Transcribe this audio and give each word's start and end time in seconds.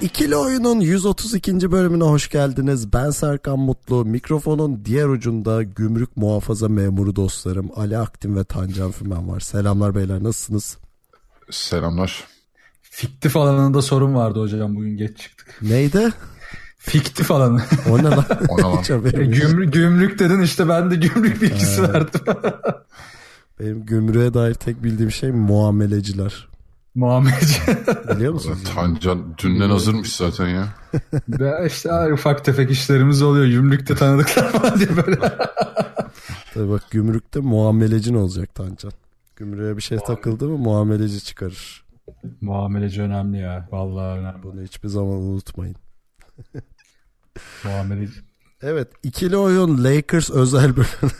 İkili 0.00 0.36
Oyun'un 0.36 0.80
132. 0.80 1.72
bölümüne 1.72 2.04
hoş 2.04 2.28
geldiniz. 2.28 2.92
Ben 2.92 3.10
Serkan 3.10 3.58
Mutlu. 3.58 4.04
Mikrofonun 4.04 4.84
diğer 4.84 5.06
ucunda 5.06 5.62
gümrük 5.62 6.16
muhafaza 6.16 6.68
memuru 6.68 7.16
dostlarım 7.16 7.70
Ali 7.76 7.98
Aktin 7.98 8.36
ve 8.36 8.44
Tancan 8.44 8.90
Fümen 8.90 9.28
var. 9.28 9.40
Selamlar 9.40 9.94
beyler 9.94 10.22
nasılsınız? 10.22 10.78
Selamlar. 11.50 12.24
Fiktif 12.82 13.36
alanında 13.36 13.82
sorun 13.82 14.14
vardı 14.14 14.40
hocam 14.40 14.76
bugün 14.76 14.96
geç 14.96 15.18
çıktık. 15.18 15.62
Neydi? 15.62 16.08
Fiktif 16.78 17.30
alanı. 17.30 17.62
O 17.90 17.98
ne 17.98 18.02
lan? 18.02 18.24
O 18.48 18.58
ne 18.58 18.62
lan? 18.62 19.04
E, 19.04 19.24
gümrük, 19.24 19.72
gümrük 19.72 20.18
dedin 20.18 20.40
işte 20.40 20.68
ben 20.68 20.90
de 20.90 20.96
gümrük 20.96 21.42
bilgisi 21.42 21.82
verdim. 21.82 22.20
Benim 23.60 23.86
gümrüğe 23.86 24.34
dair 24.34 24.54
tek 24.54 24.82
bildiğim 24.82 25.12
şey 25.12 25.30
muameleciler. 25.30 26.48
Muameleci. 26.94 27.60
Biliyor 28.16 28.32
musunuz? 28.32 28.58
Tancan 28.74 29.34
dünden 29.38 29.70
hazırmış 29.70 30.16
zaten 30.16 30.48
ya. 30.48 30.68
Ve 31.28 31.66
işte 31.66 32.12
ufak 32.12 32.44
tefek 32.44 32.70
işlerimiz 32.70 33.22
oluyor. 33.22 33.46
Gümrükte 33.46 33.94
tanıdıklar 33.94 34.52
falan 34.52 34.78
diye 34.78 34.96
böyle. 34.96 35.16
Tabii 36.54 36.70
bak 36.70 36.82
gümrükte 36.90 37.40
muamelecin 37.40 38.14
olacak 38.14 38.54
Tancan. 38.54 38.92
Gümrüğe 39.36 39.76
bir 39.76 39.82
şey 39.82 39.98
takıldı 39.98 40.48
mı 40.48 40.58
muameleci 40.58 41.24
çıkarır. 41.24 41.84
Muameleci 42.40 43.02
önemli 43.02 43.38
ya. 43.38 43.68
Vallahi 43.72 44.18
önemli. 44.18 44.42
Bunu 44.42 44.62
hiçbir 44.62 44.88
zaman 44.88 45.14
unutmayın. 45.14 45.76
Muameleci. 47.64 48.20
Evet 48.62 48.88
ikili 49.02 49.36
oyun 49.36 49.84
Lakers 49.84 50.30
özel 50.30 50.72
bölüm. 50.76 51.10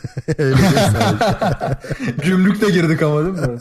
Gümrükte 2.23 2.69
girdik 2.71 3.01
ama 3.01 3.23
değil 3.25 3.47
mi? 3.47 3.57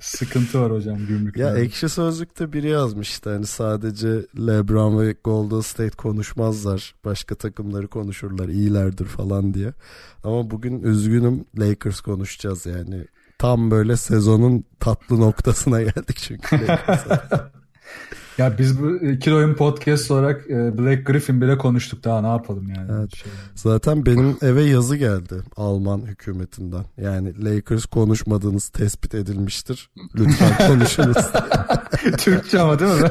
Sıkıntı 0.00 0.60
var 0.60 0.72
hocam 0.72 1.06
gümrükte. 1.06 1.40
Ya 1.40 1.56
ekşi 1.56 1.88
sözlükte 1.88 2.52
biri 2.52 2.68
yazmıştı 2.68 3.30
hani 3.30 3.46
sadece 3.46 4.08
LeBron 4.38 5.00
ve 5.00 5.14
Golden 5.24 5.60
State 5.60 5.96
konuşmazlar. 5.96 6.94
Başka 7.04 7.34
takımları 7.34 7.88
konuşurlar 7.88 8.48
iyilerdir 8.48 9.04
falan 9.06 9.54
diye. 9.54 9.72
Ama 10.24 10.50
bugün 10.50 10.82
üzgünüm 10.82 11.44
Lakers 11.58 12.00
konuşacağız 12.00 12.66
yani. 12.66 13.06
Tam 13.38 13.70
böyle 13.70 13.96
sezonun 13.96 14.64
tatlı 14.80 15.20
noktasına 15.20 15.82
geldik 15.82 16.16
çünkü. 16.16 16.56
Ya 18.38 18.58
biz 18.58 18.82
bu 18.82 18.96
ikili 18.96 19.34
oyun 19.34 19.54
podcast 19.54 20.10
olarak 20.10 20.50
e, 20.50 20.78
Black 20.78 21.06
Griffin 21.06 21.40
bile 21.40 21.58
konuştuk 21.58 22.04
daha 22.04 22.20
ne 22.20 22.26
yapalım 22.26 22.68
yani. 22.76 22.90
Evet. 22.98 23.16
Şey, 23.16 23.32
Zaten 23.54 24.06
benim 24.06 24.36
eve 24.42 24.62
yazı 24.62 24.96
geldi 24.96 25.34
Alman 25.56 25.98
hükümetinden. 26.06 26.84
Yani 26.96 27.44
Lakers 27.44 27.86
konuşmadığınız 27.86 28.68
tespit 28.68 29.14
edilmiştir. 29.14 29.90
Lütfen 30.14 30.68
konuşunuz. 30.68 31.16
Türkçe 32.18 32.60
ama 32.60 32.78
değil 32.78 33.02
mi? 33.02 33.10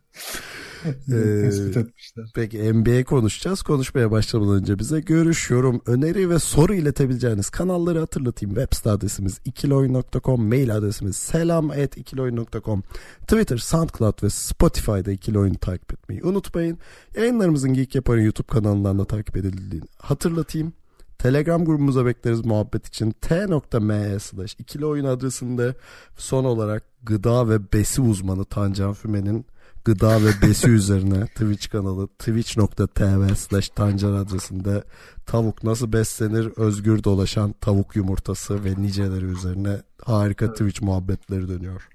Ee, 0.86 1.42
Tespit 1.42 1.78
etmişler. 1.78 2.26
Peki 2.36 2.74
NBA 2.74 3.04
konuşacağız. 3.04 3.62
Konuşmaya 3.62 4.12
başlamadan 4.12 4.56
önce 4.56 4.80
bize 4.80 5.00
görüş, 5.00 5.50
yorum, 5.50 5.82
öneri 5.86 6.30
ve 6.30 6.40
soru 6.40 6.74
iletebileceğiniz 6.74 7.50
kanalları 7.50 8.00
hatırlatayım. 8.00 8.56
Web 8.56 8.76
site 8.76 8.90
adresimiz 8.90 9.40
ikiloyun.com, 9.46 10.48
mail 10.48 10.76
adresimiz 10.76 11.16
selam 11.16 11.70
at 11.70 11.98
ikiloyun.com, 11.98 12.84
Twitter, 13.22 13.58
SoundCloud 13.58 14.24
ve 14.24 14.30
Spotify'da 14.30 15.12
ikili 15.12 15.40
oyunu 15.40 15.58
takip 15.58 15.94
etmeyi 15.94 16.24
unutmayın. 16.24 16.78
Yayınlarımızın 17.16 17.74
Geek 17.74 17.96
Yapar'ın 17.96 18.22
YouTube 18.22 18.48
kanalından 18.48 19.00
da 19.00 19.06
takip 19.06 19.38
edildiğini 19.38 19.86
hatırlatayım. 19.98 20.74
Telegram 21.18 21.66
grubumuza 21.66 22.06
bekleriz 22.06 22.46
muhabbet 22.46 22.88
için 22.88 23.12
t.me 23.12 24.20
slash 24.20 24.56
ikili 24.60 24.86
oyun 24.86 25.06
adresinde 25.06 25.76
son 26.18 26.44
olarak 26.44 26.84
gıda 27.04 27.50
ve 27.50 27.74
besi 27.74 28.02
uzmanı 28.02 28.46
Tancan 28.46 28.94
Fümen'in 28.94 29.46
gıda 29.86 30.24
ve 30.24 30.30
besi 30.42 30.70
üzerine 30.70 31.26
Twitch 31.36 31.70
kanalı 31.70 32.08
twitch.tv 32.08 33.36
slash 33.36 33.70
tancan 33.70 34.14
adresinde 34.14 34.84
tavuk 35.26 35.64
nasıl 35.64 35.94
beslenir 35.94 36.52
özgür 36.58 37.04
dolaşan 37.04 37.54
tavuk 37.62 37.96
yumurtası 37.96 38.64
ve 38.64 38.74
niceleri 38.78 39.26
üzerine 39.26 39.78
harika 40.06 40.52
Twitch 40.52 40.82
muhabbetleri 40.82 41.48
dönüyor. 41.48 41.90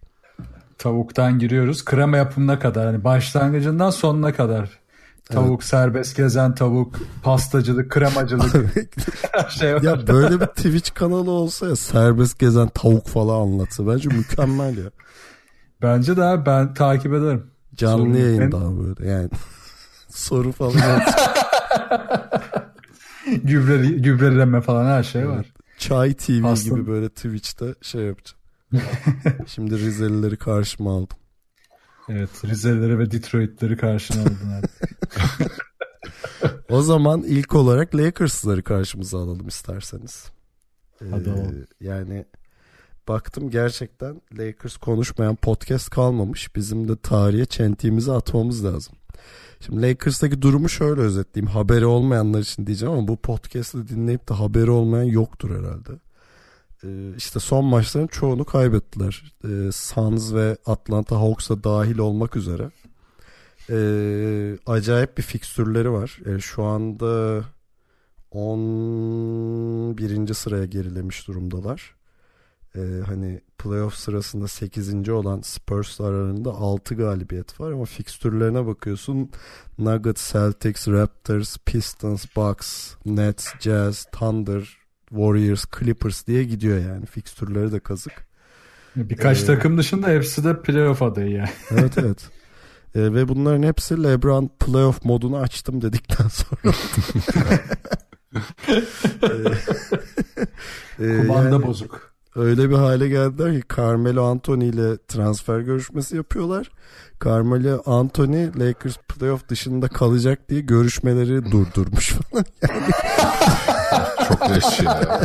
Tavuktan 0.79 1.39
giriyoruz. 1.39 1.85
Krema 1.85 2.17
yapımına 2.17 2.59
kadar. 2.59 2.87
Hani 2.87 3.05
başlangıcından 3.05 3.91
sonuna 3.91 4.35
kadar. 4.35 4.81
Tavuk, 5.25 5.65
serbest 5.65 6.17
gezen 6.17 6.55
tavuk, 6.55 6.95
pastacılık, 7.23 7.91
kremacılık 7.91 8.55
her 9.33 9.49
şey 9.51 9.75
var. 9.75 9.83
ya 9.83 10.07
böyle 10.07 10.41
bir 10.41 10.47
Twitch 10.47 10.95
kanalı 10.95 11.31
olsa 11.31 11.69
ya 11.69 11.77
serbest 11.77 12.39
gezen 12.39 12.69
tavuk 12.69 13.07
falan 13.07 13.41
anlatsa 13.41 13.87
bence 13.87 14.09
mükemmel 14.09 14.77
ya. 14.77 14.91
Bence 15.83 16.17
de 16.17 16.25
abi 16.25 16.47
ben 16.47 16.75
takip 16.75 17.15
ederim. 17.15 17.51
Canlı 17.81 18.03
Sorun 18.05 18.15
yayın 18.15 18.53
daha 18.53 18.79
böyle 18.79 19.11
yani 19.11 19.29
soru 20.09 20.53
falan. 20.53 20.73
Gübre, 23.45 23.87
gübreleme 23.91 24.61
falan 24.61 24.85
her 24.87 25.03
şey 25.03 25.29
var. 25.29 25.47
Çay 25.79 26.15
TV 26.15 26.45
Aslında- 26.45 26.77
gibi 26.81 26.87
böyle 26.91 27.09
Twitch'te 27.09 27.75
şey 27.83 28.03
yapacağım. 28.03 28.41
Şimdi 29.47 29.79
Rizelileri 29.79 30.37
karşıma 30.37 30.97
aldım. 30.97 31.17
Evet 32.09 32.31
Rizelileri 32.45 32.99
ve 32.99 33.11
Detroit'leri 33.11 33.77
karşına 33.77 34.23
aldın 34.23 34.53
abi. 34.59 34.67
O 36.69 36.83
zaman 36.83 37.23
ilk 37.23 37.55
olarak 37.55 37.95
Lakers'ları 37.95 38.63
karşımıza 38.63 39.19
alalım 39.19 39.49
isterseniz. 39.49 40.31
Ee, 41.03 41.05
Hadi 41.11 41.31
alalım. 41.31 41.67
yani 41.81 42.25
baktım 43.11 43.51
gerçekten 43.51 44.23
Lakers 44.39 44.77
konuşmayan 44.77 45.37
podcast 45.37 45.91
kalmamış. 45.91 46.57
Bizim 46.57 46.89
de 46.89 46.97
tarihe 46.97 47.47
çentiğimizi 47.47 48.13
atmamız 48.13 48.65
lazım. 48.65 48.95
Şimdi 49.61 49.83
Lakers'taki 49.83 50.43
durumu 50.43 50.69
şöyle 50.69 51.01
özetleyeyim. 51.01 51.55
Haberi 51.55 51.87
olmayanlar 51.87 52.41
için 52.41 52.67
diyeceğim 52.67 52.95
ama 52.95 53.09
bu 53.09 53.17
podcast'ı 53.17 53.89
dinleyip 53.89 54.29
de 54.29 54.35
haberi 54.35 54.71
olmayan 54.71 55.05
yoktur 55.05 55.51
herhalde. 55.51 55.91
Ee, 56.85 57.17
işte 57.17 57.41
son 57.41 57.65
maçların 57.65 58.07
çoğunu 58.07 58.45
kaybettiler. 58.45 59.33
Ee, 59.45 59.73
Suns 59.73 60.33
ve 60.33 60.57
Atlanta 60.67 61.17
Hawks'a 61.17 61.65
dahil 61.65 61.99
olmak 61.99 62.37
üzere. 62.37 62.71
Ee, 63.71 64.59
acayip 64.67 65.19
bir 65.19 65.23
fikstürleri 65.23 65.93
var. 65.93 66.19
Ee, 66.27 66.39
şu 66.39 66.63
anda 66.63 67.45
11. 68.31 70.35
sıraya 70.35 70.65
gerilemiş 70.65 71.29
durumdalar. 71.29 72.00
Ee, 72.77 72.81
hani 73.07 73.41
playoff 73.59 73.95
sırasında 73.95 74.49
8. 74.49 75.09
olan 75.09 75.41
Spurs'lar 75.41 76.13
arasında 76.13 76.51
6 76.51 76.95
galibiyet 76.95 77.61
var 77.61 77.73
ama 77.73 77.85
fikstürlerine 77.85 78.67
bakıyorsun. 78.67 79.31
Nuggets, 79.79 80.33
Celtics, 80.33 80.89
Raptors, 80.89 81.57
Pistons, 81.67 82.27
Bucks, 82.37 82.95
Nets, 83.07 83.49
Jazz, 83.61 84.07
Thunder, 84.13 84.79
Warriors, 85.09 85.65
Clippers 85.79 86.27
diye 86.27 86.45
gidiyor 86.45 86.79
yani. 86.79 87.07
Fikstürleri 87.07 87.73
de 87.73 87.81
kazık. 87.81 88.27
Birkaç 88.97 89.43
Ee, 89.43 89.47
takım 89.47 89.79
dışında 89.79 90.09
hepsi 90.09 90.45
de 90.45 90.63
playoff 90.63 91.03
adayı 91.03 91.31
yani. 91.31 91.51
Evet 91.71 91.99
evet. 91.99 92.29
Ee, 92.95 93.15
ve 93.15 93.29
bunların 93.29 93.63
hepsi 93.63 94.03
LeBron 94.03 94.51
playoff 94.61 95.05
modunu 95.05 95.37
açtım 95.37 95.83
dedikten 95.83 96.29
sonra. 96.29 96.75
Ee, 101.01 101.17
Kumanda 101.17 101.55
yani 101.55 101.67
bozuk. 101.67 102.10
Öyle 102.37 102.71
bir 102.71 102.75
hale 102.75 103.09
geldiler 103.09 103.61
ki 103.61 103.69
Carmelo 103.77 104.25
Anthony 104.25 104.69
ile 104.69 104.97
transfer 105.09 105.61
görüşmesi 105.61 106.17
yapıyorlar. 106.17 106.71
Carmelo 107.25 107.83
Anthony 107.87 108.47
Lakers 108.47 108.97
playoff 109.09 109.49
dışında 109.49 109.89
kalacak 109.89 110.49
diye 110.49 110.61
görüşmeleri 110.61 111.51
durdurmuş 111.51 112.13
falan. 112.13 112.45
Çok 114.29 114.51
leş 114.51 114.81
ya. 114.81 115.21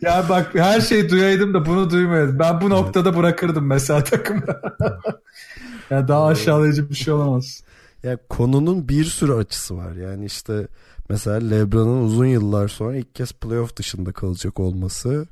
Ya 0.00 0.24
bak 0.28 0.54
her 0.54 0.80
şeyi 0.80 1.10
duyaydım 1.10 1.54
da 1.54 1.66
bunu 1.66 1.90
duymayaydım. 1.90 2.38
Ben 2.38 2.60
bu 2.60 2.70
noktada 2.70 3.16
bırakırdım 3.16 3.66
mesela 3.66 4.04
takımı. 4.04 4.42
ya 5.90 6.08
daha 6.08 6.26
aşağılayıcı 6.26 6.90
bir 6.90 6.94
şey 6.94 7.14
olamaz. 7.14 7.62
Ya 8.02 8.18
konunun 8.28 8.88
bir 8.88 9.04
sürü 9.04 9.32
açısı 9.32 9.76
var. 9.76 9.92
Yani 9.92 10.24
işte 10.24 10.68
mesela 11.08 11.36
LeBron'un 11.36 12.04
uzun 12.04 12.26
yıllar 12.26 12.68
sonra 12.68 12.96
ilk 12.96 13.14
kez 13.14 13.32
playoff 13.32 13.76
dışında 13.76 14.12
kalacak 14.12 14.60
olması. 14.60 15.26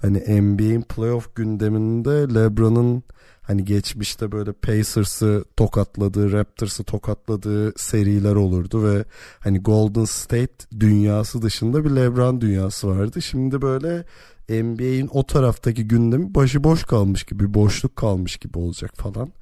Hani 0.00 0.40
NBA'in 0.40 0.82
playoff 0.82 1.34
gündeminde 1.34 2.10
LeBron'un 2.10 3.04
Hani 3.48 3.64
geçmişte 3.64 4.32
böyle 4.32 4.52
Pacers'ı 4.52 5.44
tokatladığı, 5.56 6.32
Raptors'ı 6.32 6.84
tokatladığı 6.84 7.78
seriler 7.78 8.34
olurdu 8.34 8.84
ve 8.84 9.04
hani 9.40 9.58
Golden 9.58 10.04
State 10.04 10.80
dünyası 10.80 11.42
dışında 11.42 11.84
bir 11.84 11.90
LeBron 11.90 12.40
dünyası 12.40 12.88
vardı. 12.88 13.22
Şimdi 13.22 13.62
böyle 13.62 14.04
NBA'in 14.48 15.08
o 15.12 15.26
taraftaki 15.26 15.88
gündemi 15.88 16.34
başıboş 16.34 16.84
kalmış 16.84 17.24
gibi, 17.24 17.54
boşluk 17.54 17.96
kalmış 17.96 18.36
gibi 18.36 18.58
olacak 18.58 18.90
falan. 18.94 19.32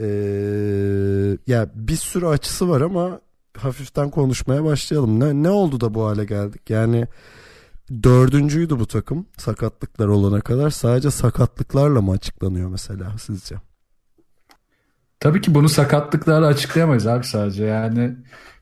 Ee, 0.00 0.06
ya 1.46 1.70
bir 1.74 1.96
sürü 1.96 2.26
açısı 2.26 2.68
var 2.68 2.80
ama 2.80 3.20
hafiften 3.56 4.10
konuşmaya 4.10 4.64
başlayalım. 4.64 5.20
Ne, 5.20 5.42
ne 5.42 5.50
oldu 5.50 5.80
da 5.80 5.94
bu 5.94 6.04
hale 6.04 6.24
geldik? 6.24 6.70
Yani 6.70 7.06
dördüncüydü 8.02 8.78
bu 8.78 8.86
takım 8.86 9.26
sakatlıklar 9.36 10.06
olana 10.06 10.40
kadar. 10.40 10.70
Sadece 10.70 11.10
sakatlıklarla 11.10 12.02
mı 12.02 12.12
açıklanıyor 12.12 12.68
mesela 12.68 13.12
sizce? 13.18 13.56
Tabii 15.20 15.40
ki 15.40 15.54
bunu 15.54 15.68
sakatlıklarla 15.68 16.46
açıklayamayız 16.46 17.06
abi 17.06 17.24
sadece. 17.24 17.64
Yani 17.64 18.16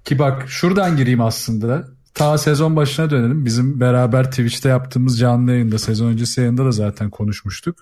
ki 0.05 0.19
bak 0.19 0.45
şuradan 0.49 0.97
gireyim 0.97 1.21
aslında. 1.21 1.89
Ta 2.15 2.39
sezon 2.39 2.77
başına 2.77 3.11
dönelim. 3.11 3.45
Bizim 3.45 3.81
beraber 3.81 4.31
Twitch'te 4.31 4.69
yaptığımız 4.69 5.19
canlı 5.19 5.51
yayında, 5.51 5.79
sezon 5.79 6.09
öncesi 6.09 6.41
yayında 6.41 6.65
da 6.65 6.73
zaten 6.73 7.11
konuşmuştuk. 7.11 7.79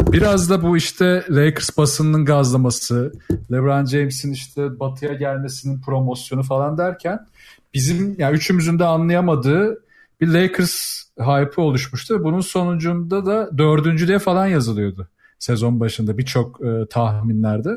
Biraz 0.00 0.50
da 0.50 0.62
bu 0.62 0.76
işte 0.76 1.24
Lakers 1.30 1.76
basınının 1.76 2.24
gazlaması, 2.24 3.12
LeBron 3.52 3.84
James'in 3.84 4.32
işte 4.32 4.80
batıya 4.80 5.12
gelmesinin 5.12 5.80
promosyonu 5.80 6.42
falan 6.42 6.78
derken 6.78 7.26
bizim 7.74 8.16
yani 8.18 8.36
üçümüzün 8.36 8.78
de 8.78 8.84
anlayamadığı 8.84 9.85
bir 10.20 10.28
Lakers 10.28 11.02
hype 11.18 11.60
oluşmuştu. 11.60 12.24
Bunun 12.24 12.40
sonucunda 12.40 13.26
da 13.26 13.58
dördüncülüğe 13.58 14.18
falan 14.18 14.46
yazılıyordu 14.46 15.08
sezon 15.38 15.80
başında 15.80 16.18
birçok 16.18 16.60
e, 16.66 16.88
tahminlerde. 16.90 17.70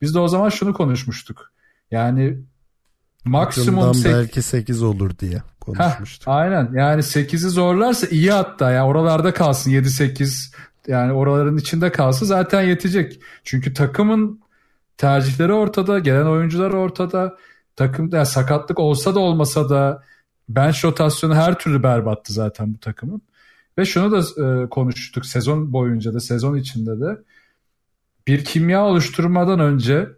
Biz 0.00 0.14
de 0.14 0.18
o 0.18 0.28
zaman 0.28 0.48
şunu 0.48 0.72
konuşmuştuk. 0.72 1.52
Yani 1.90 2.38
maksimum 3.24 3.94
sek- 3.94 4.12
belki 4.12 4.42
8 4.42 4.82
olur 4.82 5.18
diye 5.18 5.42
konuşmuştuk. 5.60 6.26
Heh, 6.26 6.32
aynen 6.32 6.72
yani 6.72 7.02
8'i 7.02 7.38
zorlarsa 7.38 8.06
iyi 8.06 8.32
hatta 8.32 8.70
yani 8.70 8.86
oralarda 8.86 9.34
kalsın 9.34 9.70
7-8 9.70 10.54
yani 10.86 11.12
oraların 11.12 11.56
içinde 11.56 11.92
kalsa 11.92 12.26
zaten 12.26 12.62
yetecek. 12.62 13.20
Çünkü 13.44 13.74
takımın 13.74 14.40
tercihleri 14.96 15.52
ortada, 15.52 15.98
gelen 15.98 16.26
oyuncular 16.26 16.70
ortada. 16.70 17.36
Takım 17.76 18.10
yani 18.12 18.26
sakatlık 18.26 18.78
olsa 18.78 19.14
da 19.14 19.18
olmasa 19.18 19.68
da 19.68 20.02
bench 20.56 20.84
rotasyonu 20.84 21.34
her 21.34 21.58
türlü 21.58 21.82
berbattı 21.82 22.32
zaten 22.32 22.74
bu 22.74 22.78
takımın. 22.78 23.22
Ve 23.78 23.84
şunu 23.84 24.12
da 24.12 24.44
e, 24.46 24.68
konuştuk 24.68 25.26
sezon 25.26 25.72
boyunca 25.72 26.14
da 26.14 26.20
sezon 26.20 26.56
içinde 26.56 27.00
de 27.00 27.18
bir 28.26 28.44
kimya 28.44 28.84
oluşturmadan 28.84 29.60
önce 29.60 30.08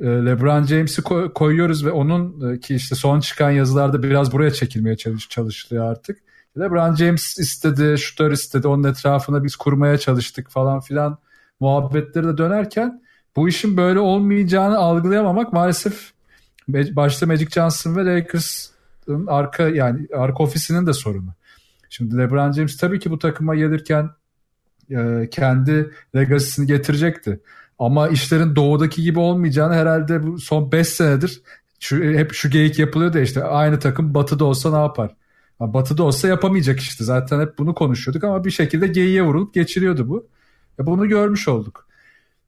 e, 0.00 0.06
LeBron 0.06 0.64
James'i 0.64 1.02
koy, 1.02 1.32
koyuyoruz 1.32 1.86
ve 1.86 1.90
onun 1.90 2.52
e, 2.52 2.60
ki 2.60 2.74
işte 2.74 2.94
son 2.94 3.20
çıkan 3.20 3.50
yazılarda 3.50 4.02
biraz 4.02 4.32
buraya 4.32 4.50
çekilmeye 4.50 4.96
çalış, 4.96 5.28
çalışılıyor 5.28 5.90
artık. 5.90 6.18
LeBron 6.58 6.94
James 6.94 7.38
istedi, 7.38 7.98
şutör 7.98 8.32
istedi, 8.32 8.68
onun 8.68 8.84
etrafına 8.84 9.44
biz 9.44 9.56
kurmaya 9.56 9.98
çalıştık 9.98 10.50
falan 10.50 10.80
filan 10.80 11.18
muhabbetleri 11.60 12.26
de 12.26 12.38
dönerken 12.38 13.02
bu 13.36 13.48
işin 13.48 13.76
böyle 13.76 13.98
olmayacağını 13.98 14.78
algılayamamak 14.78 15.52
maalesef 15.52 16.12
başta 16.68 17.26
Magic 17.26 17.50
Johnson 17.50 17.96
ve 17.96 18.06
Lakers'ın 19.12 19.26
arka 19.26 19.68
yani 19.68 20.06
arka 20.14 20.42
ofisinin 20.42 20.86
de 20.86 20.92
sorunu. 20.92 21.34
Şimdi 21.90 22.18
LeBron 22.18 22.52
James 22.52 22.76
tabii 22.76 22.98
ki 22.98 23.10
bu 23.10 23.18
takıma 23.18 23.54
gelirken 23.54 24.10
e, 24.90 25.28
kendi 25.30 25.90
legacy'sini 26.14 26.66
getirecekti. 26.66 27.40
Ama 27.78 28.08
işlerin 28.08 28.56
doğudaki 28.56 29.02
gibi 29.02 29.18
olmayacağını 29.18 29.74
herhalde 29.74 30.22
bu 30.22 30.38
son 30.38 30.72
5 30.72 30.88
senedir 30.88 31.42
şu, 31.80 31.96
hep 32.02 32.32
şu 32.32 32.50
geyik 32.50 32.78
yapılıyor 32.78 33.12
da 33.12 33.20
işte 33.20 33.44
aynı 33.44 33.78
takım 33.78 34.14
batıda 34.14 34.44
olsa 34.44 34.70
ne 34.70 34.82
yapar? 34.82 35.16
Batı'da 35.60 36.02
olsa 36.02 36.28
yapamayacak 36.28 36.80
işte. 36.80 37.04
Zaten 37.04 37.40
hep 37.40 37.58
bunu 37.58 37.74
konuşuyorduk 37.74 38.24
ama 38.24 38.44
bir 38.44 38.50
şekilde 38.50 38.86
geyiğe 38.86 39.22
vurulup 39.22 39.54
geçiriyordu 39.54 40.08
bu. 40.08 40.26
E 40.78 40.86
bunu 40.86 41.08
görmüş 41.08 41.48
olduk. 41.48 41.86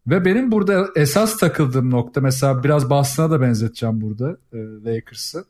Ve 0.07 0.25
benim 0.25 0.53
burada 0.53 0.89
esas 0.97 1.39
takıldığım 1.39 1.91
nokta 1.91 2.21
mesela 2.21 2.65
biraz 2.65 2.91
Boston'a 2.91 3.31
da 3.31 3.41
benzeteceğim 3.41 4.01
burada 4.01 4.37
e, 4.53 4.59
Lakers'ı. 4.85 5.45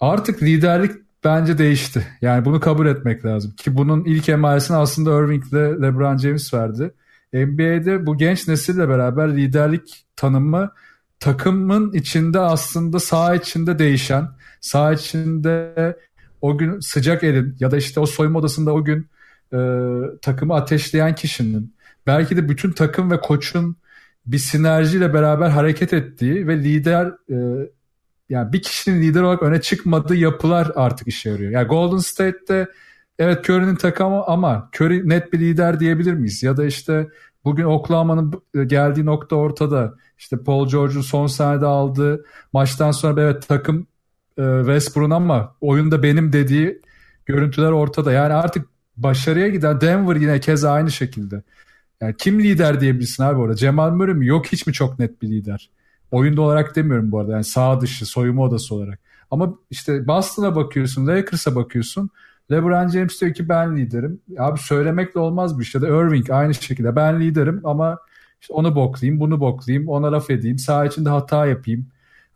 Artık 0.00 0.42
liderlik 0.42 0.92
bence 1.24 1.58
değişti. 1.58 2.06
Yani 2.20 2.44
bunu 2.44 2.60
kabul 2.60 2.86
etmek 2.86 3.24
lazım. 3.24 3.52
Ki 3.56 3.76
bunun 3.76 4.04
ilk 4.04 4.28
emalesini 4.28 4.76
aslında 4.76 5.10
Irving 5.18 5.44
ile 5.52 5.82
LeBron 5.82 6.16
James 6.18 6.54
verdi. 6.54 6.94
NBA'de 7.32 8.06
bu 8.06 8.18
genç 8.18 8.48
nesille 8.48 8.88
beraber 8.88 9.36
liderlik 9.36 10.06
tanımı 10.16 10.72
takımın 11.20 11.92
içinde 11.92 12.40
aslında 12.40 13.00
sağ 13.00 13.34
içinde 13.34 13.78
değişen, 13.78 14.28
sağ 14.60 14.92
içinde 14.92 15.96
o 16.40 16.58
gün 16.58 16.80
sıcak 16.80 17.24
elin 17.24 17.56
ya 17.60 17.70
da 17.70 17.76
işte 17.76 18.00
o 18.00 18.06
soyunma 18.06 18.38
odasında 18.38 18.72
o 18.72 18.84
gün 18.84 19.08
e, 19.52 19.58
takımı 20.22 20.54
ateşleyen 20.54 21.14
kişinin 21.14 21.74
belki 22.06 22.36
de 22.36 22.48
bütün 22.48 22.72
takım 22.72 23.10
ve 23.10 23.20
koçun 23.20 23.76
bir 24.26 24.38
sinerjiyle 24.38 25.14
beraber 25.14 25.50
hareket 25.50 25.92
ettiği 25.92 26.48
ve 26.48 26.64
lider 26.64 27.06
e, 27.30 27.68
yani 28.28 28.52
bir 28.52 28.62
kişinin 28.62 29.02
lider 29.02 29.22
olarak 29.22 29.42
öne 29.42 29.60
çıkmadığı 29.60 30.16
yapılar 30.16 30.72
artık 30.76 31.08
işe 31.08 31.30
yarıyor. 31.30 31.50
Yani 31.50 31.68
Golden 31.68 31.98
State'te 31.98 32.68
evet 33.18 33.50
Curry'nin 33.50 33.76
takımı 33.76 34.24
ama 34.24 34.70
Curry 34.74 35.08
net 35.08 35.32
bir 35.32 35.38
lider 35.38 35.80
diyebilir 35.80 36.12
miyiz? 36.12 36.42
Ya 36.42 36.56
da 36.56 36.64
işte 36.64 37.08
bugün 37.44 37.64
Oklahoma'nın 37.64 38.42
geldiği 38.66 39.06
nokta 39.06 39.36
ortada. 39.36 39.94
İşte 40.18 40.36
Paul 40.36 40.68
George'un 40.68 41.02
son 41.02 41.26
senede 41.26 41.66
aldığı 41.66 42.24
maçtan 42.52 42.90
sonra 42.90 43.22
evet 43.22 43.48
takım 43.48 43.86
e, 44.38 44.42
Westbrook'un 44.58 45.10
ama 45.10 45.54
oyunda 45.60 46.02
benim 46.02 46.32
dediği 46.32 46.82
görüntüler 47.26 47.70
ortada. 47.70 48.12
Yani 48.12 48.32
artık 48.32 48.66
başarıya 48.96 49.48
giden 49.48 49.80
Denver 49.80 50.16
yine 50.16 50.40
keza 50.40 50.72
aynı 50.72 50.90
şekilde. 50.90 51.42
Yani 52.00 52.14
kim 52.18 52.40
lider 52.40 52.80
diyebilirsin 52.80 53.22
abi 53.22 53.40
orada? 53.40 53.56
Cemal 53.56 53.90
Murray 53.90 54.14
mi? 54.14 54.26
Yok 54.26 54.46
hiç 54.46 54.66
mi 54.66 54.72
çok 54.72 54.98
net 54.98 55.22
bir 55.22 55.28
lider? 55.28 55.70
Oyunda 56.10 56.42
olarak 56.42 56.76
demiyorum 56.76 57.12
bu 57.12 57.18
arada. 57.18 57.32
Yani 57.32 57.44
sağ 57.44 57.80
dışı, 57.80 58.06
soyunma 58.06 58.42
odası 58.42 58.74
olarak. 58.74 58.98
Ama 59.30 59.54
işte 59.70 60.06
Boston'a 60.06 60.56
bakıyorsun, 60.56 61.06
Lakers'a 61.06 61.54
bakıyorsun. 61.54 62.10
LeBron 62.50 62.88
James 62.88 63.20
diyor 63.20 63.34
ki 63.34 63.48
ben 63.48 63.76
liderim. 63.76 64.20
Abi 64.38 64.58
söylemekle 64.58 65.20
olmaz 65.20 65.58
bir 65.58 65.64
şey. 65.64 65.82
Ya 65.82 65.88
Irving 65.88 66.30
aynı 66.30 66.54
şekilde 66.54 66.96
ben 66.96 67.20
liderim 67.20 67.60
ama 67.64 67.98
işte 68.40 68.54
onu 68.54 68.74
boklayayım, 68.74 69.20
bunu 69.20 69.40
boklayayım, 69.40 69.88
ona 69.88 70.12
laf 70.12 70.30
edeyim, 70.30 70.58
sağ 70.58 70.84
içinde 70.84 71.08
hata 71.08 71.46
yapayım. 71.46 71.86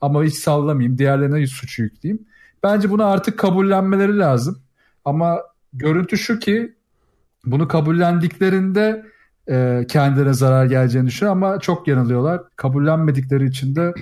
Ama 0.01 0.25
hiç 0.25 0.35
sallamayayım. 0.35 0.99
Diğerlerine 0.99 1.47
suçu 1.47 1.83
yükleyeyim. 1.83 2.27
Bence 2.63 2.91
bunu 2.91 3.07
artık 3.07 3.39
kabullenmeleri 3.39 4.19
lazım. 4.19 4.63
Ama 5.05 5.41
görüntü 5.73 6.19
şu 6.19 6.39
ki 6.39 6.75
bunu 7.45 7.69
kabullendiklerinde 7.69 9.07
e, 9.51 9.87
kendilerine 9.89 10.35
zarar 10.35 10.67
geleceğini 10.67 11.07
düşünüyor 11.07 11.33
ama 11.33 11.61
çok 11.61 11.89
yanılıyorlar. 11.89 12.43
Kabullenmedikleri 12.57 13.47
için 13.47 13.77
de 13.77 13.95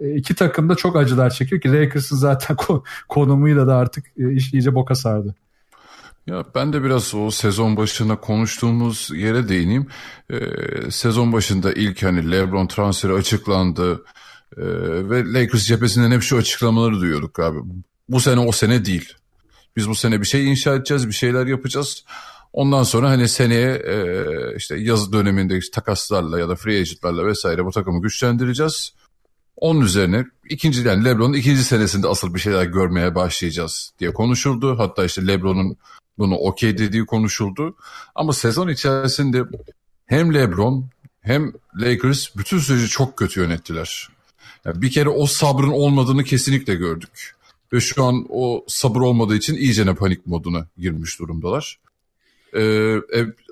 e, 0.00 0.14
iki 0.14 0.34
takım 0.34 0.68
da 0.68 0.74
çok 0.74 0.96
acılar 0.96 1.30
çekiyor 1.30 1.60
ki 1.60 1.72
Lakers'ın 1.72 2.16
zaten 2.16 2.56
konumuyla 3.08 3.66
da 3.66 3.76
artık 3.76 4.06
e, 4.18 4.32
iş 4.32 4.52
iyice 4.52 4.74
boka 4.74 4.94
sardı. 4.94 5.34
Ya 6.26 6.44
ben 6.54 6.72
de 6.72 6.84
biraz 6.84 7.14
o 7.14 7.30
sezon 7.30 7.76
başına 7.76 8.20
konuştuğumuz 8.20 9.10
yere 9.14 9.48
değineyim. 9.48 9.86
Ee, 10.30 10.36
sezon 10.90 11.32
başında 11.32 11.72
ilk 11.72 12.02
hani 12.02 12.30
LeBron 12.30 12.66
transferi 12.66 13.12
açıklandı. 13.12 14.04
Ee, 14.56 14.62
ve 15.10 15.32
Lakers 15.32 15.64
cephesinden 15.64 16.10
hep 16.10 16.22
şu 16.22 16.36
açıklamaları 16.36 17.00
duyuyorduk 17.00 17.38
abi. 17.38 17.58
Bu 18.08 18.20
sene 18.20 18.40
o 18.40 18.52
sene 18.52 18.84
değil. 18.84 19.14
Biz 19.76 19.88
bu 19.88 19.94
sene 19.94 20.20
bir 20.20 20.26
şey 20.26 20.50
inşa 20.50 20.74
edeceğiz, 20.74 21.08
bir 21.08 21.12
şeyler 21.12 21.46
yapacağız. 21.46 22.04
Ondan 22.52 22.82
sonra 22.82 23.10
hani 23.10 23.28
seneye 23.28 23.74
e, 23.74 24.24
işte 24.56 24.76
yaz 24.76 25.12
döneminde 25.12 25.58
işte 25.58 25.74
takaslarla 25.74 26.38
ya 26.38 26.48
da 26.48 26.56
free 26.56 26.80
agentlarla 26.80 27.26
vesaire 27.26 27.64
bu 27.64 27.70
takımı 27.70 28.02
güçlendireceğiz. 28.02 28.92
Onun 29.56 29.80
üzerine 29.80 30.24
ikinci 30.48 30.88
yani 30.88 31.04
LeBron'un 31.04 31.32
ikinci 31.32 31.64
senesinde 31.64 32.08
asıl 32.08 32.34
bir 32.34 32.40
şeyler 32.40 32.64
görmeye 32.64 33.14
başlayacağız 33.14 33.92
diye 33.98 34.12
konuşuldu. 34.12 34.78
Hatta 34.78 35.04
işte 35.04 35.26
LeBron'un 35.26 35.76
bunu 36.18 36.36
okey 36.36 36.78
dediği 36.78 37.06
konuşuldu. 37.06 37.76
Ama 38.14 38.32
sezon 38.32 38.68
içerisinde 38.68 39.42
hem 40.06 40.34
LeBron 40.34 40.90
hem 41.20 41.52
Lakers 41.76 42.36
bütün 42.36 42.58
süreci 42.58 42.88
çok 42.88 43.16
kötü 43.16 43.40
yönettiler. 43.40 44.08
Yani 44.64 44.82
bir 44.82 44.90
kere 44.90 45.08
o 45.08 45.26
sabrın 45.26 45.70
olmadığını 45.70 46.24
kesinlikle 46.24 46.74
gördük. 46.74 47.36
Ve 47.72 47.80
şu 47.80 48.04
an 48.04 48.26
o 48.28 48.64
sabır 48.68 49.00
olmadığı 49.00 49.36
için 49.36 49.54
iyicene 49.54 49.94
panik 49.94 50.26
moduna 50.26 50.66
girmiş 50.78 51.18
durumdalar. 51.18 51.78
Ee, 52.56 52.96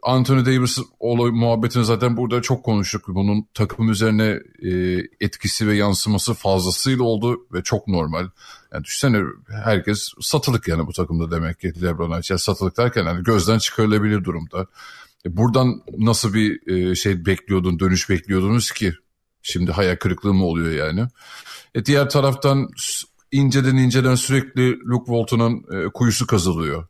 Anthony 0.03 0.47
Davis 0.47 0.79
olay 1.01 1.31
muhabbetini 1.31 1.85
zaten 1.85 2.17
burada 2.17 2.43
çok 2.43 2.65
konuştuk. 2.65 3.05
Bunun 3.09 3.47
takım 3.55 3.91
üzerine 3.91 4.41
e, 4.63 5.03
etkisi 5.21 5.69
ve 5.69 5.77
yansıması 5.77 6.35
fazlasıyla 6.35 7.05
oldu 7.05 7.47
ve 7.53 7.63
çok 7.63 7.89
normal. 7.89 8.29
Yani 8.73 8.85
düşünsene 8.85 9.23
herkes 9.65 10.13
satılık 10.21 10.69
yani 10.69 10.87
bu 10.87 10.93
takımda 10.93 11.31
demek 11.31 11.61
ki 11.61 11.83
LeBron 11.83 12.11
Yani 12.11 12.39
satılık 12.39 12.77
derken 12.77 13.05
yani 13.05 13.25
gözden 13.25 13.59
çıkarılabilir 13.59 14.25
durumda. 14.25 14.67
E, 15.27 15.37
buradan 15.37 15.83
nasıl 15.99 16.35
bir 16.35 16.73
e, 16.73 16.95
şey 16.95 17.27
bekliyordun, 17.27 17.79
dönüş 17.79 18.11
bekliyordunuz 18.11 18.71
ki? 18.71 18.93
Şimdi 19.43 19.73
hayal 19.73 19.97
kırıklığı 19.97 20.35
mı 20.35 20.45
oluyor 20.45 20.87
yani? 20.87 21.07
E, 21.75 21.85
diğer 21.85 22.11
taraftan 22.11 22.69
inceden 23.33 23.77
inceden 23.77 24.15
sürekli 24.15 24.81
Luke 24.81 25.07
Walton'un 25.07 25.65
e, 25.73 25.89
kuyusu 25.95 26.27
kazılıyor. 26.27 26.87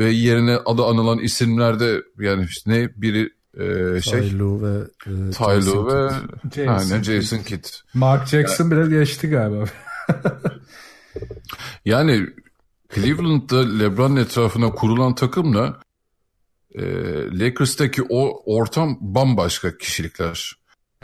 Ve 0.00 0.10
yerine 0.10 0.56
adı 0.56 0.84
anılan 0.84 1.18
isimlerde 1.18 2.02
yani 2.18 2.44
işte 2.44 2.70
ne 2.70 2.88
biri 2.96 3.30
e, 3.54 4.00
şey 4.00 4.20
Tylo 4.20 4.62
ve 4.62 4.78
e, 5.06 5.30
Tylo 5.30 5.86
ve 5.86 6.10
Jason 6.54 7.02
Kidd. 7.02 7.12
Jason 7.12 7.38
Kidd. 7.38 7.64
Mark 7.94 8.28
Jackson 8.28 8.70
bile 8.70 8.98
geçti 8.98 9.28
galiba. 9.28 9.64
Yani 11.84 12.26
Cleveland'da 12.94 13.78
LeBron'un 13.78 14.16
etrafına 14.16 14.70
kurulan 14.70 15.14
takımla 15.14 15.80
e, 16.74 16.82
Lakers'taki 17.38 18.02
o 18.08 18.42
ortam 18.56 18.98
bambaşka 19.00 19.78
kişilikler. 19.78 20.52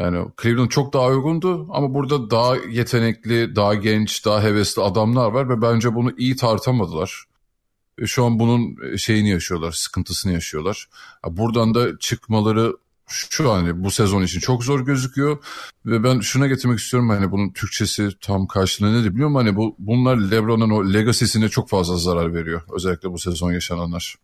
Yani 0.00 0.26
Cleveland 0.42 0.68
çok 0.68 0.92
daha 0.92 1.06
uygundu 1.06 1.68
ama 1.70 1.94
burada 1.94 2.30
daha 2.30 2.56
yetenekli, 2.56 3.56
daha 3.56 3.74
genç, 3.74 4.24
daha 4.24 4.42
hevesli 4.42 4.82
adamlar 4.82 5.30
var 5.30 5.48
ve 5.48 5.62
bence 5.62 5.94
bunu 5.94 6.12
iyi 6.18 6.36
tartamadılar. 6.36 7.24
E, 7.98 8.06
Şu 8.06 8.24
an 8.24 8.38
bunun 8.38 8.96
şeyini 8.96 9.30
yaşıyorlar, 9.30 9.72
sıkıntısını 9.72 10.32
yaşıyorlar. 10.32 10.88
Buradan 11.30 11.74
da 11.74 11.98
çıkmaları 11.98 12.72
şu 13.08 13.52
an 13.52 13.84
bu 13.84 13.90
sezon 13.90 14.22
için 14.22 14.40
çok 14.40 14.64
zor 14.64 14.80
gözüküyor 14.80 15.38
ve 15.86 16.04
ben 16.04 16.20
şuna 16.20 16.46
getirmek 16.46 16.78
istiyorum 16.78 17.08
hani 17.08 17.30
bunun 17.30 17.50
Türkçesi 17.52 18.08
tam 18.20 18.46
karşılığı 18.46 18.92
nedir 19.00 19.10
bilmiyorum 19.10 19.34
hani 19.34 19.56
bu 19.56 19.76
bunlar 19.78 20.16
LeBron'un 20.16 20.70
o 20.70 20.92
legacy'sine 20.92 21.48
çok 21.48 21.68
fazla 21.68 21.96
zarar 21.96 22.34
veriyor 22.34 22.62
özellikle 22.76 23.10
bu 23.12 23.18
sezon 23.18 23.52
yaşananlar. 23.52 24.16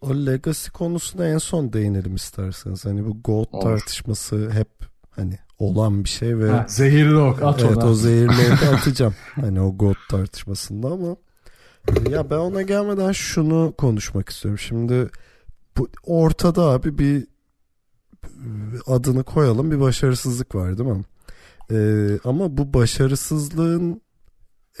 O 0.00 0.14
legacy 0.14 0.70
konusuna 0.70 1.26
en 1.28 1.38
son 1.38 1.72
değinelim 1.72 2.14
isterseniz. 2.14 2.84
Hani 2.84 3.06
bu 3.06 3.22
GOAT 3.22 3.48
Olur. 3.54 3.62
tartışması 3.62 4.50
hep 4.50 4.68
hani 5.10 5.38
olan 5.58 6.04
bir 6.04 6.08
şey 6.08 6.38
ve 6.38 6.50
Ha, 6.50 6.66
zehirli 6.68 7.16
ok 7.16 7.42
at 7.42 7.60
evet 7.62 7.76
ona. 7.76 7.86
o 7.88 7.94
zehirli 7.94 8.52
atacağım. 8.74 9.14
Hani 9.34 9.60
o 9.60 9.76
GOAT 9.76 9.96
tartışmasında 10.10 10.88
ama 10.88 11.16
ya 12.10 12.30
ben 12.30 12.36
ona 12.36 12.62
gelmeden 12.62 13.12
şunu 13.12 13.74
konuşmak 13.78 14.28
istiyorum. 14.28 14.58
Şimdi 14.58 15.10
bu 15.76 15.88
ortada 16.02 16.62
abi 16.62 16.98
bir 16.98 17.26
adını 18.86 19.24
koyalım 19.24 19.70
bir 19.70 19.80
başarısızlık 19.80 20.54
var 20.54 20.78
değil 20.78 20.90
mi? 20.90 21.04
Ee, 21.70 22.18
ama 22.24 22.56
bu 22.56 22.74
başarısızlığın 22.74 24.00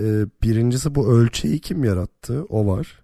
e, 0.00 0.04
birincisi 0.42 0.94
bu 0.94 1.08
ölçeği 1.08 1.60
kim 1.60 1.84
yarattı? 1.84 2.44
O 2.48 2.66
var. 2.66 3.02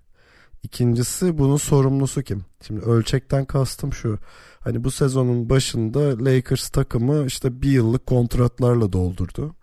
İkincisi 0.62 1.38
bunun 1.38 1.56
sorumlusu 1.56 2.23
kim? 2.23 2.44
Şimdi 2.66 2.80
ölçekten 2.80 3.44
kastım 3.44 3.92
şu. 3.92 4.18
Hani 4.61 4.85
bu 4.85 4.90
sezonun 4.90 5.50
başında 5.50 6.25
Lakers 6.25 6.68
takımı 6.68 7.26
işte 7.26 7.62
bir 7.62 7.71
yıllık 7.71 8.06
kontratlarla 8.06 8.92
doldurdu. 8.92 9.54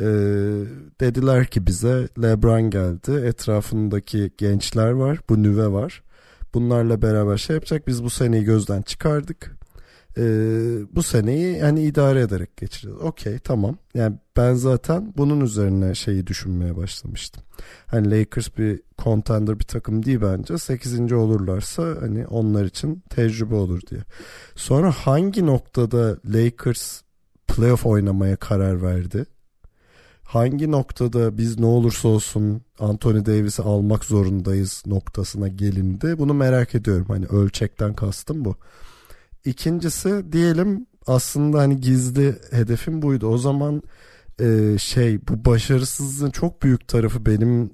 Ee, 0.00 0.04
dediler 1.00 1.46
ki 1.46 1.66
bize 1.66 2.08
LeBron 2.22 2.70
geldi. 2.70 3.12
Etrafındaki 3.26 4.30
gençler 4.38 4.90
var. 4.90 5.18
Bu 5.28 5.42
nüve 5.42 5.72
var. 5.72 6.02
Bunlarla 6.54 7.02
beraber 7.02 7.36
şey 7.36 7.54
yapacak. 7.54 7.86
Biz 7.86 8.04
bu 8.04 8.10
seneyi 8.10 8.44
gözden 8.44 8.82
çıkardık. 8.82 9.60
Ee, 10.18 10.22
bu 10.92 11.02
seneyi 11.02 11.58
yani 11.58 11.82
idare 11.82 12.20
ederek 12.20 12.56
geçireceğiz. 12.56 13.02
Okey 13.02 13.38
tamam. 13.38 13.78
Yani 13.94 14.16
ben 14.36 14.54
zaten 14.54 15.12
bunun 15.16 15.40
üzerine 15.40 15.94
şeyi 15.94 16.26
düşünmeye 16.26 16.76
başlamıştım. 16.76 17.42
Hani 17.86 18.10
Lakers 18.10 18.58
bir 18.58 18.80
contender 18.98 19.58
bir 19.58 19.64
takım 19.64 20.04
değil 20.06 20.20
bence. 20.22 20.58
8. 20.58 21.12
olurlarsa 21.12 21.82
hani 22.00 22.26
onlar 22.26 22.64
için 22.64 23.02
tecrübe 23.10 23.54
olur 23.54 23.80
diye. 23.90 24.00
Sonra 24.54 24.90
hangi 24.90 25.46
noktada 25.46 26.16
Lakers 26.24 27.00
playoff 27.48 27.86
oynamaya 27.86 28.36
karar 28.36 28.82
verdi? 28.82 29.26
Hangi 30.30 30.70
noktada 30.70 31.38
biz 31.38 31.58
ne 31.58 31.66
olursa 31.66 32.08
olsun 32.08 32.62
Anthony 32.78 33.26
Davis'i 33.26 33.62
almak 33.62 34.04
zorundayız 34.04 34.82
noktasına 34.86 35.48
gelindi? 35.48 36.18
Bunu 36.18 36.34
merak 36.34 36.74
ediyorum. 36.74 37.06
Hani 37.08 37.26
ölçekten 37.26 37.94
kastım 37.94 38.44
bu. 38.44 38.56
İkincisi 39.44 40.32
diyelim 40.32 40.86
aslında 41.06 41.58
hani 41.58 41.80
gizli 41.80 42.34
hedefim 42.50 43.02
buydu. 43.02 43.26
O 43.26 43.38
zaman 43.38 43.82
e, 44.40 44.76
şey 44.78 45.28
bu 45.28 45.44
başarısızlığın 45.44 46.30
çok 46.30 46.62
büyük 46.62 46.88
tarafı 46.88 47.26
benim 47.26 47.64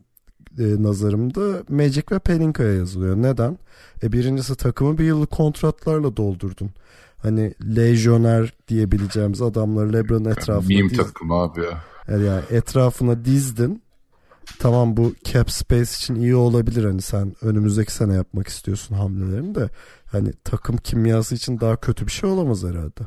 e, 0.59 0.83
nazarımda 0.83 1.63
Magic 1.69 2.05
ve 2.13 2.19
Pelinka'ya 2.19 2.73
yazılıyor. 2.73 3.17
Neden? 3.17 3.59
E, 4.03 4.13
birincisi 4.13 4.55
takımı 4.55 4.99
bir 4.99 5.05
yıllık 5.05 5.31
kontratlarla 5.31 6.17
doldurdun. 6.17 6.71
Hani 7.17 7.55
lejyoner 7.77 8.55
diyebileceğimiz 8.69 9.43
adamları 9.43 9.93
LeBron 9.93 10.25
etrafına 10.25 10.79
Meme 10.79 10.93
takım 10.93 11.33
abi 11.33 11.61
ya. 11.61 11.96
Yani 12.09 12.43
etrafına 12.51 13.25
dizdin. 13.25 13.83
Tamam 14.59 14.97
bu 14.97 15.15
cap 15.25 15.51
space 15.51 15.81
için 15.83 16.15
iyi 16.15 16.37
olabilir 16.37 16.85
hani 16.85 17.03
sen 17.03 17.35
önümüzdeki 17.43 17.93
sene 17.93 18.15
yapmak 18.15 18.49
istiyorsun 18.49 18.95
hamlelerini 18.95 19.55
de 19.55 19.71
hani 20.07 20.33
takım 20.45 20.77
kimyası 20.77 21.35
için 21.35 21.61
daha 21.61 21.77
kötü 21.77 22.07
bir 22.07 22.13
şey 22.13 22.31
olamaz 22.31 22.65
herhalde. 22.65 23.01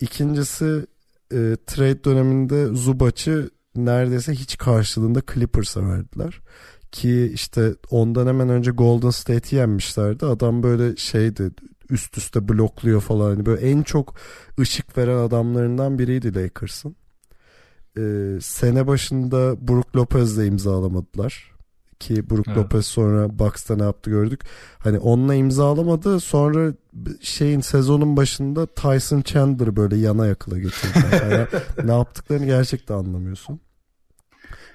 İkincisi 0.00 0.86
e, 1.32 1.56
trade 1.66 2.04
döneminde 2.04 2.66
Zubac'ı 2.66 3.50
neredeyse 3.76 4.32
hiç 4.32 4.58
karşılığında 4.58 5.22
Clippers'a 5.34 5.88
verdiler. 5.88 6.40
Ki 6.92 7.30
işte 7.34 7.74
ondan 7.90 8.26
hemen 8.26 8.48
önce 8.48 8.70
Golden 8.70 9.10
State'i 9.10 9.58
yenmişlerdi. 9.58 10.26
Adam 10.26 10.62
böyle 10.62 10.96
şeydi 10.96 11.50
üst 11.90 12.18
üste 12.18 12.48
blokluyor 12.48 13.00
falan. 13.00 13.30
Hani 13.30 13.46
böyle 13.46 13.70
en 13.70 13.82
çok 13.82 14.14
ışık 14.60 14.98
veren 14.98 15.16
adamlarından 15.16 15.98
biriydi 15.98 16.34
Lakers'ın. 16.34 16.96
Ee, 17.98 18.38
sene 18.40 18.86
başında 18.86 19.68
Brook 19.68 19.96
Lopez'le 19.96 20.38
imzalamadılar. 20.38 21.50
Ki 22.00 22.30
Brook 22.30 22.48
Evet. 22.48 22.58
Lopez 22.58 22.86
sonra 22.86 23.38
Bucks'ta 23.38 23.76
ne 23.76 23.82
yaptı 23.82 24.10
gördük. 24.10 24.40
Hani 24.78 24.98
onunla 24.98 25.34
imzalamadı. 25.34 26.20
Sonra 26.20 26.72
şeyin 27.20 27.60
sezonun 27.60 28.16
başında 28.16 28.66
Tyson 28.66 29.22
Chandler 29.22 29.76
böyle 29.76 29.96
yana 29.96 30.26
yakıla 30.26 30.58
getirdiler. 30.58 31.20
Yani 31.30 31.46
ne 31.88 31.92
yaptıklarını 31.92 32.46
gerçekten 32.46 32.94
anlamıyorsun. 32.94 33.60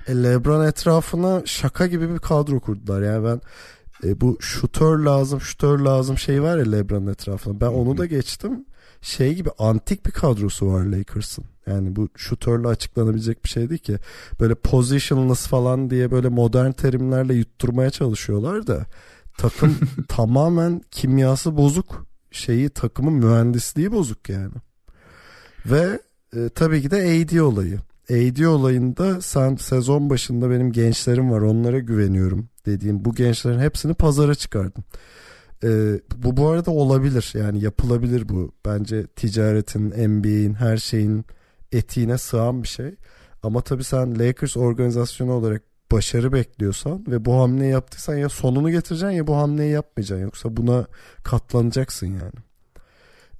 E, 0.07 0.23
LeBron 0.23 0.65
etrafına 0.65 1.41
şaka 1.45 1.87
gibi 1.87 2.13
bir 2.13 2.19
kadro 2.19 2.59
kurdular. 2.59 3.01
Yani 3.01 3.25
ben 3.25 3.41
e, 4.09 4.21
bu 4.21 4.37
şutör 4.39 4.99
lazım, 4.99 5.41
şutör 5.41 5.79
lazım 5.79 6.17
şey 6.17 6.41
var 6.41 6.57
ya 6.57 6.65
LeBron'un 6.65 7.07
etrafında. 7.07 7.61
Ben 7.61 7.71
onu 7.71 7.97
da 7.97 8.05
geçtim. 8.05 8.65
Şey 9.05 9.33
gibi 9.33 9.49
antik 9.59 10.05
bir 10.05 10.11
kadrosu 10.11 10.67
var 10.67 10.85
Lakers'ın. 10.85 11.45
Yani 11.67 11.95
bu 11.95 12.09
şutörle 12.15 12.67
açıklanabilecek 12.67 13.43
bir 13.43 13.49
şey 13.49 13.69
değil 13.69 13.81
ki. 13.81 13.97
Böyle 14.39 14.55
positionless 14.55 15.47
falan 15.47 15.89
diye 15.89 16.11
böyle 16.11 16.29
modern 16.29 16.71
terimlerle 16.71 17.33
yutturmaya 17.33 17.89
çalışıyorlar 17.89 18.67
da 18.67 18.85
takım 19.37 19.77
tamamen 20.07 20.81
kimyası 20.91 21.57
bozuk. 21.57 22.07
Şeyi 22.31 22.69
takımın 22.69 23.13
mühendisliği 23.13 23.91
bozuk 23.91 24.29
yani. 24.29 24.53
Ve 25.65 25.99
e, 26.35 26.49
tabii 26.49 26.81
ki 26.81 26.91
de 26.91 26.95
AD 26.95 27.39
olayı. 27.39 27.79
AD 28.09 28.45
olayında 28.45 29.21
sen 29.21 29.55
sezon 29.55 30.09
başında 30.09 30.49
benim 30.49 30.71
gençlerim 30.71 31.31
var 31.31 31.41
onlara 31.41 31.79
güveniyorum 31.79 32.49
dediğim 32.65 33.05
bu 33.05 33.15
gençlerin 33.15 33.59
hepsini 33.59 33.93
pazara 33.93 34.35
çıkardın. 34.35 34.83
Ee, 35.63 35.99
bu 36.17 36.37
bu 36.37 36.47
arada 36.47 36.71
olabilir 36.71 37.33
yani 37.33 37.63
yapılabilir 37.63 38.29
bu. 38.29 38.51
Bence 38.65 39.07
ticaretin, 39.07 40.09
NBA'in 40.09 40.53
her 40.53 40.77
şeyin 40.77 41.25
etiğine 41.71 42.17
sığan 42.17 42.63
bir 42.63 42.67
şey. 42.67 42.95
Ama 43.43 43.61
tabii 43.61 43.83
sen 43.83 44.19
Lakers 44.19 44.57
organizasyonu 44.57 45.31
olarak 45.31 45.61
başarı 45.91 46.33
bekliyorsan 46.33 47.05
ve 47.07 47.25
bu 47.25 47.33
hamleyi 47.33 47.71
yaptıysan 47.71 48.15
ya 48.15 48.29
sonunu 48.29 48.71
getireceksin 48.71 49.17
ya 49.17 49.27
bu 49.27 49.35
hamleyi 49.35 49.71
yapmayacaksın. 49.71 50.23
Yoksa 50.23 50.57
buna 50.57 50.85
katlanacaksın 51.23 52.07
yani. 52.07 52.45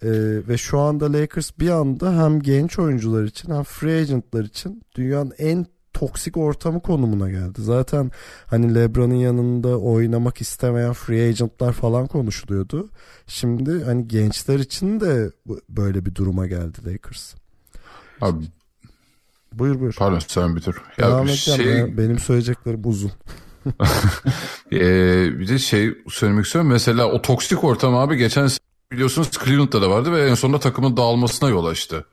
Ee, 0.04 0.48
ve 0.48 0.58
şu 0.58 0.80
anda 0.80 1.14
Lakers 1.14 1.52
bir 1.60 1.70
anda 1.70 2.24
hem 2.24 2.42
genç 2.42 2.80
oyuncular 2.80 3.24
için 3.24 3.52
hem 3.56 3.64
free 3.64 4.02
agentlar 4.02 4.44
için 4.44 4.82
dünyanın 4.96 5.34
en 5.38 5.66
toksik 5.96 6.38
ortamı 6.38 6.82
konumuna 6.82 7.30
geldi. 7.30 7.62
Zaten 7.62 8.12
hani 8.48 8.76
LeBron'un 8.76 9.14
yanında 9.16 9.80
oynamak 9.80 10.42
istemeyen 10.42 10.94
free 10.94 11.28
agentlar 11.28 11.74
falan 11.74 12.08
konuşuluyordu. 12.08 12.90
Şimdi 13.28 13.84
hani 13.84 14.08
gençler 14.08 14.60
için 14.60 15.00
de 15.00 15.32
böyle 15.70 16.06
bir 16.06 16.16
duruma 16.16 16.48
geldi 16.48 16.78
Lakers. 16.86 17.34
Abi 18.22 18.46
Buyur 19.54 19.80
buyur. 19.80 19.96
pardon 19.98 20.20
sen 20.28 20.56
bitir. 20.56 20.76
Devam 21.00 21.28
Ya 21.28 21.34
edeceğim 21.34 21.62
şey, 21.62 21.74
ya. 21.74 21.98
Benim 21.98 22.20
söyleyeceklerim 22.20 22.82
uzun. 22.86 23.12
Ee, 24.72 25.40
bir 25.40 25.48
de 25.48 25.60
şey 25.60 25.94
söylemek 26.10 26.46
istiyorum. 26.46 26.72
Mesela 26.72 27.12
o 27.12 27.22
toksik 27.22 27.64
ortam 27.64 27.96
abi 27.96 28.18
geçen 28.18 28.50
biliyorsunuz 28.92 29.30
Cleveland'da 29.46 29.82
da 29.82 29.90
vardı 29.90 30.12
ve 30.12 30.30
en 30.30 30.34
sonunda 30.34 30.60
takımın 30.60 30.98
dağılmasına 30.98 31.50
yol 31.50 31.66
açtı. 31.66 32.06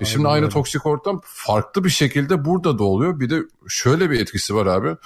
E 0.00 0.04
şimdi 0.04 0.28
aynı 0.28 0.48
toksik 0.48 0.86
ortam 0.86 1.20
farklı 1.24 1.84
bir 1.84 1.90
şekilde 1.90 2.44
burada 2.44 2.78
da 2.78 2.84
oluyor. 2.84 3.20
Bir 3.20 3.30
de 3.30 3.42
şöyle 3.68 4.10
bir 4.10 4.20
etkisi 4.20 4.54
var 4.54 4.66
abi. 4.66 4.96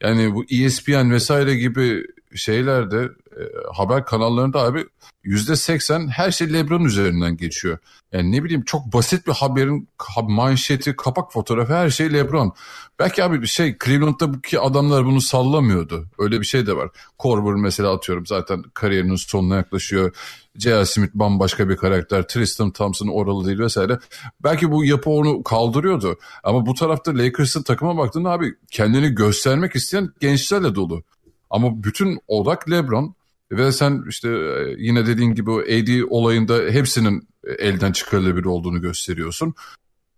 Yani 0.00 0.34
bu 0.34 0.44
ESPN 0.50 1.10
vesaire 1.10 1.54
gibi 1.54 2.04
şeylerde 2.34 3.08
e, 3.36 3.42
haber 3.72 4.04
kanallarında 4.04 4.60
abi 4.60 4.86
yüzde 5.24 5.56
seksen 5.56 6.08
her 6.08 6.30
şey 6.30 6.52
Lebron 6.52 6.84
üzerinden 6.84 7.36
geçiyor. 7.36 7.78
Yani 8.12 8.32
ne 8.32 8.44
bileyim 8.44 8.62
çok 8.62 8.92
basit 8.92 9.26
bir 9.26 9.32
haberin 9.32 9.88
manşeti, 10.22 10.96
kapak 10.96 11.32
fotoğrafı 11.32 11.74
her 11.74 11.90
şey 11.90 12.12
Lebron. 12.12 12.52
Belki 12.98 13.24
abi 13.24 13.42
bir 13.42 13.46
şey 13.46 13.76
Cleveland'daki 13.84 14.60
adamlar 14.60 15.06
bunu 15.06 15.20
sallamıyordu. 15.20 16.06
Öyle 16.18 16.40
bir 16.40 16.46
şey 16.46 16.66
de 16.66 16.76
var. 16.76 16.88
Korver 17.18 17.54
mesela 17.54 17.94
atıyorum 17.94 18.26
zaten 18.26 18.62
kariyerinin 18.74 19.16
sonuna 19.16 19.56
yaklaşıyor. 19.56 20.14
J.R. 20.58 20.84
Smith 20.84 21.14
bambaşka 21.14 21.68
bir 21.68 21.76
karakter. 21.76 22.28
Tristan 22.28 22.70
Thompson 22.70 23.08
oralı 23.08 23.46
değil 23.46 23.58
vesaire. 23.58 23.98
Belki 24.44 24.70
bu 24.70 24.84
yapı 24.84 25.10
onu 25.10 25.42
kaldırıyordu. 25.42 26.18
Ama 26.44 26.66
bu 26.66 26.74
tarafta 26.74 27.12
Lakers'ın 27.14 27.62
takıma 27.62 27.96
baktığında 27.96 28.30
abi 28.30 28.54
kendini 28.70 29.08
göstermek 29.08 29.76
isteyen 29.76 30.10
gençlerle 30.20 30.74
dolu. 30.74 31.02
Ama 31.50 31.82
bütün 31.84 32.18
odak 32.28 32.70
LeBron 32.70 33.14
ve 33.52 33.72
sen 33.72 34.04
işte 34.08 34.28
e, 34.28 34.74
yine 34.78 35.06
dediğin 35.06 35.34
gibi 35.34 35.50
AD 35.50 36.10
olayında 36.10 36.54
hepsinin 36.54 37.28
elden 37.58 37.92
çıkarılabilir 37.92 38.44
olduğunu 38.44 38.80
gösteriyorsun. 38.80 39.54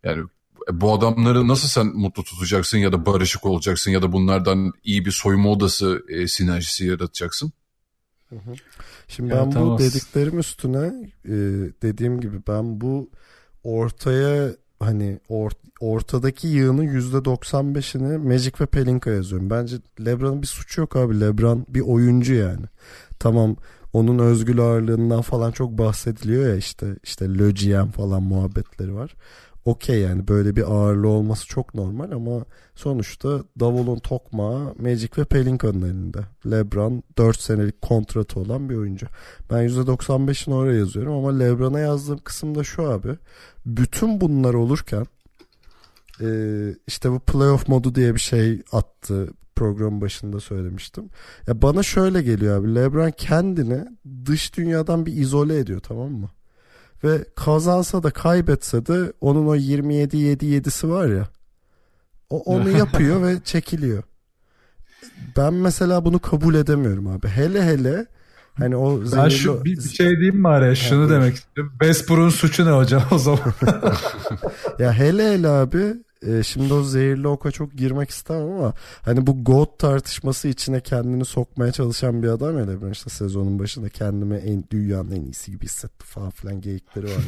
Yani 0.05 0.23
e, 0.71 0.81
bu 0.81 0.93
adamları 0.93 1.49
nasıl 1.49 1.69
sen 1.69 1.87
mutlu 1.87 2.25
tutacaksın 2.25 2.79
ya 2.79 2.93
da 2.93 3.07
barışık 3.07 3.47
olacaksın 3.47 3.91
ya 3.91 4.03
da 4.03 4.13
bunlardan 4.13 4.73
iyi 4.85 5.05
bir 5.05 5.11
soyunma 5.11 5.51
odası 5.51 6.03
e, 6.09 6.29
sinerjisi 6.29 6.87
yaratacaksın? 6.87 7.53
Şimdi 9.09 9.31
ben 9.31 9.37
evet, 9.37 9.57
bu 9.57 9.79
dediklerim 9.79 10.39
üstüne 10.39 11.11
e, 11.25 11.35
dediğim 11.83 12.21
gibi 12.21 12.37
ben 12.49 12.81
bu 12.81 13.11
ortaya 13.65 14.51
hani 14.81 15.21
or, 15.29 15.51
ortadaki 15.81 16.49
yığının 16.49 17.01
%95'ini 17.01 18.19
Magic 18.19 18.53
ve 18.61 18.67
Pelinka 18.67 19.11
yazıyorum. 19.11 19.51
Bence 19.51 19.77
LeBron'un 20.05 20.43
bir 20.43 20.47
suçu 20.47 20.81
yok 20.81 20.97
abi. 20.97 21.21
LeBron 21.21 21.67
bir 21.69 21.81
oyuncu 21.81 22.35
yani. 22.35 22.67
Tamam 23.23 23.57
onun 23.93 24.19
özgül 24.19 24.61
ağırlığından 24.61 25.23
falan 25.23 25.51
çok 25.51 25.79
bahsediliyor 25.79 26.49
ya 26.49 26.57
işte 26.57 26.97
işte 27.03 27.39
Le 27.39 27.91
falan 27.93 28.23
muhabbetleri 28.23 28.95
var 28.95 29.15
okey 29.65 30.01
yani 30.01 30.29
böyle 30.29 30.57
bir 30.57 30.73
ağırlığı 30.73 31.09
olması 31.09 31.47
çok 31.47 31.75
normal 31.75 32.11
ama 32.11 32.45
sonuçta 32.75 33.45
davulun 33.61 33.99
tokmağı 33.99 34.75
Magic 34.79 35.09
ve 35.19 35.25
Pelinka'nın 35.25 35.83
elinde. 35.83 36.19
LeBron 36.51 37.03
4 37.19 37.41
senelik 37.41 37.83
kontratı 37.83 38.41
olan 38.41 38.69
bir 38.69 38.77
oyuncu. 38.77 39.07
Ben 39.51 39.69
%95'ini 39.69 40.55
oraya 40.55 40.79
yazıyorum 40.79 41.13
ama 41.13 41.39
LeBron'a 41.39 41.79
yazdığım 41.79 42.19
kısımda 42.19 42.65
şu 42.65 42.89
abi. 42.89 43.17
Bütün 43.67 44.21
bunlar 44.21 44.55
olurken 44.55 45.07
işte 46.87 47.11
bu 47.11 47.19
playoff 47.19 47.69
modu 47.69 47.95
diye 47.95 48.15
bir 48.15 48.21
şey 48.21 48.63
attı 48.73 49.29
program 49.57 50.01
başında 50.01 50.41
söylemiştim. 50.41 51.11
Ya 51.47 51.63
bana 51.63 51.83
şöyle 51.83 52.23
geliyor 52.23 52.61
abi. 52.61 52.75
LeBron 52.75 53.11
kendini 53.11 53.85
dış 54.27 54.57
dünyadan 54.57 55.07
bir 55.07 55.17
izole 55.17 55.59
ediyor 55.59 55.81
tamam 55.81 56.11
mı? 56.11 56.31
Ve 57.05 57.25
kazansa 57.37 58.03
da 58.03 58.11
kaybetse 58.11 58.87
de 58.87 59.13
onun 59.21 59.47
o 59.47 59.55
27 59.55 60.17
7 60.17 60.47
7'si 60.47 60.89
var 60.89 61.07
ya. 61.09 61.29
O 62.31 62.39
onu 62.41 62.71
yapıyor 62.79 63.23
ve 63.27 63.41
çekiliyor. 63.45 64.03
Ben 65.37 65.55
mesela 65.55 66.05
bunu 66.05 66.19
kabul 66.19 66.55
edemiyorum 66.55 67.07
abi. 67.07 67.29
Hele 67.29 67.63
hele 67.63 68.07
hani 68.55 68.77
o 68.77 69.01
ben 69.17 69.29
şu 69.29 69.65
bir, 69.65 69.77
bir 69.77 69.83
şey 69.83 70.11
diyeyim 70.11 70.37
mi 70.37 70.49
araya? 70.49 70.75
Şunu 70.75 71.11
demek 71.11 71.35
istiyorum. 71.35 71.73
Westbrook'un 71.81 72.29
suçu 72.29 72.67
ne 72.67 72.71
hocam 72.71 73.03
o 73.11 73.19
zaman? 73.19 73.55
ya 74.79 74.93
hele 74.93 75.33
hele 75.33 75.49
abi 75.49 75.95
e, 76.27 76.43
şimdi 76.43 76.75
o 76.75 76.83
zehirli 76.83 77.29
oka 77.29 77.51
çok 77.51 77.73
girmek 77.73 78.11
istemem 78.11 78.53
ama 78.53 78.75
hani 79.03 79.27
bu 79.27 79.45
GOAT 79.45 79.79
tartışması 79.79 80.49
içine 80.49 80.81
kendini 80.81 81.25
sokmaya 81.25 81.73
çalışan 81.73 82.23
bir 82.23 82.29
adam 82.29 82.59
ya 82.59 82.67
LeBron 82.67 82.91
işte 82.91 83.11
sezonun 83.11 83.59
başında 83.59 83.89
kendime 83.89 84.37
en 84.37 84.65
dünyanın 84.71 85.11
en 85.11 85.23
iyisi 85.23 85.51
gibi 85.51 85.65
hissetti 85.65 86.07
falan 86.07 86.31
filan 86.31 86.61
geyikleri 86.61 87.05
var. 87.05 87.23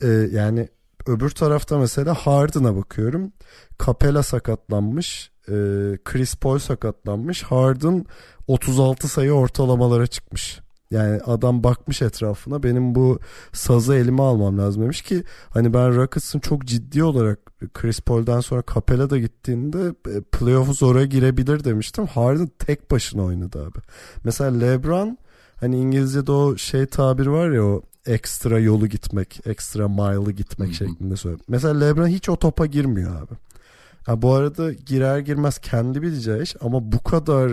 e, 0.02 0.08
yani 0.36 0.68
öbür 1.06 1.30
tarafta 1.30 1.78
mesela 1.78 2.14
Harden'a 2.14 2.76
bakıyorum. 2.76 3.32
Capella 3.86 4.22
sakatlanmış. 4.22 5.30
E, 5.48 5.52
Chris 6.04 6.36
Paul 6.36 6.58
sakatlanmış. 6.58 7.42
Harden 7.42 8.06
36 8.46 9.08
sayı 9.08 9.32
ortalamalara 9.32 10.06
çıkmış. 10.06 10.60
Yani 10.90 11.20
adam 11.20 11.64
bakmış 11.64 12.02
etrafına 12.02 12.62
benim 12.62 12.94
bu 12.94 13.20
sazı 13.52 13.94
elime 13.94 14.22
almam 14.22 14.58
lazım 14.58 14.82
demiş 14.82 15.02
ki 15.02 15.24
hani 15.50 15.74
ben 15.74 15.96
Rockets'ın 15.96 16.38
çok 16.38 16.64
ciddi 16.64 17.04
olarak 17.04 17.38
Chris 17.74 18.00
Paul'dan 18.00 18.40
sonra 18.40 18.62
Capella 18.74 19.10
da 19.10 19.18
gittiğinde 19.18 19.94
e, 20.16 20.20
playoff'u 20.20 20.74
zora 20.74 21.04
girebilir 21.04 21.64
demiştim. 21.64 22.06
Harden 22.06 22.50
tek 22.58 22.90
başına 22.90 23.22
oynadı 23.22 23.64
abi. 23.64 23.78
Mesela 24.24 24.50
LeBron 24.50 25.18
hani 25.60 25.78
İngilizce'de 25.78 26.32
o 26.32 26.56
şey 26.56 26.86
tabir 26.86 27.26
var 27.26 27.50
ya 27.50 27.64
o 27.64 27.82
ekstra 28.06 28.58
yolu 28.58 28.86
gitmek, 28.86 29.46
ekstra 29.46 29.88
mile'ı 29.88 30.32
gitmek 30.32 30.74
şeklinde 30.74 31.16
söylüyor. 31.16 31.44
Mesela 31.48 31.78
LeBron 31.78 32.06
hiç 32.06 32.28
o 32.28 32.36
topa 32.36 32.66
girmiyor 32.66 33.22
abi. 33.22 33.34
Ha, 34.06 34.22
bu 34.22 34.34
arada 34.34 34.72
girer 34.72 35.18
girmez 35.18 35.58
kendi 35.58 36.02
bileceği 36.02 36.42
iş 36.42 36.56
ama 36.60 36.92
bu 36.92 37.02
kadar 37.02 37.52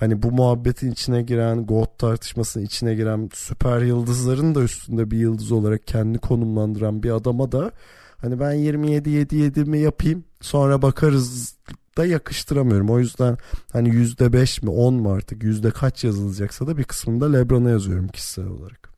hani 0.00 0.22
bu 0.22 0.32
muhabbetin 0.32 0.90
içine 0.90 1.22
giren 1.22 1.66
GOAT 1.66 1.98
tartışmasının 1.98 2.64
içine 2.64 2.94
giren 2.94 3.30
süper 3.34 3.80
yıldızların 3.80 4.54
da 4.54 4.62
üstünde 4.62 5.10
bir 5.10 5.18
yıldız 5.18 5.52
olarak 5.52 5.86
kendi 5.86 6.18
konumlandıran 6.18 7.02
bir 7.02 7.10
adama 7.10 7.52
da 7.52 7.70
hani 8.18 8.40
ben 8.40 8.52
27 8.52 9.10
7 9.10 9.36
7 9.36 9.64
mi 9.64 9.78
yapayım 9.78 10.24
sonra 10.40 10.82
bakarız 10.82 11.56
da 11.96 12.06
yakıştıramıyorum. 12.06 12.90
O 12.90 12.98
yüzden 12.98 13.36
hani 13.72 13.88
yüzde 13.88 14.32
beş 14.32 14.62
mi 14.62 14.70
10 14.70 14.94
mu 14.94 15.12
artık 15.12 15.42
yüzde 15.42 15.70
kaç 15.70 16.04
yazılacaksa 16.04 16.66
da 16.66 16.76
bir 16.76 16.84
kısmında 16.84 17.32
Lebron'a 17.32 17.70
yazıyorum 17.70 18.08
kişisel 18.08 18.46
olarak. 18.46 18.88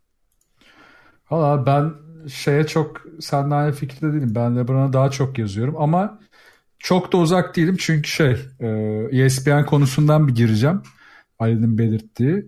Valla 1.30 1.66
ben 1.66 1.92
şeye 2.28 2.66
çok 2.66 3.02
senden 3.20 3.50
aynı 3.56 3.72
fikirde 3.72 4.12
değilim. 4.12 4.32
Ben 4.34 4.56
Lebron'a 4.56 4.92
daha 4.92 5.10
çok 5.10 5.38
yazıyorum 5.38 5.74
ama 5.78 6.18
çok 6.78 7.12
da 7.12 7.16
uzak 7.16 7.56
değilim 7.56 7.76
çünkü 7.78 8.08
şey 8.08 8.36
ESPN 9.10 9.50
e 9.50 9.64
konusundan 9.64 10.28
bir 10.28 10.34
gireceğim. 10.34 10.82
Ali'nin 11.38 11.78
belirttiği. 11.78 12.46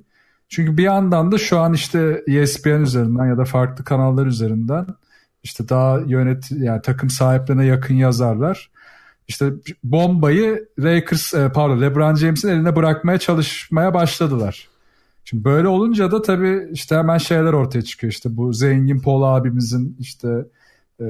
Çünkü 0.49 0.77
bir 0.77 0.83
yandan 0.83 1.33
da 1.33 1.39
şu 1.39 1.59
an 1.59 1.73
işte 1.73 2.25
ESPN 2.27 2.83
üzerinden 2.83 3.27
ya 3.27 3.39
da 3.39 3.45
farklı 3.45 3.85
kanallar 3.85 4.27
üzerinden 4.27 4.87
işte 5.43 5.69
daha 5.69 6.01
yönet 6.01 6.51
yani 6.51 6.83
takım 6.83 7.11
sahiplerine 7.11 7.65
yakın 7.65 7.95
yazarlar 7.95 8.71
işte 9.31 9.53
bombayı 9.85 10.69
Lakers 10.79 11.35
e, 11.35 11.53
pardon 11.53 11.81
LeBron 11.81 12.15
James'in 12.15 12.49
eline 12.49 12.77
bırakmaya 12.77 13.19
çalışmaya 13.19 13.95
başladılar. 13.95 14.69
Şimdi 15.25 15.45
böyle 15.45 15.69
olunca 15.69 16.11
da 16.11 16.23
tabii 16.23 16.69
işte 16.73 16.97
hemen 16.97 17.19
şeyler 17.19 17.53
ortaya 17.53 17.83
çıkıyor. 17.83 18.13
İşte 18.13 18.37
bu 18.37 18.53
zengin 18.53 19.01
Paul 19.01 19.23
abimizin 19.23 19.97
işte 20.01 20.29
e, 21.01 21.07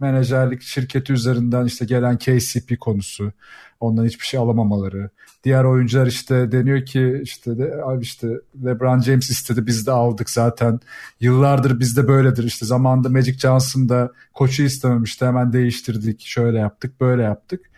menajerlik 0.00 0.62
şirketi 0.62 1.12
üzerinden 1.12 1.64
işte 1.64 1.84
gelen 1.84 2.18
KCP 2.18 2.80
konusu. 2.80 3.32
Ondan 3.80 4.04
hiçbir 4.04 4.26
şey 4.26 4.40
alamamaları. 4.40 5.10
Diğer 5.44 5.64
oyuncular 5.64 6.06
işte 6.06 6.52
deniyor 6.52 6.86
ki 6.86 7.20
işte 7.22 7.58
de, 7.58 7.82
abi 7.84 8.02
işte 8.02 8.28
LeBron 8.64 9.00
James 9.00 9.30
istedi 9.30 9.66
biz 9.66 9.86
de 9.86 9.90
aldık 9.90 10.30
zaten. 10.30 10.80
Yıllardır 11.20 11.80
bizde 11.80 12.08
böyledir. 12.08 12.44
İşte 12.44 12.66
zamanında 12.66 13.08
Magic 13.08 13.38
Johnson 13.38 13.88
da 13.88 14.12
koçu 14.34 14.62
istememişti 14.62 15.26
hemen 15.26 15.52
değiştirdik. 15.52 16.20
Şöyle 16.20 16.58
yaptık 16.58 17.00
böyle 17.00 17.22
yaptık. 17.22 17.70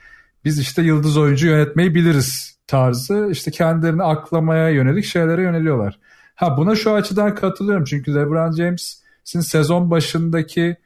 Biz 0.44 0.58
işte 0.58 0.82
yıldız 0.82 1.16
oyuncu 1.16 1.46
yönetmeyi 1.46 1.94
biliriz 1.94 2.58
tarzı 2.66 3.28
işte 3.30 3.50
kendilerini 3.50 4.02
aklamaya 4.02 4.68
yönelik 4.68 5.04
şeylere 5.04 5.42
yöneliyorlar. 5.42 5.98
Ha 6.34 6.56
buna 6.56 6.74
şu 6.74 6.92
açıdan 6.92 7.34
katılıyorum 7.34 7.84
çünkü 7.84 8.14
LeBron 8.14 8.52
James'in 8.52 9.40
sezon 9.40 9.90
başındaki 9.90 10.76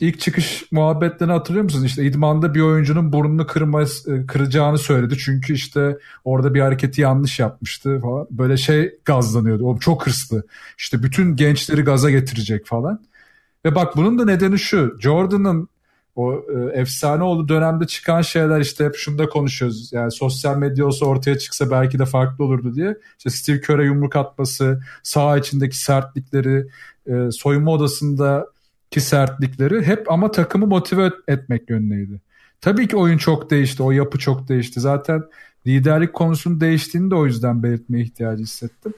ilk 0.00 0.20
çıkış 0.20 0.64
muhabbetlerini 0.72 1.32
hatırlıyor 1.32 1.64
musunuz? 1.64 1.84
İşte 1.84 2.04
idmanda 2.04 2.54
bir 2.54 2.60
oyuncunun 2.60 3.12
burnunu 3.12 3.46
kırması, 3.46 4.16
e, 4.16 4.26
kıracağını 4.26 4.78
söyledi. 4.78 5.18
Çünkü 5.18 5.54
işte 5.54 5.98
orada 6.24 6.54
bir 6.54 6.60
hareketi 6.60 7.00
yanlış 7.00 7.38
yapmıştı 7.38 8.00
falan. 8.00 8.26
Böyle 8.30 8.56
şey 8.56 8.98
gazlanıyordu. 9.04 9.64
O 9.64 9.78
çok 9.78 10.06
hırslı. 10.06 10.42
İşte 10.78 11.02
bütün 11.02 11.36
gençleri 11.36 11.82
gaza 11.82 12.10
getirecek 12.10 12.66
falan. 12.66 13.00
Ve 13.64 13.74
bak 13.74 13.96
bunun 13.96 14.18
da 14.18 14.24
nedeni 14.24 14.58
şu. 14.58 14.96
Jordan'ın 15.00 15.68
o 16.16 16.34
e, 16.34 16.80
efsane 16.80 17.22
olduğu 17.22 17.48
dönemde 17.48 17.86
çıkan 17.86 18.22
şeyler 18.22 18.60
işte 18.60 18.84
hep 18.84 18.96
şunda 18.96 19.28
konuşuyoruz. 19.28 19.92
Yani 19.92 20.12
sosyal 20.12 20.56
medya 20.56 20.86
olsa 20.86 21.06
ortaya 21.06 21.38
çıksa 21.38 21.70
belki 21.70 21.98
de 21.98 22.04
farklı 22.06 22.44
olurdu 22.44 22.74
diye. 22.74 22.96
İşte 23.18 23.30
Steve 23.30 23.60
Kerr'e 23.60 23.84
yumruk 23.84 24.16
atması, 24.16 24.82
sağ 25.02 25.38
içindeki 25.38 25.78
sertlikleri, 25.78 26.66
e, 27.06 27.30
soyunma 27.30 27.70
odasında 27.70 28.46
ki 28.90 29.00
sertlikleri 29.00 29.86
hep 29.86 30.12
ama 30.12 30.30
takımı 30.30 30.66
motive 30.66 31.10
etmek 31.28 31.70
yönündeydi. 31.70 32.20
Tabii 32.60 32.88
ki 32.88 32.96
oyun 32.96 33.18
çok 33.18 33.50
değişti, 33.50 33.82
o 33.82 33.90
yapı 33.90 34.18
çok 34.18 34.48
değişti. 34.48 34.80
Zaten 34.80 35.22
liderlik 35.66 36.12
konusunun 36.12 36.60
değiştiğini 36.60 37.10
de 37.10 37.14
o 37.14 37.26
yüzden 37.26 37.62
belirtmeye 37.62 38.04
ihtiyacı 38.04 38.42
hissettim. 38.42 38.94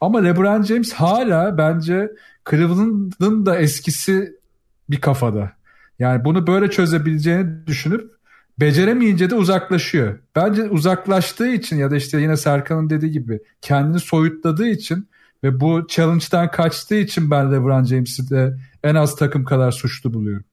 Ama 0.00 0.18
LeBron 0.18 0.62
James 0.62 0.92
hala 0.92 1.58
bence 1.58 2.12
Cleveland'ın 2.50 3.46
da 3.46 3.58
eskisi 3.58 4.32
bir 4.90 5.00
kafada. 5.00 5.52
Yani 5.98 6.24
bunu 6.24 6.46
böyle 6.46 6.70
çözebileceğini 6.70 7.66
düşünüp 7.66 8.10
beceremeyince 8.60 9.30
de 9.30 9.34
uzaklaşıyor. 9.34 10.18
Bence 10.36 10.62
uzaklaştığı 10.62 11.48
için 11.48 11.76
ya 11.76 11.90
da 11.90 11.96
işte 11.96 12.20
yine 12.20 12.36
Serkan'ın 12.36 12.90
dediği 12.90 13.10
gibi 13.10 13.40
kendini 13.60 14.00
soyutladığı 14.00 14.68
için 14.68 15.08
ve 15.44 15.60
bu 15.60 15.86
challenge'dan 15.88 16.50
kaçtığı 16.50 16.94
için 16.94 17.30
ben 17.30 17.52
LeBron 17.52 17.84
James'i 17.84 18.30
de 18.30 18.56
en 18.84 18.94
az 18.94 19.16
takım 19.16 19.44
kadar 19.44 19.72
suçlu 19.72 20.14
buluyorum. 20.14 20.44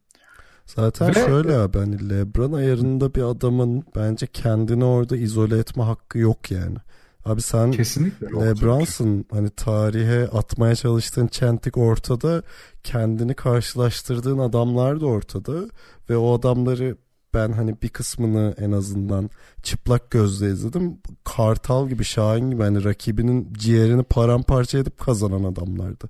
Zaten 0.66 1.10
Ve, 1.10 1.14
şöyle 1.14 1.58
abi 1.58 1.78
hani 1.78 2.10
Lebron 2.10 2.54
ayarında 2.54 3.16
bir 3.16 3.22
adamın 3.22 3.84
bence 3.96 4.28
kendini 4.28 4.86
orada 4.86 5.18
izole 5.18 5.58
etme 5.58 5.84
hakkı 5.84 6.18
yok 6.18 6.52
yani. 6.52 6.78
Abi 7.26 7.42
sen 7.42 7.72
Kesinlikle 7.72 8.28
Lebron'sın 8.28 9.26
hani 9.32 9.50
tarihe 9.50 10.28
atmaya 10.28 10.76
çalıştığın 10.76 11.28
çentik 11.28 11.78
ortada 11.78 12.44
kendini 12.84 13.34
karşılaştırdığın 13.34 14.38
adamlar 14.38 15.02
da 15.02 15.06
ortada 15.06 15.70
ve 16.10 16.18
o 16.18 16.34
adamları 16.40 16.98
ben 17.34 17.52
hani 17.52 17.82
bir 17.82 17.90
kısmını 17.90 18.56
en 18.58 18.72
azından 18.72 19.30
çıplak 19.64 20.12
gözle 20.12 20.52
izledim. 20.52 20.98
Kartal 21.24 21.90
gibi, 21.90 22.04
Şahin 22.04 22.52
gibi 22.52 22.64
hani 22.64 22.84
rakibinin 22.84 23.54
ciğerini 23.54 24.04
paramparça 24.04 24.78
edip 24.78 25.00
kazanan 25.00 25.44
adamlardı. 25.44 26.10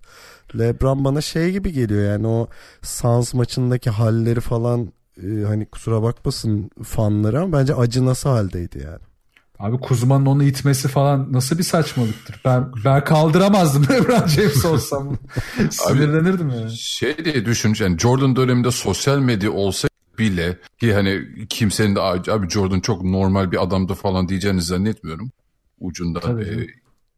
Lebron 0.59 1.05
bana 1.05 1.21
şey 1.21 1.51
gibi 1.51 1.71
geliyor 1.71 2.11
yani 2.11 2.27
o 2.27 2.47
Suns 2.81 3.33
maçındaki 3.33 3.89
halleri 3.89 4.39
falan 4.39 4.93
e, 5.23 5.43
hani 5.47 5.65
kusura 5.65 6.03
bakmasın 6.03 6.69
fanları 6.83 7.41
ama 7.41 7.59
bence 7.59 7.75
acınası 7.75 8.29
haldeydi 8.29 8.83
yani. 8.85 9.11
Abi 9.61 9.79
Kuzma'nın 9.79 10.25
onu 10.25 10.43
itmesi 10.43 10.87
falan 10.87 11.33
nasıl 11.33 11.57
bir 11.57 11.63
saçmalıktır. 11.63 12.41
Ben 12.45 12.71
ben 12.85 13.03
kaldıramazdım 13.03 13.83
LeBron 13.89 14.27
James 14.27 14.65
olsam. 14.65 15.17
Sinirlenirdim 15.69 16.49
yani. 16.49 16.77
Şey 16.77 17.25
diye 17.25 17.45
düşün 17.45 17.75
yani 17.79 17.99
Jordan 17.99 18.35
döneminde 18.35 18.71
sosyal 18.71 19.19
medya 19.19 19.51
olsa 19.51 19.87
bile 20.19 20.57
ki 20.79 20.93
hani 20.93 21.27
kimsenin 21.49 21.95
de 21.95 22.01
abi 22.01 22.49
Jordan 22.49 22.79
çok 22.79 23.03
normal 23.03 23.51
bir 23.51 23.63
adamdı 23.63 23.93
falan 23.93 24.29
diyeceğini 24.29 24.61
zannetmiyorum. 24.61 25.31
Ucunda 25.79 26.41
e, 26.41 26.67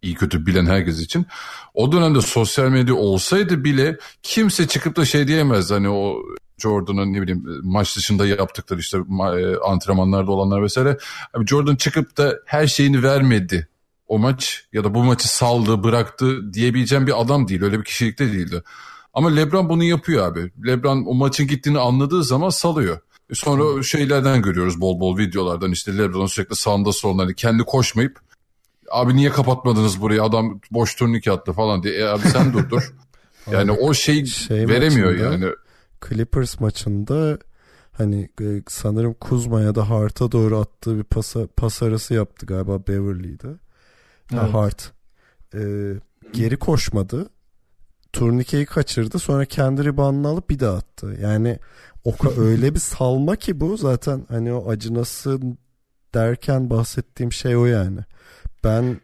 iyi 0.01 0.15
kötü 0.15 0.45
bilen 0.45 0.65
herkes 0.65 0.99
için. 0.99 1.25
O 1.73 1.91
dönemde 1.91 2.21
sosyal 2.21 2.69
medya 2.69 2.95
olsaydı 2.95 3.63
bile 3.63 3.97
kimse 4.23 4.67
çıkıp 4.67 4.95
da 4.95 5.05
şey 5.05 5.27
diyemez 5.27 5.71
hani 5.71 5.89
o 5.89 6.23
Jordan'ın 6.57 7.13
ne 7.13 7.21
bileyim 7.21 7.43
maç 7.63 7.97
dışında 7.97 8.27
yaptıkları 8.27 8.79
işte 8.79 8.97
e, 8.97 9.55
antrenmanlarda 9.57 10.31
olanlar 10.31 10.63
vesaire. 10.63 10.97
Abi 11.33 11.47
Jordan 11.47 11.75
çıkıp 11.75 12.17
da 12.17 12.39
her 12.45 12.67
şeyini 12.67 13.03
vermedi 13.03 13.67
o 14.07 14.19
maç 14.19 14.65
ya 14.73 14.83
da 14.83 14.93
bu 14.93 15.03
maçı 15.03 15.35
saldı 15.35 15.83
bıraktı 15.83 16.53
diyebileceğim 16.53 17.07
bir 17.07 17.21
adam 17.21 17.47
değil. 17.47 17.63
Öyle 17.63 17.79
bir 17.79 17.83
kişilikte 17.83 18.31
değildi. 18.33 18.63
Ama 19.13 19.29
LeBron 19.29 19.69
bunu 19.69 19.83
yapıyor 19.83 20.27
abi. 20.27 20.51
LeBron 20.65 21.05
o 21.05 21.13
maçın 21.13 21.47
gittiğini 21.47 21.79
anladığı 21.79 22.23
zaman 22.23 22.49
salıyor. 22.49 22.99
E 23.29 23.35
sonra 23.35 23.83
şeylerden 23.83 24.41
görüyoruz 24.41 24.81
bol 24.81 24.99
bol 24.99 25.17
videolardan 25.17 25.71
işte 25.71 25.97
LeBron 25.97 26.25
sürekli 26.25 26.55
sağında 26.55 26.91
solunda 26.91 27.23
hani 27.23 27.35
kendi 27.35 27.63
koşmayıp 27.63 28.19
abi 28.91 29.15
niye 29.15 29.29
kapatmadınız 29.29 30.01
burayı 30.01 30.23
adam 30.23 30.61
boş 30.71 30.95
turnike 30.95 31.31
attı 31.31 31.53
falan 31.53 31.83
diye. 31.83 31.93
E 31.93 32.03
abi 32.03 32.27
sen 32.27 32.53
dur 32.53 32.69
dur. 32.69 32.93
Yani 33.51 33.71
o 33.71 33.93
şey, 33.93 34.25
şey 34.25 34.67
veremiyor 34.67 35.11
maçında, 35.11 35.33
yani. 35.33 35.45
Clippers 36.09 36.59
maçında 36.59 37.37
hani 37.91 38.29
e, 38.41 38.63
sanırım 38.67 39.13
Kuzma 39.13 39.61
ya 39.61 39.75
da 39.75 39.89
Hart'a 39.89 40.31
doğru 40.31 40.57
attığı 40.59 40.97
bir 40.97 41.03
pasa, 41.03 41.47
pas 41.47 41.83
arası 41.83 42.13
yaptı 42.13 42.45
galiba 42.45 42.87
Beverly'de. 42.87 43.47
Evet. 44.33 44.53
Hart. 44.53 44.91
Ee, 45.55 45.93
geri 46.33 46.57
koşmadı 46.57 47.29
turnikeyi 48.13 48.65
kaçırdı 48.65 49.19
sonra 49.19 49.45
kendi 49.45 49.85
ribandını 49.85 50.27
alıp 50.27 50.49
bir 50.49 50.59
daha 50.59 50.77
attı. 50.77 51.17
Yani 51.21 51.59
o 52.03 52.15
öyle 52.37 52.73
bir 52.73 52.79
salma 52.79 53.35
ki 53.35 53.59
bu 53.59 53.77
zaten 53.77 54.25
hani 54.29 54.53
o 54.53 54.69
acınası 54.69 55.39
derken 56.13 56.69
bahsettiğim 56.69 57.31
şey 57.31 57.55
o 57.55 57.65
yani. 57.65 57.99
Ben 58.63 58.99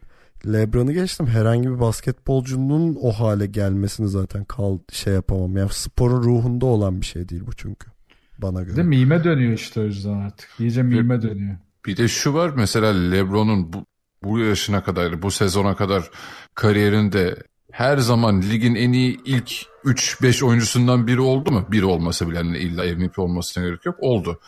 Lebron'u 0.46 0.92
geçtim 0.92 1.26
herhangi 1.26 1.70
bir 1.70 1.80
basketbolcunun 1.80 2.98
o 3.00 3.12
hale 3.12 3.46
gelmesini 3.46 4.08
zaten 4.08 4.44
kal 4.44 4.78
şey 4.92 5.14
yapamam. 5.14 5.56
Yani 5.56 5.70
sporun 5.72 6.22
ruhunda 6.22 6.66
olan 6.66 7.00
bir 7.00 7.06
şey 7.06 7.28
değil 7.28 7.42
bu 7.46 7.52
çünkü 7.52 7.90
bana 8.38 8.62
göre. 8.62 8.72
Bir 8.72 8.76
de 8.76 8.82
mime 8.82 9.24
dönüyor 9.24 9.52
işte 9.52 9.80
o 9.80 9.84
yüzden 9.84 10.20
artık. 10.20 10.48
İyice 10.58 10.82
mime 10.82 11.22
dönüyor. 11.22 11.56
Bir 11.86 11.96
de 11.96 12.08
şu 12.08 12.34
var 12.34 12.52
mesela 12.56 12.88
Lebron'un 12.88 13.72
bu, 13.72 13.86
bu 14.22 14.38
yaşına 14.38 14.84
kadar 14.84 15.22
bu 15.22 15.30
sezona 15.30 15.76
kadar 15.76 16.10
kariyerinde 16.54 17.36
her 17.70 17.98
zaman 17.98 18.42
ligin 18.42 18.74
en 18.74 18.92
iyi 18.92 19.20
ilk 19.24 19.50
3-5 19.84 20.44
oyuncusundan 20.44 21.06
biri 21.06 21.20
oldu 21.20 21.50
mu? 21.52 21.66
Biri 21.68 21.84
olmasa 21.84 22.28
bile 22.28 22.36
yani 22.36 22.58
illa 22.58 22.96
MVP 22.96 23.18
olmasına 23.18 23.64
gerek 23.64 23.86
yok. 23.86 23.96
Oldu. 24.00 24.40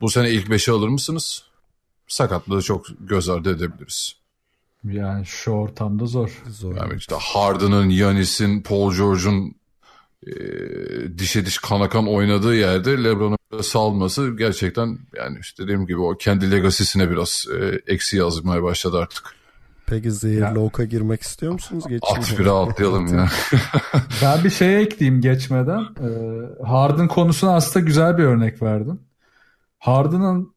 Bu 0.00 0.10
sene 0.10 0.30
ilk 0.30 0.48
5'e 0.48 0.72
alır 0.72 0.88
mısınız? 0.88 1.44
Sakatlığı 2.08 2.62
çok 2.62 2.86
göz 3.00 3.28
ardı 3.28 3.56
edebiliriz. 3.56 4.16
Yani 4.84 5.26
şu 5.26 5.50
ortamda 5.50 6.06
zor. 6.06 6.42
zor. 6.48 6.76
Yani 6.76 6.94
işte 6.96 7.16
Harden'ın, 7.20 7.88
Yanis'in, 7.88 8.62
Paul 8.62 8.94
George'un 8.94 9.54
e, 10.26 10.32
dişe 11.18 11.46
diş 11.46 11.58
kanakan 11.58 12.08
oynadığı 12.08 12.54
yerde 12.54 13.04
LeBron'un 13.04 13.62
salması 13.62 14.36
gerçekten 14.36 14.98
yani 15.16 15.38
işte 15.40 15.62
dediğim 15.62 15.86
gibi 15.86 16.00
o 16.00 16.16
kendi 16.16 16.50
legasisine 16.50 17.10
biraz 17.10 17.46
e, 17.60 17.80
eksi 17.92 18.16
yazmaya 18.16 18.62
başladı 18.62 18.98
artık. 18.98 19.37
Peki 19.88 20.12
zehirli 20.12 20.58
oka 20.58 20.84
girmek 20.84 21.22
istiyor 21.22 21.52
musunuz? 21.52 21.84
Geçin 21.88 22.16
At 22.16 22.38
bir 22.38 22.46
atlayalım 22.46 23.06
ya. 23.06 23.28
ben 24.22 24.44
bir 24.44 24.50
şey 24.50 24.82
ekleyeyim 24.82 25.20
geçmeden. 25.20 25.80
Ee, 25.80 26.64
Harden 26.64 27.08
konusuna 27.08 27.54
aslında 27.54 27.86
güzel 27.86 28.18
bir 28.18 28.24
örnek 28.24 28.62
verdin. 28.62 29.00
Harden'ın 29.78 30.54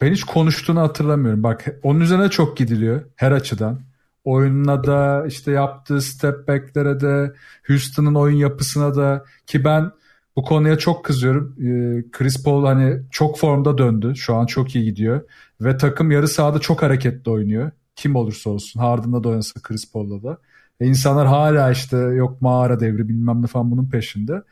ben 0.00 0.12
hiç 0.12 0.24
konuştuğunu 0.24 0.80
hatırlamıyorum. 0.80 1.42
Bak 1.42 1.66
onun 1.82 2.00
üzerine 2.00 2.28
çok 2.30 2.56
gidiliyor 2.56 3.02
her 3.16 3.32
açıdan. 3.32 3.80
Oyununa 4.24 4.84
da 4.84 5.26
işte 5.26 5.52
yaptığı 5.52 6.00
step 6.00 6.48
back'lere 6.48 7.00
de 7.00 7.32
Houston'ın 7.66 8.14
oyun 8.14 8.36
yapısına 8.36 8.96
da 8.96 9.24
ki 9.46 9.64
ben 9.64 9.90
bu 10.36 10.42
konuya 10.42 10.78
çok 10.78 11.04
kızıyorum. 11.04 11.56
Ee, 11.58 12.04
Chris 12.12 12.44
Paul 12.44 12.64
hani 12.64 13.02
çok 13.10 13.38
formda 13.38 13.78
döndü. 13.78 14.16
Şu 14.16 14.34
an 14.34 14.46
çok 14.46 14.74
iyi 14.74 14.84
gidiyor. 14.84 15.20
Ve 15.60 15.76
takım 15.76 16.10
yarı 16.10 16.28
sahada 16.28 16.58
çok 16.58 16.82
hareketli 16.82 17.30
oynuyor. 17.30 17.70
Kim 17.96 18.16
olursa 18.16 18.50
olsun. 18.50 18.80
Harden'da 18.80 19.24
da 19.24 19.28
oynasa 19.28 19.60
Chris 19.60 19.92
Paul'da 19.92 20.22
da. 20.22 20.38
E 20.80 20.86
insanlar 20.86 21.26
hala 21.26 21.70
işte 21.70 21.96
yok 21.96 22.42
mağara 22.42 22.80
devri 22.80 23.08
bilmem 23.08 23.42
ne 23.42 23.46
falan 23.46 23.70
bunun 23.70 23.88
peşinde. 23.88 24.42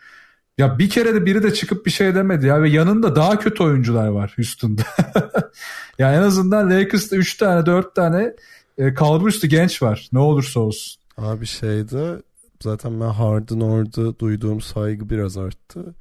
Ya 0.58 0.78
bir 0.78 0.90
kere 0.90 1.14
de 1.14 1.26
biri 1.26 1.42
de 1.42 1.54
çıkıp 1.54 1.86
bir 1.86 1.90
şey 1.90 2.14
demedi 2.14 2.46
ya 2.46 2.62
ve 2.62 2.70
yanında 2.70 3.16
daha 3.16 3.38
kötü 3.38 3.62
oyuncular 3.62 4.08
var 4.08 4.32
Houston'da. 4.36 4.82
ya 5.98 6.14
en 6.14 6.22
azından 6.22 6.70
Lakers'ta 6.70 7.16
3 7.16 7.36
tane 7.36 7.66
4 7.66 7.94
tane 7.94 8.34
e, 8.78 8.94
kalburüstü 8.94 9.46
genç 9.46 9.82
var 9.82 10.08
ne 10.12 10.18
olursa 10.18 10.60
olsun. 10.60 11.02
Abi 11.16 11.46
şeyde 11.46 12.22
zaten 12.62 13.00
ben 13.00 13.08
Harden 13.08 13.60
orada 13.60 14.18
duyduğum 14.18 14.60
saygı 14.60 15.10
biraz 15.10 15.36
arttı. 15.36 15.94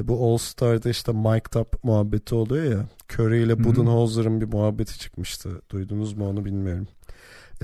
E, 0.00 0.08
bu 0.08 0.26
All 0.26 0.38
Star'da 0.38 0.90
işte 0.90 1.12
Mike 1.12 1.58
Up 1.58 1.84
muhabbeti 1.84 2.34
oluyor 2.34 2.64
ya. 2.64 2.88
Curry 3.14 3.42
ile 3.42 3.64
Budenholzer'ın 3.64 4.40
bir 4.40 4.46
muhabbeti 4.46 4.98
çıkmıştı. 4.98 5.62
Duydunuz 5.70 6.14
mu 6.14 6.28
onu 6.28 6.44
bilmiyorum. 6.44 6.88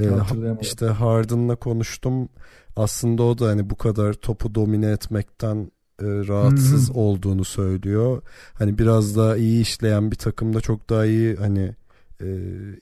Ee, 0.01 0.09
işte 0.61 0.87
Harden'la 0.87 1.57
konuştum. 1.57 2.29
Aslında 2.77 3.23
o 3.23 3.39
da 3.39 3.49
hani 3.49 3.71
bu 3.71 3.77
kadar 3.77 4.13
topu 4.13 4.55
domine 4.55 4.91
etmekten 4.91 5.71
e, 6.01 6.07
rahatsız 6.07 6.89
Hı-hı. 6.89 6.99
olduğunu 6.99 7.45
söylüyor. 7.45 8.23
Hani 8.55 8.79
biraz 8.79 9.17
daha 9.17 9.37
iyi 9.37 9.63
işleyen 9.63 10.11
bir 10.11 10.17
takımda 10.17 10.61
çok 10.61 10.91
daha 10.91 11.07
iyi 11.07 11.37
hani 11.37 11.75
e, 12.21 12.27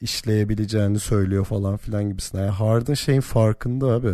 işleyebileceğini 0.00 0.98
söylüyor 0.98 1.44
falan 1.44 1.76
filan 1.76 2.08
gibisine. 2.08 2.40
Yani 2.40 2.50
Harden 2.50 2.94
şeyin 2.94 3.20
farkında 3.20 3.86
abi. 3.86 4.12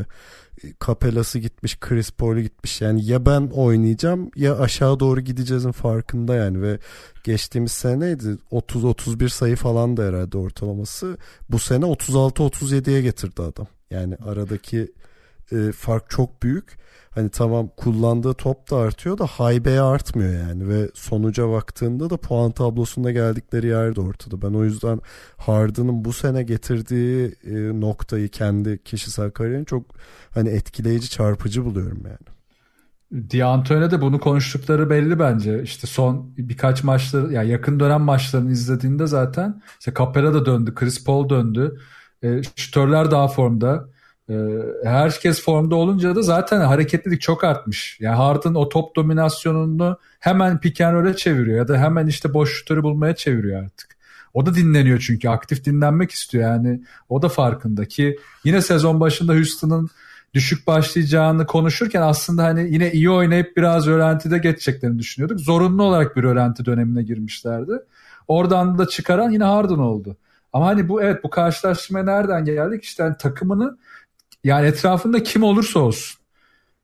Kapelası 0.79 1.39
gitmiş, 1.39 1.81
Chris 1.81 2.11
Paul'u 2.11 2.41
gitmiş. 2.41 2.81
Yani 2.81 3.05
ya 3.05 3.27
ben 3.27 3.51
oynayacağım 3.55 4.31
ya 4.37 4.59
aşağı 4.59 5.01
doğru 5.01 5.21
gideceğizin 5.21 5.73
farkında 5.73 6.35
yani 6.35 6.63
ve 6.63 6.79
geçtiğimiz 7.25 7.73
seneydi 7.73 8.39
30-31 8.53 9.29
sayı 9.29 9.57
falan 9.57 9.97
da 9.97 10.03
herhalde 10.03 10.39
ortalaması. 10.39 11.19
Bu 11.51 11.59
sene 11.59 11.85
36-37'ye 11.85 13.03
getirdi 13.03 13.43
adam. 13.43 13.67
Yani 13.91 14.17
aradaki 14.27 14.93
e, 15.53 15.73
fark 15.73 16.11
çok 16.11 16.43
büyük 16.43 16.78
hani 17.19 17.31
tamam 17.31 17.69
kullandığı 17.77 18.35
top 18.35 18.71
da 18.71 18.77
artıyor 18.77 19.19
da 19.19 19.27
haybeye 19.27 19.81
artmıyor 19.81 20.33
yani 20.49 20.69
ve 20.69 20.89
sonuca 20.95 21.51
baktığında 21.51 22.11
da 22.11 22.17
puan 22.17 22.51
tablosunda 22.51 23.11
geldikleri 23.11 23.67
yer 23.67 23.97
de 23.97 24.01
ortada. 24.01 24.43
Ben 24.43 24.55
o 24.55 24.65
yüzden 24.65 25.01
Harden'ın 25.37 26.05
bu 26.05 26.13
sene 26.13 26.43
getirdiği 26.43 27.35
e, 27.45 27.81
noktayı 27.81 28.29
kendi 28.29 28.83
kişisel 28.83 29.31
kariyerini 29.31 29.67
çok 29.67 29.85
hani 30.31 30.49
etkileyici 30.49 31.11
çarpıcı 31.11 31.65
buluyorum 31.65 32.03
yani. 32.05 32.39
D'Antoni 33.31 33.91
de 33.91 34.01
bunu 34.01 34.21
konuştukları 34.21 34.91
belli 34.91 35.19
bence. 35.19 35.63
İşte 35.63 35.87
son 35.87 36.35
birkaç 36.37 36.85
maçları 36.85 37.33
yani 37.33 37.49
yakın 37.49 37.81
dönem 37.81 38.01
maçlarını 38.01 38.53
izlediğinde 38.53 39.07
zaten 39.07 39.63
işte 39.81 39.95
Capela 39.99 40.35
da 40.35 40.47
döndü, 40.47 40.75
Chris 40.75 41.05
Paul 41.05 41.29
döndü. 41.29 41.79
E, 42.23 42.43
şütörler 42.57 43.11
daha 43.11 43.29
formda. 43.29 43.89
Ee, 44.31 44.35
herkes 44.85 45.43
formda 45.43 45.77
olunca 45.77 46.17
da 46.17 46.23
zaten 46.23 46.61
hareketlilik 46.61 47.21
çok 47.21 47.45
artmış. 47.45 47.97
Yani 48.01 48.17
Harden 48.17 48.55
o 48.55 48.69
top 48.69 48.97
dominasyonunu 48.97 49.99
hemen 50.21 50.61
pick 50.61 50.81
and 50.81 50.95
roll'e 50.95 51.17
çeviriyor 51.17 51.59
ya 51.59 51.69
da 51.69 51.79
hemen 51.79 52.07
işte 52.07 52.35
boş 52.35 52.59
şutörü 52.59 52.83
bulmaya 52.83 53.15
çeviriyor 53.15 53.63
artık. 53.63 53.97
O 54.35 54.47
da 54.47 54.55
dinleniyor 54.55 54.99
çünkü 55.07 55.29
aktif 55.29 55.65
dinlenmek 55.65 56.11
istiyor 56.11 56.45
yani 56.45 56.81
o 57.09 57.23
da 57.23 57.29
farkında 57.29 57.85
ki 57.85 58.19
yine 58.45 58.63
sezon 58.63 59.01
başında 59.01 59.35
Houston'ın 59.35 59.91
düşük 60.35 60.67
başlayacağını 60.67 61.47
konuşurken 61.47 62.03
aslında 62.03 62.45
hani 62.45 62.73
yine 62.73 62.93
iyi 62.93 63.11
oynayıp 63.11 63.57
biraz 63.57 63.89
öğrentide 63.89 64.39
geçeceklerini 64.39 64.99
düşünüyorduk. 64.99 65.41
Zorunlu 65.41 65.83
olarak 65.83 66.17
bir 66.17 66.25
öğrenti 66.25 66.65
dönemine 66.65 67.03
girmişlerdi. 67.03 67.73
Oradan 68.29 68.79
da 68.79 68.89
çıkaran 68.89 69.31
yine 69.31 69.45
Harden 69.45 69.79
oldu. 69.79 70.17
Ama 70.53 70.67
hani 70.67 70.89
bu 70.89 71.03
evet 71.03 71.25
bu 71.25 71.31
karşılaşmaya 71.31 72.05
nereden 72.05 72.45
geldik? 72.45 72.85
İşte 72.85 73.03
hani 73.03 73.17
takımını 73.17 73.79
yani 74.49 74.67
etrafında 74.67 75.23
kim 75.23 75.43
olursa 75.43 75.81
olsun. 75.81 76.19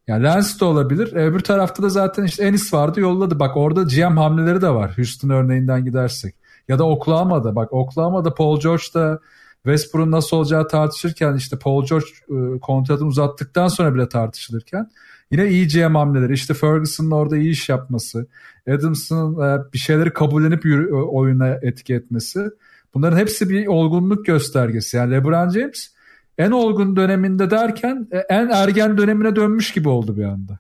Yani 0.06 0.24
Lens 0.24 0.60
de 0.60 0.64
olabilir. 0.64 1.12
Öbür 1.12 1.40
tarafta 1.40 1.82
da 1.82 1.88
zaten 1.88 2.24
işte 2.24 2.44
Enis 2.44 2.74
vardı 2.74 3.00
yolladı. 3.00 3.38
Bak 3.40 3.56
orada 3.56 3.82
GM 3.82 4.16
hamleleri 4.16 4.62
de 4.62 4.68
var. 4.68 4.92
Houston 4.96 5.28
örneğinden 5.28 5.84
gidersek. 5.84 6.34
Ya 6.68 6.78
da 6.78 6.84
Oklahoma'da. 6.84 7.56
Bak 7.56 7.72
Oklahoma'da 7.72 8.34
Paul 8.34 8.60
George 8.60 8.84
da 8.94 9.20
Westbrook'un 9.62 10.10
nasıl 10.10 10.36
olacağı 10.36 10.68
tartışırken 10.68 11.36
işte 11.36 11.58
Paul 11.58 11.86
George 11.86 12.06
e, 12.28 12.58
kontratını 12.60 13.08
uzattıktan 13.08 13.68
sonra 13.68 13.94
bile 13.94 14.08
tartışılırken 14.08 14.90
yine 15.30 15.48
iyi 15.48 15.68
GM 15.68 15.94
hamleleri. 15.94 16.32
İşte 16.32 16.54
Ferguson'ın 16.54 17.10
orada 17.10 17.36
iyi 17.36 17.50
iş 17.50 17.68
yapması. 17.68 18.26
Adams'ın 18.68 19.40
e, 19.40 19.72
bir 19.72 19.78
şeyleri 19.78 20.12
kabullenip 20.12 20.64
oyuna 21.12 21.48
etki 21.48 21.94
etmesi. 21.94 22.50
Bunların 22.94 23.16
hepsi 23.16 23.48
bir 23.48 23.66
olgunluk 23.66 24.26
göstergesi. 24.26 24.96
Yani 24.96 25.10
LeBron 25.10 25.50
James 25.50 25.93
en 26.38 26.50
olgun 26.50 26.96
döneminde 26.96 27.50
derken 27.50 28.08
e, 28.12 28.18
en 28.18 28.48
ergen 28.48 28.98
dönemine 28.98 29.36
dönmüş 29.36 29.72
gibi 29.72 29.88
oldu 29.88 30.16
bir 30.16 30.24
anda. 30.24 30.58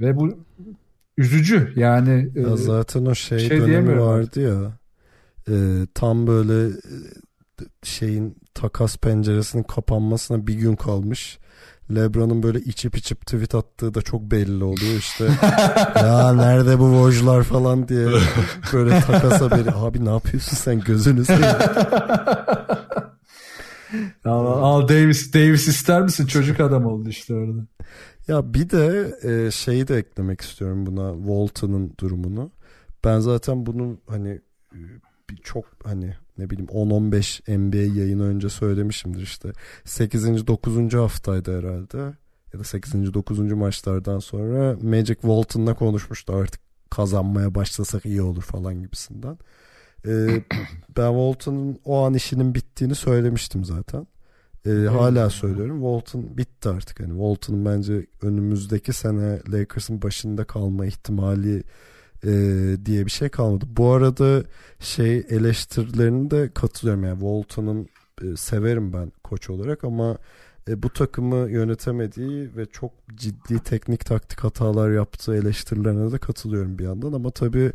Ve 0.00 0.16
bu 0.16 0.38
üzücü 1.16 1.72
yani. 1.76 2.30
Ya 2.34 2.56
zaten 2.56 3.06
o 3.06 3.14
şey, 3.14 3.38
şey 3.38 3.60
dönemi 3.60 4.00
vardı 4.00 4.40
ya. 4.40 4.72
E, 5.54 5.86
tam 5.94 6.26
böyle 6.26 6.76
şeyin 7.82 8.36
takas 8.54 8.96
penceresinin 8.96 9.62
kapanmasına 9.62 10.46
bir 10.46 10.54
gün 10.54 10.76
kalmış. 10.76 11.38
Lebron'un 11.94 12.42
böyle 12.42 12.58
içip 12.58 12.96
içip 12.96 13.26
tweet 13.26 13.54
attığı 13.54 13.94
da 13.94 14.02
çok 14.02 14.22
belli 14.22 14.64
oluyor 14.64 14.98
işte. 14.98 15.24
ya 15.96 16.32
nerede 16.32 16.78
bu 16.78 16.92
Wojlar 16.92 17.42
falan 17.42 17.88
diye 17.88 18.06
böyle 18.72 19.00
takas 19.00 19.40
haberi. 19.40 19.70
Abi 19.70 20.04
ne 20.04 20.10
yapıyorsun 20.10 20.56
sen 20.56 20.80
gözünü 20.80 21.24
seveyim. 21.24 21.56
al, 24.24 24.46
al 24.46 24.88
Davis, 24.88 25.34
Davis 25.34 25.68
ister 25.68 26.02
misin? 26.02 26.26
Çocuk 26.26 26.60
adam 26.60 26.86
oldu 26.86 27.08
işte 27.08 27.34
orada. 27.34 27.66
Ya 28.28 28.54
bir 28.54 28.70
de 28.70 29.14
e, 29.22 29.50
şeyi 29.50 29.88
de 29.88 29.96
eklemek 29.96 30.40
istiyorum 30.40 30.86
buna 30.86 31.14
Walton'ın 31.16 31.94
durumunu. 32.00 32.50
Ben 33.04 33.20
zaten 33.20 33.66
bunu 33.66 33.98
hani 34.06 34.40
bir 35.30 35.36
çok 35.36 35.64
hani 35.84 36.14
ne 36.38 36.50
bileyim 36.50 36.70
10-15 36.70 37.58
NBA 37.58 38.00
yayını 38.00 38.24
önce 38.24 38.48
söylemişimdir 38.48 39.22
işte. 39.22 39.52
8. 39.84 40.46
9. 40.46 40.94
haftaydı 40.94 41.58
herhalde 41.58 42.16
ya 42.52 42.60
da 42.60 42.64
8. 42.64 43.14
9. 43.14 43.38
maçlardan 43.38 44.18
sonra 44.18 44.76
Magic 44.82 45.14
Walton'la 45.14 45.74
konuşmuştu 45.74 46.32
artık 46.32 46.60
kazanmaya 46.90 47.54
başlasak 47.54 48.06
iyi 48.06 48.22
olur 48.22 48.42
falan 48.42 48.82
gibisinden. 48.82 49.38
Ee, 50.06 50.42
ben 50.96 51.10
Walton'un 51.10 51.78
o 51.84 52.04
an 52.04 52.14
işinin 52.14 52.54
bittiğini 52.54 52.94
söylemiştim 52.94 53.64
zaten. 53.64 54.06
Ee, 54.66 54.70
hala 54.70 55.30
söylüyorum. 55.30 55.80
Walton 55.80 56.38
bitti 56.38 56.68
artık. 56.68 57.00
Yani 57.00 57.10
Walton'un 57.10 57.64
bence 57.64 58.06
önümüzdeki 58.22 58.92
sene 58.92 59.40
Lakers'ın 59.52 60.02
başında 60.02 60.44
kalma 60.44 60.86
ihtimali 60.86 61.62
e, 62.24 62.30
diye 62.86 63.06
bir 63.06 63.10
şey 63.10 63.28
kalmadı. 63.28 63.64
Bu 63.68 63.90
arada 63.90 64.42
şey 64.80 65.18
eleştirilerini 65.18 66.30
de 66.30 66.50
katılıyorum. 66.54 67.04
Yani 67.04 67.20
Walton'un 67.20 67.88
e, 68.22 68.36
severim 68.36 68.92
ben 68.92 69.12
koç 69.24 69.50
olarak 69.50 69.84
ama 69.84 70.18
e, 70.68 70.82
bu 70.82 70.90
takımı 70.90 71.50
yönetemediği 71.50 72.56
ve 72.56 72.66
çok 72.66 72.92
ciddi 73.14 73.58
teknik 73.58 74.06
taktik 74.06 74.44
hatalar 74.44 74.90
yaptığı 74.90 75.36
eleştirilerine 75.36 76.12
de 76.12 76.18
katılıyorum 76.18 76.78
bir 76.78 76.84
yandan 76.84 77.12
ama 77.12 77.30
tabii 77.30 77.72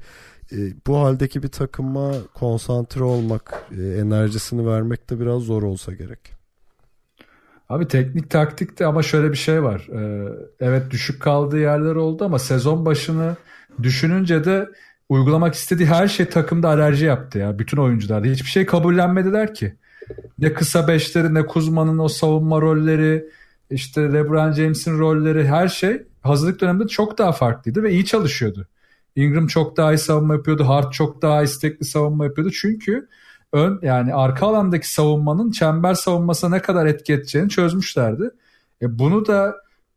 e, 0.51 0.57
bu 0.87 0.99
haldeki 0.99 1.43
bir 1.43 1.47
takıma 1.47 2.11
konsantre 2.33 3.03
olmak, 3.03 3.65
e, 3.77 3.83
enerjisini 3.83 4.67
vermek 4.67 5.09
de 5.09 5.19
biraz 5.19 5.41
zor 5.41 5.63
olsa 5.63 5.93
gerek. 5.93 6.43
Abi 7.69 7.87
teknik 7.87 8.29
taktikte 8.29 8.85
ama 8.85 9.03
şöyle 9.03 9.31
bir 9.31 9.37
şey 9.37 9.63
var. 9.63 9.87
Ee, 9.93 10.29
evet 10.59 10.91
düşük 10.91 11.21
kaldığı 11.21 11.59
yerler 11.59 11.95
oldu 11.95 12.25
ama 12.25 12.39
sezon 12.39 12.85
başını 12.85 13.35
düşününce 13.83 14.45
de 14.45 14.69
uygulamak 15.09 15.53
istediği 15.53 15.85
her 15.85 16.07
şey 16.07 16.25
takımda 16.25 16.69
alerji 16.69 17.05
yaptı 17.05 17.39
ya. 17.39 17.59
Bütün 17.59 17.77
oyuncularda. 17.77 18.27
Hiçbir 18.27 18.49
şey 18.49 18.65
kabullenmediler 18.65 19.53
ki. 19.53 19.75
Ne 20.39 20.53
kısa 20.53 20.87
beşleri 20.87 21.33
ne 21.33 21.45
Kuzma'nın 21.45 21.97
o 21.97 22.07
savunma 22.07 22.61
rolleri 22.61 23.25
işte 23.69 24.01
LeBron 24.13 24.51
James'in 24.51 24.99
rolleri 24.99 25.47
her 25.47 25.67
şey 25.67 26.03
hazırlık 26.21 26.61
döneminde 26.61 26.87
çok 26.87 27.17
daha 27.17 27.31
farklıydı 27.31 27.83
ve 27.83 27.91
iyi 27.91 28.05
çalışıyordu. 28.05 28.67
Ingram 29.15 29.47
çok 29.47 29.77
daha 29.77 29.93
iyi 29.93 29.97
savunma 29.97 30.33
yapıyordu. 30.33 30.67
Hart 30.67 30.93
çok 30.93 31.21
daha 31.21 31.43
istekli 31.43 31.85
savunma 31.85 32.25
yapıyordu. 32.25 32.51
Çünkü 32.53 33.07
ön 33.53 33.79
yani 33.81 34.13
arka 34.13 34.47
alandaki 34.47 34.93
savunmanın 34.93 35.51
çember 35.51 35.93
savunmasına 35.93 36.49
ne 36.49 36.61
kadar 36.61 36.85
etki 36.85 37.13
edeceğini 37.13 37.49
çözmüşlerdi. 37.49 38.29
E 38.81 38.99
bunu 38.99 39.25
da 39.25 39.55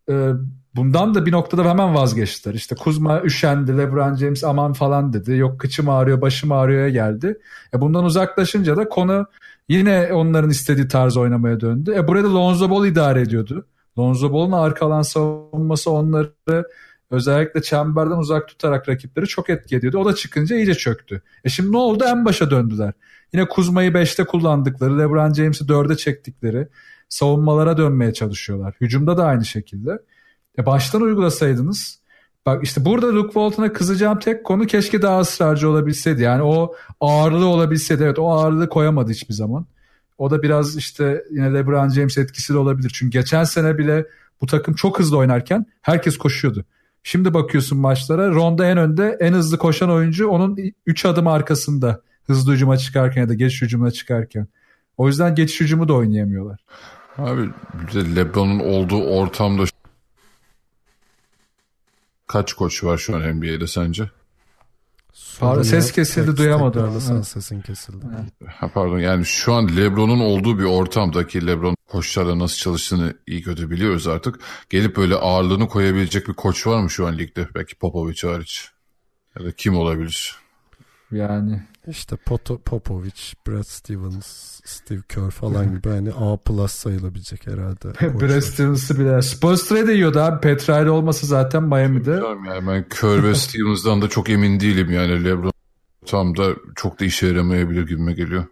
e, 0.09 0.33
bundan 0.76 1.14
da 1.14 1.26
bir 1.26 1.33
noktada 1.33 1.70
hemen 1.70 1.94
vazgeçtiler. 1.94 2.55
İşte 2.55 2.74
Kuzma 2.74 3.22
üşendi, 3.22 3.79
LeBron 3.79 4.14
James 4.14 4.44
aman 4.44 4.72
falan 4.72 5.12
dedi. 5.12 5.37
Yok 5.37 5.61
kıçım 5.61 5.88
ağrıyor, 5.88 6.20
başım 6.20 6.52
ağrıyor'ya 6.52 6.88
geldi. 6.88 7.38
E 7.74 7.81
bundan 7.81 8.05
uzaklaşınca 8.05 8.76
da 8.76 8.88
konu 8.88 9.26
yine 9.68 10.12
onların 10.12 10.50
istediği 10.50 10.88
tarz 10.88 11.16
oynamaya 11.16 11.61
döndü. 11.61 11.94
E 11.96 12.09
burada 12.09 12.35
Lonzo 12.35 12.70
Ball 12.70 12.87
idare 12.87 13.20
ediyordu. 13.20 13.66
Lonzo 13.98 14.33
Ball'un 14.33 14.52
arka 14.52 14.87
alan 14.87 15.02
savunması 15.02 15.90
onları 15.90 16.33
özellikle 17.11 17.62
çemberden 17.62 18.16
uzak 18.16 18.49
tutarak 18.49 18.88
rakipleri 18.88 19.27
çok 19.27 19.51
etki 19.51 19.77
ediyordu. 19.77 19.99
O 19.99 20.05
da 20.05 20.14
çıkınca 20.14 20.57
iyice 20.57 20.75
çöktü. 20.75 21.23
E 21.45 21.49
şimdi 21.49 21.73
ne 21.73 21.77
oldu? 21.77 22.05
En 22.07 22.25
başa 22.25 22.51
döndüler. 22.51 22.92
Yine 23.33 23.49
Kuzma'yı 23.49 23.90
5'te 23.90 24.25
kullandıkları, 24.25 24.99
LeBron 24.99 25.33
James'i 25.33 25.64
4'e 25.64 25.97
çektikleri 25.97 26.69
savunmalara 27.09 27.77
dönmeye 27.77 28.12
çalışıyorlar. 28.12 28.75
Hücumda 28.81 29.16
da 29.16 29.25
aynı 29.25 29.45
şekilde. 29.45 29.99
E 30.59 30.66
baştan 30.66 31.03
uygulasaydınız 31.03 32.01
Bak 32.47 32.64
işte 32.64 32.85
burada 32.85 33.14
Luke 33.14 33.33
Walton'a 33.33 33.73
kızacağım 33.73 34.19
tek 34.19 34.45
konu 34.45 34.66
keşke 34.66 35.03
daha 35.03 35.21
ısrarcı 35.21 35.71
olabilseydi. 35.71 36.23
Yani 36.23 36.42
o 36.42 36.75
ağırlığı 37.01 37.47
olabilseydi. 37.47 38.03
Evet 38.03 38.19
o 38.19 38.31
ağırlığı 38.31 38.69
koyamadı 38.69 39.11
hiçbir 39.11 39.35
zaman. 39.35 39.66
O 40.19 40.31
da 40.31 40.42
biraz 40.42 40.77
işte 40.77 41.25
yine 41.31 41.55
LeBron 41.55 41.88
James 41.88 42.19
etkisi 42.19 42.55
de 42.55 42.59
olabilir. 42.59 42.90
Çünkü 42.95 43.19
geçen 43.19 43.45
sene 43.45 43.79
bile 43.79 44.07
bu 44.40 44.47
takım 44.47 44.75
çok 44.75 44.99
hızlı 44.99 45.16
oynarken 45.16 45.66
herkes 45.83 46.16
koşuyordu. 46.16 46.64
Şimdi 47.09 47.35
bakıyorsun 47.35 47.79
maçlara 47.79 48.31
Ronda 48.31 48.66
en 48.66 48.79
önde 48.79 49.16
en 49.21 49.33
hızlı 49.33 49.59
koşan 49.59 49.90
oyuncu 49.90 50.29
onun 50.29 50.59
3 50.87 51.05
adım 51.05 51.27
arkasında 51.27 52.03
hızlı 52.25 52.53
hücuma 52.53 52.77
çıkarken 52.77 53.21
ya 53.21 53.29
da 53.29 53.35
geçiş 53.35 53.62
hücumuna 53.62 53.90
çıkarken. 53.90 54.47
O 54.97 55.07
yüzden 55.07 55.35
geçiş 55.35 55.61
hücumu 55.61 55.88
da 55.88 55.95
oynayamıyorlar. 55.95 56.61
Abi 57.19 57.51
LeBron'un 58.16 58.59
olduğu 58.59 59.03
ortamda 59.05 59.64
kaç 62.27 62.53
koç 62.53 62.85
var 62.85 62.99
şu 62.99 63.16
an 63.16 63.37
NBA'de 63.37 63.66
sence? 63.66 64.11
Pardon, 65.40 65.62
ses 65.62 65.92
kesildi 65.92 66.37
duyamadım. 66.37 67.00
Sen 67.00 67.20
sesin 67.22 67.61
kesildi. 67.61 68.07
Ha, 68.46 68.68
pardon 68.74 68.98
yani 68.98 69.24
şu 69.24 69.52
an 69.52 69.76
Lebron'un 69.76 70.20
olduğu 70.20 70.59
bir 70.59 70.64
ortamdaki 70.64 71.46
Lebron 71.46 71.76
koçlarla 71.88 72.38
nasıl 72.38 72.57
çalıştığını 72.57 73.14
iyi 73.26 73.42
kötü 73.42 73.70
biliyoruz 73.70 74.09
artık. 74.09 74.38
Gelip 74.70 74.96
böyle 74.96 75.14
ağırlığını 75.14 75.68
koyabilecek 75.68 76.29
bir 76.29 76.35
koç 76.35 76.66
var 76.66 76.83
mı 76.83 76.90
şu 76.90 77.07
an 77.07 77.18
ligde? 77.18 77.48
Belki 77.55 77.74
Popovic 77.79 78.22
hariç. 78.22 78.70
Ya 79.38 79.44
da 79.44 79.52
kim 79.52 79.76
olabilir? 79.76 80.37
Yani 81.11 81.62
işte 81.87 82.16
Poto, 82.16 82.59
Popovic, 82.59 83.35
Brad 83.46 83.62
Stevens, 83.62 84.27
Steve 84.64 85.03
Kerr 85.09 85.31
falan 85.31 85.75
gibi 85.75 85.88
hani 85.88 86.12
A 86.12 86.37
plus 86.37 86.72
sayılabilecek 86.72 87.46
herhalde. 87.46 87.88
Brad 88.20 88.40
Stevens'ı 88.40 88.99
bile. 88.99 89.22
Spolstra 89.22 89.87
de 89.87 89.92
yiyordu 89.92 90.20
abi. 90.20 90.40
Petrali 90.40 90.90
olmasa 90.90 91.27
zaten 91.27 91.62
Miami'de. 91.62 92.20
Yani 92.46 92.66
ben 92.66 92.88
Kerr 92.88 93.22
ve 93.22 93.35
Stevens'dan 93.35 94.03
da 94.03 94.09
çok 94.09 94.31
emin 94.31 94.61
değilim 94.61 94.90
yani 94.90 95.25
LeBron 95.25 95.53
tam 96.07 96.37
da 96.37 96.55
çok 96.77 97.01
da 97.01 97.05
işe 97.05 97.27
yaramayabilir 97.27 97.87
gibime 97.87 98.12
geliyor. 98.12 98.46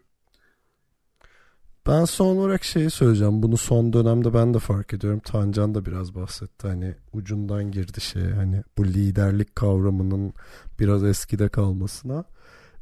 Ben 1.86 2.04
son 2.04 2.36
olarak 2.36 2.64
şeyi 2.64 2.90
söyleyeceğim. 2.90 3.42
Bunu 3.42 3.56
son 3.56 3.92
dönemde 3.92 4.34
ben 4.34 4.54
de 4.54 4.58
fark 4.58 4.92
ediyorum. 4.92 5.20
Tancan 5.24 5.74
da 5.74 5.86
biraz 5.86 6.14
bahsetti. 6.14 6.68
Hani 6.68 6.94
ucundan 7.12 7.70
girdi 7.70 8.00
şey. 8.00 8.30
Hani 8.30 8.62
bu 8.78 8.84
liderlik 8.84 9.56
kavramının 9.56 10.34
biraz 10.80 11.04
eskide 11.04 11.48
kalmasına. 11.48 12.24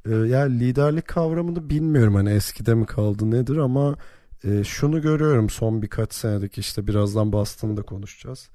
Ee, 0.07 0.15
yani 0.15 0.61
liderlik 0.61 1.09
kavramını 1.09 1.71
bilmiyorum 1.71 2.15
hani 2.15 2.31
eskide 2.31 2.75
mi 2.75 2.87
kaldı 2.87 3.31
nedir 3.31 3.57
ama 3.57 3.97
e, 4.45 4.65
şunu 4.65 5.03
görüyorum 5.03 5.51
son 5.51 5.83
birkaç 5.83 6.15
senedeki 6.15 6.61
işte 6.61 6.87
birazdan 6.87 7.33
Boston'da 7.33 7.83
konuşacağız. 7.83 8.49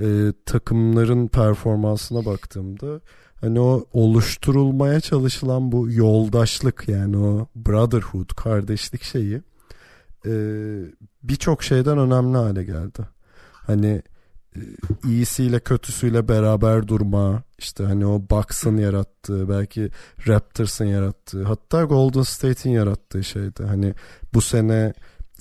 E, 0.00 0.32
takımların 0.46 1.28
performansına 1.28 2.24
baktığımda 2.24 3.00
hani 3.40 3.60
o 3.60 3.86
oluşturulmaya 3.92 5.00
çalışılan 5.00 5.72
bu 5.72 5.90
yoldaşlık 5.90 6.88
yani 6.88 7.16
o 7.16 7.48
brotherhood 7.56 8.34
kardeşlik 8.36 9.02
şeyi 9.02 9.42
e, 10.26 10.32
birçok 11.22 11.62
şeyden 11.62 11.98
önemli 11.98 12.36
hale 12.36 12.64
geldi. 12.64 13.02
Hani 13.52 14.02
e, 14.56 14.60
iyisiyle 15.08 15.60
kötüsüyle 15.60 16.28
beraber 16.28 16.88
durma 16.88 17.42
işte 17.64 17.84
hani 17.84 18.06
o 18.06 18.22
Bucks'ın 18.30 18.76
yarattığı 18.76 19.48
belki 19.48 19.90
Raptors'ın 20.28 20.84
yarattığı 20.84 21.44
hatta 21.44 21.84
Golden 21.84 22.22
State'in 22.22 22.74
yarattığı 22.74 23.24
şeydi. 23.24 23.62
Hani 23.62 23.94
bu 24.34 24.40
sene 24.40 24.92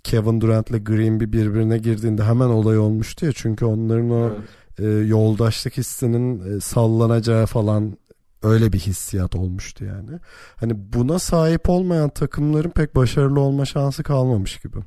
Kevin 0.03 0.41
Durant'le 0.41 0.85
Green 0.85 1.19
bir 1.19 1.31
birbirine 1.31 1.77
girdiğinde 1.77 2.23
hemen 2.23 2.47
olay 2.47 2.79
olmuştu 2.79 3.25
ya 3.25 3.31
çünkü 3.35 3.65
onların 3.65 4.09
o 4.09 4.31
evet. 4.79 4.79
e, 4.79 5.07
yoldaşlık 5.07 5.77
hissinin 5.77 6.57
e, 6.57 6.59
sallanacağı 6.59 7.45
falan 7.45 7.97
öyle 8.43 8.73
bir 8.73 8.79
hissiyat 8.79 9.35
olmuştu 9.35 9.85
yani. 9.85 10.19
Hani 10.55 10.93
buna 10.93 11.19
sahip 11.19 11.69
olmayan 11.69 12.09
takımların 12.09 12.69
pek 12.69 12.95
başarılı 12.95 13.39
olma 13.39 13.65
şansı 13.65 14.03
kalmamış 14.03 14.57
gibi. 14.57 14.77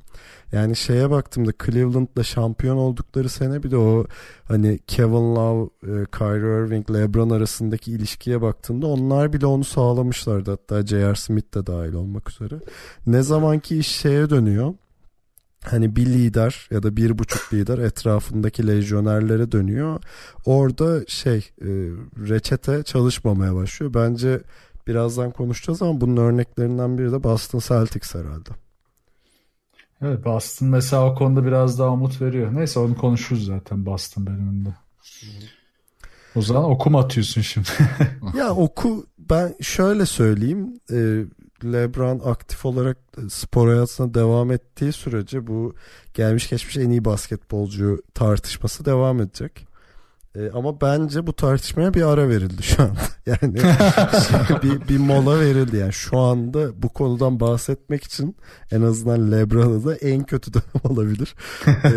Yani 0.53 0.77
şeye 0.77 1.11
baktığımda 1.11 1.53
Cleveland'da 1.65 2.23
şampiyon 2.23 2.77
oldukları 2.77 3.29
sene 3.29 3.63
bir 3.63 3.71
de 3.71 3.77
o 3.77 4.07
hani 4.45 4.79
Kevin 4.87 5.37
Love, 5.37 5.71
e, 5.83 6.07
Kyrie 6.19 6.67
Irving, 6.67 6.91
LeBron 6.91 7.31
arasındaki 7.31 7.93
ilişkiye 7.93 8.43
baktığında 8.43 8.87
onlar 8.87 9.33
bile 9.33 9.47
onu 9.47 9.65
sağlamışlardı. 9.65 10.51
Hatta 10.51 10.87
J.R. 10.87 11.15
Smith 11.15 11.55
de 11.55 11.67
dahil 11.67 11.93
olmak 11.93 12.31
üzere. 12.31 12.55
Ne 13.07 13.23
zamanki 13.23 13.79
iş 13.79 13.89
şeye 13.89 14.31
dönüyor 14.31 14.75
hani 15.71 15.97
bir 15.97 16.07
lider 16.07 16.69
ya 16.71 16.83
da 16.83 16.97
bir 16.97 17.19
buçuk 17.19 17.55
lider 17.55 17.79
etrafındaki 17.79 18.67
lejyonerlere 18.67 19.53
dönüyor. 19.53 20.01
Orada 20.45 21.07
şey 21.07 21.39
e, 21.39 21.69
reçete 22.29 22.83
çalışmamaya 22.83 23.55
başlıyor. 23.55 23.95
Bence 23.95 24.43
birazdan 24.87 25.31
konuşacağız 25.31 25.83
ama 25.83 26.01
bunun 26.01 26.17
örneklerinden 26.17 26.99
biri 26.99 27.13
de 27.13 27.25
Boston 27.25 27.59
Celtics 27.59 28.15
herhalde. 28.15 28.51
Evet 30.03 30.25
Boston 30.25 30.69
mesela 30.69 31.11
o 31.11 31.15
konuda 31.15 31.47
biraz 31.47 31.79
daha 31.79 31.91
umut 31.91 32.21
veriyor. 32.21 32.55
Neyse 32.55 32.81
onu 32.81 32.97
konuşuruz 32.97 33.47
zaten 33.47 33.87
Boston 33.87 34.27
bölümünde. 34.27 34.75
O 36.37 36.43
zaman 36.43 36.65
oku 36.65 36.91
mu 36.91 36.99
atıyorsun 36.99 37.41
şimdi? 37.41 37.69
ya 38.39 38.55
oku 38.55 39.07
ben 39.19 39.55
şöyle 39.61 40.07
söyleyeyim. 40.07 40.81
E, 40.93 41.25
LeBron 41.65 42.21
aktif 42.25 42.67
olarak 42.67 42.99
spor 43.29 43.69
hayatına 43.69 44.15
devam 44.15 44.51
ettiği 44.51 44.93
sürece 44.93 45.47
bu 45.47 45.75
gelmiş 46.15 46.51
geçmiş 46.51 46.77
en 46.77 46.91
iyi 46.91 47.05
basketbolcu 47.05 48.03
tartışması 48.15 48.85
devam 48.85 49.21
edecek. 49.21 49.67
E, 50.35 50.51
ama 50.51 50.81
bence 50.81 51.27
bu 51.27 51.33
tartışmaya 51.33 51.95
bir 51.95 52.03
ara 52.03 52.29
verildi 52.29 52.63
şu 52.63 52.83
anda. 52.83 53.01
Yani 53.27 53.55
bir, 54.63 54.89
bir 54.89 54.99
mola 54.99 55.41
verildi. 55.41 55.77
Yani 55.77 55.93
şu 55.93 56.19
anda 56.19 56.83
bu 56.83 56.89
konudan 56.89 57.41
bahsetmek 57.41 58.05
için 58.05 58.37
en 58.71 58.83
azından 58.83 59.33
LeBron'a 59.33 59.85
da 59.85 59.95
en 59.97 60.25
kötü 60.25 60.53
dönem 60.55 60.65
olabilir. 60.85 61.35
e, 61.67 61.93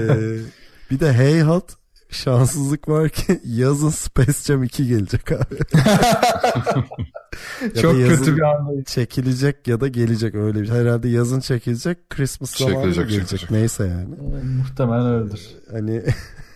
bir 0.91 0.99
de 0.99 1.13
heyhat 1.13 1.78
şanssızlık 2.09 2.89
var 2.89 3.09
ki 3.09 3.41
yazın 3.45 3.89
Space 3.89 4.31
Jam 4.31 4.63
2 4.63 4.87
gelecek 4.87 5.31
abi. 5.31 5.55
Çok 7.81 7.95
kötü 7.95 8.37
bir 8.37 8.41
anlayış. 8.41 8.85
Çekilecek 8.85 9.67
ya 9.67 9.81
da 9.81 9.87
gelecek 9.87 10.35
öyle 10.35 10.61
bir. 10.61 10.69
Herhalde 10.69 11.09
yazın 11.09 11.39
çekilecek 11.39 12.09
Christmas 12.09 12.55
zamanı 12.57 12.81
gelecek. 12.81 13.09
Çekilecek. 13.09 13.51
Neyse 13.51 13.83
yani. 13.85 14.15
Muhtemelen 14.57 15.05
öyledir. 15.05 15.49
Hani 15.71 16.03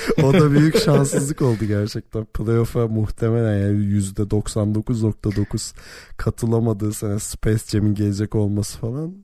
o 0.22 0.32
da 0.32 0.50
büyük 0.50 0.78
şanssızlık 0.78 1.42
oldu 1.42 1.64
gerçekten. 1.64 2.24
Playoff'a 2.24 2.88
muhtemelen 2.88 3.58
yani 3.58 3.78
%99.9 3.78 5.74
katılamadığı 6.16 6.92
sene 6.92 7.18
Space 7.18 7.64
Jam'in 7.68 7.94
gelecek 7.94 8.34
olması 8.34 8.78
falan. 8.78 9.14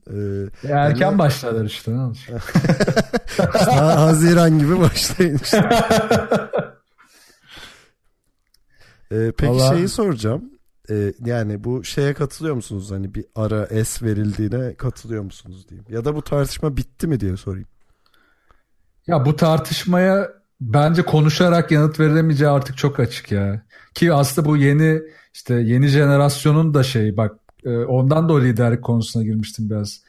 Ee, 0.63 0.69
erken 0.73 1.05
yani, 1.05 1.19
başladılar 1.19 1.65
işte. 1.65 1.91
Ne 1.91 2.11
işte 3.59 3.73
Haziran 3.73 4.59
gibi 4.59 4.79
başlayın 4.79 5.39
işte. 5.43 5.69
ee, 9.11 9.31
peki 9.37 9.51
Allah... 9.51 9.73
şeyi 9.73 9.87
soracağım. 9.87 10.43
Ee, 10.89 11.13
yani 11.25 11.63
bu 11.63 11.83
şeye 11.83 12.13
katılıyor 12.13 12.55
musunuz? 12.55 12.91
Hani 12.91 13.15
bir 13.15 13.25
ara 13.35 13.65
es 13.65 14.03
verildiğine 14.03 14.75
katılıyor 14.75 15.23
musunuz 15.23 15.69
diyeyim. 15.69 15.85
Ya 15.89 16.05
da 16.05 16.15
bu 16.15 16.21
tartışma 16.21 16.77
bitti 16.77 17.07
mi 17.07 17.19
diye 17.19 17.37
sorayım. 17.37 17.67
Ya 19.07 19.25
bu 19.25 19.35
tartışmaya 19.35 20.38
bence 20.61 21.01
konuşarak 21.01 21.71
yanıt 21.71 21.99
verilemeyeceği 21.99 22.49
artık 22.49 22.77
çok 22.77 22.99
açık 22.99 23.31
ya. 23.31 23.61
Ki 23.93 24.13
aslında 24.13 24.49
bu 24.49 24.57
yeni 24.57 25.01
işte 25.33 25.53
yeni 25.53 25.87
jenerasyonun 25.87 26.73
da 26.73 26.83
şey 26.83 27.17
bak 27.17 27.35
e, 27.65 27.69
ondan 27.77 28.29
da 28.29 28.33
o 28.33 28.41
liderlik 28.41 28.83
konusuna 28.83 29.23
girmiştim 29.23 29.69
biraz. 29.69 30.01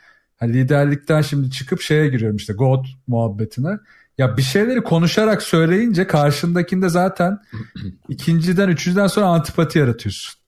Yani 0.42 0.52
liderlikten 0.54 1.22
şimdi 1.22 1.50
çıkıp 1.50 1.80
şeye 1.80 2.08
giriyorum 2.08 2.36
işte 2.36 2.52
God 2.52 2.84
muhabbetine. 3.06 3.78
Ya 4.18 4.36
bir 4.36 4.42
şeyleri 4.42 4.82
konuşarak 4.82 5.42
söyleyince 5.42 6.06
karşındakinde 6.06 6.88
zaten 6.88 7.38
ikinciden 8.08 8.68
üçüncüden 8.68 9.06
sonra 9.06 9.26
antipati 9.26 9.78
yaratıyorsun. 9.78 10.40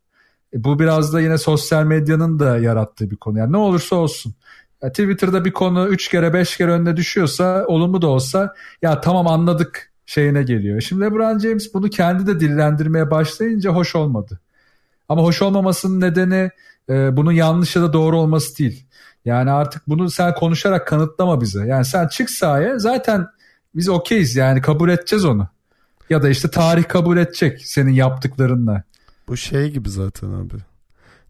E 0.54 0.64
bu 0.64 0.78
biraz 0.78 1.12
da 1.12 1.20
yine 1.20 1.38
sosyal 1.38 1.84
medyanın 1.84 2.38
da 2.38 2.58
yarattığı 2.58 3.10
bir 3.10 3.16
konu. 3.16 3.38
Yani 3.38 3.52
ne 3.52 3.56
olursa 3.56 3.96
olsun. 3.96 4.34
Ya 4.82 4.88
Twitter'da 4.88 5.44
bir 5.44 5.52
konu 5.52 5.88
üç 5.88 6.08
kere 6.08 6.32
beş 6.32 6.56
kere 6.56 6.70
önüne 6.70 6.96
düşüyorsa 6.96 7.64
olumlu 7.66 8.02
da 8.02 8.06
olsa 8.06 8.54
ya 8.82 9.00
tamam 9.00 9.26
anladık 9.26 9.91
şeyine 10.14 10.42
geliyor. 10.42 10.80
Şimdi 10.80 11.02
LeBron 11.02 11.38
James 11.38 11.74
bunu 11.74 11.90
kendi 11.90 12.26
de 12.26 12.40
dillendirmeye 12.40 13.10
başlayınca 13.10 13.70
hoş 13.70 13.96
olmadı. 13.96 14.40
Ama 15.08 15.22
hoş 15.22 15.42
olmamasının 15.42 16.00
nedeni 16.00 16.50
e, 16.88 17.16
bunun 17.16 17.32
yanlış 17.32 17.76
ya 17.76 17.82
da 17.82 17.92
doğru 17.92 18.18
olması 18.18 18.58
değil. 18.58 18.86
Yani 19.24 19.50
artık 19.50 19.88
bunu 19.88 20.10
sen 20.10 20.34
konuşarak 20.34 20.86
kanıtlama 20.86 21.40
bize. 21.40 21.66
Yani 21.66 21.84
sen 21.84 22.08
çık 22.08 22.30
sahaya 22.30 22.78
zaten 22.78 23.26
biz 23.74 23.88
okeyiz 23.88 24.36
yani 24.36 24.60
kabul 24.60 24.88
edeceğiz 24.88 25.24
onu. 25.24 25.48
Ya 26.10 26.22
da 26.22 26.28
işte 26.28 26.50
tarih 26.50 26.84
kabul 26.84 27.16
edecek 27.16 27.62
senin 27.64 27.92
yaptıklarınla. 27.92 28.82
Bu 29.28 29.36
şey 29.36 29.70
gibi 29.70 29.90
zaten 29.90 30.28
abi. 30.28 30.54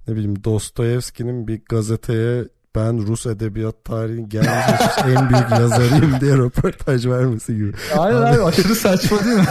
Ne 0.08 0.14
bileyim 0.14 0.44
Dostoyevski'nin 0.44 1.48
bir 1.48 1.62
gazeteye 1.68 2.44
ben 2.74 3.06
Rus 3.06 3.26
edebiyat 3.26 3.84
tarihinin 3.84 4.28
gelmiş 4.28 4.50
en 5.06 5.28
büyük 5.28 5.50
yazarıyım 5.50 6.20
diye 6.20 6.36
röportaj 6.36 7.06
vermesi 7.06 7.56
gibi. 7.56 7.72
Aynen 7.98 8.22
abi 8.22 8.42
aşırı 8.42 8.74
saçma 8.74 9.24
değil 9.24 9.36
mi? 9.36 9.46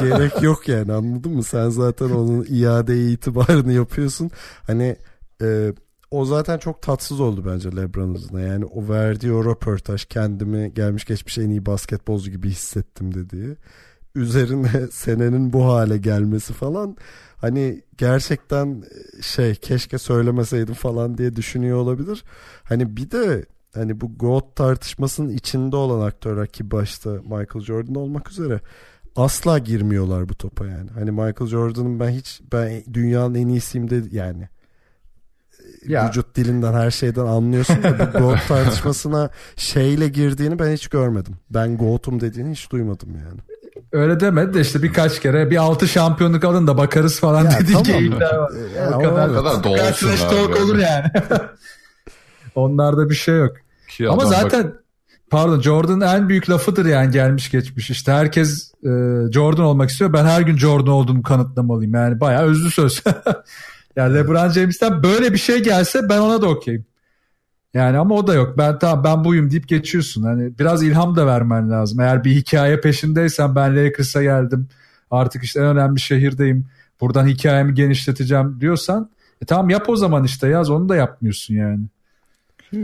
Gerek 0.00 0.42
yok 0.42 0.68
yani 0.68 0.92
anladın 0.92 1.32
mı? 1.32 1.42
Sen 1.42 1.68
zaten 1.68 2.10
onun 2.10 2.46
iade 2.48 3.10
itibarını 3.10 3.72
yapıyorsun. 3.72 4.30
Hani 4.66 4.96
e, 5.42 5.72
o 6.10 6.24
zaten 6.24 6.58
çok 6.58 6.82
tatsız 6.82 7.20
oldu 7.20 7.44
bence 7.46 7.76
LeBron 7.76 8.14
adına. 8.14 8.40
Yani 8.40 8.64
o 8.64 8.88
verdiği 8.88 9.32
o 9.32 9.44
röportaj 9.44 10.04
kendimi 10.04 10.74
gelmiş 10.74 11.04
geçmiş 11.04 11.38
en 11.38 11.50
iyi 11.50 11.66
basketbolcu 11.66 12.30
gibi 12.30 12.50
hissettim 12.50 13.14
dediği. 13.14 13.56
Üzerine 14.14 14.86
senenin 14.90 15.52
bu 15.52 15.64
hale 15.64 15.98
gelmesi 15.98 16.52
falan 16.52 16.96
hani 17.36 17.82
gerçekten 17.96 18.82
e, 19.18 19.22
şey 19.22 19.54
keşke 19.54 19.98
söylemeseydim 19.98 20.74
falan 20.74 21.18
diye 21.18 21.36
düşünüyor 21.36 21.78
olabilir. 21.78 22.24
Hani 22.62 22.96
bir 22.96 23.10
de 23.10 23.46
hani 23.74 24.00
bu 24.00 24.18
GOAT 24.18 24.56
tartışmasının 24.56 25.28
içinde 25.28 25.76
olan 25.76 26.06
aktörler 26.06 26.46
ki 26.46 26.70
başta 26.70 27.10
Michael 27.10 27.64
Jordan 27.64 27.94
olmak 27.94 28.30
üzere 28.30 28.60
asla 29.16 29.58
girmiyorlar 29.58 30.28
bu 30.28 30.34
topa 30.34 30.66
yani. 30.66 30.90
Hani 30.90 31.10
Michael 31.10 31.46
Jordan'ın 31.46 32.00
ben 32.00 32.10
hiç 32.10 32.40
ben 32.52 32.84
dünyanın 32.92 33.34
en 33.34 33.48
iyisiyim 33.48 33.90
dedi 33.90 34.16
yani. 34.16 34.48
Ya. 35.88 36.08
Vücut 36.08 36.36
dilinden 36.36 36.72
her 36.72 36.90
şeyden 36.90 37.26
anlıyorsun 37.26 37.82
da 37.82 38.12
bu 38.14 38.18
GOAT 38.18 38.48
tartışmasına 38.48 39.30
şeyle 39.56 40.08
girdiğini 40.08 40.58
ben 40.58 40.72
hiç 40.72 40.88
görmedim. 40.88 41.36
Ben 41.50 41.76
GOAT'um 41.76 42.20
dediğini 42.20 42.50
hiç 42.50 42.70
duymadım 42.70 43.10
yani. 43.10 43.40
Öyle 43.92 44.20
demedi 44.20 44.54
de 44.54 44.60
işte 44.60 44.82
birkaç 44.82 45.20
kere 45.20 45.50
bir 45.50 45.56
altı 45.56 45.88
şampiyonluk 45.88 46.44
alın 46.44 46.66
da 46.66 46.78
bakarız 46.78 47.20
falan 47.20 47.44
ya, 47.44 47.58
dediği 47.60 47.72
tamam. 47.72 48.12
var. 48.20 48.20
Ya, 48.76 48.96
o 48.96 48.98
kadar, 48.98 49.28
o 49.28 49.34
kadar 49.34 49.64
doğrusun 49.64 50.10
olur 50.62 50.78
yani. 50.78 51.10
Onlarda 52.54 53.10
bir 53.10 53.14
şey 53.14 53.36
yok. 53.36 53.56
Ki 53.88 54.08
Ama 54.08 54.24
zaten 54.24 54.64
bak... 54.64 54.72
pardon 55.30 55.60
Jordan'ın 55.60 56.00
en 56.00 56.28
büyük 56.28 56.50
lafıdır 56.50 56.86
yani 56.86 57.10
gelmiş 57.10 57.50
geçmiş. 57.50 57.90
İşte 57.90 58.12
herkes 58.12 58.72
e, 58.84 58.90
Jordan 59.32 59.64
olmak 59.64 59.90
istiyor. 59.90 60.12
Ben 60.12 60.24
her 60.24 60.40
gün 60.40 60.56
Jordan 60.56 60.92
olduğumu 60.92 61.22
kanıtlamalıyım. 61.22 61.94
Yani 61.94 62.20
bayağı 62.20 62.42
özlü 62.42 62.70
söz. 62.70 63.02
yani 63.96 64.14
LeBron 64.14 64.48
James'ten 64.48 65.02
böyle 65.02 65.32
bir 65.32 65.38
şey 65.38 65.62
gelse 65.62 66.08
ben 66.08 66.18
ona 66.18 66.42
da 66.42 66.48
okeyim. 66.48 66.84
Yani 67.74 67.98
ama 67.98 68.14
o 68.14 68.26
da 68.26 68.34
yok. 68.34 68.58
Ben 68.58 68.78
tamam 68.78 69.04
ben 69.04 69.24
buyum 69.24 69.50
deyip 69.50 69.68
geçiyorsun. 69.68 70.22
Hani 70.22 70.58
biraz 70.58 70.82
ilham 70.82 71.16
da 71.16 71.26
vermen 71.26 71.70
lazım. 71.70 72.00
Eğer 72.00 72.24
bir 72.24 72.30
hikaye 72.30 72.80
peşindeysen 72.80 73.56
ben 73.56 73.76
Lakers'a 73.76 74.22
geldim. 74.22 74.68
Artık 75.10 75.44
işte 75.44 75.60
en 75.60 75.66
önemli 75.66 76.00
şehirdeyim. 76.00 76.66
Buradan 77.00 77.26
hikayemi 77.26 77.74
genişleteceğim 77.74 78.60
diyorsan 78.60 79.10
e 79.42 79.46
tamam 79.46 79.70
yap 79.70 79.88
o 79.88 79.96
zaman 79.96 80.24
işte 80.24 80.48
yaz 80.48 80.70
onu 80.70 80.88
da 80.88 80.96
yapmıyorsun 80.96 81.54
yani. 81.54 81.86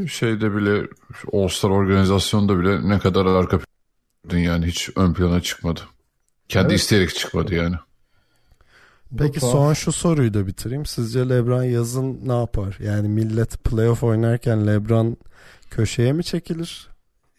Şeyde 0.08 0.56
bile 0.56 0.86
All 1.32 1.48
Star 1.48 1.70
organizasyonda 1.70 2.58
bile 2.58 2.88
ne 2.88 2.98
kadar 2.98 3.26
arka 3.26 3.58
yani 4.32 4.66
hiç 4.66 4.90
ön 4.96 5.12
plana 5.12 5.40
çıkmadı. 5.40 5.80
Kendi 6.48 6.68
evet. 6.68 6.80
isteyerek 6.80 7.14
çıkmadı 7.14 7.54
yani. 7.54 7.76
Peki 9.18 9.40
son 9.40 9.72
şu 9.72 9.92
soruyu 9.92 10.34
da 10.34 10.46
bitireyim. 10.46 10.86
Sizce 10.86 11.28
LeBron 11.28 11.62
yazın 11.62 12.20
ne 12.24 12.38
yapar? 12.38 12.78
Yani 12.84 13.08
millet 13.08 13.64
playoff 13.64 14.02
oynarken 14.02 14.66
LeBron 14.66 15.16
köşeye 15.70 16.12
mi 16.12 16.24
çekilir? 16.24 16.88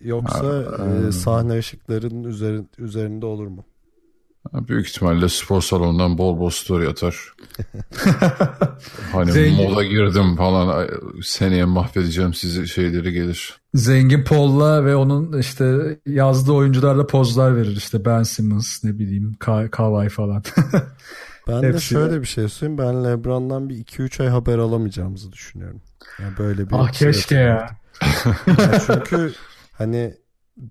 Yoksa 0.01 0.45
ha, 0.47 0.87
e, 1.07 1.11
sahne 1.11 1.57
ışıkların 1.57 2.23
üzeri, 2.23 2.61
üzerinde 2.77 3.25
olur 3.25 3.47
mu? 3.47 3.65
Büyük 4.53 4.87
ihtimalle 4.87 5.29
spor 5.29 5.61
salonundan 5.61 6.17
bol 6.17 6.39
bol 6.39 6.49
story 6.49 6.87
atar. 6.87 7.15
hani 9.11 9.31
Zengin. 9.31 9.69
moda 9.69 9.83
girdim 9.83 10.35
falan 10.35 10.89
seneye 11.23 11.65
mahvedeceğim 11.65 12.33
sizi 12.33 12.67
şeyleri 12.67 13.13
gelir. 13.13 13.61
Zengin 13.73 14.23
Paul'la 14.23 14.85
ve 14.85 14.95
onun 14.95 15.39
işte 15.39 15.97
yazdığı 16.05 16.51
oyuncularla 16.51 17.07
pozlar 17.07 17.55
verir 17.55 17.75
işte 17.77 18.05
Ben 18.05 18.23
Simmons 18.23 18.83
ne 18.83 18.99
bileyim 18.99 19.35
Kawhi 19.71 20.09
falan. 20.09 20.43
ben 21.47 21.73
de 21.73 21.79
şöyle 21.79 22.21
bir 22.21 22.25
şey 22.25 22.49
söyleyeyim 22.49 22.77
ben 22.77 23.03
Lebron'dan 23.03 23.69
bir 23.69 23.85
2-3 23.85 24.23
ay 24.23 24.29
haber 24.29 24.57
alamayacağımızı 24.57 25.31
düşünüyorum. 25.31 25.81
Yani 26.19 26.37
böyle 26.37 26.69
bir 26.69 26.75
ah 26.75 26.93
şey 26.93 27.11
keşke 27.11 27.35
ya. 27.35 27.69
yani 28.47 28.81
çünkü 28.87 29.33
hani 29.71 30.13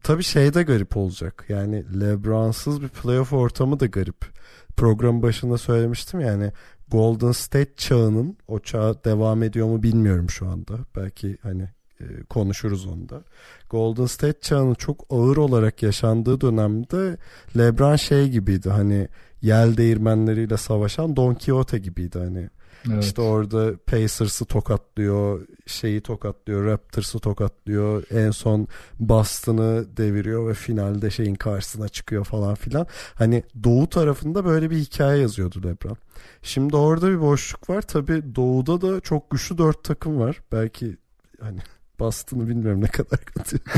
tabii 0.02 0.22
şey 0.22 0.54
de 0.54 0.62
garip 0.62 0.96
olacak. 0.96 1.44
Yani 1.48 2.00
LeBron'sız 2.00 2.82
bir 2.82 2.88
playoff 2.88 3.32
ortamı 3.32 3.80
da 3.80 3.86
garip. 3.86 4.24
Program 4.76 5.22
başında 5.22 5.58
söylemiştim 5.58 6.20
yani 6.20 6.52
Golden 6.90 7.32
State 7.32 7.74
çağının 7.76 8.36
o 8.48 8.58
çağ 8.58 9.04
devam 9.04 9.42
ediyor 9.42 9.66
mu 9.66 9.82
bilmiyorum 9.82 10.30
şu 10.30 10.48
anda. 10.48 10.74
Belki 10.96 11.38
hani 11.42 11.68
e, 12.00 12.22
konuşuruz 12.22 12.86
onda. 12.86 13.22
Golden 13.70 14.06
State 14.06 14.40
çağının 14.40 14.74
çok 14.74 15.06
ağır 15.10 15.36
olarak 15.36 15.82
yaşandığı 15.82 16.40
dönemde 16.40 17.16
LeBron 17.58 17.96
şey 17.96 18.28
gibiydi 18.28 18.70
hani 18.70 19.08
yel 19.42 19.76
değirmenleriyle 19.76 20.56
savaşan 20.56 21.16
Don 21.16 21.34
Quixote 21.34 21.78
gibiydi 21.78 22.18
hani 22.18 22.50
Evet. 22.88 23.04
İşte 23.04 23.22
orada 23.22 23.76
Pacers'ı 23.86 24.44
tokatlıyor, 24.44 25.46
şeyi 25.66 26.00
tokatlıyor, 26.00 26.64
Raptors'ı 26.64 27.18
tokatlıyor. 27.18 28.04
En 28.10 28.30
son 28.30 28.68
Boston'ı 29.00 29.96
deviriyor 29.96 30.48
ve 30.48 30.54
finalde 30.54 31.10
şeyin 31.10 31.34
karşısına 31.34 31.88
çıkıyor 31.88 32.24
falan 32.24 32.54
filan. 32.54 32.86
Hani 33.14 33.42
doğu 33.64 33.88
tarafında 33.88 34.44
böyle 34.44 34.70
bir 34.70 34.76
hikaye 34.76 35.20
yazıyordu 35.20 35.62
LeBron. 35.64 35.96
Şimdi 36.42 36.76
orada 36.76 37.10
bir 37.10 37.20
boşluk 37.20 37.70
var. 37.70 37.82
Tabi 37.82 38.34
doğuda 38.34 38.80
da 38.80 39.00
çok 39.00 39.30
güçlü 39.30 39.58
dört 39.58 39.84
takım 39.84 40.20
var. 40.20 40.42
Belki 40.52 40.96
hani 41.40 41.60
Boston'ı 42.00 42.48
bilmiyorum 42.48 42.80
ne 42.80 42.88
kadar 42.88 43.18
kötü. 43.18 43.58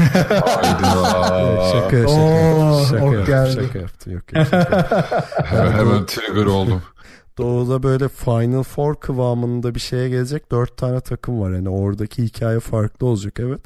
şaka 1.72 1.90
şaka. 1.90 2.06
Oo, 2.06 2.84
şaka, 2.84 3.06
ok 3.06 3.28
yaptım, 3.28 3.64
şaka 3.64 3.78
yaptım. 3.78 4.12
Yok, 4.12 4.32
yok, 4.32 4.46
şaka. 4.50 5.26
hemen, 5.44 5.72
hemen 5.72 6.06
trigger 6.06 6.46
oldum. 6.46 6.82
Doğu'da 7.38 7.82
böyle 7.82 8.08
Final 8.08 8.62
Four 8.62 9.00
kıvamında 9.00 9.74
bir 9.74 9.80
şeye 9.80 10.08
gelecek 10.08 10.52
dört 10.52 10.76
tane 10.76 11.00
takım 11.00 11.40
var. 11.40 11.50
Yani 11.50 11.68
oradaki 11.68 12.22
hikaye 12.24 12.60
farklı 12.60 13.06
olacak 13.06 13.40
evet. 13.40 13.60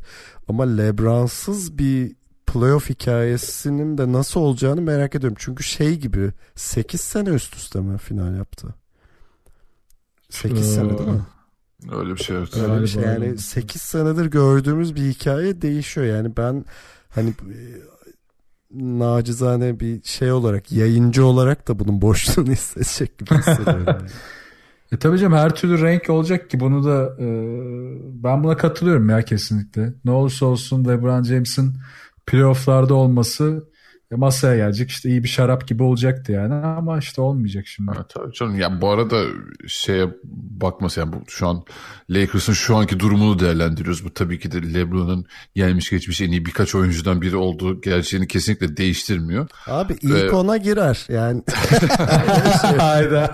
Ama 0.48 0.64
Lebron'sız 0.64 1.78
bir 1.78 2.16
playoff 2.46 2.90
hikayesinin 2.90 3.98
de 3.98 4.12
nasıl 4.12 4.40
olacağını 4.40 4.80
merak 4.80 5.14
ediyorum. 5.14 5.36
Çünkü 5.40 5.64
şey 5.64 5.96
gibi 5.96 6.32
8 6.54 7.00
sene 7.00 7.28
üst 7.28 7.56
üste 7.56 7.80
mi 7.80 7.98
final 7.98 8.36
yaptı? 8.36 8.74
8 10.30 10.58
ee, 10.58 10.62
sene 10.62 10.98
değil 10.98 11.10
mi? 11.10 11.22
Öyle 11.92 12.14
bir 12.14 12.22
şey 12.22 12.36
evet. 12.36 12.56
Öyle 12.56 12.82
bir 12.82 12.86
şey. 12.86 13.02
Yani 13.02 13.38
8 13.38 13.82
senedir 13.82 14.26
gördüğümüz 14.26 14.94
bir 14.94 15.02
hikaye 15.02 15.62
değişiyor. 15.62 16.06
Yani 16.06 16.36
ben 16.36 16.64
hani 17.08 17.34
nacizane 18.70 19.80
bir 19.80 20.02
şey 20.02 20.32
olarak 20.32 20.72
yayıncı 20.72 21.24
olarak 21.24 21.68
da 21.68 21.78
bunun 21.78 22.02
boşluğunu 22.02 22.50
hissedecek 22.50 23.18
gibi 23.18 23.34
hissediyorum. 23.34 23.84
Yani. 24.00 24.10
E 24.92 24.96
tabii 24.98 25.18
canım 25.18 25.38
her 25.38 25.54
türlü 25.54 25.82
renk 25.82 26.10
olacak 26.10 26.50
ki 26.50 26.60
bunu 26.60 26.84
da 26.84 27.16
e, 27.18 27.26
ben 28.24 28.44
buna 28.44 28.56
katılıyorum 28.56 29.08
ya 29.08 29.22
kesinlikle. 29.22 29.92
Ne 30.04 30.10
olursa 30.10 30.46
olsun 30.46 30.84
LeBron 30.84 31.22
James'in 31.22 31.76
playofflarda 32.26 32.94
olması 32.94 33.64
masaya 34.10 34.56
gelecek 34.56 34.90
işte 34.90 35.08
iyi 35.08 35.22
bir 35.22 35.28
şarap 35.28 35.68
gibi 35.68 35.82
olacaktı 35.82 36.32
yani 36.32 36.54
ama 36.54 36.98
işte 36.98 37.20
olmayacak 37.20 37.66
şimdi. 37.66 37.92
Evet, 37.96 38.06
tabii 38.08 38.32
canım. 38.32 38.58
Ya 38.58 38.80
bu 38.80 38.90
arada 38.90 39.22
şeye 39.66 40.08
bakması 40.50 41.00
yani 41.00 41.12
bu 41.12 41.16
şu 41.28 41.48
an 41.48 41.64
Lakers'ın 42.10 42.52
şu 42.52 42.76
anki 42.76 43.00
durumunu 43.00 43.38
değerlendiriyoruz. 43.38 44.04
Bu 44.04 44.14
tabii 44.14 44.38
ki 44.38 44.52
de 44.52 44.74
LeBron'un 44.74 45.26
gelmiş 45.54 45.90
geçmiş 45.90 46.20
en 46.20 46.30
iyi 46.30 46.46
birkaç 46.46 46.74
oyuncudan 46.74 47.22
biri 47.22 47.36
olduğu 47.36 47.80
gerçeğini 47.80 48.28
kesinlikle 48.28 48.76
değiştirmiyor. 48.76 49.48
Abi 49.66 49.96
ilk 50.02 50.12
Ve... 50.12 50.30
ona 50.30 50.56
girer 50.56 51.06
yani. 51.08 51.42
Hayda. 52.78 53.32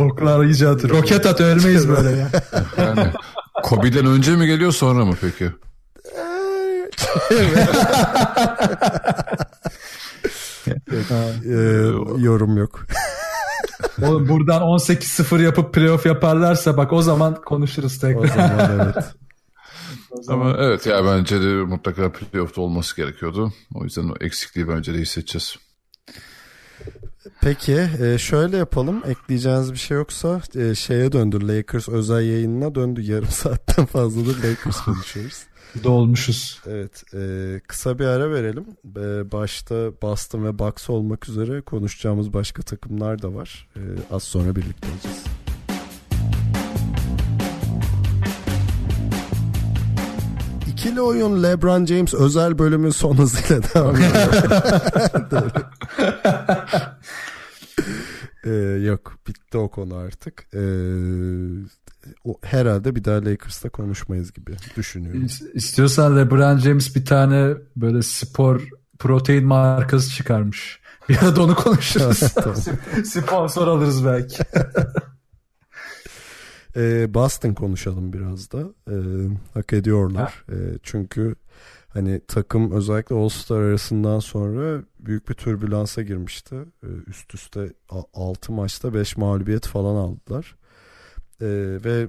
Oklar 0.00 0.44
iyice 0.44 0.68
atır. 0.68 0.90
Roket 0.90 1.26
at 1.26 1.40
ölmeyiz 1.40 1.88
böyle 1.88 2.10
ya. 2.10 2.28
yani 2.78 3.12
Kobe'den 3.62 4.06
önce 4.06 4.36
mi 4.36 4.46
geliyor 4.46 4.72
sonra 4.72 5.04
mı 5.04 5.14
peki? 5.20 5.50
Ee, 11.44 11.54
yorum 12.18 12.56
yok. 12.56 12.86
Oğlum 14.02 14.28
buradan 14.28 14.62
18-0 14.62 15.42
yapıp 15.42 15.74
playoff 15.74 16.06
yaparlarsa 16.06 16.76
bak 16.76 16.92
o 16.92 17.02
zaman 17.02 17.42
konuşuruz 17.42 17.98
tekrar. 17.98 18.24
O 18.24 18.26
zaman 18.26 18.70
evet. 18.74 18.96
o 20.10 20.22
zaman... 20.22 20.46
Ama 20.46 20.56
evet 20.58 20.86
ya 20.86 21.04
bence 21.04 21.40
de 21.40 21.46
mutlaka 21.46 22.12
playoff'ta 22.12 22.60
olması 22.60 22.96
gerekiyordu. 22.96 23.52
O 23.74 23.84
yüzden 23.84 24.08
o 24.08 24.14
eksikliği 24.20 24.68
bence 24.68 24.94
de 24.94 24.98
hissedeceğiz. 24.98 25.56
Peki 27.40 27.88
e, 28.02 28.18
şöyle 28.18 28.56
yapalım. 28.56 29.02
Ekleyeceğiniz 29.06 29.72
bir 29.72 29.78
şey 29.78 29.96
yoksa 29.96 30.40
e, 30.56 30.74
şeye 30.74 31.12
döndü. 31.12 31.48
Lakers 31.48 31.88
özel 31.88 32.22
yayınına 32.22 32.74
döndü. 32.74 33.02
Yarım 33.02 33.28
saatten 33.30 33.86
fazladır 33.86 34.36
Lakers 34.36 34.80
konuşuyoruz. 34.80 35.42
Dolmuşuz. 35.84 36.60
Evet. 36.66 37.14
E, 37.14 37.60
kısa 37.66 37.98
bir 37.98 38.04
ara 38.04 38.30
verelim. 38.30 38.64
Başta 39.32 39.74
Boston 40.02 40.44
ve 40.44 40.58
Bucks 40.58 40.90
olmak 40.90 41.28
üzere 41.28 41.60
konuşacağımız 41.60 42.32
başka 42.32 42.62
takımlar 42.62 43.22
da 43.22 43.34
var. 43.34 43.68
Az 44.10 44.22
sonra 44.22 44.56
birlikte 44.56 44.88
olacağız. 44.88 45.24
İkili 50.68 51.00
oyun 51.00 51.42
LeBron 51.42 51.86
James 51.86 52.14
özel 52.14 52.58
bölümün 52.58 52.90
son 52.90 53.14
hızıyla 53.14 53.62
devam 53.74 53.96
ediyor. 53.96 54.32
ee, 58.46 58.50
yok 58.86 59.18
bitti 59.28 59.58
o 59.58 59.68
konu 59.68 59.94
artık. 59.94 60.46
Ee, 60.54 60.60
o, 62.24 62.38
herhalde 62.42 62.96
bir 62.96 63.04
daha 63.04 63.24
Lakers'ta 63.24 63.68
konuşmayız 63.68 64.32
gibi 64.32 64.56
düşünüyorum. 64.76 65.26
İstiyorsan 65.54 66.16
LeBron 66.16 66.58
James 66.58 66.96
bir 66.96 67.04
tane 67.04 67.54
böyle 67.76 68.02
spor 68.02 68.68
protein 68.98 69.46
markası 69.46 70.10
çıkarmış. 70.10 70.80
Bir 71.08 71.18
arada 71.18 71.42
onu 71.42 71.54
konuşuruz. 71.54 72.18
Sponsor 73.04 73.68
alırız 73.68 74.04
belki. 74.04 74.42
ee, 76.76 77.14
Boston 77.14 77.54
konuşalım 77.54 78.12
biraz 78.12 78.52
da. 78.52 78.60
Ee, 78.90 78.94
hak 79.54 79.72
ediyorlar. 79.72 80.44
Ee, 80.50 80.54
çünkü 80.82 81.36
hani 81.88 82.20
takım 82.28 82.70
özellikle 82.72 83.16
All 83.16 83.28
Star 83.28 83.60
arasından 83.60 84.18
sonra 84.18 84.82
büyük 85.06 85.28
bir 85.28 85.34
türbülansa 85.34 86.02
girmişti. 86.02 86.56
Ee, 86.82 86.86
üst 87.06 87.34
üste 87.34 87.72
6 88.14 88.52
maçta 88.52 88.94
5 88.94 89.16
mağlubiyet 89.16 89.66
falan 89.66 89.94
aldılar. 89.94 90.56
Ee, 91.40 91.46
ve 91.84 92.08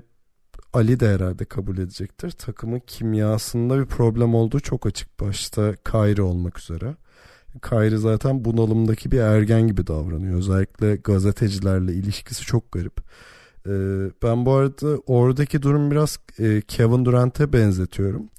Ali 0.74 1.00
de 1.00 1.14
herhalde 1.14 1.45
kabul 1.45 1.78
edecektir. 1.78 2.32
Takımın 2.32 2.80
kimyasında 2.80 3.80
bir 3.80 3.86
problem 3.86 4.36
olduğu 4.36 4.60
çok 4.60 4.86
açık 4.86 5.20
başta 5.20 5.76
Kyrie 5.76 6.22
olmak 6.22 6.60
üzere. 6.60 6.95
Kyrie 7.70 7.98
zaten 7.98 8.45
bunalımdaki 8.45 9.12
bir 9.12 9.20
ergen 9.20 9.68
gibi 9.68 9.88
davranıyor. 9.88 10.38
Özellikle 10.38 10.95
gazetecilerle 10.95 11.93
ilişkisi 11.93 12.43
çok 12.43 12.72
garip. 12.72 12.98
Ee, 13.68 13.72
ben 14.24 14.45
bu 14.45 14.54
arada 14.54 14.98
oradaki 14.98 15.62
durum 15.62 15.91
biraz 15.91 16.20
e, 16.39 16.62
Kevin 16.62 17.06
Durant'e 17.06 17.54
benzetiyorum. 17.54 18.30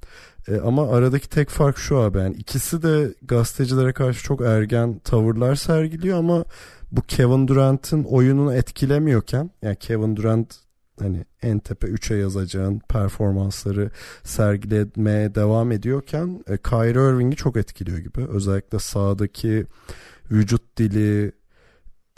E, 0.51 0.61
ama 0.61 0.89
aradaki 0.89 1.29
tek 1.29 1.49
fark 1.49 1.79
şu 1.79 1.99
abi 1.99 2.19
yani 2.19 2.37
ikisi 2.37 2.83
de 2.83 3.15
gazetecilere 3.23 3.93
karşı 3.93 4.25
çok 4.25 4.41
ergen 4.41 4.99
tavırlar 4.99 5.55
sergiliyor 5.55 6.19
ama 6.19 6.45
bu 6.93 7.03
Kevin 7.03 7.49
Durant'ın 7.49 8.05
oyununu 8.05 8.55
etkilemiyorken 8.55 9.51
yani 9.63 9.77
Kevin 9.77 10.17
Durant 10.17 10.57
hani 11.01 11.25
en 11.43 11.59
tepe 11.59 11.87
3'e 11.87 12.17
yazacağın 12.17 12.81
performansları 12.89 13.91
sergilemeye 14.25 15.35
devam 15.35 15.73
ediyorken 15.73 16.45
e, 16.47 16.57
Kyrie 16.57 17.11
Irving'i 17.11 17.37
çok 17.37 17.57
etkiliyor 17.57 17.99
gibi. 17.99 18.27
Özellikle 18.29 18.79
sağdaki 18.79 19.67
vücut 20.31 20.77
dili 20.77 21.33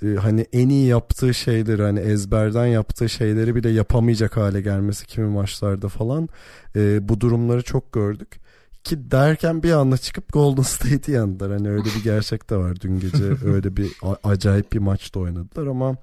hani 0.03 0.47
en 0.53 0.69
iyi 0.69 0.87
yaptığı 0.87 1.35
şeyleri 1.35 1.83
hani 1.83 2.01
ezberden 2.01 2.67
yaptığı 2.67 3.09
şeyleri 3.09 3.55
bile 3.55 3.71
yapamayacak 3.71 4.37
hale 4.37 4.61
gelmesi 4.61 5.07
kimi 5.07 5.27
maçlarda 5.27 5.89
falan 5.89 6.29
e, 6.77 7.09
bu 7.09 7.21
durumları 7.21 7.63
çok 7.63 7.93
gördük. 7.93 8.41
Ki 8.85 9.11
derken 9.11 9.63
bir 9.63 9.73
anda 9.73 9.97
çıkıp 9.99 10.33
Golden 10.33 10.63
State'i 10.63 11.15
yendiler. 11.15 11.51
Hani 11.51 11.71
öyle 11.71 11.85
bir 11.85 12.05
gerçek 12.05 12.51
de 12.51 12.57
var. 12.57 12.81
Dün 12.81 13.01
gece 13.01 13.25
öyle 13.45 13.77
bir 13.77 13.93
acayip 14.25 14.73
bir 14.73 14.79
maçta 14.79 15.21
oynadılar 15.21 15.67
ama 15.67 15.97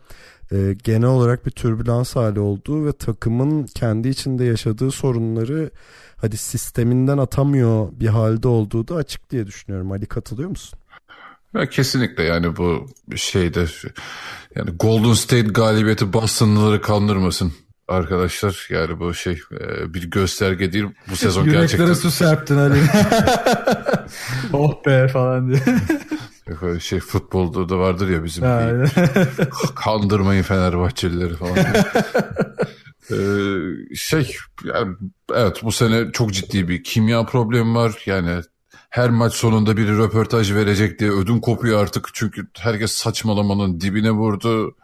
e, 0.52 0.76
genel 0.84 1.10
olarak 1.10 1.45
bir 1.45 1.52
türbülans 1.52 2.16
hali 2.16 2.39
olduğu 2.39 2.86
ve 2.86 2.91
takımın 2.91 3.64
kendi 3.64 4.08
içinde 4.08 4.43
yaşadığı 4.43 4.91
sorunları 4.91 5.72
hadi 6.16 6.38
sisteminden 6.38 7.18
atamıyor 7.18 7.89
bir 7.91 8.08
halde 8.08 8.48
olduğu 8.48 8.88
da 8.88 8.95
açık 8.95 9.30
diye 9.30 9.48
düşünüyorum. 9.48 9.91
Ali 9.91 10.06
katılıyor 10.06 10.50
musun? 10.50 10.80
Ya 11.54 11.70
kesinlikle 11.70 12.24
yani 12.24 12.58
bu 12.58 12.88
şeyde 13.16 13.66
yani 14.56 14.72
Golden 14.72 15.14
State 15.14 15.48
galibiyeti 15.48 16.14
Boston'ları 16.14 16.82
kandırmasın 16.82 17.54
arkadaşlar. 17.88 18.68
Yani 18.70 19.00
bu 19.00 19.14
şey 19.14 19.39
e, 19.52 19.93
bir 19.93 20.12
gösterge 20.12 20.74
değil. 20.74 20.86
Bu 21.10 21.16
sezon 21.16 21.43
Yüreklere 21.43 21.62
gerçekten... 21.62 21.93
su 21.93 22.12
serptin 22.12 22.58
Ali. 22.58 22.80
oh 24.54 24.86
be 24.86 25.08
falan 25.08 25.50
diye. 25.50 25.60
Şey 26.80 27.00
futbolda 27.00 27.70
da 27.70 27.80
vardır 27.80 28.10
ya 28.10 28.24
bizim 28.24 28.43
kandırmayın 29.76 30.43
Fenerbahçelileri 30.43 31.36
falan. 31.36 31.58
ee, 33.12 33.95
şey 33.95 34.36
yani, 34.64 34.95
evet 35.34 35.60
bu 35.64 35.72
sene 35.72 36.12
çok 36.12 36.34
ciddi 36.34 36.68
bir 36.68 36.84
kimya 36.84 37.26
problemi 37.26 37.76
var. 37.76 38.04
Yani 38.06 38.41
her 38.98 39.10
maç 39.10 39.34
sonunda 39.34 39.78
bir 39.78 39.88
röportaj 39.88 40.54
verecek 40.54 41.00
diye 41.00 41.12
ödüm 41.12 41.41
kopuyor 41.41 41.82
artık. 41.82 42.10
Çünkü 42.14 42.48
herkes 42.58 42.91
saçmalamanın 42.91 43.82
dibine 43.82 44.12
vurdu. 44.12 44.76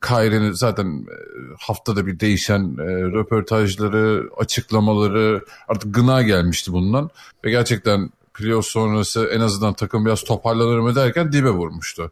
Kyrie'nin 0.00 0.52
zaten 0.52 0.86
e, 0.86 1.16
haftada 1.58 2.06
bir 2.06 2.20
değişen 2.20 2.76
e, 2.78 2.86
röportajları, 2.86 4.30
açıklamaları 4.36 5.44
artık 5.68 5.94
gına 5.94 6.22
gelmişti 6.22 6.72
bundan. 6.72 7.10
Ve 7.44 7.50
gerçekten 7.50 8.10
playoff 8.34 8.66
sonrası 8.66 9.30
en 9.32 9.40
azından 9.40 9.74
takım 9.74 10.06
biraz 10.06 10.24
toparlanır 10.24 10.78
mı 10.78 10.94
derken 10.94 11.32
dibe 11.32 11.50
vurmuştu. 11.50 12.10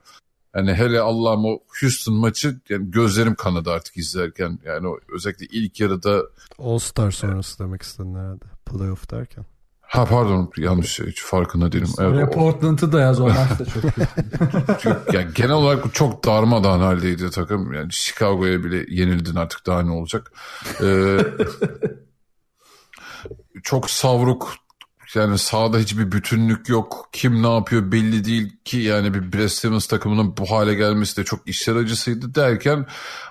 Yani 0.57 0.75
hele 0.75 1.01
Allah'ım 1.01 1.45
o 1.45 1.59
Houston 1.81 2.15
maçı 2.15 2.61
yani 2.69 2.91
gözlerim 2.91 3.35
kanadı 3.35 3.71
artık 3.71 3.97
izlerken. 3.97 4.59
Yani 4.65 4.89
özellikle 5.15 5.47
ilk 5.47 5.81
yarıda 5.81 6.23
All 6.59 6.79
Star 6.79 7.11
sonrası 7.11 7.59
demek 7.59 7.83
istedin 7.83 8.15
herhalde. 8.15 8.45
Playoff 8.67 9.11
derken. 9.11 9.45
Ha 9.89 10.05
pardon 10.05 10.51
yanlış 10.57 11.01
hiç 11.01 11.23
farkında 11.23 11.73
değilim. 11.73 11.89
Evet, 12.01 12.35
Portland'ı 12.35 12.93
da 12.93 13.01
yaz 13.01 13.21
o 13.21 13.27
maç 13.27 13.59
da 13.59 13.65
çok 13.65 13.83
kötü. 13.83 14.97
yani 15.17 15.35
genel 15.35 15.51
olarak 15.51 15.95
çok 15.95 16.25
darmadağın 16.25 16.81
haldeydi 16.81 17.31
takım. 17.31 17.73
Yani 17.73 17.93
Chicago'ya 17.93 18.65
bile 18.65 18.85
yenildin 18.89 19.37
artık 19.37 19.67
daha 19.67 19.83
ne 19.83 19.91
olacak. 19.91 20.33
Ee, 20.83 21.19
çok 23.63 23.91
savruk 23.91 24.55
yani 25.15 25.39
sahada 25.39 25.79
hiçbir 25.79 26.13
bütünlük 26.13 26.69
yok. 26.69 27.09
Kim 27.13 27.43
ne 27.43 27.55
yapıyor 27.55 27.93
belli 27.93 28.25
değil 28.25 28.57
ki 28.65 28.77
yani 28.77 29.33
bir 29.33 29.49
Stevens 29.49 29.87
takımının 29.87 30.37
bu 30.37 30.51
hale 30.51 30.75
gelmesi 30.75 31.17
de 31.17 31.25
çok 31.25 31.49
işler 31.49 31.77
acısıydı 31.77 32.35
derken 32.35 32.87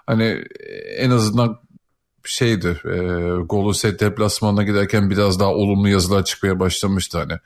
hani 0.07 0.43
en 0.97 1.09
azından 1.09 1.59
şeydi 2.28 2.67
e, 2.86 2.97
Golden 3.49 3.71
State 3.71 3.99
deplasmanına 3.99 4.63
giderken 4.63 5.09
biraz 5.09 5.39
daha 5.39 5.49
olumlu 5.49 5.89
yazılar 5.89 6.25
çıkmaya 6.25 6.59
başlamıştı 6.59 7.17
hani 7.17 7.39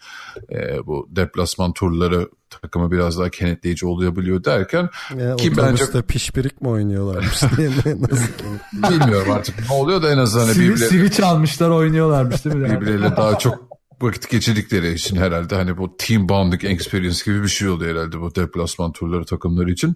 e, 0.51 0.87
bu 0.87 1.07
deplasman 1.09 1.73
turları 1.73 2.29
takımı 2.49 2.91
biraz 2.91 3.19
daha 3.19 3.29
kenetleyici 3.29 3.85
olabiliyor 3.85 4.43
derken 4.43 4.89
ya, 5.17 5.35
ki 5.35 5.57
bence 5.57 5.85
pişpirik 6.07 6.61
mi 6.61 6.69
oynuyorlarmış 6.69 7.43
bilmiyorum 8.73 9.31
artık 9.31 9.69
ne 9.69 9.75
oluyor 9.75 10.01
da 10.01 10.11
en 10.11 10.17
azından 10.17 10.45
hani 10.45 10.59
birbirleri... 10.59 10.89
switch 10.89 11.23
almışlar 11.23 11.69
oynuyorlarmış 11.69 12.45
değil 12.45 12.55
mi? 12.55 12.69
birbirleriyle 12.69 13.15
daha 13.17 13.37
çok 13.37 13.70
vakit 14.03 14.29
geçirdikleri 14.29 14.93
için 14.93 15.15
herhalde 15.15 15.55
hani 15.55 15.77
bu 15.77 15.97
team 15.97 16.29
bonding 16.29 16.63
experience 16.63 17.19
gibi 17.25 17.43
bir 17.43 17.47
şey 17.47 17.69
oluyor 17.69 17.95
herhalde 17.95 18.21
bu 18.21 18.35
deplasman 18.35 18.91
turları 18.91 19.25
takımları 19.25 19.71
için. 19.71 19.95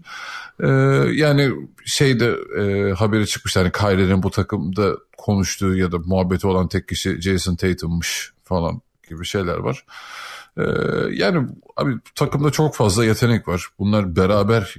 Ee, 0.60 0.68
yani 1.14 1.51
şeyde 1.86 2.36
e, 2.60 2.93
haberi 2.93 3.28
çıkmış 3.28 3.56
hani 3.56 3.72
Kyrie'nin 3.72 4.24
bu 4.24 4.32
takımda 4.32 4.95
konuştuğu 5.18 5.76
ya 5.76 5.91
da 5.91 5.99
muhabbeti 5.99 6.47
olan 6.47 6.68
tek 6.68 6.88
kişi 6.88 7.22
Jason 7.22 7.56
Tatum'muş 7.56 8.34
falan 8.43 8.82
gibi 9.10 9.26
şeyler 9.26 9.58
var. 9.58 9.86
Ee, 10.58 10.64
yani 11.12 11.47
abi 11.76 11.93
takımda 12.16 12.51
çok 12.51 12.76
fazla 12.76 13.06
yetenek 13.06 13.47
var. 13.47 13.68
Bunlar 13.80 14.16
beraber 14.16 14.76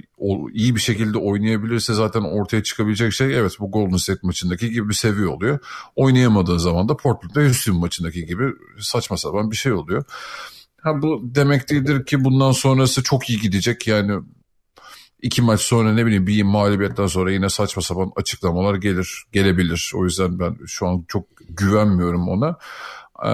iyi 0.53 0.75
bir 0.75 0.79
şekilde 0.79 1.17
oynayabilirse 1.17 1.93
zaten 1.93 2.21
ortaya 2.21 2.63
çıkabilecek 2.63 3.13
şey 3.13 3.39
evet 3.39 3.51
bu 3.59 3.71
Golden 3.71 3.97
State 3.97 4.19
maçındaki 4.23 4.69
gibi 4.69 4.89
bir 4.89 4.93
seviye 4.93 5.27
oluyor. 5.27 5.59
Oynayamadığın 5.95 6.57
zaman 6.57 6.89
da 6.89 6.97
Portland'da 6.97 7.41
Houston 7.41 7.75
maçındaki 7.75 8.25
gibi 8.25 8.43
saçma 8.79 9.17
sapan 9.17 9.51
bir 9.51 9.55
şey 9.55 9.71
oluyor. 9.71 10.03
Ha 10.81 11.01
bu 11.01 11.21
demek 11.23 11.69
değildir 11.69 12.05
ki 12.05 12.23
bundan 12.23 12.51
sonrası 12.51 13.03
çok 13.03 13.29
iyi 13.29 13.39
gidecek. 13.39 13.87
Yani 13.87 14.21
iki 15.21 15.41
maç 15.41 15.61
sonra 15.61 15.93
ne 15.93 16.05
bileyim 16.05 16.27
bir 16.27 16.43
mağlubiyetten 16.43 17.07
sonra 17.07 17.31
yine 17.31 17.49
saçma 17.49 17.81
sapan 17.81 18.11
açıklamalar 18.15 18.75
gelir, 18.75 19.23
gelebilir. 19.31 19.91
O 19.95 20.03
yüzden 20.03 20.39
ben 20.39 20.57
şu 20.65 20.87
an 20.87 21.05
çok 21.07 21.23
güvenmiyorum 21.49 22.29
ona. 22.29 22.57
Ee, 23.23 23.29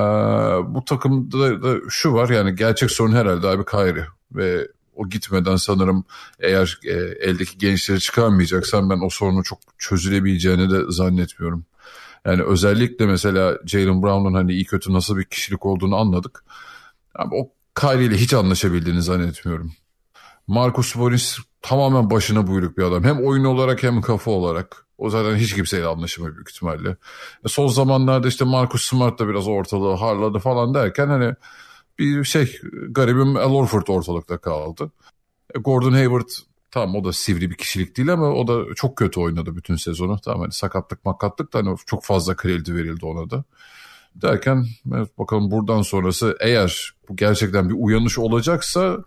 bu 0.76 0.86
takımda 0.86 1.64
da 1.64 1.80
şu 1.90 2.14
var 2.14 2.30
yani 2.30 2.56
gerçek 2.56 2.92
sorun 2.92 3.12
herhalde 3.12 3.48
abi 3.48 3.66
Kyrie 3.66 4.08
ve 4.32 4.68
o 4.96 5.10
gitmeden 5.10 5.56
sanırım 5.56 6.06
eğer 6.40 6.80
e, 6.84 6.92
eldeki 7.30 7.58
gençleri 7.58 8.00
çıkarmayacaksan 8.00 8.90
ben 8.90 9.06
o 9.06 9.10
sorunun 9.10 9.44
çok 9.44 9.60
çözülebileceğini 9.78 10.70
de 10.70 10.80
zannetmiyorum. 10.90 11.66
Yani 12.26 12.44
özellikle 12.44 13.06
mesela 13.06 13.60
Jalen 13.66 14.04
Brown'un 14.04 14.34
hani 14.34 14.52
iyi 14.52 14.66
kötü 14.66 14.94
nasıl 14.94 15.18
bir 15.18 15.24
kişilik 15.24 15.66
olduğunu 15.66 15.96
anladık. 15.96 16.44
Ama 17.16 17.36
o 17.36 17.50
Kyrie 17.76 18.06
ile 18.06 18.16
hiç 18.16 18.34
anlaşabildiğini 18.34 19.02
zannetmiyorum. 19.02 19.74
Marcus 20.48 20.96
Morris 20.96 21.38
tamamen 21.62 22.10
başına 22.10 22.48
buyruk 22.48 22.78
bir 22.78 22.84
adam. 22.84 23.04
Hem 23.04 23.26
oyun 23.26 23.44
olarak 23.44 23.84
hem 23.84 24.02
kafa 24.02 24.32
olarak. 24.32 24.83
O 24.98 25.10
zaten 25.10 25.36
hiç 25.36 25.56
kimseyle 25.56 25.86
anlaşamıyor 25.86 26.36
büyük 26.36 26.50
ihtimalle. 26.50 26.90
E 27.46 27.48
son 27.48 27.68
zamanlarda 27.68 28.28
işte 28.28 28.46
Marcus 28.46 28.84
Smart 28.84 29.20
da 29.20 29.28
biraz 29.28 29.48
ortalığı 29.48 29.94
harladı 29.94 30.40
falan 30.40 30.74
derken 30.74 31.08
hani 31.08 31.36
bir 32.00 32.24
şey 32.24 32.60
garibim 32.90 33.38
Al 33.38 33.54
Horford 33.54 33.88
ortalıkta 33.88 34.38
kaldı. 34.38 34.92
E 35.56 35.60
Gordon 35.60 35.92
Hayward 35.92 36.30
tamam 36.72 36.96
o 36.96 37.04
da 37.04 37.14
sivri 37.14 37.50
bir 37.50 37.56
kişilik 37.56 37.98
değil 37.98 38.14
ama 38.14 38.28
o 38.34 38.48
da 38.48 38.76
çok 38.76 38.98
kötü 38.98 39.20
oynadı 39.20 39.56
bütün 39.56 39.76
sezonu. 39.76 40.20
Tamam 40.26 40.42
hani 40.42 40.52
sakatlık 40.52 41.06
makatlık 41.06 41.54
da 41.54 41.60
hani 41.60 41.78
çok 41.86 42.04
fazla 42.04 42.36
kredi 42.36 42.76
verildi 42.76 43.06
ona 43.06 43.30
da. 43.30 43.44
Derken 44.16 44.66
evet, 44.96 45.18
bakalım 45.20 45.52
buradan 45.52 45.82
sonrası 45.82 46.38
eğer 46.40 46.94
bu 47.10 47.16
gerçekten 47.16 47.70
bir 47.70 47.76
uyanış 47.78 48.20
olacaksa 48.20 48.98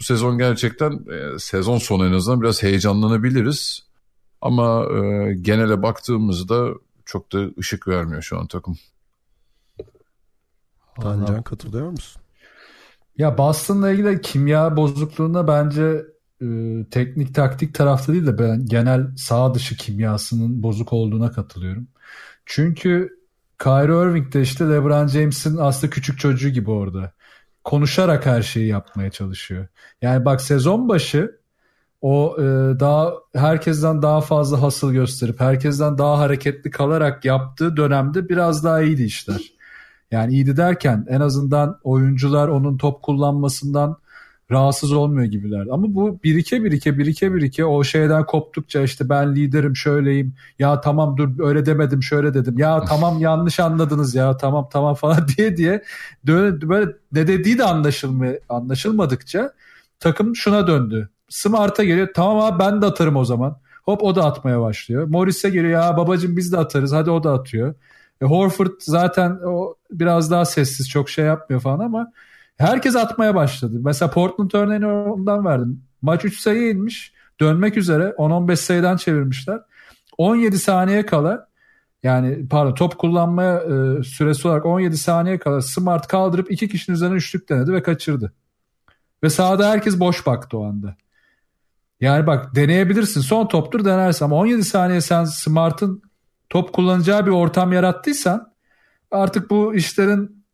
bu 0.00 0.04
sezon 0.04 0.38
gerçekten 0.38 0.92
e, 0.92 1.38
sezon 1.38 1.78
sonu 1.78 2.06
en 2.06 2.12
azından 2.12 2.42
biraz 2.42 2.62
heyecanlanabiliriz. 2.62 3.91
Ama 4.42 4.86
e, 4.96 5.34
genele 5.34 5.82
baktığımızda 5.82 6.68
çok 7.04 7.32
da 7.32 7.48
ışık 7.58 7.88
vermiyor 7.88 8.22
şu 8.22 8.38
an 8.38 8.46
takım. 8.46 8.78
Tancan 11.00 11.42
katılıyor 11.42 11.90
musun? 11.90 12.22
Ya 13.18 13.38
Boston'la 13.38 13.90
ilgili 13.90 14.20
kimya 14.20 14.76
bozukluğuna 14.76 15.48
bence 15.48 16.04
e, 16.42 16.46
teknik 16.90 17.34
taktik 17.34 17.74
tarafta 17.74 18.12
değil 18.12 18.26
de 18.26 18.38
ben 18.38 18.66
genel 18.66 19.06
sağ 19.16 19.54
dışı 19.54 19.76
kimyasının 19.76 20.62
bozuk 20.62 20.92
olduğuna 20.92 21.30
katılıyorum. 21.30 21.88
Çünkü 22.46 23.18
Kyrie 23.58 24.10
Irving 24.10 24.32
de 24.32 24.42
işte 24.42 24.64
LeBron 24.64 25.06
James'in 25.06 25.56
aslında 25.56 25.90
küçük 25.90 26.18
çocuğu 26.18 26.48
gibi 26.48 26.70
orada. 26.70 27.12
Konuşarak 27.64 28.26
her 28.26 28.42
şeyi 28.42 28.68
yapmaya 28.68 29.10
çalışıyor. 29.10 29.68
Yani 30.02 30.24
bak 30.24 30.40
sezon 30.40 30.88
başı 30.88 31.41
o 32.02 32.36
e, 32.38 32.42
daha 32.80 33.12
herkesten 33.34 34.02
daha 34.02 34.20
fazla 34.20 34.62
hasıl 34.62 34.92
gösterip 34.92 35.40
herkesten 35.40 35.98
daha 35.98 36.18
hareketli 36.18 36.70
kalarak 36.70 37.24
yaptığı 37.24 37.76
dönemde 37.76 38.28
biraz 38.28 38.64
daha 38.64 38.82
iyiydi 38.82 39.02
işler. 39.02 39.52
Yani 40.10 40.32
iyiydi 40.32 40.56
derken 40.56 41.06
en 41.08 41.20
azından 41.20 41.78
oyuncular 41.84 42.48
onun 42.48 42.76
top 42.76 43.02
kullanmasından 43.02 43.96
rahatsız 44.50 44.92
olmuyor 44.92 45.26
gibiler. 45.26 45.66
Ama 45.72 45.94
bu 45.94 46.20
birike 46.24 46.64
birike 46.64 46.98
birike 46.98 47.34
birike 47.34 47.64
o 47.64 47.84
şeyden 47.84 48.26
koptukça 48.26 48.82
işte 48.82 49.08
ben 49.08 49.34
liderim 49.34 49.76
şöyleyim 49.76 50.34
ya 50.58 50.80
tamam 50.80 51.16
dur 51.16 51.28
öyle 51.38 51.66
demedim 51.66 52.02
şöyle 52.02 52.34
dedim 52.34 52.58
ya 52.58 52.84
tamam 52.84 53.20
yanlış 53.20 53.60
anladınız 53.60 54.14
ya 54.14 54.36
tamam 54.36 54.68
tamam 54.72 54.94
falan 54.94 55.28
diye 55.36 55.56
diye 55.56 55.82
böyle 56.24 56.92
ne 57.12 57.26
dediği 57.26 57.58
de 57.58 57.64
anlaşılmıyor 57.64 58.38
anlaşılmadıkça 58.48 59.52
takım 60.00 60.36
şuna 60.36 60.66
döndü. 60.66 61.08
Smart'a 61.32 61.84
geliyor. 61.84 62.08
Tamam 62.14 62.38
abi 62.38 62.58
ben 62.58 62.82
de 62.82 62.86
atarım 62.86 63.16
o 63.16 63.24
zaman. 63.24 63.56
Hop 63.84 64.02
o 64.02 64.14
da 64.14 64.24
atmaya 64.24 64.60
başlıyor. 64.60 65.06
Morris'e 65.06 65.50
geliyor 65.50 65.82
ya 65.82 65.96
babacım 65.96 66.36
biz 66.36 66.52
de 66.52 66.58
atarız. 66.58 66.92
Hadi 66.92 67.10
o 67.10 67.24
da 67.24 67.32
atıyor. 67.32 67.74
E, 68.22 68.24
Horford 68.24 68.70
zaten 68.80 69.38
o 69.46 69.74
biraz 69.90 70.30
daha 70.30 70.44
sessiz 70.44 70.88
çok 70.90 71.10
şey 71.10 71.24
yapmıyor 71.24 71.60
falan 71.60 71.78
ama 71.78 72.12
herkes 72.56 72.96
atmaya 72.96 73.34
başladı. 73.34 73.76
Mesela 73.84 74.10
Portland 74.10 74.50
örneğini 74.54 74.86
ondan 74.86 75.44
verdim. 75.44 75.82
Maç 76.02 76.24
3 76.24 76.40
sayı 76.40 76.70
inmiş. 76.70 77.12
dönmek 77.40 77.76
üzere 77.76 78.04
10-15 78.18 78.56
sayıdan 78.56 78.96
çevirmişler. 78.96 79.60
17 80.18 80.58
saniye 80.58 81.06
kala 81.06 81.48
yani 82.02 82.48
pardon 82.48 82.74
top 82.74 82.98
kullanmaya 82.98 83.58
e, 83.58 84.02
süresi 84.02 84.48
olarak 84.48 84.66
17 84.66 84.98
saniye 84.98 85.38
kala 85.38 85.62
Smart 85.62 86.06
kaldırıp 86.06 86.50
iki 86.50 86.68
kişinin 86.68 86.96
üzerine 86.96 87.16
üçlük 87.16 87.48
denedi 87.48 87.72
ve 87.72 87.82
kaçırdı. 87.82 88.32
Ve 89.22 89.30
sahada 89.30 89.70
herkes 89.70 90.00
boş 90.00 90.26
baktı 90.26 90.58
o 90.58 90.64
anda. 90.66 90.96
Yani 92.02 92.26
bak 92.26 92.54
deneyebilirsin 92.54 93.20
son 93.20 93.46
toptur 93.46 93.84
denersin 93.84 94.24
ama 94.24 94.36
17 94.36 94.64
saniye 94.64 95.00
sen 95.00 95.24
Smart'ın 95.24 96.02
top 96.50 96.72
kullanacağı 96.72 97.26
bir 97.26 97.30
ortam 97.30 97.72
yarattıysan 97.72 98.52
artık 99.10 99.50
bu 99.50 99.74
işlerin 99.74 100.44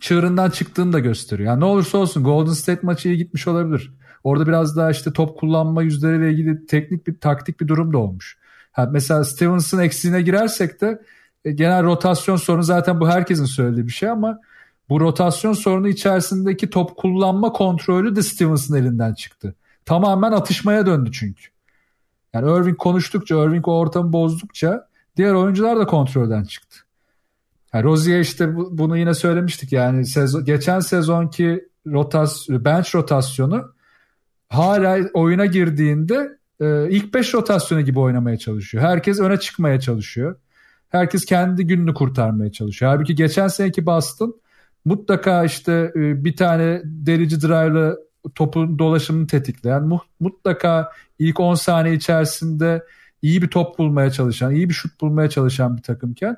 çığırından 0.00 0.50
çıktığını 0.50 0.92
da 0.92 0.98
gösteriyor. 0.98 1.46
Yani 1.46 1.60
ne 1.60 1.64
olursa 1.64 1.98
olsun 1.98 2.24
Golden 2.24 2.52
State 2.52 2.80
maçı 2.82 3.08
iyi 3.08 3.18
gitmiş 3.18 3.48
olabilir. 3.48 3.94
Orada 4.24 4.46
biraz 4.46 4.76
daha 4.76 4.90
işte 4.90 5.12
top 5.12 5.38
kullanma 5.38 5.82
yüzleriyle 5.82 6.30
ilgili 6.30 6.66
teknik 6.66 7.06
bir 7.06 7.20
taktik 7.20 7.60
bir 7.60 7.68
durum 7.68 7.92
da 7.92 7.98
olmuş. 7.98 8.38
Ha, 8.72 8.88
mesela 8.92 9.24
Stevenson 9.24 9.78
eksiğine 9.78 10.22
girersek 10.22 10.80
de 10.80 11.02
e, 11.44 11.52
genel 11.52 11.84
rotasyon 11.84 12.36
sorunu 12.36 12.62
zaten 12.62 13.00
bu 13.00 13.08
herkesin 13.08 13.44
söylediği 13.44 13.86
bir 13.86 13.92
şey 13.92 14.08
ama 14.08 14.38
bu 14.88 15.00
rotasyon 15.00 15.52
sorunu 15.52 15.88
içerisindeki 15.88 16.70
top 16.70 16.96
kullanma 16.96 17.52
kontrolü 17.52 18.16
de 18.16 18.22
Stevenson 18.22 18.76
elinden 18.76 19.14
çıktı. 19.14 19.54
Tamamen 19.86 20.32
atışmaya 20.32 20.86
döndü 20.86 21.12
çünkü. 21.12 21.44
Yani 22.34 22.60
Irving 22.60 22.78
konuştukça, 22.78 23.44
Irving 23.44 23.68
o 23.68 23.78
ortamı 23.78 24.12
bozdukça 24.12 24.88
diğer 25.16 25.32
oyuncular 25.32 25.78
da 25.78 25.86
kontrolden 25.86 26.44
çıktı. 26.44 26.78
Yani 27.74 27.84
Rozier 27.84 28.20
işte 28.20 28.56
bu, 28.56 28.78
bunu 28.78 28.98
yine 28.98 29.14
söylemiştik 29.14 29.72
yani 29.72 30.06
sezon, 30.06 30.44
geçen 30.44 30.80
sezonki 30.80 31.68
rotas, 31.86 32.48
bench 32.48 32.94
rotasyonu 32.94 33.72
hala 34.48 34.98
oyuna 35.14 35.46
girdiğinde 35.46 36.38
e, 36.60 36.90
ilk 36.90 37.14
5 37.14 37.34
rotasyonu 37.34 37.80
gibi 37.80 38.00
oynamaya 38.00 38.36
çalışıyor. 38.36 38.84
Herkes 38.84 39.20
öne 39.20 39.40
çıkmaya 39.40 39.80
çalışıyor. 39.80 40.36
Herkes 40.88 41.24
kendi 41.24 41.66
gününü 41.66 41.94
kurtarmaya 41.94 42.52
çalışıyor. 42.52 42.92
Halbuki 42.92 43.14
geçen 43.14 43.48
seneki 43.48 43.86
Boston 43.86 44.40
mutlaka 44.84 45.44
işte 45.44 45.92
e, 45.96 46.24
bir 46.24 46.36
tane 46.36 46.82
delici 46.84 47.42
drive'lı 47.42 48.05
topun 48.34 48.78
dolaşımını 48.78 49.26
tetikleyen 49.26 49.90
mutlaka 50.20 50.92
ilk 51.18 51.40
10 51.40 51.54
saniye 51.54 51.94
içerisinde 51.94 52.84
iyi 53.22 53.42
bir 53.42 53.48
top 53.48 53.78
bulmaya 53.78 54.10
çalışan, 54.10 54.54
iyi 54.54 54.68
bir 54.68 54.74
şut 54.74 55.00
bulmaya 55.00 55.30
çalışan 55.30 55.76
bir 55.76 55.82
takımken 55.82 56.36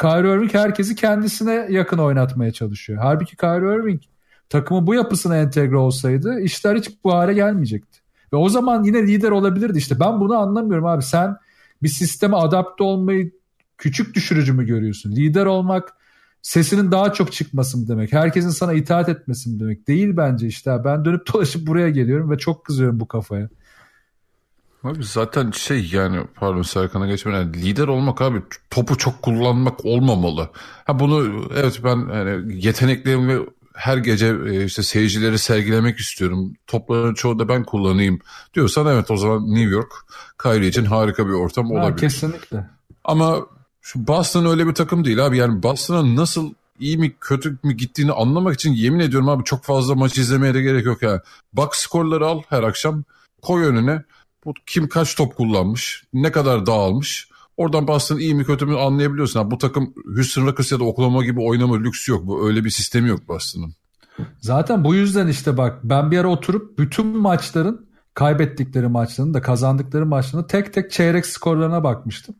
Kyrie 0.00 0.34
Irving 0.34 0.54
herkesi 0.54 0.94
kendisine 0.94 1.66
yakın 1.70 1.98
oynatmaya 1.98 2.52
çalışıyor. 2.52 2.98
Halbuki 3.02 3.36
Kyrie 3.36 3.74
Irving 3.74 4.00
takımı 4.48 4.86
bu 4.86 4.94
yapısına 4.94 5.36
entegre 5.36 5.76
olsaydı 5.76 6.40
işler 6.40 6.76
hiç 6.76 6.90
bu 7.04 7.14
hale 7.14 7.34
gelmeyecekti. 7.34 7.98
Ve 8.32 8.36
o 8.36 8.48
zaman 8.48 8.84
yine 8.84 9.06
lider 9.06 9.30
olabilirdi 9.30 9.78
işte. 9.78 10.00
Ben 10.00 10.20
bunu 10.20 10.38
anlamıyorum 10.38 10.86
abi. 10.86 11.02
Sen 11.02 11.36
bir 11.82 11.88
sisteme 11.88 12.36
adapte 12.36 12.84
olmayı 12.84 13.32
küçük 13.78 14.14
düşürücü 14.14 14.52
mü 14.52 14.66
görüyorsun? 14.66 15.12
Lider 15.12 15.46
olmak 15.46 15.94
sesinin 16.42 16.92
daha 16.92 17.12
çok 17.12 17.32
çıkması 17.32 17.78
mı 17.78 17.88
demek? 17.88 18.12
Herkesin 18.12 18.50
sana 18.50 18.72
itaat 18.72 19.08
etmesi 19.08 19.50
mi 19.50 19.60
demek? 19.60 19.88
Değil 19.88 20.16
bence 20.16 20.46
işte. 20.46 20.84
Ben 20.84 21.04
dönüp 21.04 21.32
dolaşıp 21.32 21.66
buraya 21.66 21.90
geliyorum 21.90 22.30
ve 22.30 22.38
çok 22.38 22.64
kızıyorum 22.64 23.00
bu 23.00 23.08
kafaya. 23.08 23.48
Abi 24.84 25.04
zaten 25.04 25.50
şey 25.50 25.90
yani 25.92 26.20
pardon 26.34 26.62
Serkan'a 26.62 27.06
geçmeden 27.06 27.52
lider 27.52 27.88
olmak 27.88 28.22
abi 28.22 28.42
topu 28.70 28.96
çok 28.96 29.22
kullanmak 29.22 29.84
olmamalı. 29.84 30.50
Ha 30.84 30.98
bunu 30.98 31.44
evet 31.56 31.80
ben 31.84 31.96
yani 32.14 32.56
yeteneklerimi 32.66 33.46
her 33.74 33.96
gece 33.96 34.36
e, 34.46 34.64
işte 34.64 34.82
seyircileri 34.82 35.38
sergilemek 35.38 35.98
istiyorum. 35.98 36.54
Topların 36.66 37.14
çoğu 37.14 37.38
da 37.38 37.48
ben 37.48 37.64
kullanayım 37.64 38.20
diyorsan 38.54 38.86
evet 38.86 39.10
o 39.10 39.16
zaman 39.16 39.54
New 39.54 39.70
York 39.70 39.92
Kyrie 40.42 40.68
için 40.68 40.84
harika 40.84 41.26
bir 41.26 41.32
ortam 41.32 41.70
olabilir. 41.70 41.90
Ha, 41.90 41.96
kesinlikle. 41.96 42.70
Ama 43.04 43.46
şu 43.88 44.06
Boston 44.06 44.46
öyle 44.46 44.66
bir 44.66 44.74
takım 44.74 45.04
değil 45.04 45.26
abi. 45.26 45.36
Yani 45.36 45.62
Boston'a 45.62 46.16
nasıl 46.16 46.52
iyi 46.80 46.98
mi 46.98 47.12
kötü 47.20 47.58
mü 47.62 47.72
gittiğini 47.72 48.12
anlamak 48.12 48.54
için 48.54 48.72
yemin 48.72 48.98
ediyorum 48.98 49.28
abi 49.28 49.44
çok 49.44 49.64
fazla 49.64 49.94
maç 49.94 50.18
izlemeye 50.18 50.54
de 50.54 50.62
gerek 50.62 50.86
yok 50.86 51.02
yani. 51.02 51.20
Bak 51.52 51.76
skorları 51.76 52.26
al 52.26 52.42
her 52.48 52.62
akşam 52.62 53.04
koy 53.42 53.64
önüne. 53.64 54.02
Bu 54.44 54.54
kim 54.66 54.88
kaç 54.88 55.14
top 55.14 55.36
kullanmış, 55.36 56.04
ne 56.12 56.32
kadar 56.32 56.66
dağılmış. 56.66 57.28
Oradan 57.56 57.88
Boston 57.88 58.18
iyi 58.18 58.34
mi 58.34 58.44
kötü 58.44 58.66
mü 58.66 58.76
anlayabiliyorsun. 58.76 59.40
Yani 59.40 59.50
bu 59.50 59.58
takım 59.58 59.94
Houston 60.16 60.46
Rockets 60.46 60.72
ya 60.72 60.80
da 60.80 60.84
Oklahoma 60.84 61.24
gibi 61.24 61.40
oynama 61.40 61.76
lüksü 61.76 62.12
yok. 62.12 62.26
Bu 62.26 62.48
öyle 62.48 62.64
bir 62.64 62.70
sistemi 62.70 63.08
yok 63.08 63.28
Boston'ın. 63.28 63.74
Zaten 64.40 64.84
bu 64.84 64.94
yüzden 64.94 65.26
işte 65.26 65.56
bak 65.56 65.78
ben 65.84 66.10
bir 66.10 66.18
ara 66.18 66.28
oturup 66.28 66.78
bütün 66.78 67.06
maçların 67.06 67.88
kaybettikleri 68.14 68.88
maçların 68.88 69.34
da 69.34 69.42
kazandıkları 69.42 70.06
maçların 70.06 70.46
tek 70.46 70.72
tek 70.72 70.90
çeyrek 70.90 71.26
skorlarına 71.26 71.84
bakmıştım. 71.84 72.34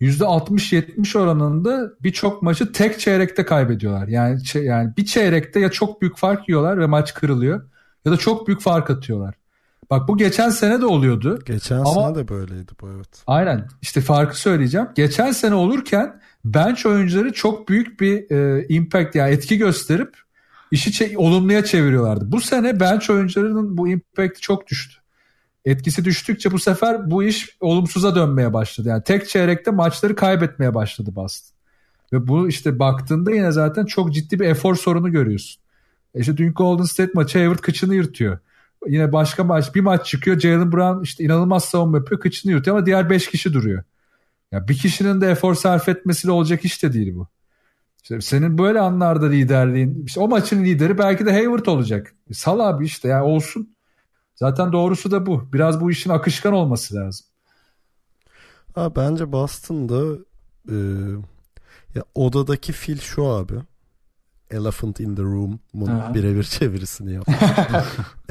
%60-70 0.00 1.18
oranında 1.18 1.92
birçok 2.02 2.42
maçı 2.42 2.72
tek 2.72 3.00
çeyrekte 3.00 3.44
kaybediyorlar. 3.44 4.08
Yani 4.08 4.40
yani 4.54 4.96
bir 4.96 5.06
çeyrekte 5.06 5.60
ya 5.60 5.70
çok 5.70 6.02
büyük 6.02 6.16
fark 6.16 6.48
yiyorlar 6.48 6.80
ve 6.80 6.86
maç 6.86 7.14
kırılıyor 7.14 7.62
ya 8.04 8.12
da 8.12 8.16
çok 8.16 8.46
büyük 8.46 8.60
fark 8.60 8.90
atıyorlar. 8.90 9.34
Bak 9.90 10.08
bu 10.08 10.16
geçen 10.16 10.50
sene 10.50 10.80
de 10.80 10.86
oluyordu. 10.86 11.38
Geçen 11.46 11.78
Ama, 11.78 11.92
sene 11.92 12.14
de 12.14 12.28
böyleydi 12.28 12.72
bu 12.80 12.88
evet. 12.96 13.22
Aynen 13.26 13.68
işte 13.82 14.00
farkı 14.00 14.40
söyleyeceğim. 14.40 14.88
Geçen 14.94 15.32
sene 15.32 15.54
olurken 15.54 16.20
bench 16.44 16.86
oyuncuları 16.86 17.32
çok 17.32 17.68
büyük 17.68 18.00
bir 18.00 18.30
e, 18.30 18.66
impact 18.68 19.14
yani 19.14 19.30
etki 19.30 19.58
gösterip 19.58 20.16
işi 20.70 20.90
çe- 20.90 21.16
olumluya 21.16 21.64
çeviriyorlardı. 21.64 22.32
Bu 22.32 22.40
sene 22.40 22.80
bench 22.80 23.10
oyuncularının 23.10 23.76
bu 23.76 23.88
impact 23.88 24.40
çok 24.40 24.66
düştü. 24.66 24.97
Etkisi 25.68 26.04
düştükçe 26.04 26.52
bu 26.52 26.58
sefer 26.58 27.10
bu 27.10 27.22
iş 27.22 27.56
olumsuza 27.60 28.14
dönmeye 28.14 28.52
başladı. 28.52 28.88
Yani 28.88 29.02
tek 29.02 29.28
çeyrekte 29.28 29.70
maçları 29.70 30.16
kaybetmeye 30.16 30.74
başladı 30.74 31.10
Boston. 31.14 31.56
Ve 32.12 32.28
bu 32.28 32.48
işte 32.48 32.78
baktığında 32.78 33.30
yine 33.30 33.52
zaten 33.52 33.84
çok 33.84 34.14
ciddi 34.14 34.40
bir 34.40 34.46
efor 34.46 34.74
sorunu 34.74 35.12
görüyorsun. 35.12 35.62
E 36.14 36.20
işte 36.20 36.36
dün 36.36 36.52
Golden 36.52 36.84
State 36.84 37.12
maçı 37.14 37.38
Hayward 37.38 37.58
kıçını 37.58 37.94
yırtıyor. 37.94 38.38
Yine 38.86 39.12
başka 39.12 39.44
maç 39.44 39.74
bir 39.74 39.80
maç 39.80 40.06
çıkıyor 40.06 40.40
Jalen 40.40 40.72
Brown 40.72 41.02
işte 41.02 41.24
inanılmaz 41.24 41.64
savunma 41.64 41.96
yapıyor 41.96 42.20
kıçını 42.20 42.52
yırtıyor 42.52 42.76
ama 42.76 42.86
diğer 42.86 43.10
5 43.10 43.30
kişi 43.30 43.52
duruyor. 43.52 43.82
Ya 44.52 44.68
bir 44.68 44.78
kişinin 44.78 45.20
de 45.20 45.30
efor 45.30 45.54
sarf 45.54 45.88
etmesiyle 45.88 46.32
olacak 46.32 46.64
iş 46.64 46.82
de 46.82 46.92
değil 46.92 47.14
bu. 47.14 47.28
İşte 48.02 48.20
senin 48.20 48.58
böyle 48.58 48.80
anlarda 48.80 49.28
liderliğin 49.28 50.04
işte 50.06 50.20
o 50.20 50.28
maçın 50.28 50.64
lideri 50.64 50.98
belki 50.98 51.26
de 51.26 51.32
Hayward 51.32 51.66
olacak. 51.66 52.14
Sal 52.32 52.60
abi 52.60 52.84
işte 52.84 53.08
ya 53.08 53.24
olsun. 53.24 53.77
Zaten 54.38 54.72
doğrusu 54.72 55.10
da 55.10 55.26
bu. 55.26 55.52
Biraz 55.52 55.80
bu 55.80 55.90
işin 55.90 56.10
akışkan 56.10 56.52
olması 56.52 56.94
lazım. 56.94 57.26
Ha, 58.74 58.96
bence 58.96 59.32
Boston'da 59.32 60.18
e, 60.68 60.76
ya 61.94 62.04
odadaki 62.14 62.72
fil 62.72 62.98
şu 62.98 63.24
abi. 63.26 63.54
Elephant 64.50 65.00
in 65.00 65.14
the 65.14 65.22
Room'un 65.22 66.14
birebir 66.14 66.44
çevirisini 66.44 67.12
yaptı. 67.12 67.32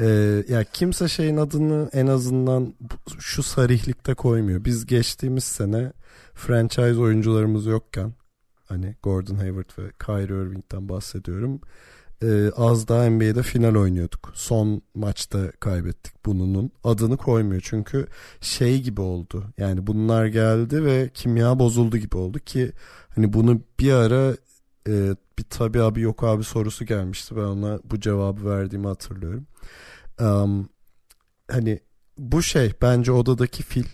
ee, 0.00 0.44
ya 0.48 0.64
kimse 0.64 1.08
şeyin 1.08 1.36
adını 1.36 1.90
en 1.92 2.06
azından 2.06 2.74
şu 3.18 3.42
sarihlikte 3.42 4.14
koymuyor. 4.14 4.64
Biz 4.64 4.86
geçtiğimiz 4.86 5.44
sene 5.44 5.92
franchise 6.34 7.00
oyuncularımız 7.00 7.66
yokken 7.66 8.12
hani 8.68 8.96
Gordon 9.02 9.36
Hayward 9.36 9.70
ve 9.78 9.90
Kyrie 10.06 10.42
Irving'den 10.42 10.88
bahsediyorum. 10.88 11.60
Ee, 12.22 12.50
az 12.56 12.88
daha 12.88 13.10
NBA'de 13.10 13.42
final 13.42 13.74
oynuyorduk. 13.74 14.32
Son 14.34 14.82
maçta 14.94 15.50
kaybettik 15.50 16.26
bununun. 16.26 16.70
Adını 16.84 17.16
koymuyor 17.16 17.62
çünkü 17.64 18.06
şey 18.40 18.82
gibi 18.82 19.00
oldu. 19.00 19.44
Yani 19.58 19.86
bunlar 19.86 20.26
geldi 20.26 20.84
ve 20.84 21.10
kimya 21.14 21.58
bozuldu 21.58 21.96
gibi 21.96 22.16
oldu 22.16 22.38
ki 22.38 22.72
hani 23.14 23.32
bunu 23.32 23.60
bir 23.80 23.92
ara 23.92 24.36
e, 24.88 25.16
bir 25.38 25.44
tabi 25.50 25.82
abi 25.82 26.00
yok 26.00 26.24
abi 26.24 26.44
sorusu 26.44 26.84
gelmişti. 26.84 27.36
Ben 27.36 27.40
ona 27.40 27.78
bu 27.84 28.00
cevabı 28.00 28.50
verdiğimi 28.50 28.86
hatırlıyorum. 28.86 29.46
Um, 30.20 30.68
hani 31.50 31.80
bu 32.18 32.42
şey 32.42 32.72
bence 32.82 33.12
odadaki 33.12 33.62
fil 33.62 33.86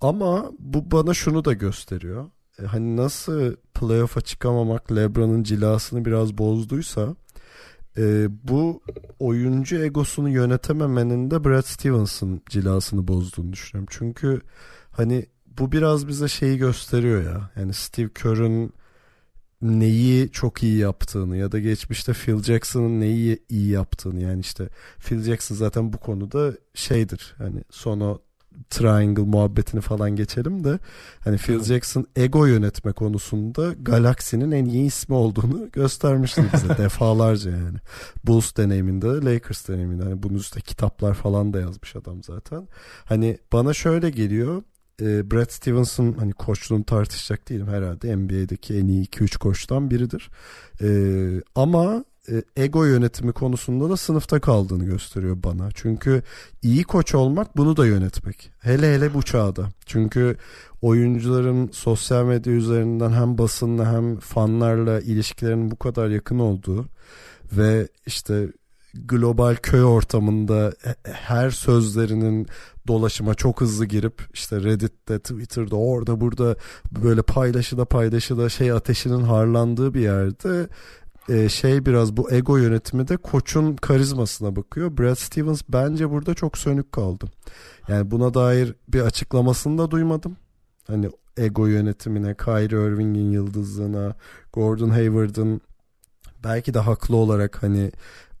ama 0.00 0.50
bu 0.58 0.90
bana 0.90 1.14
şunu 1.14 1.44
da 1.44 1.52
gösteriyor. 1.52 2.30
E, 2.62 2.64
hani 2.64 2.96
nasıl 2.96 3.56
playoff'a 3.74 4.20
çıkamamak 4.20 4.92
LeBron'un 4.92 5.42
cilasını 5.42 6.04
biraz 6.04 6.38
bozduysa 6.38 7.16
e, 7.98 8.26
bu 8.48 8.82
oyuncu 9.18 9.84
egosunu 9.84 10.28
yönetememenin 10.28 11.30
de 11.30 11.44
Brad 11.44 11.62
Stevens'ın 11.62 12.42
cilasını 12.50 13.08
bozduğunu 13.08 13.52
düşünüyorum. 13.52 13.88
Çünkü 13.98 14.40
hani 14.90 15.26
bu 15.46 15.72
biraz 15.72 16.08
bize 16.08 16.28
şeyi 16.28 16.58
gösteriyor 16.58 17.22
ya. 17.22 17.50
Yani 17.56 17.74
Steve 17.74 18.10
Kerr'ın 18.14 18.72
neyi 19.62 20.30
çok 20.30 20.62
iyi 20.62 20.78
yaptığını 20.78 21.36
ya 21.36 21.52
da 21.52 21.58
geçmişte 21.58 22.12
Phil 22.12 22.42
Jackson'ın 22.42 23.00
neyi 23.00 23.44
iyi 23.48 23.68
yaptığını 23.68 24.22
yani 24.22 24.40
işte 24.40 24.68
Phil 24.98 25.22
Jackson 25.22 25.56
zaten 25.56 25.92
bu 25.92 25.98
konuda 25.98 26.52
şeydir 26.74 27.34
hani 27.38 27.64
son 27.70 28.00
o 28.00 28.18
triangle 28.70 29.22
muhabbetini 29.22 29.80
falan 29.80 30.16
geçelim 30.16 30.64
de 30.64 30.78
hani 31.20 31.36
Phil 31.36 31.62
Jackson 31.62 32.06
ego 32.16 32.46
yönetme 32.46 32.92
konusunda 32.92 33.72
Galaxy'nin 33.72 34.50
en 34.50 34.64
iyi 34.64 34.86
ismi 34.86 35.14
olduğunu 35.14 35.70
göstermişti 35.72 36.44
bize 36.54 36.68
defalarca 36.78 37.50
yani. 37.50 37.78
Bulls 38.24 38.56
deneyiminde, 38.56 39.06
Lakers 39.06 39.68
deneyiminde 39.68 40.02
hani 40.02 40.22
bunun 40.22 40.34
üstte 40.34 40.60
kitaplar 40.60 41.14
falan 41.14 41.52
da 41.52 41.60
yazmış 41.60 41.96
adam 41.96 42.22
zaten. 42.22 42.68
Hani 43.04 43.38
bana 43.52 43.74
şöyle 43.74 44.10
geliyor 44.10 44.62
e, 45.00 45.30
Brad 45.30 45.50
Stevenson 45.50 46.12
hani 46.18 46.32
koçluğunu 46.32 46.84
tartışacak 46.84 47.48
değilim 47.48 47.68
herhalde 47.68 48.16
NBA'deki 48.16 48.74
en 48.78 48.86
iyi 48.86 49.04
2-3 49.04 49.38
koçtan 49.38 49.90
biridir. 49.90 50.30
E, 50.82 50.88
ama 51.54 52.04
ego 52.56 52.84
yönetimi 52.84 53.32
konusunda 53.32 53.90
da 53.90 53.96
sınıfta 53.96 54.40
kaldığını 54.40 54.84
gösteriyor 54.84 55.36
bana. 55.44 55.68
Çünkü 55.74 56.22
iyi 56.62 56.84
koç 56.84 57.14
olmak 57.14 57.56
bunu 57.56 57.76
da 57.76 57.86
yönetmek. 57.86 58.50
Hele 58.58 58.94
hele 58.94 59.14
bu 59.14 59.22
çağda. 59.22 59.68
Çünkü 59.86 60.36
oyuncuların 60.82 61.70
sosyal 61.72 62.24
medya 62.24 62.52
üzerinden 62.52 63.12
hem 63.12 63.38
basınla 63.38 63.92
hem 63.92 64.16
fanlarla 64.16 65.00
ilişkilerinin 65.00 65.70
bu 65.70 65.76
kadar 65.76 66.08
yakın 66.08 66.38
olduğu 66.38 66.86
ve 67.52 67.88
işte 68.06 68.48
global 68.94 69.56
köy 69.56 69.84
ortamında 69.84 70.72
her 71.04 71.50
sözlerinin 71.50 72.46
dolaşıma 72.86 73.34
çok 73.34 73.60
hızlı 73.60 73.86
girip 73.86 74.22
işte 74.34 74.62
Reddit'te, 74.62 75.18
Twitter'da, 75.18 75.76
orada 75.76 76.20
burada 76.20 76.56
böyle 77.04 77.22
paylaşı 77.22 77.76
paylaşı 77.84 78.38
da 78.38 78.48
şey 78.48 78.72
ateşinin 78.72 79.22
harlandığı 79.22 79.94
bir 79.94 80.00
yerde 80.00 80.68
e, 81.28 81.48
şey 81.48 81.86
biraz 81.86 82.16
bu 82.16 82.32
ego 82.32 82.56
yönetimi 82.56 83.08
de 83.08 83.16
koçun 83.16 83.76
karizmasına 83.76 84.56
bakıyor. 84.56 84.98
Brad 84.98 85.14
Stevens 85.14 85.62
bence 85.68 86.10
burada 86.10 86.34
çok 86.34 86.58
sönük 86.58 86.92
kaldı. 86.92 87.26
Yani 87.88 88.10
buna 88.10 88.34
dair 88.34 88.74
bir 88.88 89.00
açıklamasını 89.00 89.78
da 89.78 89.90
duymadım. 89.90 90.36
Hani 90.86 91.10
ego 91.36 91.66
yönetimine, 91.66 92.34
Kyrie 92.34 92.86
Irving'in 92.86 93.30
yıldızlığına, 93.30 94.14
Gordon 94.52 94.90
Hayward'ın 94.90 95.60
belki 96.44 96.74
de 96.74 96.78
haklı 96.78 97.16
olarak 97.16 97.62
hani 97.62 97.92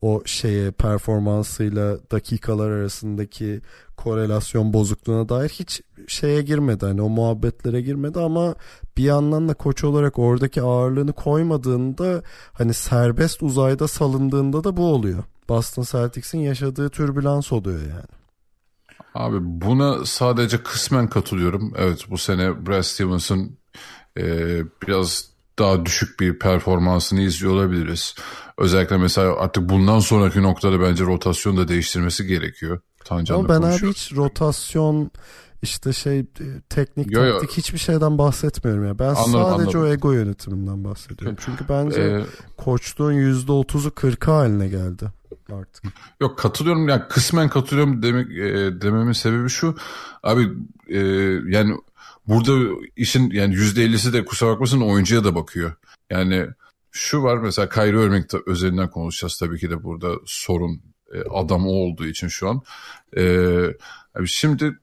o 0.02 0.22
şeye 0.24 0.70
performansıyla 0.70 1.98
dakikalar 2.10 2.70
arasındaki 2.70 3.60
korelasyon 3.96 4.72
bozukluğuna 4.72 5.28
dair 5.28 5.48
hiç 5.48 5.82
şeye 6.06 6.42
girmedi 6.42 6.86
hani 6.86 7.02
o 7.02 7.08
muhabbetlere 7.08 7.80
girmedi 7.80 8.20
ama 8.20 8.54
bir 9.00 9.04
yandan 9.04 9.48
da 9.48 9.54
koç 9.54 9.84
olarak 9.84 10.18
oradaki 10.18 10.62
ağırlığını 10.62 11.12
koymadığında 11.12 12.22
hani 12.52 12.74
serbest 12.74 13.42
uzayda 13.42 13.88
salındığında 13.88 14.64
da 14.64 14.76
bu 14.76 14.86
oluyor. 14.86 15.24
Boston 15.48 15.82
Celtics'in 15.82 16.38
yaşadığı 16.38 16.88
türbülans 16.88 17.52
oluyor 17.52 17.80
yani. 17.80 18.10
Abi 19.14 19.36
buna 19.40 20.04
sadece 20.04 20.62
kısmen 20.62 21.08
katılıyorum. 21.08 21.72
Evet 21.76 22.06
bu 22.10 22.18
sene 22.18 22.66
Brad 22.66 22.82
Stevens'ın 22.82 23.58
e, 24.18 24.24
biraz 24.82 25.30
daha 25.58 25.86
düşük 25.86 26.20
bir 26.20 26.38
performansını 26.38 27.20
izliyor 27.20 27.52
olabiliriz. 27.52 28.14
Özellikle 28.58 28.96
mesela 28.96 29.36
artık 29.36 29.68
bundan 29.68 29.98
sonraki 29.98 30.42
noktada 30.42 30.80
bence 30.80 31.04
rotasyon 31.04 31.56
da 31.56 31.68
değiştirmesi 31.68 32.26
gerekiyor. 32.26 32.80
Tancan'la 33.04 33.38
Ama 33.38 33.48
ben 33.48 33.68
abi 33.68 33.90
hiç 33.90 34.12
rotasyon 34.12 35.10
işte 35.62 35.92
şey 35.92 36.18
e, 36.18 36.24
teknik 36.68 37.10
yo, 37.10 37.20
taktik 37.20 37.50
yo. 37.50 37.56
hiçbir 37.56 37.78
şeyden 37.78 38.18
bahsetmiyorum 38.18 38.86
ya. 38.86 38.98
Ben 38.98 39.04
anladım, 39.04 39.32
sadece 39.32 39.78
anladım. 39.78 39.82
o 39.82 39.86
ego 39.86 40.12
yönetiminden 40.12 40.84
bahsediyorum. 40.84 41.36
Çünkü 41.40 41.64
bence 41.68 42.00
ee, 42.00 42.24
koçluğun 42.56 43.12
%30'u 43.12 43.88
40'a 43.88 44.36
haline 44.36 44.68
geldi 44.68 45.10
artık. 45.52 45.84
Yok 46.20 46.38
katılıyorum 46.38 46.88
yani 46.88 47.02
kısmen 47.08 47.48
katılıyorum 47.48 48.02
demek 48.02 48.30
e, 48.30 48.80
dememin 48.80 49.12
sebebi 49.12 49.48
şu. 49.48 49.76
Abi 50.22 50.48
e, 50.88 50.98
yani 51.48 51.74
burada 52.28 52.76
işin 52.96 53.30
yani 53.30 53.54
%50'si 53.54 54.12
de 54.12 54.24
kusura 54.24 54.50
bakmasın 54.50 54.80
oyuncuya 54.80 55.24
da 55.24 55.34
bakıyor. 55.34 55.72
Yani 56.10 56.46
şu 56.90 57.22
var 57.22 57.36
mesela 57.36 57.68
Kyrie 57.68 58.04
Irving 58.04 58.26
özelinden 58.46 58.90
konuşacağız 58.90 59.38
tabii 59.38 59.58
ki 59.58 59.70
de 59.70 59.84
burada 59.84 60.14
sorun 60.26 60.82
e, 61.14 61.20
adam 61.30 61.66
olduğu 61.66 62.06
için 62.06 62.28
şu 62.28 62.48
an. 62.48 62.62
E, 63.16 63.22
abi 64.18 64.28
şimdi 64.28 64.78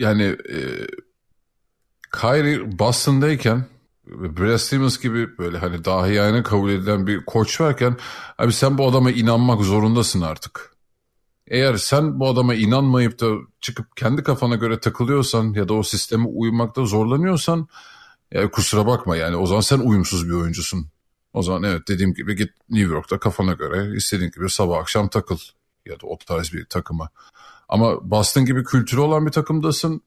yani 0.00 0.22
e, 0.52 0.58
Kyrie 2.12 2.78
Boston'dayken 2.78 3.64
Brad 4.06 4.58
Stevens 4.58 4.98
gibi 5.00 5.38
böyle 5.38 5.58
hani 5.58 5.84
dahiyane 5.84 6.42
kabul 6.42 6.70
edilen 6.70 7.06
bir 7.06 7.24
koç 7.24 7.60
varken 7.60 7.96
abi 8.38 8.52
sen 8.52 8.78
bu 8.78 8.88
adama 8.88 9.10
inanmak 9.10 9.62
zorundasın 9.62 10.20
artık. 10.20 10.70
Eğer 11.46 11.76
sen 11.76 12.20
bu 12.20 12.28
adama 12.28 12.54
inanmayıp 12.54 13.20
da 13.20 13.26
çıkıp 13.60 13.96
kendi 13.96 14.22
kafana 14.22 14.54
göre 14.54 14.80
takılıyorsan 14.80 15.52
ya 15.52 15.68
da 15.68 15.74
o 15.74 15.82
sisteme 15.82 16.24
uymakta 16.24 16.84
zorlanıyorsan 16.84 17.68
ya 18.32 18.50
kusura 18.50 18.86
bakma 18.86 19.16
yani 19.16 19.36
o 19.36 19.46
zaman 19.46 19.60
sen 19.60 19.78
uyumsuz 19.78 20.28
bir 20.28 20.34
oyuncusun. 20.34 20.86
O 21.32 21.42
zaman 21.42 21.62
evet 21.62 21.88
dediğim 21.88 22.14
gibi 22.14 22.36
git 22.36 22.50
New 22.70 22.94
York'ta 22.94 23.18
kafana 23.18 23.52
göre 23.52 23.96
istediğin 23.96 24.30
gibi 24.30 24.50
sabah 24.50 24.78
akşam 24.78 25.08
takıl 25.08 25.38
ya 25.86 26.00
da 26.00 26.06
o 26.06 26.18
tarz 26.18 26.52
bir 26.52 26.64
takıma. 26.64 27.08
Ama 27.70 28.10
Boston 28.10 28.44
gibi 28.44 28.64
kültürü 28.64 29.00
olan 29.00 29.26
bir 29.26 29.32
takımdasın. 29.32 30.02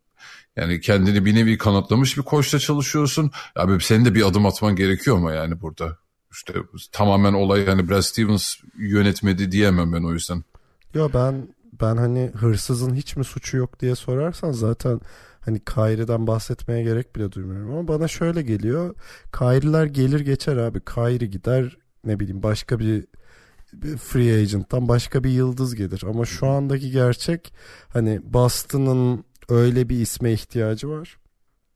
Yani 0.55 0.81
kendini 0.81 1.25
bir 1.25 1.35
nevi 1.35 1.57
kanıtlamış 1.57 2.17
bir 2.17 2.21
koçla 2.21 2.59
çalışıyorsun. 2.59 3.31
Abi 3.55 3.83
senin 3.83 4.05
de 4.05 4.15
bir 4.15 4.27
adım 4.27 4.45
atman 4.45 4.75
gerekiyor 4.75 5.17
ama 5.17 5.33
yani 5.33 5.61
burada. 5.61 5.97
İşte 6.31 6.53
tamamen 6.91 7.33
olay 7.33 7.63
yani 7.63 7.89
Brad 7.89 8.01
Stevens 8.01 8.55
yönetmedi 8.77 9.51
diyemem 9.51 9.93
ben 9.93 10.03
o 10.03 10.13
yüzden. 10.13 10.43
Ya 10.93 11.13
ben 11.13 11.47
ben 11.81 11.97
hani 11.97 12.31
hırsızın 12.35 12.95
hiç 12.95 13.15
mi 13.15 13.23
suçu 13.23 13.57
yok 13.57 13.79
diye 13.79 13.95
sorarsan 13.95 14.51
zaten 14.51 15.01
hani 15.39 15.59
Kyrie'den 15.65 16.27
bahsetmeye 16.27 16.83
gerek 16.83 17.15
bile 17.15 17.31
duymuyorum 17.31 17.71
ama 17.71 17.87
bana 17.87 18.07
şöyle 18.07 18.41
geliyor. 18.41 18.95
Kyrie'ler 19.37 19.85
gelir 19.85 20.19
geçer 20.19 20.57
abi. 20.57 20.81
Kyrie 20.85 21.27
gider 21.27 21.77
ne 22.05 22.19
bileyim 22.19 22.43
başka 22.43 22.79
bir 22.79 23.05
free 23.81 24.41
agent'tan 24.41 24.87
başka 24.87 25.23
bir 25.23 25.29
yıldız 25.29 25.75
gelir. 25.75 26.03
Ama 26.07 26.25
şu 26.25 26.47
andaki 26.47 26.91
gerçek 26.91 27.53
hani 27.89 28.21
Boston'ın 28.23 29.23
öyle 29.49 29.89
bir 29.89 29.99
isme 29.99 30.33
ihtiyacı 30.33 30.89
var. 30.89 31.17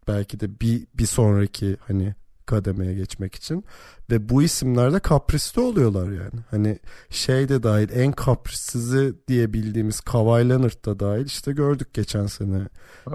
Belki 0.07 0.39
de 0.39 0.59
bir, 0.59 0.87
bir 0.93 1.05
sonraki 1.05 1.77
hani 1.87 2.15
kademeye 2.45 2.93
geçmek 2.93 3.35
için. 3.35 3.63
Ve 4.11 4.29
bu 4.29 4.43
isimler 4.43 4.93
de 4.93 4.99
kaprisli 4.99 5.61
oluyorlar 5.61 6.11
yani. 6.11 6.41
Hani 6.51 6.79
şey 7.09 7.49
de 7.49 7.63
dahil 7.63 7.89
en 7.93 8.11
kaprissizi 8.11 9.13
diye 9.27 9.53
bildiğimiz 9.53 9.99
Kawhi 9.99 10.49
Leonard 10.49 10.85
da 10.85 10.99
dahil 10.99 11.25
işte 11.25 11.51
gördük 11.51 11.93
geçen 11.93 12.27
sene 12.27 12.67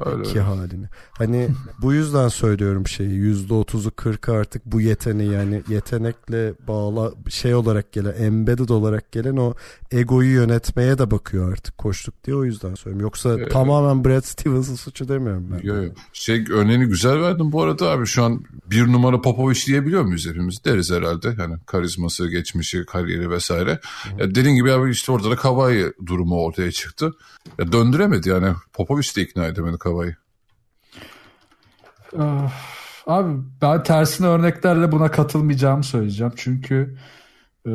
Öyle. 0.07 0.23
ki 0.23 0.41
halini. 0.41 0.87
Hani 1.19 1.49
bu 1.83 1.93
yüzden 1.93 2.29
söylüyorum 2.29 2.87
şeyi 2.87 3.13
yüzde 3.13 3.55
otuzu 3.55 3.91
kırkı 3.91 4.33
artık 4.33 4.67
bu 4.67 4.81
yeteneği 4.81 5.31
yani 5.31 5.63
yetenekle 5.69 6.55
bağla 6.69 7.13
şey 7.29 7.55
olarak 7.55 7.93
gelen 7.93 8.15
embedded 8.19 8.69
olarak 8.69 9.13
gelen 9.13 9.37
o 9.37 9.55
egoyu 9.93 10.33
yönetmeye 10.33 10.99
de 10.99 11.11
bakıyor 11.11 11.53
artık 11.53 11.79
koştuk 11.79 12.25
diye 12.25 12.37
o 12.37 12.45
yüzden 12.45 12.75
söylüyorum. 12.75 13.03
Yoksa 13.03 13.41
ee, 13.41 13.49
tamamen 13.49 14.05
Brad 14.05 14.23
Stevens'ın 14.23 14.75
suçu 14.75 15.09
demiyorum 15.09 15.49
ben. 15.51 15.67
Yok 15.69 15.85
yok. 15.85 15.97
Şey 16.13 16.45
örneğini 16.51 16.85
güzel 16.85 17.21
verdin 17.21 17.53
bu 17.53 17.63
arada 17.63 17.91
abi 17.91 18.07
şu 18.07 18.25
an 18.25 18.45
bir 18.71 18.93
numara 18.93 19.21
Popovic 19.21 19.67
diyebiliyor 19.67 20.03
muyuz 20.03 20.27
hepimiz? 20.27 20.65
Deriz 20.65 20.82
herhalde. 20.91 21.35
Yani 21.39 21.57
karizması, 21.67 22.29
geçmişi, 22.29 22.87
kariyeri 22.87 23.31
vesaire. 23.31 23.81
Ya 24.19 24.35
dediğin 24.35 24.57
gibi 24.57 24.73
abi 24.73 24.91
işte 24.91 25.13
orada 25.13 25.31
da 25.31 25.37
Kavai 25.37 25.93
durumu 26.07 26.43
ortaya 26.43 26.71
çıktı. 26.73 27.13
Ya 27.59 27.73
döndüremedi 27.73 28.29
yani. 28.29 28.55
Popovic 28.73 29.17
de 29.17 29.23
ikna 29.23 29.47
edemedi 29.47 29.79
Kavai'yi. 29.79 30.17
Abi 33.07 33.43
ben 33.63 33.83
tersine 33.83 34.27
örneklerle 34.27 34.93
buna 34.93 35.11
katılmayacağımı 35.11 35.85
söyleyeceğim. 35.85 36.33
Çünkü 36.37 36.97
e, 37.67 37.71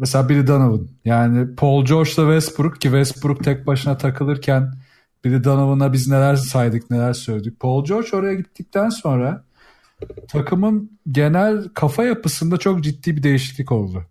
mesela 0.00 0.28
Billy 0.28 0.46
Donovan 0.46 0.88
yani 1.04 1.54
Paul 1.54 1.84
George'la 1.84 2.40
Westbrook 2.40 2.80
ki 2.80 2.88
Westbrook 2.88 3.44
tek 3.44 3.66
başına 3.66 3.98
takılırken 3.98 4.72
Billy 5.24 5.44
Donovan'a 5.44 5.92
biz 5.92 6.08
neler 6.08 6.36
saydık 6.36 6.90
neler 6.90 7.12
söyledik. 7.12 7.60
Paul 7.60 7.84
George 7.84 8.16
oraya 8.16 8.34
gittikten 8.34 8.88
sonra 8.88 9.44
takımın 10.28 10.98
genel 11.10 11.68
kafa 11.68 12.04
yapısında 12.04 12.56
çok 12.56 12.84
ciddi 12.84 13.16
bir 13.16 13.22
değişiklik 13.22 13.72
oldu. 13.72 14.06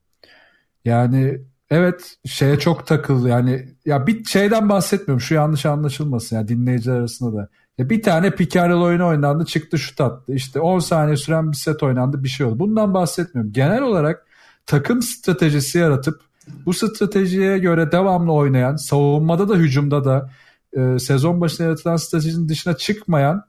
Yani 0.86 1.42
evet 1.70 2.16
şeye 2.26 2.60
çok 2.60 2.88
takıldı 2.88 3.30
yani 3.30 3.66
ya 3.86 4.08
bir 4.08 4.24
şeyden 4.24 4.70
bahsetmiyorum 4.70 5.22
şu 5.22 5.34
yanlış 5.34 5.66
anlaşılmasın 5.66 6.36
ya 6.36 6.40
yani 6.40 6.48
dinleyiciler 6.48 6.96
arasında 6.96 7.38
da. 7.38 7.50
Ya 7.78 7.90
bir 7.90 8.04
tane 8.04 8.32
pikarel 8.32 8.76
oyunu 8.76 9.08
oynandı 9.08 9.46
çıktı 9.46 9.78
şut 9.78 10.02
attı 10.02 10.34
işte 10.34 10.60
10 10.60 10.80
saniye 10.80 11.18
süren 11.18 11.52
bir 11.52 11.58
set 11.58 11.84
oynandı 11.84 12.24
bir 12.24 12.30
şey 12.30 12.46
oldu. 12.46 12.60
Bundan 12.60 12.94
bahsetmiyorum. 12.94 13.54
Genel 13.54 13.82
olarak 13.82 14.28
takım 14.66 15.02
stratejisi 15.02 15.78
yaratıp 15.78 16.22
bu 16.66 16.74
stratejiye 16.74 17.58
göre 17.58 17.92
devamlı 17.92 18.34
oynayan 18.34 18.76
savunmada 18.76 19.50
da 19.50 19.56
hücumda 19.56 20.06
da 20.06 20.30
e, 20.74 21.00
sezon 21.00 21.42
başında 21.42 21.64
yaratılan 21.64 21.96
stratejinin 21.96 22.50
dışına 22.50 22.78
çıkmayan 22.78 23.44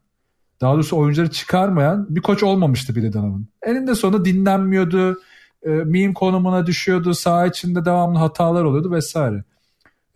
daha 0.60 0.74
doğrusu 0.74 0.96
oyuncuları 0.96 1.30
çıkarmayan 1.30 2.06
bir 2.10 2.20
koç 2.20 2.42
olmamıştı 2.42 2.96
Billy 2.96 3.12
Donovan. 3.12 3.46
Eninde 3.62 3.94
sonunda 3.94 4.24
dinlenmiyordu. 4.24 5.20
E, 5.62 5.70
meme 5.70 6.14
konumuna 6.14 6.66
düşüyordu. 6.66 7.14
Saha 7.14 7.46
içinde 7.46 7.84
devamlı 7.84 8.18
hatalar 8.18 8.64
oluyordu 8.64 8.90
vesaire. 8.90 9.44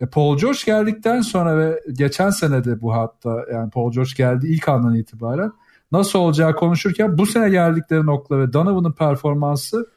E, 0.01 0.05
Paul 0.05 0.37
George 0.37 0.59
geldikten 0.65 1.21
sonra 1.21 1.57
ve 1.57 1.81
geçen 1.93 2.29
sene 2.29 2.63
de 2.63 2.81
bu 2.81 2.93
hatta 2.93 3.45
yani 3.53 3.69
Paul 3.69 3.91
George 3.91 4.11
geldi 4.17 4.47
ilk 4.47 4.69
andan 4.69 4.95
itibaren 4.95 5.51
nasıl 5.91 6.19
olacağı 6.19 6.55
konuşurken 6.55 7.17
bu 7.17 7.25
sene 7.25 7.49
geldikleri 7.49 8.05
nokta 8.05 8.39
ve 8.39 8.53
Donovan'ın 8.53 8.91
performansı 8.91 9.89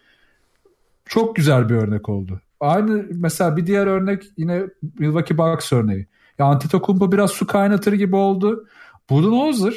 çok 1.04 1.36
güzel 1.36 1.68
bir 1.68 1.74
örnek 1.74 2.08
oldu. 2.08 2.40
Aynı 2.60 3.04
mesela 3.10 3.56
bir 3.56 3.66
diğer 3.66 3.86
örnek 3.86 4.22
yine 4.36 4.62
Milwaukee 4.98 5.38
Bucks 5.38 5.72
örneği. 5.72 6.06
Ya 6.38 6.46
Antetokounmpo 6.46 7.12
biraz 7.12 7.30
su 7.30 7.46
kaynatır 7.46 7.92
gibi 7.92 8.16
oldu. 8.16 8.66
Budenholzer 9.10 9.74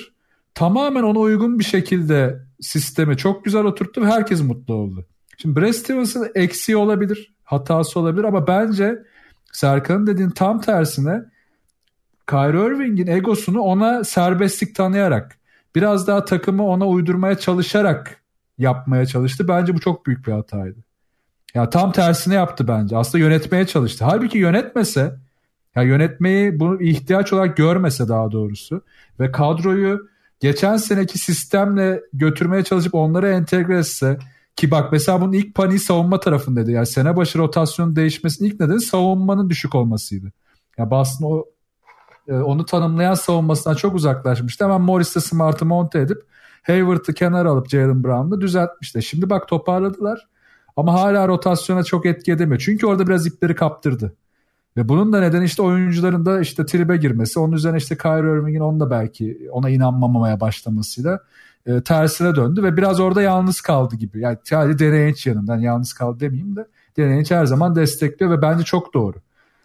tamamen 0.58 1.04
ona 1.04 1.20
uygun 1.20 1.60
bir 1.60 1.64
şekilde 1.64 2.40
sistemi 2.62 3.18
çok 3.18 3.46
güzel 3.46 3.64
oturttu 3.64 4.02
ve 4.02 4.06
herkes 4.06 4.42
mutlu 4.42 4.74
oldu. 4.74 5.06
Şimdi 5.38 5.62
Brad 5.62 5.72
Stevens'ın 5.72 6.32
eksiği 6.36 6.78
olabilir, 6.78 7.36
hatası 7.44 8.00
olabilir 8.00 8.24
ama 8.24 8.48
bence 8.48 9.04
Serkan'ın 9.54 10.08
dediğin 10.08 10.30
tam 10.30 10.62
tersine 10.62 11.22
Kyrie 12.30 12.66
Irving'in 12.68 13.08
egosunu 13.08 13.62
ona 13.62 14.04
serbestlik 14.04 14.76
tanıyarak 14.76 15.38
biraz 15.76 16.08
daha 16.08 16.26
takımı 16.26 16.68
ona 16.68 16.88
uydurmaya 16.88 17.38
çalışarak 17.38 18.24
yapmaya 18.58 19.06
çalıştı. 19.06 19.48
Bence 19.48 19.74
bu 19.74 19.80
çok 19.80 20.06
büyük 20.06 20.28
bir 20.28 20.32
hataydı. 20.32 20.80
Ya 21.54 21.70
tam 21.70 21.92
tersine 21.92 22.34
yaptı 22.34 22.68
bence. 22.68 22.98
Aslında 22.98 23.24
yönetmeye 23.24 23.68
çalıştı. 23.68 24.06
Halbuki 24.06 24.38
yönetmese 24.38 25.16
ya 25.76 25.84
yönetmeyi 25.84 26.60
bunu 26.60 26.82
ihtiyaç 26.82 27.34
olarak 27.34 27.58
görmese 27.58 28.08
daha 28.08 28.32
doğrusu 28.32 28.82
ve 29.20 29.32
kadroyu 29.32 30.17
geçen 30.40 30.78
seneki 30.78 31.18
sistemle 31.18 32.02
götürmeye 32.14 32.64
çalışıp 32.64 32.96
onları 32.96 33.28
entegre 33.30 33.78
etse 33.78 34.20
ki 34.56 34.72
bak 34.72 34.92
mesela 34.92 35.22
bunun 35.22 35.34
ilk 35.34 35.56
paniği 35.56 35.80
savunma 35.80 36.20
tarafındaydı. 36.20 36.72
Yani 36.72 36.86
sene 36.86 37.16
başı 37.16 37.40
rotasyonun 37.40 37.96
değişmesinin 37.96 38.50
ilk 38.50 38.60
nedeni 38.60 38.82
savunmanın 38.82 39.50
düşük 39.50 39.76
olmasıydı. 39.76 40.26
Ya 40.26 40.32
yani 40.78 40.92
Boston 40.92 41.32
o 41.32 41.46
e, 42.28 42.34
onu 42.34 42.66
tanımlayan 42.66 43.14
savunmasından 43.14 43.76
çok 43.76 43.96
uzaklaşmıştı. 43.96 44.66
Hemen 44.66 44.82
Morris'te 44.82 45.20
Smart'ı 45.20 45.66
monte 45.66 46.00
edip 46.00 46.18
Hayward'ı 46.64 47.14
kenara 47.14 47.50
alıp 47.50 47.70
Jalen 47.70 48.04
Brown'ı 48.04 48.42
düzeltmişti. 48.42 49.04
Şimdi 49.04 49.30
bak 49.30 49.48
toparladılar 49.48 50.28
ama 50.76 50.94
hala 50.94 51.28
rotasyona 51.28 51.84
çok 51.84 52.06
etki 52.06 52.32
edemiyor. 52.32 52.62
Çünkü 52.66 52.86
orada 52.86 53.08
biraz 53.08 53.28
ipleri 53.28 53.56
kaptırdı. 53.56 54.16
Ve 54.78 54.90
bunun 54.90 55.14
da 55.14 55.20
nedeni 55.20 55.46
işte 55.46 55.62
oyuncuların 55.62 56.26
da 56.26 56.42
işte 56.42 56.66
tribe 56.66 56.98
girmesi. 56.98 57.40
Onun 57.40 57.54
üzerine 57.54 57.78
işte 57.78 57.98
Kyrie 57.98 58.40
Irving'in 58.40 58.60
onun 58.60 58.80
da 58.80 58.92
belki 58.92 59.50
ona 59.52 59.70
inanmamamaya 59.70 60.40
başlamasıyla 60.40 61.20
e, 61.66 61.82
tersine 61.82 62.36
döndü 62.36 62.64
ve 62.64 62.78
biraz 62.78 63.00
orada 63.00 63.22
yalnız 63.22 63.62
kaldı 63.62 63.96
gibi. 63.96 64.20
Yani 64.20 64.38
sadece 64.44 64.80
Deneyenç 64.80 65.28
yanından 65.28 65.60
yalnız 65.60 65.94
kaldı 65.94 66.20
demeyeyim 66.20 66.56
de 66.56 66.68
Deneyenç 66.98 67.32
her 67.32 67.46
zaman 67.46 67.76
destekliyor 67.76 68.32
ve 68.32 68.42
bence 68.42 68.64
çok 68.64 68.94
doğru. 68.94 69.18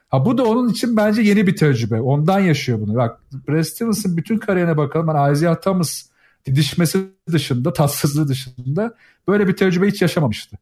Ha 0.09 0.25
bu 0.25 0.39
da 0.39 0.45
onun 0.45 0.69
için 0.69 0.97
bence 0.97 1.23
yeni 1.23 1.47
bir 1.47 1.57
tecrübe. 1.57 2.01
Ondan 2.01 2.41
yaşıyor 2.41 2.81
bunu. 2.81 2.95
Bak 2.95 3.21
Brad 3.49 3.63
Stevens'ın 3.63 4.17
bütün 4.17 4.39
kariyerine 4.39 4.77
bakalım. 4.77 5.09
Ben 5.09 5.33
Isaiah 5.33 5.57
Thomas 5.57 6.03
didişmesi 6.47 6.99
dışında, 7.33 7.73
tatsızlığı 7.73 8.29
dışında 8.29 8.95
böyle 9.29 9.49
bir 9.49 9.57
tecrübe 9.57 9.87
hiç 9.87 10.03
yaşamamıştı. 10.03 10.59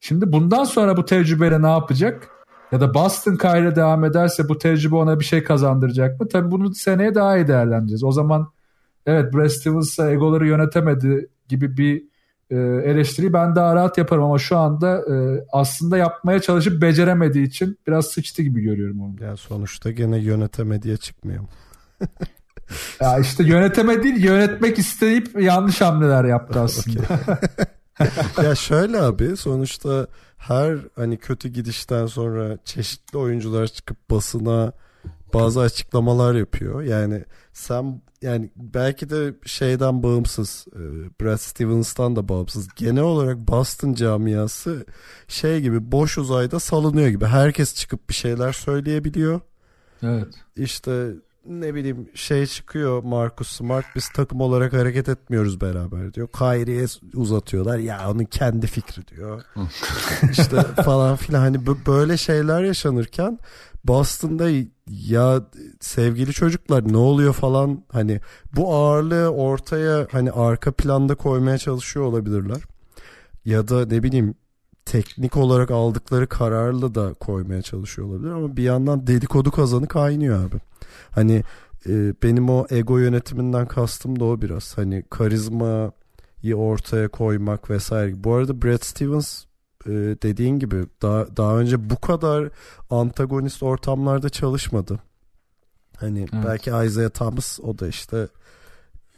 Şimdi 0.00 0.32
bundan 0.32 0.64
sonra 0.64 0.96
bu 0.96 1.04
tecrübeyle 1.04 1.62
ne 1.62 1.70
yapacak? 1.70 2.33
Ya 2.72 2.80
da 2.80 2.94
Boston 2.94 3.36
Kyrie 3.36 3.76
devam 3.76 4.04
ederse 4.04 4.48
bu 4.48 4.58
tecrübe 4.58 4.94
ona 4.94 5.20
bir 5.20 5.24
şey 5.24 5.42
kazandıracak 5.44 6.20
mı? 6.20 6.28
Tabii 6.28 6.50
bunu 6.50 6.74
seneye 6.74 7.14
daha 7.14 7.36
iyi 7.36 7.48
değerlendireceğiz. 7.48 8.04
O 8.04 8.12
zaman 8.12 8.52
evet 9.06 9.34
Brad 9.34 9.48
Stevens'a 9.48 10.10
egoları 10.10 10.46
yönetemedi 10.46 11.28
gibi 11.48 11.76
bir 11.76 12.04
e, 12.50 12.56
eleştiri 12.90 13.32
ben 13.32 13.56
daha 13.56 13.74
rahat 13.74 13.98
yaparım 13.98 14.22
ama 14.22 14.38
şu 14.38 14.56
anda 14.56 14.98
e, 14.98 15.44
aslında 15.52 15.96
yapmaya 15.96 16.40
çalışıp 16.40 16.82
beceremediği 16.82 17.46
için 17.46 17.78
biraz 17.86 18.06
sıçtı 18.06 18.42
gibi 18.42 18.60
görüyorum 18.60 19.00
onu. 19.00 19.14
Yani 19.22 19.36
sonuçta 19.36 19.90
gene 19.90 20.18
yönetemediye 20.18 20.96
çıkmıyor. 20.96 21.44
ya 23.00 23.18
işte 23.18 23.44
yöneteme 23.44 24.02
değil 24.02 24.24
yönetmek 24.24 24.78
isteyip 24.78 25.40
yanlış 25.40 25.80
hamleler 25.80 26.24
yaptı 26.24 26.60
aslında. 26.64 27.00
ya 28.42 28.54
şöyle 28.54 29.00
abi 29.00 29.36
sonuçta 29.36 30.06
her 30.48 30.78
hani 30.96 31.16
kötü 31.16 31.48
gidişten 31.48 32.06
sonra 32.06 32.58
çeşitli 32.64 33.18
oyuncular 33.18 33.66
çıkıp 33.66 34.10
basına 34.10 34.72
bazı 35.34 35.60
açıklamalar 35.60 36.34
yapıyor. 36.34 36.82
Yani 36.82 37.24
sen 37.52 38.02
yani 38.22 38.50
belki 38.56 39.10
de 39.10 39.34
şeyden 39.46 40.02
bağımsız 40.02 40.66
e, 40.72 40.80
Brad 41.20 41.36
Stevens'tan 41.36 42.16
da 42.16 42.28
bağımsız 42.28 42.68
genel 42.76 43.02
olarak 43.02 43.38
Boston 43.38 43.94
camiası 43.94 44.86
şey 45.28 45.60
gibi 45.60 45.92
boş 45.92 46.18
uzayda 46.18 46.60
salınıyor 46.60 47.08
gibi 47.08 47.24
herkes 47.24 47.74
çıkıp 47.74 48.08
bir 48.08 48.14
şeyler 48.14 48.52
söyleyebiliyor. 48.52 49.40
Evet. 50.02 50.34
İşte 50.56 51.12
ne 51.46 51.74
bileyim 51.74 52.08
şey 52.14 52.46
çıkıyor 52.46 53.02
Marcus 53.02 53.48
Smart 53.48 53.84
biz 53.96 54.08
takım 54.08 54.40
olarak 54.40 54.72
hareket 54.72 55.08
etmiyoruz 55.08 55.60
beraber 55.60 56.14
diyor. 56.14 56.28
Kyrie'ye 56.28 56.86
uzatıyorlar 57.14 57.78
ya 57.78 58.10
onun 58.10 58.24
kendi 58.24 58.66
fikri 58.66 59.08
diyor. 59.08 59.42
işte 60.30 60.56
falan 60.84 61.16
filan 61.16 61.40
hani 61.40 61.66
böyle 61.86 62.16
şeyler 62.16 62.62
yaşanırken 62.62 63.38
Boston'da 63.84 64.50
ya 64.86 65.42
sevgili 65.80 66.32
çocuklar 66.32 66.92
ne 66.92 66.96
oluyor 66.96 67.32
falan 67.32 67.84
hani 67.92 68.20
bu 68.56 68.74
ağırlığı 68.74 69.28
ortaya 69.28 70.06
hani 70.12 70.30
arka 70.30 70.72
planda 70.72 71.14
koymaya 71.14 71.58
çalışıyor 71.58 72.06
olabilirler. 72.06 72.60
Ya 73.44 73.68
da 73.68 73.86
ne 73.86 74.02
bileyim 74.02 74.34
teknik 74.84 75.36
olarak 75.36 75.70
aldıkları 75.70 76.26
kararla 76.26 76.94
da 76.94 77.14
koymaya 77.14 77.62
çalışıyor 77.62 78.08
olabilir 78.08 78.30
ama 78.30 78.56
bir 78.56 78.62
yandan 78.62 79.06
dedikodu 79.06 79.50
kazanı 79.50 79.88
kaynıyor 79.88 80.44
abi. 80.44 80.56
Hani 81.14 81.42
e, 81.88 82.14
benim 82.22 82.50
o 82.50 82.66
ego 82.70 82.98
yönetiminden 82.98 83.66
kastım 83.66 84.20
da 84.20 84.24
o 84.24 84.40
biraz. 84.40 84.78
Hani 84.78 85.04
karizmayı 85.10 86.56
ortaya 86.56 87.08
koymak 87.08 87.70
vesaire. 87.70 88.24
Bu 88.24 88.34
arada 88.34 88.62
Brad 88.62 88.82
Stevens 88.82 89.44
e, 89.86 89.90
dediğin 90.22 90.58
gibi 90.58 90.84
daha 91.02 91.36
daha 91.36 91.58
önce 91.58 91.90
bu 91.90 92.00
kadar 92.00 92.48
antagonist 92.90 93.62
ortamlarda 93.62 94.28
çalışmadı. 94.28 94.98
Hani 95.96 96.18
evet. 96.20 96.44
belki 96.46 96.70
Isaiah 96.86 97.10
Thomas 97.10 97.60
o 97.60 97.78
da 97.78 97.88
işte 97.88 98.28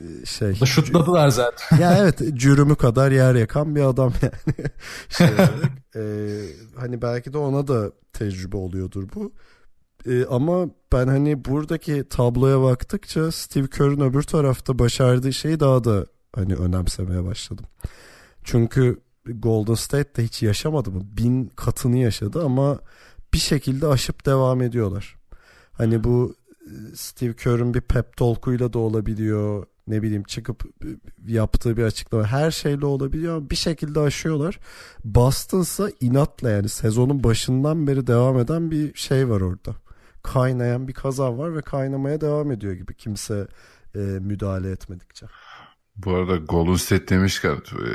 e, 0.00 0.26
şey. 0.26 0.60
Da 0.60 0.66
şutladılar 0.66 1.28
zaten. 1.28 1.78
ya 1.78 1.98
evet 1.98 2.20
cürümü 2.34 2.76
kadar 2.76 3.12
yer 3.12 3.34
yakan 3.34 3.76
bir 3.76 3.80
adam 3.80 4.12
yani. 4.22 4.54
şey 5.08 5.28
e, 5.96 6.02
hani 6.76 7.02
belki 7.02 7.32
de 7.32 7.38
ona 7.38 7.68
da 7.68 7.92
tecrübe 8.12 8.56
oluyordur 8.56 9.04
bu. 9.14 9.32
E, 10.06 10.26
ama 10.26 10.70
ben 10.92 11.06
hani 11.06 11.44
buradaki 11.44 12.04
tabloya 12.10 12.62
baktıkça 12.62 13.32
Steve 13.32 13.66
Kerr'ün 13.66 14.00
öbür 14.00 14.22
tarafta 14.22 14.78
başardığı 14.78 15.32
şeyi 15.32 15.60
daha 15.60 15.84
da 15.84 16.06
hani 16.32 16.54
önemsemeye 16.54 17.24
başladım. 17.24 17.64
Çünkü 18.44 19.00
Golden 19.24 19.74
State 19.74 20.14
de 20.16 20.24
hiç 20.24 20.42
yaşamadı 20.42 20.90
mı? 20.90 21.00
Bin 21.16 21.46
katını 21.56 21.96
yaşadı 21.96 22.44
ama 22.44 22.78
bir 23.34 23.38
şekilde 23.38 23.86
aşıp 23.86 24.26
devam 24.26 24.62
ediyorlar. 24.62 25.16
Hani 25.72 26.04
bu 26.04 26.34
e, 26.60 26.96
Steve 26.96 27.36
Kerr'ün 27.36 27.74
bir 27.74 27.80
pep 27.80 28.16
talk'uyla 28.16 28.72
da 28.72 28.78
olabiliyor. 28.78 29.66
Ne 29.86 30.02
bileyim 30.02 30.22
çıkıp 30.22 30.64
e, 30.84 30.88
yaptığı 31.32 31.76
bir 31.76 31.82
açıklama 31.82 32.26
her 32.26 32.50
şeyle 32.50 32.86
olabiliyor 32.86 33.36
ama 33.36 33.50
bir 33.50 33.56
şekilde 33.56 34.00
aşıyorlar. 34.00 34.58
Boston'sa 35.04 35.90
inatla 36.00 36.50
yani 36.50 36.68
sezonun 36.68 37.24
başından 37.24 37.86
beri 37.86 38.06
devam 38.06 38.38
eden 38.38 38.70
bir 38.70 38.94
şey 38.94 39.28
var 39.28 39.40
orada. 39.40 39.85
Kaynayan 40.32 40.88
bir 40.88 40.92
kazan 40.92 41.38
var 41.38 41.56
ve 41.56 41.62
kaynamaya 41.62 42.20
devam 42.20 42.52
ediyor 42.52 42.72
gibi 42.72 42.94
kimse 42.94 43.46
e, 43.94 43.98
müdahale 43.98 44.70
etmedikçe. 44.70 45.26
Bu 45.96 46.14
arada 46.14 46.36
Golden 46.36 46.74
State 46.74 47.08
demişken 47.08 47.54
e, 47.54 47.90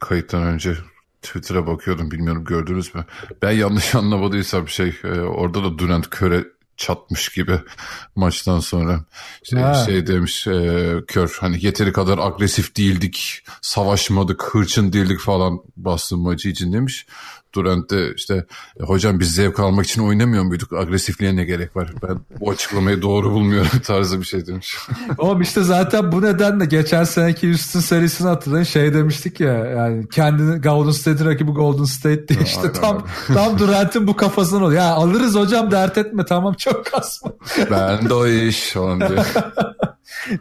kayıttan 0.00 0.42
önce 0.42 0.74
Twitter'a 1.22 1.66
bakıyordum 1.66 2.10
bilmiyorum 2.10 2.44
gördünüz 2.44 2.94
mü? 2.94 3.04
Ben 3.42 3.52
yanlış 3.52 3.94
anlamadıysam 3.94 4.68
şey 4.68 4.98
e, 5.04 5.20
orada 5.20 5.64
da 5.64 5.78
Durant 5.78 6.10
köre 6.10 6.44
çatmış 6.76 7.28
gibi 7.28 7.60
maçtan 8.16 8.60
sonra 8.60 9.04
şey, 9.42 9.74
şey 9.86 10.06
demiş 10.06 10.46
e, 10.46 10.94
kör 11.06 11.36
hani 11.40 11.64
yeteri 11.66 11.92
kadar 11.92 12.18
agresif 12.18 12.76
değildik 12.76 13.42
savaşmadık 13.62 14.44
hırçın 14.50 14.92
değildik 14.92 15.20
falan 15.20 15.60
bastım 15.76 16.20
maçı 16.20 16.48
için 16.48 16.72
demiş 16.72 17.06
Durant 17.56 17.90
de 17.90 18.14
işte 18.14 18.46
e, 18.80 18.82
hocam 18.82 19.20
biz 19.20 19.34
zevk 19.34 19.60
almak 19.60 19.84
için 19.86 20.02
oynamıyor 20.02 20.44
muyduk? 20.44 20.72
Agresifliğe 20.72 21.36
ne 21.36 21.44
gerek 21.44 21.76
var? 21.76 21.92
Ben 22.02 22.20
bu 22.40 22.50
açıklamayı 22.50 23.02
doğru 23.02 23.30
bulmuyorum 23.30 23.70
tarzı 23.84 24.20
bir 24.20 24.26
şey 24.26 24.46
demiş. 24.46 24.76
Oğlum 25.18 25.42
işte 25.42 25.62
zaten 25.62 26.12
bu 26.12 26.22
nedenle 26.22 26.64
geçen 26.64 27.04
seneki 27.04 27.48
Houston 27.48 27.80
serisini 27.80 28.28
hatırlayın 28.28 28.64
şey 28.64 28.94
demiştik 28.94 29.40
ya 29.40 29.54
yani 29.54 30.08
kendini 30.08 30.60
Golden 30.60 30.90
State 30.90 31.24
rakibi 31.24 31.50
Golden 31.50 31.84
State 31.84 32.28
diye 32.28 32.40
işte 32.42 32.72
tam 32.72 33.06
tam 33.26 33.58
Durant'in 33.58 34.06
bu 34.06 34.16
kafasından 34.16 34.62
oluyor. 34.62 34.82
Ya 34.82 34.92
alırız 34.92 35.34
hocam 35.34 35.70
dert 35.70 35.98
etme 35.98 36.24
tamam 36.24 36.54
çok 36.54 36.86
kasma. 36.86 37.32
ben 37.70 38.08
de 38.08 38.14
o 38.14 38.26
iş 38.26 38.72
falan 38.72 39.00
diyor. 39.00 39.26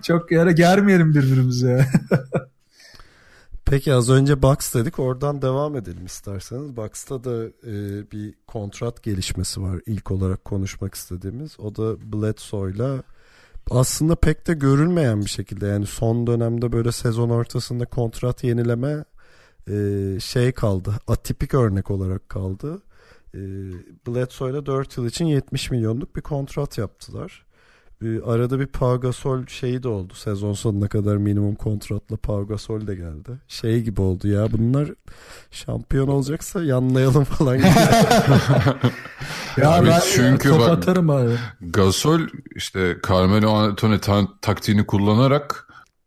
çok 0.01 0.31
yere 0.31 0.51
germeyelim 0.51 1.13
birbirimize. 1.13 1.87
Peki 3.65 3.93
az 3.93 4.09
önce 4.09 4.41
Bucks 4.41 4.73
dedik 4.73 4.99
oradan 4.99 5.41
devam 5.41 5.75
edelim 5.75 6.05
isterseniz. 6.05 6.77
Bucks'ta 6.77 7.23
da 7.23 7.45
e, 7.45 7.71
bir 8.11 8.33
kontrat 8.47 9.03
gelişmesi 9.03 9.61
var 9.61 9.81
ilk 9.85 10.11
olarak 10.11 10.45
konuşmak 10.45 10.95
istediğimiz. 10.95 11.59
O 11.59 11.75
da 11.75 12.13
Bledsoe'yla 12.13 13.03
aslında 13.71 14.15
pek 14.15 14.47
de 14.47 14.53
görülmeyen 14.53 15.21
bir 15.21 15.29
şekilde 15.29 15.67
yani 15.67 15.85
son 15.85 16.27
dönemde 16.27 16.71
böyle 16.71 16.91
sezon 16.91 17.29
ortasında 17.29 17.85
kontrat 17.85 18.43
yenileme 18.43 19.05
e, 19.69 20.17
şey 20.19 20.51
kaldı. 20.51 20.93
Atipik 21.07 21.53
örnek 21.53 21.91
olarak 21.91 22.29
kaldı. 22.29 22.81
E, 23.33 23.39
Bledsoe'yla 24.07 24.65
4 24.65 24.97
yıl 24.97 25.05
için 25.05 25.25
70 25.25 25.71
milyonluk 25.71 26.15
bir 26.15 26.21
kontrat 26.21 26.77
yaptılar. 26.77 27.44
E, 28.05 28.21
arada 28.31 28.59
bir 28.59 28.65
Pau 28.67 28.99
Gasol 28.99 29.45
şeyi 29.47 29.83
de 29.83 29.87
oldu. 29.87 30.13
Sezon 30.13 30.53
sonuna 30.53 30.87
kadar 30.87 31.15
minimum 31.17 31.55
kontratla 31.55 32.17
Pau 32.17 32.47
Gasol 32.47 32.87
de 32.87 32.95
geldi. 32.95 33.29
Şey 33.47 33.81
gibi 33.81 34.01
oldu 34.01 34.27
ya 34.27 34.47
bunlar 34.51 34.89
şampiyon 35.51 36.07
olacaksa 36.07 36.63
yanlayalım 36.63 37.23
falan 37.23 37.57
gibi. 37.57 37.67
ya 39.57 39.71
Abi 39.71 39.87
ben 39.87 40.01
çünkü 40.15 40.49
top 40.49 40.59
bak- 40.59 40.69
atarım 40.69 41.09
abi. 41.09 41.31
Gasol 41.61 42.19
işte 42.55 42.97
Carmelo 43.09 43.49
Anthony 43.53 43.99
ta- 43.99 44.27
taktiğini 44.41 44.85
kullanarak 44.85 45.64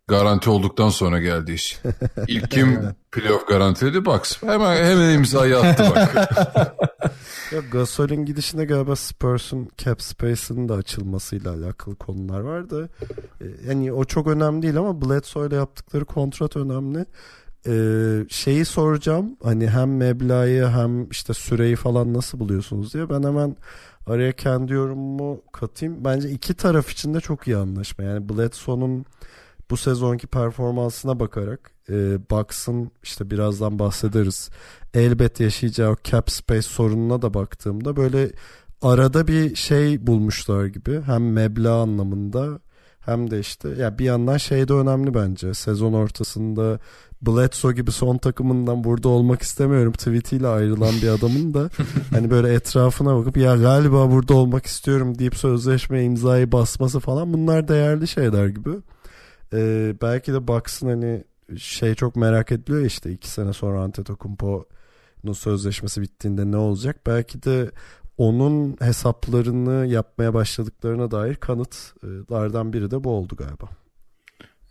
garanti 0.08 0.50
olduktan 0.50 0.88
sonra 0.88 1.18
geldi 1.20 1.52
iş. 1.52 1.80
İlk 2.28 2.50
kim 2.50 2.80
playoff 3.12 3.48
garantiledi? 3.48 4.04
Bucks. 4.04 4.42
Hemen 4.42 4.84
hemen 4.84 5.14
imzayı 5.14 5.58
attı 5.58 5.84
bak. 5.94 6.34
Ya 7.52 7.60
Gasol'ün 7.72 8.24
gidişinde 8.24 8.64
galiba 8.64 8.96
Spurs'un 8.96 9.68
cap 9.78 10.02
space'inin 10.02 10.68
de 10.68 10.72
açılmasıyla 10.72 11.52
alakalı 11.54 11.96
konular 11.96 12.40
vardı. 12.40 12.90
Ee, 13.40 13.44
Yani 13.68 13.92
o 13.92 14.04
çok 14.04 14.26
önemli 14.26 14.62
değil 14.62 14.76
ama 14.76 15.02
Bledsoe'yla 15.02 15.56
yaptıkları 15.56 16.04
kontrat 16.04 16.56
önemli. 16.56 17.06
Ee, 17.66 18.24
şeyi 18.28 18.64
soracağım 18.64 19.36
hani 19.42 19.70
hem 19.70 19.96
meblağı 19.96 20.70
hem 20.70 21.10
işte 21.10 21.34
süreyi 21.34 21.76
falan 21.76 22.14
nasıl 22.14 22.40
buluyorsunuz 22.40 22.94
diye 22.94 23.10
ben 23.10 23.22
hemen 23.22 23.56
araya 24.06 24.32
kendi 24.32 24.72
yorumumu 24.72 25.42
katayım. 25.52 26.04
Bence 26.04 26.30
iki 26.30 26.54
taraf 26.54 26.90
için 26.90 27.14
de 27.14 27.20
çok 27.20 27.46
iyi 27.46 27.56
anlaşma. 27.56 28.04
Yani 28.04 28.28
Bledsoe'nun 28.28 29.04
bu 29.70 29.76
sezonki 29.76 30.26
performansına 30.26 31.20
bakarak 31.20 31.70
e, 31.90 31.94
Bucks'ın 32.30 32.90
işte 33.02 33.30
birazdan 33.30 33.78
bahsederiz. 33.78 34.50
Elbet 34.94 35.40
yaşayacağı 35.40 35.96
cap 36.04 36.30
space 36.30 36.62
sorununa 36.62 37.22
da 37.22 37.34
baktığımda 37.34 37.96
böyle 37.96 38.30
arada 38.82 39.26
bir 39.26 39.54
şey 39.54 40.06
bulmuşlar 40.06 40.66
gibi. 40.66 41.00
Hem 41.00 41.32
meblağ 41.32 41.74
anlamında 41.74 42.60
hem 43.00 43.30
de 43.30 43.40
işte 43.40 43.68
ya 43.68 43.98
bir 43.98 44.04
yandan 44.04 44.36
şey 44.36 44.68
de 44.68 44.72
önemli 44.72 45.14
bence. 45.14 45.54
Sezon 45.54 45.92
ortasında 45.92 46.78
Bledsoe 47.22 47.72
gibi 47.72 47.92
son 47.92 48.18
takımından 48.18 48.84
burada 48.84 49.08
olmak 49.08 49.42
istemiyorum 49.42 49.92
tweetiyle 49.92 50.48
ayrılan 50.48 50.94
bir 51.02 51.08
adamın 51.08 51.54
da 51.54 51.70
hani 52.10 52.30
böyle 52.30 52.54
etrafına 52.54 53.16
bakıp 53.16 53.36
ya 53.36 53.56
galiba 53.56 54.10
burada 54.10 54.34
olmak 54.34 54.66
istiyorum 54.66 55.18
deyip 55.18 55.36
sözleşme 55.36 56.04
imzayı 56.04 56.52
basması 56.52 57.00
falan 57.00 57.32
bunlar 57.32 57.68
değerli 57.68 58.08
şeyler 58.08 58.46
gibi. 58.46 58.70
Ee, 59.54 59.94
belki 60.02 60.32
de 60.32 60.48
Bucks'ın 60.48 60.88
hani 60.88 61.24
şey 61.58 61.94
çok 61.94 62.16
merak 62.16 62.52
ediliyor 62.52 62.84
işte 62.84 63.10
iki 63.12 63.30
sene 63.30 63.52
sonra 63.52 63.80
Antetokounmpo'nun 63.82 65.32
sözleşmesi 65.32 66.02
bittiğinde 66.02 66.50
ne 66.50 66.56
olacak? 66.56 66.96
Belki 67.06 67.42
de 67.42 67.70
onun 68.18 68.76
hesaplarını 68.80 69.86
yapmaya 69.86 70.34
başladıklarına 70.34 71.10
dair 71.10 71.34
kanıtlardan 71.34 72.72
biri 72.72 72.90
de 72.90 73.04
bu 73.04 73.10
oldu 73.10 73.36
galiba. 73.36 73.68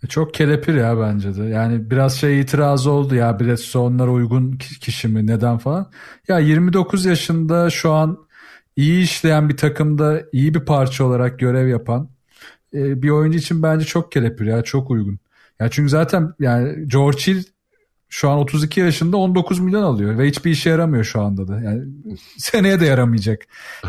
Çok 0.08 0.34
kelepir 0.34 0.74
ya 0.74 1.00
bence 1.00 1.36
de. 1.36 1.44
Yani 1.44 1.90
biraz 1.90 2.14
şey 2.16 2.40
itiraz 2.40 2.86
oldu 2.86 3.14
ya 3.14 3.40
Bledsoe 3.40 3.82
onlara 3.82 4.10
uygun 4.10 4.52
ki- 4.52 4.80
kişi 4.80 5.08
mi 5.08 5.26
neden 5.26 5.58
falan. 5.58 5.90
Ya 6.28 6.38
29 6.38 7.04
yaşında 7.04 7.70
şu 7.70 7.92
an 7.92 8.18
iyi 8.76 9.02
işleyen 9.02 9.48
bir 9.48 9.56
takımda 9.56 10.22
iyi 10.32 10.54
bir 10.54 10.60
parça 10.60 11.04
olarak 11.04 11.38
görev 11.38 11.68
yapan 11.68 12.08
e, 12.74 13.02
bir 13.02 13.10
oyuncu 13.10 13.38
için 13.38 13.62
bence 13.62 13.84
çok 13.84 14.12
kelepir 14.12 14.46
ya 14.46 14.62
çok 14.62 14.90
uygun. 14.90 15.18
Ya 15.60 15.68
çünkü 15.70 15.88
zaten 15.90 16.34
yani 16.40 16.88
George 16.88 17.18
Hill 17.18 17.44
şu 18.08 18.30
an 18.30 18.38
32 18.38 18.80
yaşında 18.80 19.16
19 19.16 19.58
milyon 19.58 19.82
alıyor 19.82 20.18
ve 20.18 20.28
hiçbir 20.28 20.50
işe 20.50 20.70
yaramıyor 20.70 21.04
şu 21.04 21.20
anda 21.22 21.48
da. 21.48 21.60
Yani 21.60 21.84
seneye 22.38 22.80
de 22.80 22.86
yaramayacak. 22.86 23.42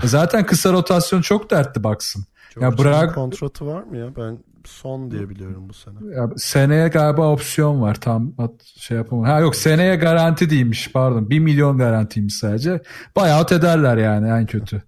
E 0.03 0.07
zaten 0.07 0.45
kısa 0.45 0.73
rotasyon 0.73 1.21
çok 1.21 1.51
dertli 1.51 1.83
baksın. 1.83 2.25
Ya 2.55 2.69
George'un 2.69 2.85
bırak- 2.85 3.15
kontratı 3.15 3.65
var 3.65 3.83
mı 3.83 3.97
ya? 3.97 4.15
Ben 4.17 4.37
son 4.65 5.11
diye 5.11 5.29
biliyorum 5.29 5.69
bu 5.69 5.73
sene. 5.73 5.95
Ya 6.15 6.29
seneye 6.37 6.87
galiba 6.87 7.31
opsiyon 7.31 7.81
var 7.81 7.95
tam 7.95 8.33
şey 8.77 8.97
yapamam. 8.97 9.25
Ha 9.25 9.39
yok 9.39 9.55
seneye 9.55 9.95
garanti 9.95 10.49
değilmiş 10.49 10.91
pardon. 10.91 11.29
1 11.29 11.39
milyon 11.39 11.77
garantiymiş 11.77 12.35
sadece. 12.35 12.81
Buyout 13.17 13.51
ederler 13.51 13.97
yani 13.97 14.29
en 14.29 14.45
kötü. 14.45 14.83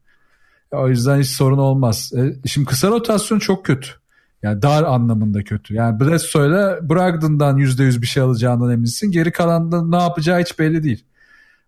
O 0.72 0.88
yüzden 0.90 1.20
hiç 1.20 1.28
sorun 1.30 1.58
olmaz. 1.58 2.12
E, 2.18 2.48
şimdi 2.48 2.68
kısa 2.68 2.88
rotasyon 2.88 3.40
çok 3.40 3.66
kötü. 3.66 3.90
Yani 4.44 4.62
dar 4.62 4.84
anlamında 4.84 5.44
kötü. 5.44 5.74
Yani 5.74 6.00
Bledsoe'yle 6.00 6.90
Brogdon'dan 6.90 7.58
%100 7.58 8.02
bir 8.02 8.08
şey 8.08 8.24
alacağından 8.24 8.72
eminsin. 8.72 9.12
Geri 9.12 9.32
kalanında 9.32 9.98
ne 9.98 10.04
yapacağı 10.04 10.40
hiç 10.42 10.60
belli 10.60 10.84
değil. 10.84 11.06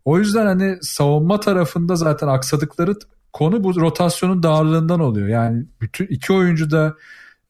O 0.06 0.20
yüzden 0.20 0.46
hani 0.46 0.78
savunma 0.82 1.40
tarafında 1.40 1.96
zaten 1.96 2.28
aksadıkları 2.28 2.96
konu 3.34 3.64
bu 3.64 3.76
rotasyonun 3.76 4.44
darlığından 4.44 5.00
oluyor. 5.00 5.28
Yani 5.28 5.66
bütün 5.82 6.08
iki 6.08 6.34
oyuncu 6.34 6.72
da 6.72 6.96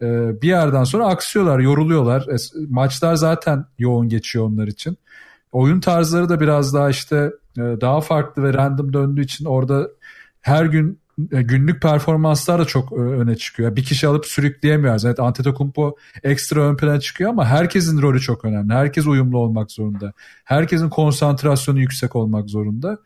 e, 0.01 0.41
bir 0.41 0.47
yerden 0.47 0.83
sonra 0.83 1.05
aksıyorlar, 1.05 1.59
yoruluyorlar. 1.59 2.21
Es- 2.21 2.67
Maçlar 2.69 3.15
zaten 3.15 3.65
yoğun 3.79 4.09
geçiyor 4.09 4.45
onlar 4.45 4.67
için. 4.67 4.97
Oyun 5.51 5.79
tarzları 5.79 6.29
da 6.29 6.39
biraz 6.39 6.73
daha 6.73 6.89
işte 6.89 7.31
e, 7.57 7.61
daha 7.61 8.01
farklı 8.01 8.43
ve 8.43 8.53
random 8.53 8.93
döndüğü 8.93 9.21
için 9.23 9.45
orada 9.45 9.87
her 10.41 10.65
gün 10.65 10.91
e, 10.91 11.02
günlük 11.17 11.81
performanslar 11.81 12.59
da 12.59 12.65
çok 12.65 12.91
e, 12.91 12.95
öne 12.95 13.35
çıkıyor. 13.35 13.75
Bir 13.75 13.83
kişi 13.83 14.07
alıp 14.07 14.25
sürükleyemiyoruz. 14.25 15.05
Evet 15.05 15.19
Antetokounmpo 15.19 15.95
ekstra 16.23 16.61
ön 16.61 16.75
plana 16.77 16.99
çıkıyor 16.99 17.29
ama 17.29 17.45
herkesin 17.45 18.01
rolü 18.01 18.21
çok 18.21 18.45
önemli. 18.45 18.73
Herkes 18.73 19.07
uyumlu 19.07 19.37
olmak 19.37 19.71
zorunda. 19.71 20.13
Herkesin 20.43 20.89
konsantrasyonu 20.89 21.79
yüksek 21.79 22.15
olmak 22.15 22.49
zorunda. 22.49 22.97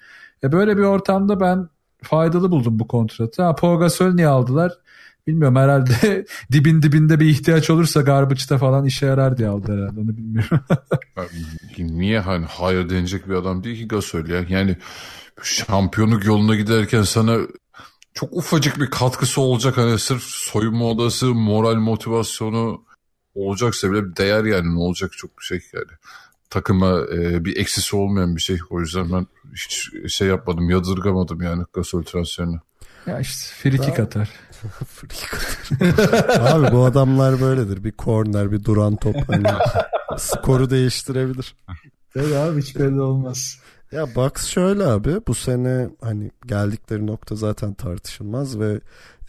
E 0.43 0.51
böyle 0.51 0.77
bir 0.77 0.83
ortamda 0.83 1.39
ben 1.39 1.69
faydalı 2.03 2.51
buldum 2.51 2.79
bu 2.79 2.87
kontratı. 2.87 3.43
Ha, 3.43 3.55
Pau 3.55 3.79
Gasol 3.79 4.13
niye 4.13 4.27
aldılar? 4.27 4.71
Bilmiyorum 5.27 5.55
herhalde 5.55 6.25
dibin 6.51 6.81
dibinde 6.81 7.19
bir 7.19 7.25
ihtiyaç 7.25 7.69
olursa 7.69 8.01
Garbage'da 8.01 8.57
falan 8.57 8.85
işe 8.85 9.05
yarar 9.05 9.37
diye 9.37 9.47
aldı 9.47 9.77
herhalde 9.77 9.99
onu 9.99 10.17
bilmiyorum. 10.17 10.59
Niye 11.77 12.19
hani 12.19 12.45
hayır 12.45 12.89
denecek 12.89 13.29
bir 13.29 13.33
adam 13.33 13.63
değil 13.63 13.77
ki 13.77 13.87
Gasol 13.87 14.27
ya. 14.27 14.45
Yani 14.49 14.77
şampiyonluk 15.43 16.25
yoluna 16.25 16.55
giderken 16.55 17.01
sana 17.01 17.37
çok 18.17 18.33
ufacık 18.33 18.79
bir 18.79 18.89
katkısı 18.89 19.41
olacak. 19.41 19.77
Hani 19.77 19.99
sırf 19.99 20.23
soyunma 20.23 20.85
odası, 20.85 21.25
moral 21.25 21.75
motivasyonu 21.75 22.85
olacaksa 23.35 23.91
bile 23.91 24.05
bir 24.05 24.15
değer 24.15 24.43
yani 24.43 24.75
ne 24.75 24.79
olacak 24.79 25.11
çok 25.17 25.43
şey 25.43 25.61
yani. 25.73 25.97
Takıma 26.49 26.99
e, 27.13 27.45
bir 27.45 27.57
eksisi 27.57 27.95
olmayan 27.95 28.35
bir 28.35 28.41
şey. 28.41 28.57
O 28.69 28.79
yüzden 28.79 29.11
ben 29.11 29.27
hiç 29.53 29.89
şey 30.07 30.27
yapmadım, 30.27 30.69
yadırgamadım 30.69 31.41
yani 31.41 31.63
Gasol 31.73 32.03
transferini. 32.03 32.57
ya 33.05 33.19
işte 33.19 33.53
free 33.55 33.77
kick 33.77 33.99
atar. 33.99 34.29
Abi 36.53 36.71
bu 36.71 36.85
adamlar 36.85 37.41
böyledir. 37.41 37.83
Bir 37.83 37.91
korner, 37.91 38.51
bir 38.51 38.63
duran 38.63 38.95
top 38.95 39.15
hani 39.27 39.47
skoru 40.17 40.69
değiştirebilir. 40.69 41.55
Evet 42.15 42.35
abi 42.35 42.61
hiç 42.61 42.75
belli 42.75 43.01
olmaz. 43.01 43.59
Ya 43.91 44.15
Bucks 44.15 44.45
şöyle 44.45 44.85
abi 44.85 45.21
bu 45.27 45.33
sene 45.35 45.89
hani 46.01 46.31
geldikleri 46.45 47.07
nokta 47.07 47.35
zaten 47.35 47.73
tartışılmaz 47.73 48.59
ve 48.59 48.79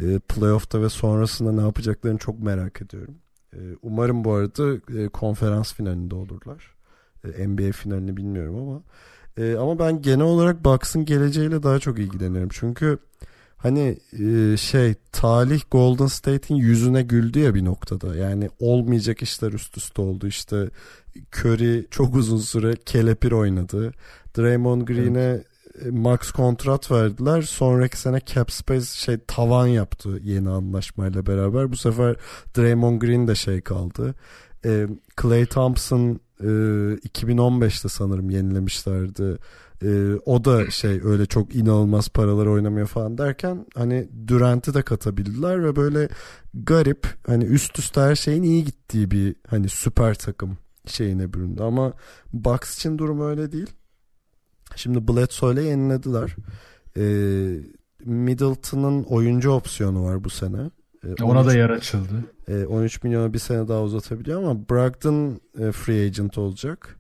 e, 0.01 0.19
playoff'ta 0.19 0.83
ve 0.83 0.89
sonrasında 0.89 1.53
ne 1.53 1.61
yapacaklarını 1.61 2.19
çok 2.19 2.41
merak 2.41 2.83
ediyorum. 2.83 3.15
E, 3.53 3.59
umarım 3.83 4.25
bu 4.25 4.33
arada 4.33 4.75
e, 4.99 5.09
konferans 5.09 5.75
finalinde 5.75 6.15
olurlar. 6.15 6.75
E, 7.25 7.49
NBA 7.49 7.73
finalini 7.73 8.17
bilmiyorum 8.17 8.57
ama 8.57 8.83
e, 9.37 9.57
ama 9.57 9.79
ben 9.79 10.03
genel 10.03 10.27
olarak 10.27 10.65
Bucks'ın 10.65 11.05
geleceğiyle 11.05 11.63
daha 11.63 11.79
çok 11.79 11.99
ilgileniyorum. 11.99 12.51
Çünkü 12.53 12.99
hani 13.57 13.99
e, 14.13 14.57
şey 14.57 14.95
talih 15.13 15.61
Golden 15.71 16.07
State'in 16.07 16.59
yüzüne 16.59 17.03
güldü 17.03 17.39
ya 17.39 17.55
bir 17.55 17.65
noktada. 17.65 18.17
Yani 18.17 18.51
olmayacak 18.61 19.23
işler 19.23 19.53
üst 19.53 19.77
üste 19.77 20.03
oldu. 20.03 20.27
İşte 20.27 20.71
Curry 21.37 21.87
çok 21.91 22.17
uzun 22.17 22.39
süre 22.39 22.75
kelepir 22.87 23.33
oynadı. 23.33 23.93
Draymond 24.37 24.83
Green'e 24.83 25.43
e, 25.85 25.91
max 25.91 26.31
kontrat 26.31 26.91
verdiler. 26.91 27.43
Sonraki 27.43 27.99
sene 27.99 28.21
cap 28.27 28.53
space 28.53 28.87
şey 28.87 29.19
tavan 29.27 29.67
yaptı 29.67 30.21
yeni 30.23 30.51
anlaşmayla 30.51 31.27
beraber. 31.27 31.73
Bu 31.73 31.77
sefer 31.77 32.17
Draymond 32.57 33.01
Green 33.01 33.29
de 33.29 33.35
şey 33.35 33.61
kaldı. 33.61 34.15
E, 34.65 34.87
Clay 35.23 35.47
Thompson 35.47 36.21
e, 36.41 36.45
2015'te 36.45 37.89
sanırım 37.89 38.31
yenilemişlerdi. 38.31 39.39
E, 39.83 40.15
o 40.27 40.45
da 40.45 40.71
şey 40.71 41.01
öyle 41.05 41.27
çok 41.27 41.55
inanılmaz 41.55 42.09
paralar 42.09 42.47
oynamıyor 42.47 42.87
falan 42.87 43.19
derken 43.19 43.67
hani 43.75 44.09
Durant'i 44.27 44.75
de 44.75 44.83
katabildiler 44.83 45.65
ve 45.65 45.77
böyle 45.77 46.09
garip 46.55 47.07
hani 47.27 47.45
üst 47.45 47.79
üste 47.79 48.01
her 48.01 48.17
şeyin 48.17 48.43
iyi 48.43 48.65
gittiği 48.65 49.11
bir 49.11 49.37
hani 49.47 49.69
süper 49.69 50.15
takım 50.15 50.59
şeyine 50.87 51.33
büründü 51.33 51.63
ama 51.63 51.93
Bucks 52.33 52.77
için 52.77 52.99
durum 52.99 53.21
öyle 53.21 53.53
değil. 53.53 53.71
Şimdi 54.77 55.09
Bledsoe'yle 55.09 55.63
yenilediler. 55.63 56.37
Ee, 56.97 57.01
Middleton'ın 58.05 59.03
oyuncu 59.03 59.51
opsiyonu 59.51 60.05
var 60.05 60.25
bu 60.25 60.31
sene. 60.31 60.71
Ee, 61.05 61.23
Ona 61.25 61.41
13, 61.41 61.49
da 61.49 61.59
yer 61.59 61.71
açıldı. 61.71 62.25
E, 62.49 62.65
13 62.65 63.03
milyona 63.03 63.33
bir 63.33 63.39
sene 63.39 63.69
daha 63.69 63.83
uzatabiliyor 63.83 64.43
ama 64.43 64.69
Brogdon 64.69 65.41
e, 65.59 65.73
free 65.73 66.07
agent 66.07 66.39
olacak. 66.39 66.97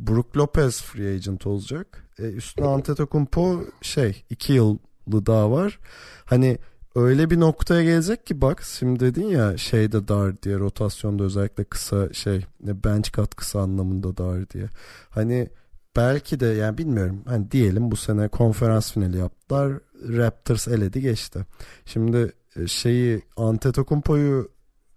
Brook 0.00 0.36
Lopez 0.36 0.82
free 0.82 1.14
agent 1.14 1.46
olacak. 1.46 2.08
E, 2.18 2.22
üstüne 2.22 2.66
Antetokounmpo 2.66 3.60
şey 3.82 4.24
2 4.30 4.52
yıllı 4.52 5.26
daha 5.26 5.50
var. 5.50 5.78
Hani 6.24 6.58
öyle 6.94 7.30
bir 7.30 7.40
noktaya 7.40 7.82
gelecek 7.82 8.26
ki 8.26 8.40
bak 8.40 8.62
şimdi 8.62 9.00
dedin 9.00 9.26
ya 9.26 9.56
şeyde 9.56 10.08
dar 10.08 10.42
diye 10.42 10.58
rotasyonda 10.58 11.24
özellikle 11.24 11.64
kısa 11.64 12.12
şey 12.12 12.44
bench 12.60 13.12
katkısı 13.12 13.60
anlamında 13.60 14.16
dar 14.16 14.50
diye. 14.50 14.68
Hani 15.10 15.48
belki 15.96 16.40
de 16.40 16.46
yani 16.46 16.78
bilmiyorum. 16.78 17.22
Hani 17.26 17.50
diyelim 17.50 17.90
bu 17.90 17.96
sene 17.96 18.28
konferans 18.28 18.92
finali 18.92 19.18
yaptılar. 19.18 19.72
Raptors 20.08 20.68
eledi 20.68 21.00
geçti. 21.00 21.46
Şimdi 21.84 22.32
e, 22.56 22.66
şeyi 22.66 23.22
Antetokounmpo'yu 23.36 24.48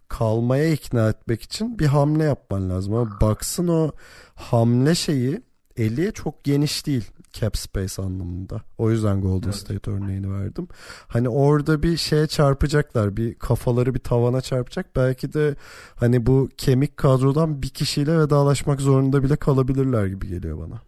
kalmaya 0.08 0.72
ikna 0.72 1.10
etmek 1.10 1.42
için 1.42 1.80
bir 1.80 1.86
hamle 1.86 2.24
yapman 2.24 2.70
lazım. 2.70 2.94
Ama 2.94 3.22
baksın 3.22 3.68
o 3.68 3.92
hamle 4.36 4.96
şeyi 4.96 5.42
eliye 5.78 6.12
çok 6.12 6.44
geniş 6.44 6.86
değil 6.88 7.12
cap 7.40 7.58
space 7.58 8.02
anlamında. 8.02 8.62
O 8.78 8.92
yüzden 8.92 9.22
Golden 9.22 9.48
evet. 9.48 9.56
State 9.56 9.92
örneğini 9.92 10.34
verdim. 10.34 10.68
Hani 11.08 11.30
orada 11.30 11.84
bir 11.84 11.98
şeye 11.98 12.28
çarpacaklar. 12.28 13.18
Bir 13.18 13.36
kafaları 13.36 13.94
bir 13.94 14.00
tavana 14.00 14.42
çarpacak. 14.42 14.96
Belki 14.96 15.34
de 15.34 15.56
hani 15.96 16.26
bu 16.26 16.50
kemik 16.58 16.98
kadrodan 16.98 17.62
bir 17.62 17.70
kişiyle 17.70 18.20
vedalaşmak 18.20 18.82
zorunda 18.82 19.24
bile 19.24 19.36
kalabilirler 19.36 20.06
gibi 20.06 20.28
geliyor 20.28 20.58
bana. 20.58 20.82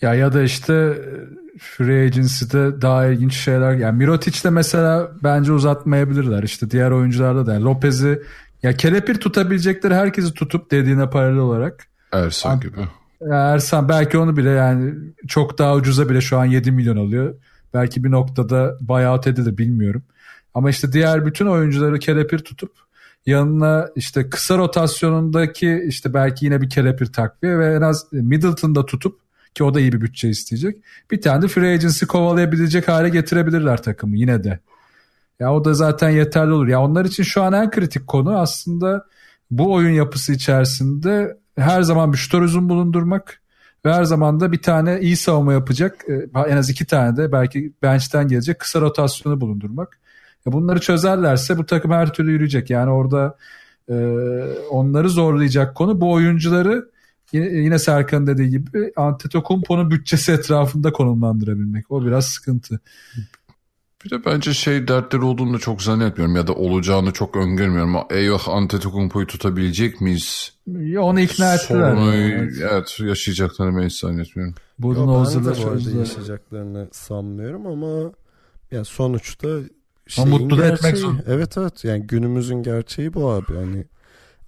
Ya 0.00 0.14
ya 0.14 0.32
da 0.32 0.42
işte 0.42 0.74
e, 0.74 1.58
free 1.58 2.04
agency'de 2.06 2.82
daha 2.82 3.06
ilginç 3.06 3.34
şeyler. 3.36 3.74
Yani 3.74 3.98
Mirotic'de 3.98 4.50
mesela 4.50 5.10
bence 5.22 5.52
uzatmayabilirler. 5.52 6.42
İşte 6.42 6.70
diğer 6.70 6.90
oyuncularda 6.90 7.46
da. 7.46 7.52
Yani 7.52 7.64
Lopez'i 7.64 8.22
ya 8.62 8.72
kelepir 8.72 9.14
tutabilecekleri 9.14 9.94
herkesi 9.94 10.34
tutup 10.34 10.70
dediğine 10.70 11.10
paralel 11.10 11.38
olarak. 11.38 11.86
Ersan 12.12 12.60
gibi. 12.60 12.76
Ersan 13.32 13.88
belki 13.88 14.18
onu 14.18 14.36
bile 14.36 14.50
yani 14.50 14.94
çok 15.28 15.58
daha 15.58 15.74
ucuza 15.74 16.08
bile 16.08 16.20
şu 16.20 16.38
an 16.38 16.44
7 16.44 16.72
milyon 16.72 16.96
alıyor. 16.96 17.34
Belki 17.74 18.04
bir 18.04 18.10
noktada 18.10 18.76
buyout 18.80 19.26
edilir 19.26 19.58
bilmiyorum. 19.58 20.02
Ama 20.54 20.70
işte 20.70 20.92
diğer 20.92 21.26
bütün 21.26 21.46
oyuncuları 21.46 21.98
kelepir 21.98 22.38
tutup 22.38 22.72
yanına 23.26 23.88
işte 23.96 24.30
kısa 24.30 24.58
rotasyonundaki 24.58 25.84
işte 25.88 26.14
belki 26.14 26.44
yine 26.44 26.60
bir 26.60 26.70
kelepir 26.70 27.06
takviye 27.06 27.58
ve 27.58 27.74
en 27.74 27.80
az 27.80 28.06
Middleton'da 28.12 28.86
tutup 28.86 29.20
ki 29.54 29.64
o 29.64 29.74
da 29.74 29.80
iyi 29.80 29.92
bir 29.92 30.00
bütçe 30.00 30.28
isteyecek. 30.28 30.76
Bir 31.10 31.20
tane 31.20 31.42
de 31.42 31.48
free 31.48 31.74
agency 31.74 32.04
kovalayabilecek 32.04 32.88
hale 32.88 33.08
getirebilirler 33.08 33.82
takımı 33.82 34.16
yine 34.16 34.44
de. 34.44 34.58
Ya 35.40 35.54
o 35.54 35.64
da 35.64 35.74
zaten 35.74 36.10
yeterli 36.10 36.52
olur. 36.52 36.68
Ya 36.68 36.82
onlar 36.82 37.04
için 37.04 37.22
şu 37.22 37.42
an 37.42 37.52
en 37.52 37.70
kritik 37.70 38.06
konu 38.06 38.38
aslında 38.38 39.06
bu 39.50 39.72
oyun 39.72 39.90
yapısı 39.90 40.32
içerisinde 40.32 41.36
her 41.56 41.82
zaman 41.82 42.12
bir 42.12 42.18
şutör 42.18 42.54
bulundurmak 42.54 43.40
ve 43.84 43.92
her 43.92 44.04
zaman 44.04 44.40
da 44.40 44.52
bir 44.52 44.62
tane 44.62 45.00
iyi 45.00 45.16
savunma 45.16 45.52
yapacak 45.52 46.04
e, 46.08 46.40
en 46.48 46.56
az 46.56 46.70
iki 46.70 46.86
tane 46.86 47.16
de 47.16 47.32
belki 47.32 47.72
bench'ten 47.82 48.28
gelecek 48.28 48.58
kısa 48.58 48.80
rotasyonu 48.80 49.40
bulundurmak. 49.40 49.98
Bunları 50.46 50.80
çözerlerse 50.80 51.58
bu 51.58 51.66
takım 51.66 51.90
her 51.90 52.12
türlü 52.12 52.32
yürüyecek. 52.32 52.70
Yani 52.70 52.90
orada 52.90 53.36
e, 53.88 53.94
onları 54.70 55.10
zorlayacak 55.10 55.74
konu 55.74 56.00
bu 56.00 56.12
oyuncuları 56.12 56.90
yine 57.32 57.78
Serkan 57.78 58.26
dediği 58.26 58.50
gibi 58.50 58.92
Antetokounmpo'nun 58.96 59.90
bütçesi 59.90 60.32
etrafında 60.32 60.92
konumlandırabilmek. 60.92 61.90
O 61.90 62.06
biraz 62.06 62.26
sıkıntı. 62.26 62.80
Bir 64.04 64.10
de 64.10 64.24
bence 64.24 64.54
şey 64.54 64.88
dertleri 64.88 65.22
olduğunu 65.22 65.58
çok 65.58 65.82
zannetmiyorum 65.82 66.36
ya 66.36 66.46
da 66.46 66.52
olacağını 66.52 67.12
çok 67.12 67.36
öngörmüyorum. 67.36 67.96
Eyvah 68.10 68.48
Antetokounmpo'yu 68.48 69.26
tutabilecek 69.26 70.00
miyiz? 70.00 70.52
Ya 70.66 71.02
onu 71.02 71.20
ikna 71.20 71.54
ettiler. 71.54 71.58
Sorunu 71.68 72.14
evet. 72.14 72.52
evet 72.60 73.00
yaşayacaklarını 73.00 73.80
ben 73.80 73.86
hiç 73.86 74.00
zannetmiyorum. 74.00 74.54
Bunun 74.78 75.24
ben 75.24 75.44
de 75.44 75.64
bu 75.64 75.68
arada 75.68 75.90
yaşayacaklarını 75.98 76.88
sanmıyorum 76.92 77.66
ama 77.66 78.12
yani 78.70 78.84
sonuçta 78.84 79.48
şeyin 80.06 80.30
mutlu 80.30 80.56
gerçeği, 80.56 80.72
etmek 80.72 80.96
zor. 80.96 81.14
Evet 81.26 81.58
evet 81.58 81.84
yani 81.84 82.06
günümüzün 82.06 82.62
gerçeği 82.62 83.14
bu 83.14 83.30
abi. 83.30 83.52
Yani 83.54 83.84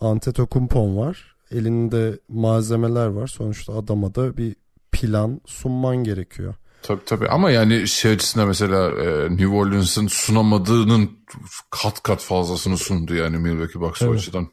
Antetokounmpo'm 0.00 0.96
var 0.96 1.36
elinde 1.50 2.18
malzemeler 2.28 3.06
var. 3.06 3.26
Sonuçta 3.26 3.72
adama 3.74 4.14
da 4.14 4.36
bir 4.36 4.56
plan 4.92 5.40
sunman 5.46 5.96
gerekiyor. 5.96 6.54
Tabii 6.82 7.04
tabii 7.06 7.28
ama 7.28 7.50
yani 7.50 7.88
şey 7.88 8.12
açısından 8.12 8.48
mesela 8.48 8.90
e, 8.90 9.30
New 9.30 9.48
Orleans'ın 9.48 10.06
sunamadığının 10.06 11.10
kat 11.70 12.02
kat 12.02 12.20
fazlasını 12.20 12.78
sundu 12.78 13.14
yani 13.14 13.38
Milwaukee 13.38 13.80
Bucks 13.80 14.02
evet. 14.02 14.12
o 14.12 14.16
açıdan. 14.16 14.48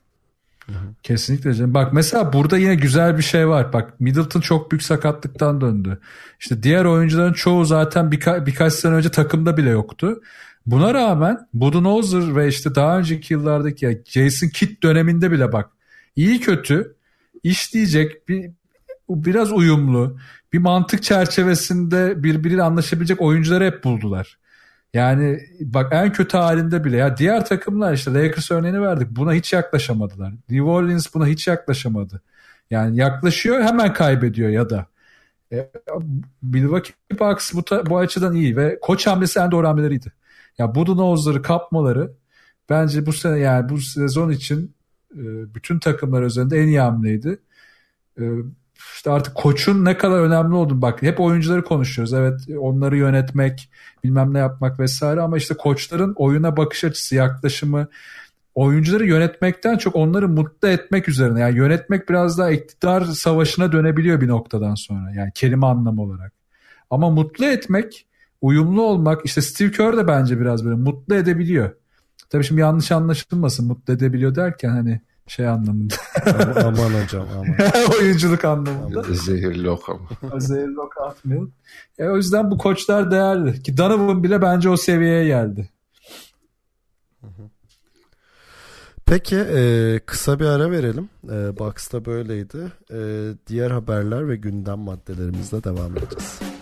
Kesinlikle 1.03 1.53
canım. 1.53 1.73
Bak 1.73 1.93
mesela 1.93 2.33
burada 2.33 2.57
yine 2.57 2.75
güzel 2.75 3.17
bir 3.17 3.23
şey 3.23 3.47
var. 3.47 3.73
Bak 3.73 3.99
Middleton 3.99 4.41
çok 4.41 4.71
büyük 4.71 4.83
sakatlıktan 4.83 5.61
döndü. 5.61 5.99
İşte 6.39 6.63
diğer 6.63 6.85
oyuncuların 6.85 7.33
çoğu 7.33 7.65
zaten 7.65 8.11
birka- 8.11 8.45
birkaç 8.45 8.73
sene 8.73 8.93
önce 8.93 9.11
takımda 9.11 9.57
bile 9.57 9.69
yoktu. 9.69 10.21
Buna 10.65 10.93
rağmen 10.93 11.47
Budenholzer 11.53 12.35
ve 12.35 12.47
işte 12.47 12.75
daha 12.75 12.97
önceki 12.97 13.33
yıllardaki 13.33 13.85
ya 13.85 13.93
Jason 14.05 14.47
Kidd 14.47 14.83
döneminde 14.83 15.31
bile 15.31 15.51
bak 15.51 15.69
iyi 16.15 16.39
kötü 16.39 16.95
işleyecek 17.43 18.29
bir 18.29 18.51
biraz 19.09 19.51
uyumlu 19.51 20.17
bir 20.53 20.59
mantık 20.59 21.03
çerçevesinde 21.03 22.23
birbiriyle 22.23 22.63
anlaşabilecek 22.63 23.21
oyuncuları 23.21 23.65
hep 23.65 23.83
buldular. 23.83 24.37
Yani 24.93 25.39
bak 25.61 25.93
en 25.93 26.11
kötü 26.11 26.37
halinde 26.37 26.83
bile 26.83 26.97
ya 26.97 27.17
diğer 27.17 27.45
takımlar 27.45 27.93
işte 27.93 28.13
Lakers 28.13 28.51
örneğini 28.51 28.81
verdik 28.81 29.07
buna 29.11 29.33
hiç 29.33 29.53
yaklaşamadılar. 29.53 30.33
New 30.49 30.63
Orleans 30.63 31.13
buna 31.13 31.27
hiç 31.27 31.47
yaklaşamadı. 31.47 32.21
Yani 32.69 32.97
yaklaşıyor 32.97 33.61
hemen 33.61 33.93
kaybediyor 33.93 34.49
ya 34.49 34.69
da. 34.69 34.87
E, 35.51 35.71
Milwaukee 36.41 36.93
Bucks 37.19 37.53
bu, 37.53 37.63
bu 37.89 37.97
açıdan 37.97 38.35
iyi 38.35 38.57
ve 38.57 38.79
koç 38.81 39.07
hamlesi 39.07 39.39
en 39.39 39.51
doğru 39.51 39.67
hamleleriydi. 39.67 40.11
Ya 40.57 40.75
Budenholzer'ı 40.75 41.41
kapmaları 41.41 42.11
bence 42.69 43.05
bu 43.05 43.13
sene 43.13 43.39
yani 43.39 43.69
bu 43.69 43.77
sezon 43.77 44.29
için 44.29 44.75
e, 45.15 45.21
bütün 45.55 45.79
takımlar 45.79 46.23
üzerinde 46.23 46.59
en 46.59 46.67
iyi 46.67 46.79
hamleydi. 46.79 47.39
E, 48.19 48.23
işte 48.93 49.11
artık 49.11 49.35
koçun 49.35 49.85
ne 49.85 49.97
kadar 49.97 50.19
önemli 50.19 50.55
olduğunu 50.55 50.81
bak 50.81 51.01
hep 51.01 51.19
oyuncuları 51.19 51.63
konuşuyoruz. 51.63 52.13
Evet 52.13 52.41
onları 52.59 52.97
yönetmek, 52.97 53.69
bilmem 54.03 54.33
ne 54.33 54.39
yapmak 54.39 54.79
vesaire 54.79 55.21
ama 55.21 55.37
işte 55.37 55.53
koçların 55.53 56.13
oyuna 56.17 56.57
bakış 56.57 56.83
açısı, 56.83 57.15
yaklaşımı 57.15 57.87
oyuncuları 58.55 59.05
yönetmekten 59.05 59.77
çok 59.77 59.95
onları 59.95 60.29
mutlu 60.29 60.67
etmek 60.67 61.09
üzerine. 61.09 61.39
Yani 61.39 61.57
yönetmek 61.57 62.09
biraz 62.09 62.37
daha 62.37 62.51
iktidar 62.51 63.01
savaşına 63.01 63.71
dönebiliyor 63.71 64.21
bir 64.21 64.27
noktadan 64.27 64.75
sonra. 64.75 65.11
Yani 65.11 65.31
kelime 65.35 65.65
anlamı 65.65 66.01
olarak. 66.01 66.33
Ama 66.89 67.09
mutlu 67.09 67.45
etmek, 67.45 68.05
uyumlu 68.41 68.81
olmak 68.81 69.21
işte 69.25 69.41
Steve 69.41 69.71
Kerr 69.71 69.97
de 69.97 70.07
bence 70.07 70.39
biraz 70.39 70.65
böyle 70.65 70.75
mutlu 70.75 71.15
edebiliyor. 71.15 71.71
Tabii 72.29 72.43
şimdi 72.43 72.61
yanlış 72.61 72.91
anlaşılmasın 72.91 73.67
mutlu 73.67 73.93
edebiliyor 73.93 74.35
derken 74.35 74.69
hani 74.69 75.01
şey 75.27 75.47
anlamında. 75.47 75.95
aman 76.65 77.03
hocam 77.03 77.27
aman. 77.33 77.55
Oyunculuk 77.99 78.45
anlamında. 78.45 79.03
Zehirli 79.03 79.69
ok 79.69 79.89
ama. 79.89 80.39
Zehirli 80.39 80.79
ok 80.79 81.01
atmayalım. 81.01 81.53
E, 81.97 82.05
o 82.07 82.15
yüzden 82.15 82.51
bu 82.51 82.57
koçlar 82.57 83.11
değerli. 83.11 83.63
Ki 83.63 83.77
Donovan 83.77 84.23
bile 84.23 84.41
bence 84.41 84.69
o 84.69 84.77
seviyeye 84.77 85.25
geldi. 85.25 85.69
Peki 89.05 89.35
e, 89.35 89.99
kısa 90.05 90.39
bir 90.39 90.45
ara 90.45 90.71
verelim. 90.71 91.09
E, 91.23 91.57
Box'ta 91.59 92.05
böyleydi. 92.05 92.71
E, 92.91 92.99
diğer 93.47 93.71
haberler 93.71 94.29
ve 94.29 94.35
gündem 94.35 94.79
maddelerimizle 94.79 95.63
devam 95.63 95.91
edeceğiz. 95.97 96.52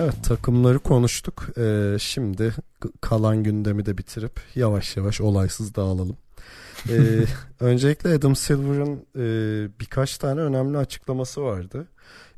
Evet 0.00 0.24
takımları 0.24 0.78
konuştuk. 0.78 1.46
Ee, 1.58 1.96
şimdi 2.00 2.54
kalan 3.00 3.42
gündemi 3.42 3.86
de 3.86 3.98
bitirip 3.98 4.40
yavaş 4.54 4.96
yavaş 4.96 5.20
olaysız 5.20 5.74
dağılalım. 5.74 6.16
Ee, 6.90 7.24
öncelikle 7.60 8.10
Adam 8.14 8.36
Silver'ın 8.36 9.06
e, 9.16 9.24
birkaç 9.80 10.18
tane 10.18 10.40
önemli 10.40 10.78
açıklaması 10.78 11.42
vardı. 11.42 11.86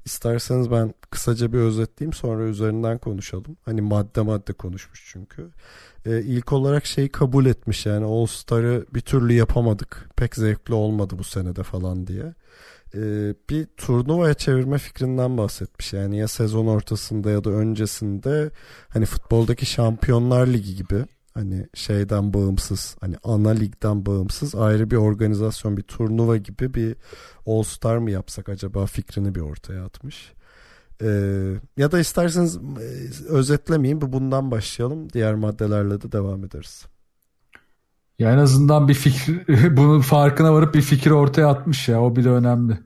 İsterseniz 0.04 0.70
ben 0.70 0.94
kısaca 1.10 1.52
bir 1.52 1.58
özetleyeyim 1.58 2.12
sonra 2.12 2.44
üzerinden 2.44 2.98
konuşalım. 2.98 3.56
Hani 3.64 3.80
madde 3.80 4.20
madde 4.20 4.52
konuşmuş 4.52 5.08
çünkü. 5.12 5.48
Ee, 6.06 6.20
ilk 6.20 6.52
olarak 6.52 6.86
şeyi 6.86 7.08
kabul 7.08 7.46
etmiş 7.46 7.86
yani 7.86 8.04
All 8.04 8.26
Star'ı 8.26 8.86
bir 8.94 9.00
türlü 9.00 9.32
yapamadık. 9.32 10.08
Pek 10.16 10.34
zevkli 10.34 10.74
olmadı 10.74 11.14
bu 11.18 11.24
senede 11.24 11.62
falan 11.62 12.06
diye 12.06 12.34
e, 12.94 13.34
bir 13.50 13.66
turnuvaya 13.76 14.34
çevirme 14.34 14.78
fikrinden 14.78 15.38
bahsetmiş. 15.38 15.92
Yani 15.92 16.18
ya 16.18 16.28
sezon 16.28 16.66
ortasında 16.66 17.30
ya 17.30 17.44
da 17.44 17.50
öncesinde 17.50 18.50
hani 18.88 19.06
futboldaki 19.06 19.66
Şampiyonlar 19.66 20.46
Ligi 20.46 20.76
gibi 20.76 21.04
Hani 21.36 21.66
şeyden 21.74 22.34
bağımsız 22.34 22.96
hani 23.00 23.16
ana 23.24 23.50
ligden 23.50 24.06
bağımsız 24.06 24.54
ayrı 24.54 24.90
bir 24.90 24.96
organizasyon 24.96 25.76
bir 25.76 25.82
turnuva 25.82 26.36
gibi 26.36 26.74
bir 26.74 26.96
All 27.46 27.62
Star 27.62 27.96
mı 27.96 28.10
yapsak 28.10 28.48
acaba 28.48 28.86
fikrini 28.86 29.34
bir 29.34 29.40
ortaya 29.40 29.84
atmış. 29.84 30.32
Ee, 31.02 31.54
ya 31.76 31.92
da 31.92 32.00
isterseniz 32.00 32.56
e, 32.56 33.26
özetlemeyeyim 33.28 34.00
bu 34.00 34.12
bundan 34.12 34.50
başlayalım 34.50 35.12
diğer 35.12 35.34
maddelerle 35.34 36.00
de 36.00 36.12
devam 36.12 36.44
ederiz. 36.44 36.84
Ya 38.18 38.32
en 38.32 38.38
azından 38.38 38.88
bir 38.88 38.94
fikir 38.94 39.46
bunun 39.76 40.00
farkına 40.00 40.54
varıp 40.54 40.74
bir 40.74 40.82
fikir 40.82 41.10
ortaya 41.10 41.46
atmış 41.46 41.88
ya 41.88 42.02
o 42.02 42.16
bile 42.16 42.28
önemli. 42.28 42.78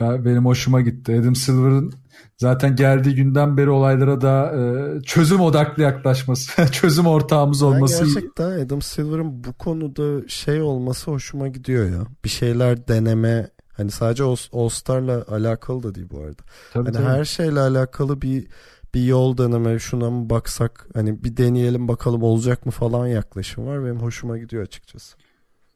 Ben, 0.00 0.24
benim 0.24 0.46
hoşuma 0.46 0.80
gitti. 0.80 1.18
Adam 1.20 1.34
Silver'ın 1.34 1.92
zaten 2.36 2.76
geldiği 2.76 3.14
günden 3.14 3.56
beri 3.56 3.70
olaylara 3.70 4.20
da 4.20 4.52
e, 4.56 5.02
çözüm 5.02 5.40
odaklı 5.40 5.82
yaklaşması, 5.82 6.66
çözüm 6.72 7.06
ortağımız 7.06 7.62
olması. 7.62 8.00
Ben 8.00 8.08
gerçekten 8.08 8.50
Adam 8.50 8.82
Silver'ın 8.82 9.44
bu 9.44 9.52
konuda 9.52 10.28
şey 10.28 10.62
olması 10.62 11.10
hoşuma 11.10 11.48
gidiyor 11.48 11.90
ya. 11.90 12.06
Bir 12.24 12.28
şeyler 12.28 12.88
deneme 12.88 13.50
hani 13.76 13.90
sadece 13.90 14.24
All 14.52 14.68
Star'la 14.68 15.24
alakalı 15.28 15.82
da 15.82 15.94
değil 15.94 16.06
bu 16.10 16.20
arada. 16.20 16.42
Tabii, 16.72 16.84
hani 16.84 16.96
tabii. 16.96 17.06
her 17.06 17.24
şeyle 17.24 17.60
alakalı 17.60 18.22
bir 18.22 18.46
bir 18.94 19.04
yol 19.04 19.38
deneme 19.38 19.78
şuna 19.78 20.10
mı 20.10 20.30
baksak 20.30 20.88
hani 20.94 21.24
bir 21.24 21.36
deneyelim 21.36 21.88
bakalım 21.88 22.22
olacak 22.22 22.66
mı 22.66 22.72
falan 22.72 23.06
yaklaşım 23.06 23.66
var. 23.66 23.84
Benim 23.84 24.00
hoşuma 24.00 24.38
gidiyor 24.38 24.62
açıkçası. 24.62 25.16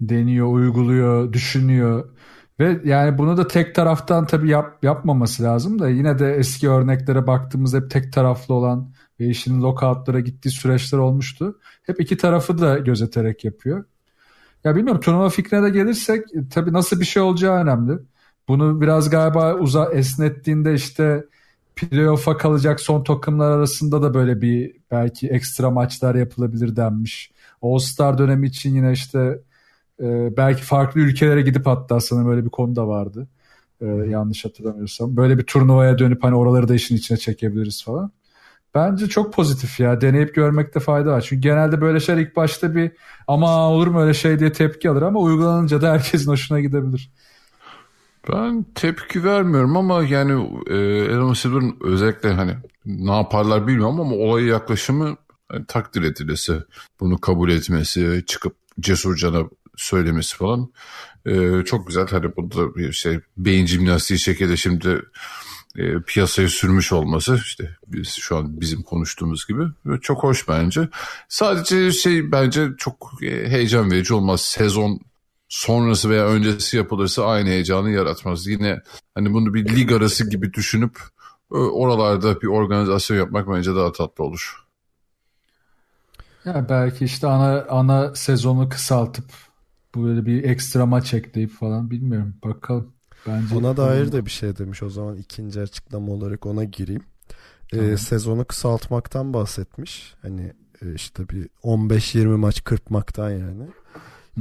Deniyor, 0.00 0.46
uyguluyor, 0.52 1.32
düşünüyor. 1.32 2.08
Ve 2.60 2.80
yani 2.84 3.18
bunu 3.18 3.36
da 3.36 3.48
tek 3.48 3.74
taraftan 3.74 4.26
tabii 4.26 4.48
yap, 4.48 4.84
yapmaması 4.84 5.42
lazım 5.42 5.78
da 5.78 5.88
yine 5.88 6.18
de 6.18 6.34
eski 6.34 6.70
örneklere 6.70 7.26
baktığımızda 7.26 7.76
hep 7.76 7.90
tek 7.90 8.12
taraflı 8.12 8.54
olan 8.54 8.92
ve 9.20 9.26
işinin 9.26 9.62
lockoutlara 9.62 10.20
gittiği 10.20 10.50
süreçler 10.50 10.98
olmuştu. 10.98 11.58
Hep 11.82 12.00
iki 12.00 12.16
tarafı 12.16 12.58
da 12.58 12.78
gözeterek 12.78 13.44
yapıyor. 13.44 13.84
Ya 14.64 14.76
bilmiyorum 14.76 15.00
turnuva 15.00 15.28
fikrine 15.28 15.62
de 15.62 15.70
gelirsek 15.70 16.24
tabii 16.50 16.72
nasıl 16.72 17.00
bir 17.00 17.04
şey 17.04 17.22
olacağı 17.22 17.62
önemli. 17.62 17.98
Bunu 18.48 18.80
biraz 18.80 19.10
galiba 19.10 19.54
uza 19.54 19.92
esnettiğinde 19.92 20.74
işte 20.74 21.24
playoff'a 21.80 22.36
kalacak 22.36 22.80
son 22.80 23.04
takımlar 23.04 23.50
arasında 23.50 24.02
da 24.02 24.14
böyle 24.14 24.40
bir 24.40 24.76
belki 24.90 25.28
ekstra 25.28 25.70
maçlar 25.70 26.14
yapılabilir 26.14 26.76
denmiş. 26.76 27.30
All 27.62 27.78
Star 27.78 28.18
dönemi 28.18 28.46
için 28.46 28.74
yine 28.74 28.92
işte 28.92 29.38
e, 30.00 30.36
belki 30.36 30.62
farklı 30.62 31.00
ülkelere 31.00 31.42
gidip 31.42 31.66
hatta 31.66 32.00
sanırım 32.00 32.28
böyle 32.28 32.44
bir 32.44 32.50
konu 32.50 32.76
da 32.76 32.88
vardı. 32.88 33.28
E, 33.80 33.86
yanlış 33.86 34.44
hatırlamıyorsam. 34.44 35.16
Böyle 35.16 35.38
bir 35.38 35.42
turnuvaya 35.42 35.98
dönüp 35.98 36.24
hani 36.24 36.34
oraları 36.34 36.68
da 36.68 36.74
işin 36.74 36.96
içine 36.96 37.18
çekebiliriz 37.18 37.84
falan. 37.84 38.12
Bence 38.74 39.06
çok 39.06 39.34
pozitif 39.34 39.80
ya. 39.80 40.00
Deneyip 40.00 40.34
görmekte 40.34 40.80
fayda 40.80 41.10
var. 41.10 41.20
Çünkü 41.20 41.42
genelde 41.42 41.80
böyle 41.80 42.00
şeyler 42.00 42.20
ilk 42.20 42.36
başta 42.36 42.74
bir 42.74 42.92
ama 43.26 43.68
olur 43.68 43.86
mu 43.86 44.00
öyle 44.00 44.14
şey 44.14 44.38
diye 44.38 44.52
tepki 44.52 44.90
alır 44.90 45.02
ama 45.02 45.20
uygulanınca 45.20 45.82
da 45.82 45.92
herkesin 45.92 46.30
hoşuna 46.30 46.60
gidebilir. 46.60 47.10
Ben 48.32 48.66
tepki 48.74 49.24
vermiyorum 49.24 49.76
ama 49.76 50.02
yani 50.02 50.32
e, 50.66 51.04
Adam 51.14 51.36
Silver'ın 51.36 51.76
özellikle 51.80 52.32
hani 52.32 52.54
ne 52.86 53.16
yaparlar 53.16 53.66
bilmiyorum 53.66 54.00
ama 54.00 54.14
olaya 54.14 54.46
yaklaşımı 54.46 55.16
yani, 55.52 55.66
takdir 55.66 56.02
edilesi. 56.02 56.62
Bunu 57.00 57.18
kabul 57.18 57.50
etmesi, 57.50 58.24
çıkıp 58.26 58.56
cesurcana 58.80 59.44
söylemesi 59.76 60.36
falan 60.36 60.72
e, 61.26 61.64
çok 61.64 61.86
güzel. 61.86 62.08
Hani 62.08 62.36
burada 62.36 62.74
bir 62.74 62.92
şey 62.92 63.20
beyin 63.36 63.66
jimnastiği 63.66 64.18
şekilde 64.18 64.56
şimdi 64.56 65.02
e, 65.76 66.02
piyasaya 66.06 66.48
sürmüş 66.48 66.92
olması 66.92 67.40
işte 67.44 67.76
biz 67.86 68.08
şu 68.08 68.36
an 68.36 68.60
bizim 68.60 68.82
konuştuğumuz 68.82 69.46
gibi 69.46 69.62
çok 70.02 70.22
hoş 70.22 70.48
bence. 70.48 70.88
Sadece 71.28 71.92
şey 71.92 72.32
bence 72.32 72.68
çok 72.78 73.10
e, 73.22 73.50
heyecan 73.50 73.90
verici 73.90 74.14
olmaz. 74.14 74.40
Sezon 74.40 75.00
sonrası 75.48 76.10
veya 76.10 76.26
öncesi 76.26 76.76
yapılırsa 76.76 77.26
aynı 77.26 77.48
heyecanı 77.48 77.90
yaratmaz. 77.90 78.46
Yine 78.46 78.82
hani 79.14 79.32
bunu 79.32 79.54
bir 79.54 79.76
lig 79.76 79.92
arası 79.92 80.30
gibi 80.30 80.52
düşünüp 80.54 81.00
e, 81.52 81.56
oralarda 81.56 82.40
bir 82.40 82.46
organizasyon 82.46 83.16
yapmak 83.16 83.48
bence 83.48 83.74
daha 83.74 83.92
tatlı 83.92 84.24
olur. 84.24 84.64
Ya 86.44 86.66
belki 86.68 87.04
işte 87.04 87.26
ana 87.26 87.66
ana 87.68 88.14
sezonu 88.14 88.68
kısaltıp 88.68 89.24
böyle 89.96 90.26
bir 90.26 90.44
ekstra 90.44 90.86
maç 90.86 91.14
ekleyip 91.14 91.50
falan 91.50 91.90
bilmiyorum. 91.90 92.34
Bakalım. 92.44 92.92
Bence 93.26 93.56
Ona 93.56 93.76
dair 93.76 94.12
de 94.12 94.26
bir 94.26 94.30
şey 94.30 94.56
demiş 94.56 94.82
o 94.82 94.90
zaman 94.90 95.16
ikinci 95.16 95.60
açıklama 95.60 96.12
olarak 96.12 96.46
ona 96.46 96.64
gireyim. 96.64 97.04
Ee, 97.72 97.76
tamam. 97.76 97.90
Ee, 97.92 97.96
sezonu 97.96 98.44
kısaltmaktan 98.44 99.34
bahsetmiş. 99.34 100.14
Hani 100.22 100.52
e, 100.82 100.94
işte 100.94 101.28
bir 101.28 101.48
15-20 101.62 102.26
maç 102.26 102.64
kırpmaktan 102.64 103.30
yani. 103.30 103.66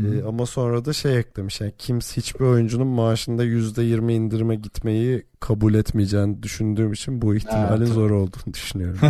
Ee, 0.06 0.24
ama 0.24 0.46
sonra 0.46 0.86
da 0.86 0.94
şey 0.94 1.20
eklemiş 1.20 1.62
yani 1.62 1.74
kimse 1.78 2.18
hiçbir 2.18 2.46
oyuncunun 2.46 2.88
maaşında 2.88 3.46
%20 3.46 4.12
indirime 4.12 4.56
gitmeyi 4.56 5.26
kabul 5.40 5.74
etmeyeceğini 5.74 6.44
düşündüğüm 6.44 6.94
için 6.94 7.22
bu 7.22 7.36
ihtimalin 7.36 7.86
evet. 7.86 7.94
zor 7.94 8.10
olduğunu 8.10 8.54
düşünüyorum. 8.54 9.00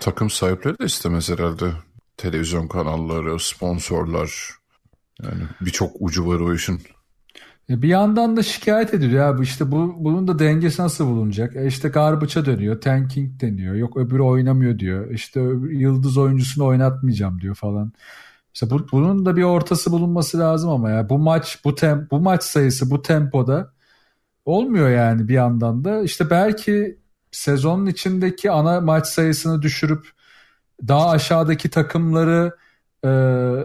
Takım 0.00 0.30
sahipleri 0.30 0.78
de 0.78 0.84
istemez 0.84 1.30
herhalde. 1.30 1.70
Televizyon 2.16 2.68
kanalları, 2.68 3.40
sponsorlar. 3.40 4.50
Yani 5.22 5.42
birçok 5.60 5.90
ucu 6.00 6.28
var 6.28 6.40
o 6.40 6.54
işin. 6.54 6.80
Bir 7.68 7.88
yandan 7.88 8.36
da 8.36 8.42
şikayet 8.42 8.94
ediliyor 8.94 9.24
abi 9.24 9.42
işte 9.42 9.70
bu, 9.70 9.96
bunun 9.98 10.28
da 10.28 10.38
dengesi 10.38 10.82
nasıl 10.82 11.06
bulunacak? 11.06 11.56
E 11.56 11.66
işte 11.66 11.88
garbaça 11.88 12.46
dönüyor, 12.46 12.80
tanking 12.80 13.40
deniyor. 13.40 13.74
Yok 13.74 13.96
öbürü 13.96 14.22
oynamıyor 14.22 14.78
diyor. 14.78 15.10
İşte 15.10 15.40
öbür, 15.40 15.70
yıldız 15.70 16.18
oyuncusunu 16.18 16.64
oynatmayacağım 16.66 17.40
diyor 17.40 17.54
falan. 17.54 17.92
İşte 18.56 18.70
bu, 18.70 18.86
bunun 18.92 19.26
da 19.26 19.36
bir 19.36 19.42
ortası 19.42 19.92
bulunması 19.92 20.38
lazım 20.38 20.70
ama 20.70 20.90
ya 20.90 21.08
bu 21.08 21.18
maç 21.18 21.60
bu 21.64 21.74
tem 21.74 22.08
bu 22.10 22.20
maç 22.20 22.42
sayısı 22.42 22.90
bu 22.90 23.02
tempoda 23.02 23.72
olmuyor 24.44 24.90
yani 24.90 25.28
bir 25.28 25.34
yandan 25.34 25.84
da. 25.84 26.02
İşte 26.02 26.30
belki 26.30 26.98
sezonun 27.30 27.86
içindeki 27.86 28.50
ana 28.50 28.80
maç 28.80 29.06
sayısını 29.06 29.62
düşürüp 29.62 30.08
daha 30.88 31.10
aşağıdaki 31.10 31.70
takımları 31.70 32.56
e, 33.04 33.08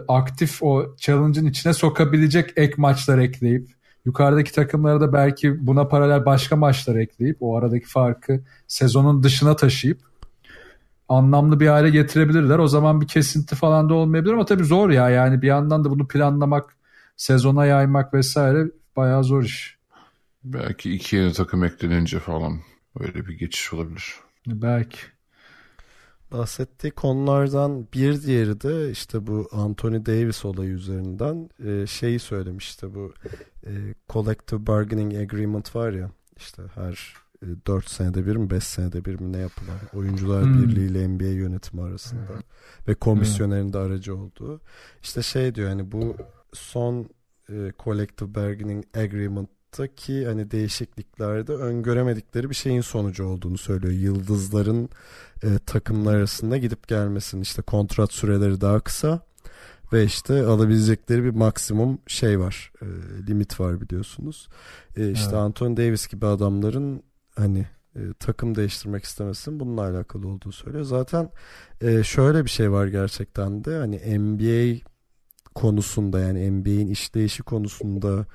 aktif 0.08 0.62
o 0.62 0.96
challenge'ın 0.96 1.46
içine 1.46 1.72
sokabilecek 1.72 2.52
ek 2.56 2.74
maçlar 2.76 3.18
ekleyip 3.18 3.70
yukarıdaki 4.04 4.52
takımlara 4.52 5.00
da 5.00 5.12
belki 5.12 5.66
buna 5.66 5.88
paralel 5.88 6.26
başka 6.26 6.56
maçlar 6.56 6.96
ekleyip 6.96 7.36
o 7.40 7.56
aradaki 7.56 7.86
farkı 7.86 8.40
sezonun 8.68 9.22
dışına 9.22 9.56
taşıyıp 9.56 10.11
anlamlı 11.08 11.60
bir 11.60 11.66
hale 11.66 11.90
getirebilirler. 11.90 12.58
O 12.58 12.68
zaman 12.68 13.00
bir 13.00 13.06
kesinti 13.06 13.56
falan 13.56 13.88
da 13.88 13.94
olmayabilir 13.94 14.32
ama 14.32 14.44
tabii 14.44 14.64
zor 14.64 14.90
ya. 14.90 15.10
Yani 15.10 15.42
bir 15.42 15.46
yandan 15.46 15.84
da 15.84 15.90
bunu 15.90 16.08
planlamak, 16.08 16.76
sezona 17.16 17.66
yaymak 17.66 18.14
vesaire 18.14 18.70
bayağı 18.96 19.24
zor 19.24 19.42
iş. 19.42 19.78
Belki 20.44 20.94
iki 20.94 21.16
yeni 21.16 21.32
takım 21.32 21.64
eklenince 21.64 22.18
falan 22.18 22.60
öyle 23.00 23.26
bir 23.26 23.38
geçiş 23.38 23.72
olabilir. 23.72 24.14
Belki. 24.46 24.98
Bahsettiği 26.32 26.90
konulardan 26.90 27.86
bir 27.94 28.22
diğeri 28.22 28.60
de 28.60 28.90
işte 28.90 29.26
bu 29.26 29.48
Anthony 29.52 30.06
Davis 30.06 30.44
olayı 30.44 30.70
üzerinden 30.70 31.48
e, 31.66 31.86
şeyi 31.86 32.18
söylemişti 32.18 32.94
bu 32.94 33.14
e, 33.66 33.70
Collective 34.08 34.66
Bargaining 34.66 35.14
Agreement 35.14 35.76
var 35.76 35.92
ya 35.92 36.10
işte 36.36 36.62
her 36.74 37.14
4 37.66 37.90
senede 37.90 38.26
bir 38.26 38.36
mi 38.36 38.50
5 38.50 38.64
senede 38.64 39.04
bir 39.04 39.20
mi 39.20 39.32
ne 39.32 39.38
yapılan 39.38 39.78
oyuncular 39.94 40.44
hmm. 40.44 40.62
birliği 40.62 40.90
ile 40.90 41.08
NBA 41.08 41.24
yönetimi 41.24 41.82
arasında 41.82 42.28
hmm. 42.28 42.40
ve 42.88 42.94
komisyonerin 42.94 43.72
de 43.72 43.78
aracı 43.78 44.16
olduğu 44.16 44.60
işte 45.02 45.22
şey 45.22 45.54
diyor 45.54 45.68
hani 45.68 45.92
bu 45.92 46.16
son 46.52 47.08
e, 47.48 47.72
collective 47.78 48.34
bargaining 48.34 48.84
agreement'taki 48.96 50.26
hani 50.26 50.50
değişikliklerde 50.50 51.52
öngöremedikleri 51.52 52.50
bir 52.50 52.54
şeyin 52.54 52.80
sonucu 52.80 53.24
olduğunu 53.24 53.58
söylüyor. 53.58 53.92
Yıldızların 53.92 54.88
e, 55.42 55.58
takımlar 55.66 56.14
arasında 56.14 56.56
gidip 56.56 56.88
gelmesinin 56.88 57.42
işte 57.42 57.62
kontrat 57.62 58.12
süreleri 58.12 58.60
daha 58.60 58.80
kısa 58.80 59.20
ve 59.92 60.04
işte 60.04 60.46
alabilecekleri 60.46 61.24
bir 61.24 61.30
maksimum 61.30 61.98
şey 62.06 62.40
var 62.40 62.72
e, 62.82 62.86
limit 63.26 63.60
var 63.60 63.80
biliyorsunuz. 63.80 64.48
E, 64.96 65.10
işte 65.10 65.24
evet. 65.24 65.38
Anthony 65.38 65.76
Davis 65.76 66.08
gibi 66.08 66.26
adamların 66.26 67.02
hani 67.36 67.66
e, 67.96 68.00
takım 68.18 68.54
değiştirmek 68.54 69.04
istemesin 69.04 69.60
bununla 69.60 69.82
alakalı 69.82 70.28
olduğu 70.28 70.52
söylüyor. 70.52 70.84
Zaten 70.84 71.30
e, 71.80 72.02
şöyle 72.02 72.44
bir 72.44 72.50
şey 72.50 72.72
var 72.72 72.86
gerçekten 72.86 73.64
de 73.64 73.76
hani 73.76 74.18
NBA 74.18 74.80
konusunda 75.54 76.20
yani 76.20 76.50
NBA'in 76.50 76.86
işleyişi 76.86 77.42
konusunda 77.42 78.26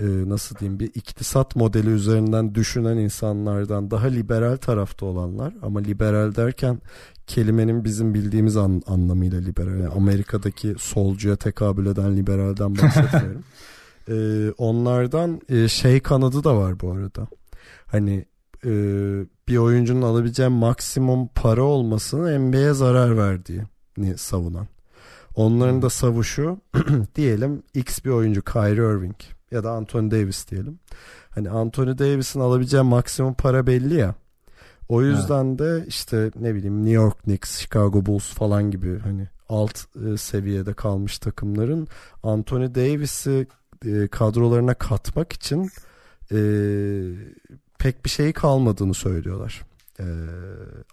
e, 0.00 0.04
nasıl 0.04 0.56
diyeyim 0.56 0.80
bir 0.80 0.90
iktisat 0.94 1.56
modeli 1.56 1.90
üzerinden 1.90 2.54
düşünen 2.54 2.96
insanlardan 2.96 3.90
daha 3.90 4.06
liberal 4.06 4.56
tarafta 4.56 5.06
olanlar 5.06 5.54
ama 5.62 5.80
liberal 5.80 6.34
derken 6.34 6.78
kelimenin 7.26 7.84
bizim 7.84 8.14
bildiğimiz 8.14 8.56
an, 8.56 8.82
anlamıyla 8.86 9.40
liberal. 9.40 9.80
Yani 9.80 9.88
Amerika'daki 9.88 10.74
solcuya 10.78 11.36
tekabül 11.36 11.86
eden 11.86 12.16
liberalden 12.16 12.76
bahsetmiyorum. 12.78 13.44
e, 14.08 14.50
onlardan 14.58 15.40
e, 15.48 15.68
şey 15.68 16.00
kanadı 16.00 16.44
da 16.44 16.56
var 16.56 16.80
bu 16.80 16.92
arada 16.92 17.28
hani 17.90 18.24
e, 18.64 18.70
bir 19.48 19.56
oyuncunun 19.56 20.02
alabileceği 20.02 20.48
maksimum 20.48 21.28
para 21.34 21.62
olmasını 21.62 22.40
NBA'ye 22.40 22.72
zarar 22.72 23.16
verdiği. 23.16 23.62
savunan. 24.16 24.66
Onların 25.34 25.82
da 25.82 25.90
savuşu 25.90 26.60
diyelim 27.14 27.62
X 27.74 28.04
bir 28.04 28.10
oyuncu 28.10 28.42
Kyrie 28.42 28.96
Irving 28.96 29.16
ya 29.50 29.64
da 29.64 29.70
Anthony 29.70 30.10
Davis 30.10 30.50
diyelim. 30.50 30.78
Hani 31.30 31.50
Anthony 31.50 31.98
Davis'in 31.98 32.40
alabileceği 32.40 32.82
maksimum 32.82 33.34
para 33.34 33.66
belli 33.66 33.94
ya. 33.94 34.14
O 34.88 35.02
yüzden 35.02 35.46
evet. 35.46 35.58
de 35.58 35.84
işte 35.88 36.30
ne 36.40 36.54
bileyim 36.54 36.76
New 36.76 36.92
York 36.92 37.22
Knicks, 37.22 37.58
Chicago 37.58 38.06
Bulls 38.06 38.24
falan 38.34 38.70
gibi 38.70 38.98
hani 38.98 39.28
alt 39.48 39.78
e, 40.06 40.16
seviyede 40.16 40.74
kalmış 40.74 41.18
takımların 41.18 41.88
Anthony 42.22 42.74
Davis'i 42.74 43.46
e, 43.86 44.08
kadrolarına 44.08 44.74
katmak 44.74 45.32
için 45.32 45.70
e, 46.32 46.38
pek 47.78 48.04
bir 48.04 48.10
şey 48.10 48.32
kalmadığını 48.32 48.94
söylüyorlar 48.94 49.68
e, 50.00 50.06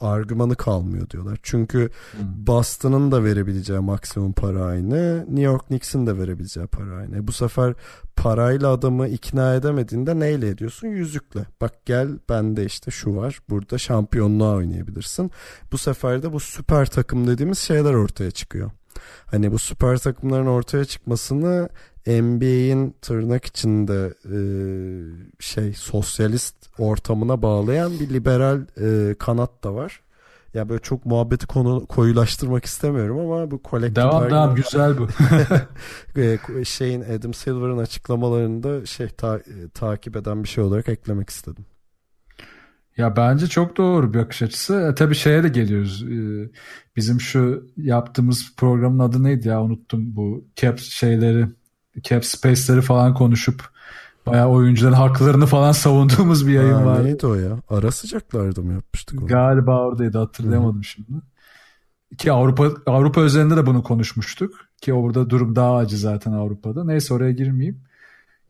argümanı 0.02 0.56
kalmıyor 0.56 1.10
diyorlar. 1.10 1.38
Çünkü 1.44 1.90
hmm. 2.12 2.48
Boston'ın 2.48 3.12
da 3.12 3.24
verebileceği 3.24 3.80
maksimum 3.80 4.34
para 4.34 4.66
aynı. 4.66 5.20
New 5.20 5.42
York 5.42 5.68
Knicks'in 5.68 6.08
de 6.08 6.18
verebileceği 6.18 6.68
para 6.68 6.96
aynı. 6.96 7.18
E, 7.18 7.28
bu 7.28 7.32
sefer 7.32 7.74
parayla 8.16 8.70
adamı 8.72 9.08
ikna 9.08 9.56
edemediğinde 9.56 10.20
neyle 10.20 10.50
ediyorsun? 10.50 10.88
Yüzükle. 10.88 11.46
Bak 11.62 11.86
gel 11.86 12.08
bende 12.30 12.66
işte 12.66 12.92
şu 12.92 13.16
var. 13.16 13.40
Burada 13.50 13.78
şampiyonluğa 13.78 14.56
oynayabilirsin. 14.56 15.32
Bu 15.72 15.78
sefer 15.78 16.24
de 16.24 16.34
bu 16.34 16.40
süper 16.40 16.86
takım 16.86 17.28
dediğimiz 17.28 17.60
şeyler 17.60 17.94
ortaya 17.94 18.32
çıkıyor. 18.32 18.72
Hani 19.26 19.52
bu 19.52 19.60
süper 19.60 19.98
takımların 19.98 20.46
ortaya 20.46 20.86
çıkmasını 20.86 21.70
NBA'in 22.08 22.96
tırnak 23.02 23.46
içinde 23.46 24.14
e, 24.26 24.38
şey 25.40 25.74
sosyalist 25.74 26.65
ortamına 26.80 27.42
bağlayan 27.42 28.00
bir 28.00 28.10
liberal 28.10 28.62
e, 28.82 29.16
kanat 29.20 29.64
da 29.64 29.76
var. 29.76 30.02
Ya 30.54 30.70
böyle 30.70 30.82
çok 30.82 31.06
muhabbeti 31.06 31.48
konu 31.48 31.86
koyulaştırmak 31.86 32.66
istemiyorum 32.66 33.20
ama 33.20 33.52
bu 33.52 33.64
kolektif 33.64 33.96
Devam 33.96 34.30
devam 34.30 34.56
güzel 34.56 34.98
bu. 34.98 35.08
E, 36.18 36.40
şeyin 36.66 37.02
Adam 37.02 37.34
Silver'ın 37.34 37.78
açıklamalarında 37.78 38.86
şey 38.86 39.08
ta, 39.08 39.38
e, 39.38 39.70
takip 39.74 40.16
eden 40.16 40.44
bir 40.44 40.48
şey 40.48 40.64
olarak 40.64 40.90
eklemek 40.90 41.30
istedim. 41.30 41.66
Ya 42.98 43.16
bence 43.16 43.48
çok 43.48 43.78
doğru 43.78 44.14
bir 44.14 44.20
bakış 44.20 44.42
açısı. 44.42 44.90
E, 44.92 44.96
tabii 44.96 45.16
şeye 45.16 45.44
de 45.44 45.50
geliyoruz. 45.50 46.04
E, 46.04 46.50
bizim 46.96 47.22
şu 47.22 47.68
yaptığımız 47.78 48.56
programın 48.58 49.00
adı 49.00 49.24
neydi 49.24 49.48
ya 49.48 49.64
unuttum 49.64 50.16
bu 50.16 50.46
cap 50.56 50.80
şeyleri 50.80 51.48
cap 52.04 52.26
space'leri 52.26 52.82
falan 52.82 53.14
konuşup 53.14 53.70
bayağı 54.26 54.48
oyuncuların 54.48 54.94
haklarını 54.94 55.46
falan 55.46 55.72
savunduğumuz 55.72 56.48
bir 56.48 56.54
yayın 56.54 56.86
var. 56.86 57.06
Neydi 57.06 57.28
o 57.28 57.36
ya? 57.36 57.58
Ara 57.70 57.92
sıcaklarda 57.92 58.62
mı 58.62 58.74
yapmıştık 58.74 59.22
onu? 59.22 59.28
Galiba 59.28 59.80
oradaydı 59.80 60.18
hatırlayamadım 60.18 60.80
Hı. 60.80 60.84
şimdi. 60.84 61.12
Ki 62.18 62.32
Avrupa 62.32 62.72
Avrupa 62.86 63.22
üzerinde 63.22 63.58
de 63.58 63.66
bunu 63.66 63.84
konuşmuştuk. 63.84 64.54
Ki 64.82 64.94
orada 64.94 65.30
durum 65.30 65.56
daha 65.56 65.76
acı 65.76 65.98
zaten 65.98 66.32
Avrupa'da. 66.32 66.86
Neyse 66.86 67.14
oraya 67.14 67.32
girmeyeyim. 67.32 67.82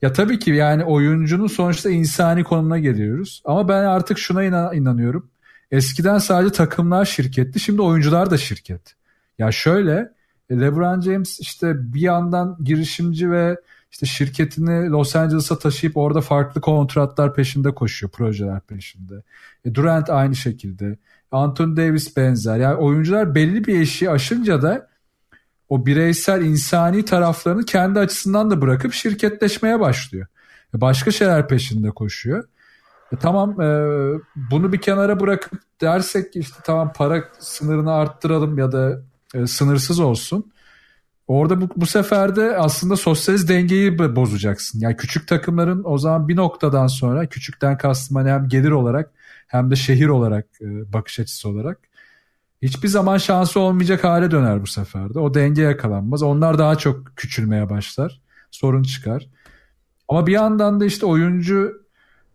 Ya 0.02 0.14
tabii 0.14 0.40
ki 0.40 0.52
yani 0.52 0.84
oyuncunun 0.84 1.48
sonuçta 1.48 1.90
insani 1.90 2.44
konumuna 2.44 2.80
geliyoruz. 2.80 3.42
Ama 3.46 3.68
ben 3.68 3.84
artık 3.84 4.18
şuna 4.18 4.44
inan 4.44 4.76
inanıyorum. 4.76 5.30
Eskiden 5.72 6.18
sadece 6.18 6.52
takımlar 6.52 7.06
şirketti. 7.06 7.60
Şimdi 7.60 7.82
oyuncular 7.82 8.32
da 8.32 8.38
şirket. 8.38 8.96
Ya 9.40 9.52
şöyle 9.52 10.12
LeBron 10.52 11.02
James 11.02 11.40
işte 11.40 11.94
bir 11.94 12.02
yandan 12.02 12.58
girişimci 12.64 13.32
ve 13.32 13.58
işte 13.96 14.06
şirketini 14.06 14.90
Los 14.90 15.16
Angeles'a 15.16 15.60
taşıyıp 15.60 15.98
orada 15.98 16.22
farklı 16.22 16.62
kontratlar 16.62 17.34
peşinde 17.34 17.76
koşuyor, 17.76 18.12
projeler 18.12 18.60
peşinde. 18.60 19.24
E, 19.66 19.76
Durant 19.76 20.10
aynı 20.10 20.36
şekilde. 20.36 20.98
Anthony 21.32 21.78
Davis 21.78 22.18
benzer. 22.18 22.58
Yani 22.58 22.76
oyuncular 22.76 23.36
belli 23.36 23.66
bir 23.66 23.80
eşiği 23.80 24.12
aşınca 24.12 24.62
da 24.62 24.88
o 25.70 25.86
bireysel 25.86 26.42
insani 26.42 27.06
taraflarını 27.06 27.66
kendi 27.66 28.00
açısından 28.00 28.52
da 28.52 28.62
bırakıp 28.62 28.94
şirketleşmeye 28.94 29.80
başlıyor. 29.80 30.28
E, 30.76 30.82
başka 30.82 31.12
şeyler 31.12 31.48
peşinde 31.48 31.90
koşuyor. 31.90 32.44
E, 33.12 33.18
tamam 33.18 33.62
e, 33.62 33.68
bunu 34.36 34.74
bir 34.74 34.82
kenara 34.82 35.20
bırakıp 35.20 35.60
dersek 35.82 36.36
işte 36.36 36.58
tamam 36.64 36.94
para 36.96 37.24
sınırını 37.40 37.94
arttıralım 37.94 38.58
ya 38.58 38.72
da 38.72 39.02
e, 39.34 39.48
sınırsız 39.48 40.00
olsun. 40.00 40.52
Orada 41.28 41.62
bu, 41.62 41.70
bu 41.76 41.86
sefer 41.86 42.36
de 42.36 42.58
aslında 42.58 42.96
sosyalist 42.96 43.50
dengeyi 43.50 44.00
bozacaksın. 44.16 44.80
Yani 44.80 44.98
küçük 44.98 45.28
takımların 45.28 45.84
o 45.86 45.98
zaman 45.98 46.28
bir 46.28 46.36
noktadan 46.36 46.88
sonra 46.88 47.26
küçükten 47.26 47.78
kastım 47.78 48.18
hani 48.18 48.30
hem 48.30 48.48
gelir 48.48 48.72
olarak 48.72 49.12
hem 49.48 49.72
de 49.72 49.76
şehir 49.76 50.08
olarak 50.08 50.46
e, 50.62 50.94
bakış 50.94 51.20
açısı 51.20 51.50
olarak 51.50 51.80
hiçbir 52.62 52.88
zaman 52.88 53.18
şansı 53.18 53.60
olmayacak 53.60 54.04
hale 54.04 54.32
döner 54.32 54.62
bu 54.62 54.68
sefer 54.68 55.14
de. 55.14 55.20
O 55.20 55.34
denge 55.34 55.62
yakalanmaz. 55.62 56.24
Onlar 56.24 56.58
daha 56.58 56.76
çok 56.76 57.16
küçülmeye 57.16 57.70
başlar. 57.70 58.22
Sorun 58.52 58.84
çıkar. 58.84 59.28
Ama 60.08 60.28
bir 60.28 60.32
yandan 60.32 60.80
da 60.80 60.86
işte 60.86 61.06
oyuncu 61.06 61.85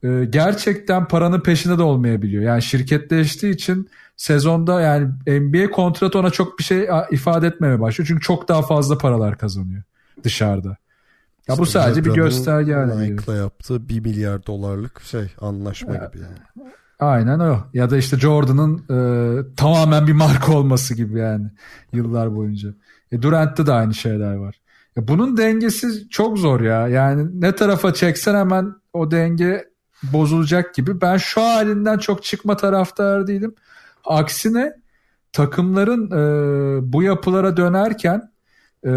e, 0.03 0.25
gerçekten 0.31 1.09
paranın 1.09 1.41
peşinde 1.41 1.79
de 1.79 1.83
olmayabiliyor. 1.83 2.43
Yani 2.43 2.63
şirketleştiği 2.63 3.55
için 3.55 3.91
sezonda 4.17 4.81
yani 4.81 5.09
NBA 5.27 5.71
kontratı 5.71 6.19
ona 6.19 6.31
çok 6.31 6.59
bir 6.59 6.65
şey 6.65 6.89
ifade 7.11 7.47
etmemeye 7.47 7.81
başlıyor. 7.81 8.09
Çünkü 8.09 8.21
çok 8.21 8.49
daha 8.49 8.63
fazla 8.63 8.99
paralar 8.99 9.39
kazanıyor 9.39 9.83
dışarıda. 10.25 10.69
Ya 10.69 11.55
işte 11.55 11.63
bu 11.63 11.67
sadece 11.67 12.05
bir 12.05 12.15
gösterge 12.15 12.73
yani. 12.73 13.13
Nike'la 13.13 13.37
yaptığı 13.37 13.89
1 13.89 14.01
milyar 14.01 14.47
dolarlık 14.47 15.03
şey 15.03 15.27
anlaşma 15.41 15.95
ya, 15.95 16.11
gibi 16.13 16.23
yani. 16.23 16.71
Aynen 17.01 17.39
o. 17.39 17.59
Ya 17.75 17.91
da 17.91 17.97
işte 17.97 18.19
Jordan'ın 18.19 18.79
e, 18.79 19.55
tamamen 19.57 20.07
bir 20.07 20.13
marka 20.13 20.57
olması 20.57 20.95
gibi 20.95 21.19
yani 21.19 21.51
yıllar 21.93 22.37
boyunca. 22.37 22.69
E, 23.13 23.23
Durant'ta 23.23 23.67
da 23.67 23.75
aynı 23.75 23.95
şeyler 23.95 24.35
var. 24.35 24.61
Ya 24.97 25.09
bunun 25.09 25.37
dengesi 25.37 26.09
çok 26.09 26.39
zor 26.39 26.61
ya. 26.61 26.89
Yani 26.89 27.41
ne 27.41 27.55
tarafa 27.55 27.95
çeksen 27.95 28.35
hemen 28.35 28.75
o 28.93 29.11
denge 29.11 29.70
bozulacak 30.03 30.75
gibi. 30.75 31.01
Ben 31.01 31.17
şu 31.17 31.41
halinden 31.41 31.99
çok 31.99 32.23
çıkma 32.25 32.57
taraftar 32.57 33.27
değilim. 33.27 33.55
Aksine 34.05 34.73
takımların 35.33 36.11
e, 36.11 36.93
bu 36.93 37.03
yapılara 37.03 37.57
dönerken 37.57 38.33
e, 38.87 38.91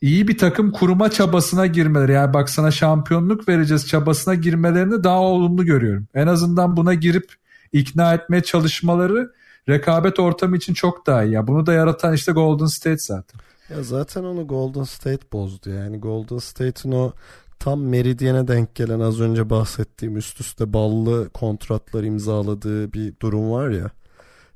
iyi 0.00 0.28
bir 0.28 0.38
takım 0.38 0.72
kurma 0.72 1.10
çabasına 1.10 1.66
girmeleri 1.66 2.12
yani 2.12 2.34
bak 2.34 2.50
sana 2.50 2.70
şampiyonluk 2.70 3.48
vereceğiz 3.48 3.88
çabasına 3.88 4.34
girmelerini 4.34 5.04
daha 5.04 5.20
olumlu 5.20 5.64
görüyorum. 5.64 6.06
En 6.14 6.26
azından 6.26 6.76
buna 6.76 6.94
girip 6.94 7.34
ikna 7.72 8.14
etmeye 8.14 8.42
çalışmaları 8.42 9.32
rekabet 9.68 10.20
ortamı 10.20 10.56
için 10.56 10.74
çok 10.74 11.06
daha 11.06 11.24
iyi. 11.24 11.32
Ya 11.32 11.46
bunu 11.46 11.66
da 11.66 11.72
yaratan 11.72 12.14
işte 12.14 12.32
Golden 12.32 12.66
State 12.66 12.98
zaten. 12.98 13.40
Ya 13.70 13.82
zaten 13.82 14.24
onu 14.24 14.46
Golden 14.46 14.82
State 14.82 15.32
bozdu 15.32 15.70
yani 15.70 16.00
Golden 16.00 16.38
State'in 16.38 16.92
o 16.92 17.12
tam 17.60 17.80
meridyene 17.80 18.48
denk 18.48 18.74
gelen 18.74 19.00
az 19.00 19.20
önce 19.20 19.50
bahsettiğim 19.50 20.16
üst 20.16 20.40
üste 20.40 20.72
ballı 20.72 21.30
kontratlar 21.30 22.04
imzaladığı 22.04 22.92
bir 22.92 23.14
durum 23.22 23.50
var 23.50 23.70
ya. 23.70 23.90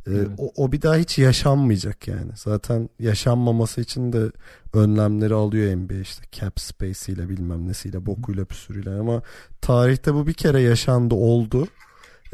Ee, 0.06 0.10
evet. 0.10 0.28
o, 0.39 0.52
o 0.56 0.72
bir 0.72 0.82
daha 0.82 0.97
hiç 0.97 1.18
yaşanmayacak 1.18 2.09
yani. 2.09 2.31
Zaten 2.35 2.89
yaşanmaması 2.98 3.81
için 3.81 4.12
de 4.12 4.31
önlemleri 4.72 5.35
alıyor 5.35 5.76
NBA 5.76 5.94
işte 5.94 6.22
cap 6.32 6.60
space 6.60 7.12
ile 7.12 7.28
bilmem 7.28 7.68
nesiyle 7.68 8.06
bokuyla 8.06 8.44
püsürüyle 8.44 8.90
ama 8.90 9.22
tarihte 9.60 10.14
bu 10.14 10.26
bir 10.26 10.35
kere 10.35 10.60
yaşandı 10.60 11.14
oldu. 11.14 11.66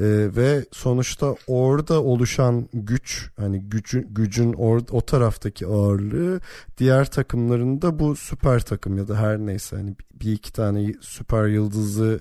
Ee, 0.00 0.36
ve 0.36 0.64
sonuçta 0.72 1.34
orada 1.46 2.02
oluşan 2.02 2.68
güç 2.72 3.30
hani 3.36 3.60
gücün 3.60 4.08
gücün 4.10 4.52
or, 4.52 4.80
o 4.90 5.00
taraftaki 5.00 5.66
ağırlığı 5.66 6.40
diğer 6.78 7.10
takımların 7.10 7.82
da 7.82 7.98
bu 7.98 8.16
süper 8.16 8.60
takım 8.60 8.98
ya 8.98 9.08
da 9.08 9.16
her 9.16 9.38
neyse 9.38 9.76
hani 9.76 9.96
bir 10.12 10.32
iki 10.32 10.52
tane 10.52 10.94
süper 11.00 11.46
yıldızı 11.46 12.20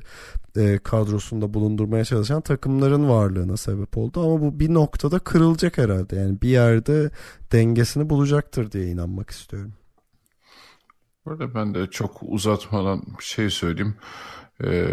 e, 0.58 0.78
kadrosunda 0.78 1.54
bulundurmaya 1.54 2.06
çalışan 2.06 2.42
takımların 2.42 3.10
varlığına 3.10 3.58
sebep 3.58 3.98
oldu 3.98 4.24
ama 4.24 4.42
bu 4.42 4.60
bir 4.60 4.74
noktada 4.74 5.20
kırılacak 5.20 5.78
herhalde 5.78 6.16
yani 6.16 6.42
bir 6.42 6.50
yerde 6.50 7.12
dengesini 7.52 8.10
bulacaktır 8.10 8.72
diye 8.72 8.88
inanmak 8.88 9.30
istiyorum. 9.30 9.74
Burada 11.26 11.54
ben 11.54 11.74
de 11.74 11.88
çok 11.88 12.18
uzatmadan 12.22 13.02
bir 13.20 13.24
şey 13.24 13.50
söyleyeyim. 13.50 13.96
Ee, 14.64 14.92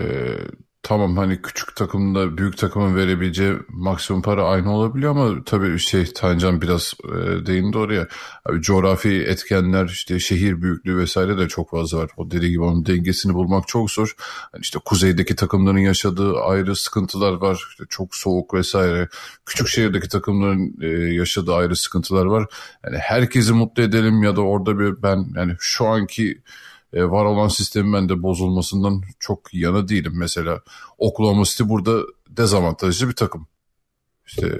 tamam 0.86 1.16
hani 1.16 1.42
küçük 1.42 1.76
takımda 1.76 2.38
büyük 2.38 2.58
takımın 2.58 2.96
verebileceği 2.96 3.54
maksimum 3.68 4.22
para 4.22 4.44
aynı 4.44 4.74
olabiliyor 4.76 5.10
ama 5.10 5.44
tabii 5.44 5.78
şey 5.78 6.04
Tancan 6.12 6.62
biraz 6.62 6.94
e, 7.04 7.46
değindi 7.46 7.78
oraya. 7.78 8.08
Abi, 8.44 8.62
coğrafi 8.62 9.08
etkenler 9.08 9.84
işte 9.84 10.18
şehir 10.18 10.62
büyüklüğü 10.62 10.98
vesaire 10.98 11.38
de 11.38 11.48
çok 11.48 11.70
fazla 11.70 11.98
var. 11.98 12.10
O 12.16 12.30
dediği 12.30 12.50
gibi 12.50 12.62
onun 12.62 12.86
dengesini 12.86 13.34
bulmak 13.34 13.68
çok 13.68 13.90
zor. 13.90 14.14
Yani 14.54 14.62
işte 14.62 14.78
kuzeydeki 14.84 15.36
takımların 15.36 15.78
yaşadığı 15.78 16.40
ayrı 16.40 16.76
sıkıntılar 16.76 17.32
var. 17.32 17.66
İşte 17.70 17.84
çok 17.88 18.14
soğuk 18.14 18.54
vesaire. 18.54 19.08
Küçük 19.46 19.68
şehirdeki 19.68 20.08
takımların 20.08 20.74
e, 20.82 21.14
yaşadığı 21.14 21.54
ayrı 21.54 21.76
sıkıntılar 21.76 22.26
var. 22.26 22.46
Yani 22.84 22.98
herkesi 22.98 23.52
mutlu 23.52 23.82
edelim 23.82 24.22
ya 24.22 24.36
da 24.36 24.40
orada 24.40 24.78
bir 24.78 25.02
ben 25.02 25.26
yani 25.36 25.56
şu 25.58 25.86
anki 25.86 26.40
e, 26.92 27.04
var 27.04 27.24
olan 27.24 27.48
sistemin 27.48 27.92
ben 27.92 28.08
de 28.08 28.22
bozulmasından 28.22 29.02
çok 29.20 29.54
yana 29.54 29.88
değilim. 29.88 30.12
Mesela 30.16 30.60
Oklahoma 30.98 31.44
City 31.44 31.62
burada 31.66 32.02
dezavantajlı 32.28 33.08
bir 33.08 33.14
takım. 33.14 33.48
İşte 34.26 34.58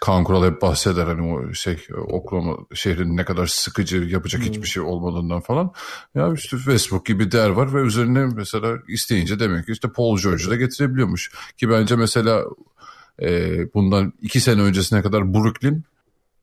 Kaan 0.00 0.24
Kural 0.24 0.44
hep 0.44 0.62
bahseder 0.62 1.06
hani 1.06 1.22
o 1.22 1.54
şey 1.54 1.86
Oklahoma 1.96 2.56
şehrinin 2.74 3.16
ne 3.16 3.24
kadar 3.24 3.46
sıkıcı 3.46 3.96
yapacak 3.96 4.42
hmm. 4.42 4.48
hiçbir 4.48 4.68
şey 4.68 4.82
olmadığından 4.82 5.40
falan. 5.40 5.72
Ya 6.14 6.32
işte 6.32 6.56
Westbrook 6.56 7.06
gibi 7.06 7.32
değer 7.32 7.48
var 7.48 7.74
ve 7.74 7.80
üzerine 7.80 8.26
mesela 8.26 8.78
isteyince 8.88 9.38
demek 9.38 9.66
ki 9.66 9.72
işte 9.72 9.88
Paul 9.88 10.18
George'u 10.18 10.50
da 10.50 10.56
getirebiliyormuş. 10.56 11.32
Ki 11.56 11.70
bence 11.70 11.96
mesela 11.96 12.44
e, 13.22 13.58
bundan 13.74 14.12
iki 14.22 14.40
sene 14.40 14.62
öncesine 14.62 15.02
kadar 15.02 15.34
Brooklyn 15.34 15.84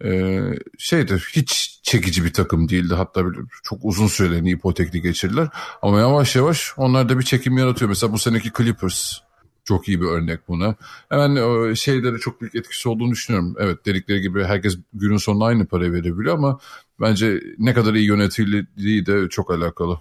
e, 0.03 0.41
şeydi 0.77 1.17
hiç 1.35 1.79
çekici 1.83 2.25
bir 2.25 2.33
takım 2.33 2.69
değildi. 2.69 2.93
Hatta 2.93 3.23
çok 3.63 3.79
uzun 3.83 4.07
sürelerini 4.07 4.51
ipotekli 4.51 5.01
geçirdiler. 5.01 5.47
Ama 5.81 5.99
yavaş 5.99 6.35
yavaş 6.35 6.73
onlar 6.77 7.09
da 7.09 7.19
bir 7.19 7.23
çekim 7.23 7.57
yaratıyor. 7.57 7.89
Mesela 7.89 8.13
bu 8.13 8.19
seneki 8.19 8.51
Clippers 8.57 9.17
çok 9.63 9.87
iyi 9.87 10.01
bir 10.01 10.05
örnek 10.05 10.47
buna. 10.47 10.75
Hemen 11.09 11.35
o 11.35 11.75
şeylere 11.75 12.17
çok 12.17 12.41
büyük 12.41 12.55
etkisi 12.55 12.89
olduğunu 12.89 13.11
düşünüyorum. 13.11 13.55
Evet 13.59 13.85
dedikleri 13.85 14.21
gibi 14.21 14.43
herkes 14.43 14.77
günün 14.93 15.17
sonunda 15.17 15.45
aynı 15.45 15.65
parayı 15.65 15.93
verebiliyor 15.93 16.35
ama 16.35 16.59
bence 17.01 17.41
ne 17.57 17.73
kadar 17.73 17.93
iyi 17.93 18.07
yönetildiği 18.07 19.05
de 19.05 19.29
çok 19.29 19.51
alakalı. 19.51 19.99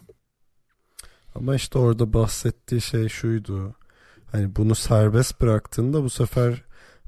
Ama 1.35 1.55
işte 1.55 1.79
orada 1.79 2.13
bahsettiği 2.13 2.81
şey 2.81 3.09
şuydu. 3.09 3.75
Hani 4.33 4.57
bunu 4.57 4.75
serbest 4.75 5.41
bıraktığında 5.41 6.03
bu 6.03 6.11
sefer 6.11 6.63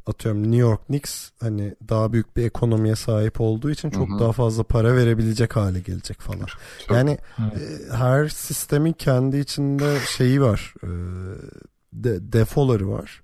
atıyorum 0.06 0.42
New 0.42 0.56
York 0.56 0.86
Knicks 0.86 1.30
hani 1.40 1.74
daha 1.88 2.12
büyük 2.12 2.36
bir 2.36 2.44
ekonomiye 2.44 2.96
sahip 2.96 3.40
olduğu 3.40 3.70
için 3.70 3.90
çok 3.90 4.08
Hı-hı. 4.08 4.18
daha 4.18 4.32
fazla 4.32 4.62
para 4.62 4.96
verebilecek 4.96 5.56
hale 5.56 5.80
gelecek 5.80 6.20
falan. 6.20 6.46
Çok, 6.86 6.96
yani 6.96 7.18
e, 7.38 7.92
her 7.92 8.28
sistemin 8.28 8.92
kendi 8.92 9.36
içinde 9.38 9.98
şeyi 10.16 10.40
var. 10.42 10.74
E, 10.82 10.88
de, 11.92 12.32
defoları 12.32 12.90
var. 12.90 13.22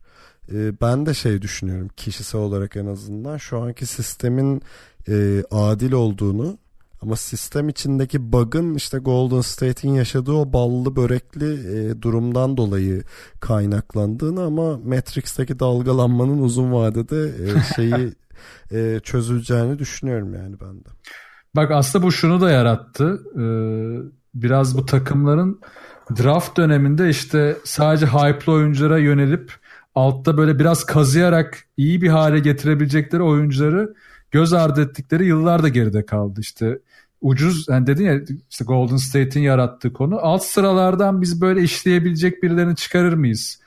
E, 0.52 0.80
ben 0.80 1.06
de 1.06 1.14
şey 1.14 1.42
düşünüyorum 1.42 1.88
kişisel 1.96 2.40
olarak 2.40 2.76
en 2.76 2.86
azından 2.86 3.36
şu 3.36 3.59
anki 3.59 3.86
sistemin 3.86 4.62
e, 5.09 5.44
adil 5.50 5.92
olduğunu 5.92 6.59
ama 7.02 7.16
sistem 7.16 7.68
içindeki 7.68 8.32
bug'ın 8.32 8.74
işte 8.74 8.98
Golden 8.98 9.40
State'in 9.40 9.92
yaşadığı 9.92 10.32
o 10.32 10.52
ballı 10.52 10.96
börekli 10.96 11.52
e, 11.52 12.02
durumdan 12.02 12.56
dolayı 12.56 13.02
kaynaklandığını 13.40 14.42
ama 14.42 14.78
Matrix'teki 14.78 15.58
dalgalanmanın 15.58 16.38
uzun 16.38 16.72
vadede 16.72 17.24
e, 17.26 17.46
şeyi 17.76 18.14
e, 18.72 19.00
çözüleceğini 19.00 19.78
düşünüyorum 19.78 20.34
yani 20.34 20.56
ben 20.60 20.74
de. 20.84 20.88
Bak 21.56 21.70
aslında 21.70 22.04
bu 22.04 22.12
şunu 22.12 22.40
da 22.40 22.50
yarattı. 22.50 23.20
Ee, 23.34 23.42
biraz 24.34 24.78
bu 24.78 24.86
takımların 24.86 25.60
draft 26.18 26.56
döneminde 26.56 27.08
işte 27.08 27.56
sadece 27.64 28.06
hype'lı 28.06 28.52
oyunculara 28.52 28.98
yönelip 28.98 29.52
altta 29.94 30.36
böyle 30.36 30.58
biraz 30.58 30.84
kazıyarak 30.84 31.58
iyi 31.76 32.02
bir 32.02 32.08
hale 32.08 32.38
getirebilecekleri 32.38 33.22
oyuncuları 33.22 33.94
göz 34.30 34.52
ardı 34.52 34.82
ettikleri 34.82 35.26
yıllar 35.26 35.62
da 35.62 35.68
geride 35.68 36.06
kaldı. 36.06 36.40
İşte 36.40 36.78
ucuz 37.20 37.68
yani 37.68 37.86
dedin 37.86 38.05
ya 38.05 38.20
işte 38.50 38.64
Golden 38.64 38.96
State'in 38.96 39.44
yarattığı 39.44 39.92
konu. 39.92 40.18
Alt 40.18 40.42
sıralardan 40.44 41.22
biz 41.22 41.40
böyle 41.40 41.62
işleyebilecek 41.62 42.42
birilerini 42.42 42.76
çıkarır 42.76 43.12
mıyız? 43.12 43.60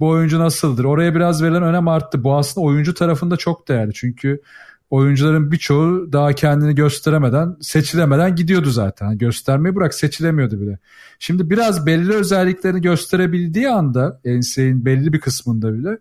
Bu 0.00 0.08
oyuncu 0.08 0.38
nasıldır? 0.38 0.84
Oraya 0.84 1.14
biraz 1.14 1.42
verilen 1.42 1.62
önem 1.62 1.88
arttı. 1.88 2.24
Bu 2.24 2.36
aslında 2.36 2.66
oyuncu 2.66 2.94
tarafında 2.94 3.36
çok 3.36 3.68
değerli. 3.68 3.92
Çünkü 3.94 4.40
oyuncuların 4.90 5.52
birçoğu 5.52 6.12
daha 6.12 6.32
kendini 6.32 6.74
gösteremeden, 6.74 7.56
seçilemeden 7.60 8.36
gidiyordu 8.36 8.70
zaten. 8.70 9.18
Göstermeyi 9.18 9.76
bırak 9.76 9.94
seçilemiyordu 9.94 10.60
bile. 10.60 10.78
Şimdi 11.18 11.50
biraz 11.50 11.86
belli 11.86 12.12
özelliklerini 12.14 12.80
gösterebildiği 12.80 13.68
anda 13.68 14.20
NCAA'nin 14.24 14.84
belli 14.84 15.12
bir 15.12 15.20
kısmında 15.20 15.74
bile 15.74 15.98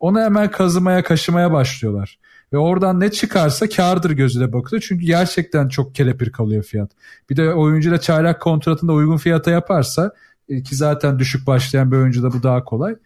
onu 0.00 0.20
hemen 0.20 0.50
kazımaya, 0.50 1.02
kaşımaya 1.02 1.52
başlıyorlar. 1.52 2.18
Ve 2.54 2.58
oradan 2.58 3.00
ne 3.00 3.10
çıkarsa 3.10 3.68
kardır 3.68 4.10
gözüyle 4.10 4.52
bakılıyor. 4.52 4.84
Çünkü 4.88 5.06
gerçekten 5.06 5.68
çok 5.68 5.94
kelepir 5.94 6.32
kalıyor 6.32 6.62
fiyat. 6.62 6.90
Bir 7.30 7.36
de 7.36 7.54
oyuncuyla 7.54 8.00
çaylak 8.00 8.40
kontratında 8.42 8.92
uygun 8.92 9.16
fiyata 9.16 9.50
yaparsa 9.50 10.12
e, 10.48 10.62
ki 10.62 10.76
zaten 10.76 11.18
düşük 11.18 11.46
başlayan 11.46 11.92
bir 11.92 11.96
oyuncuda 11.96 12.32
bu 12.32 12.42
daha 12.42 12.64
kolay. 12.64 12.96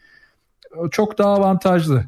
Çok 0.91 1.19
daha 1.19 1.35
avantajlı. 1.35 2.05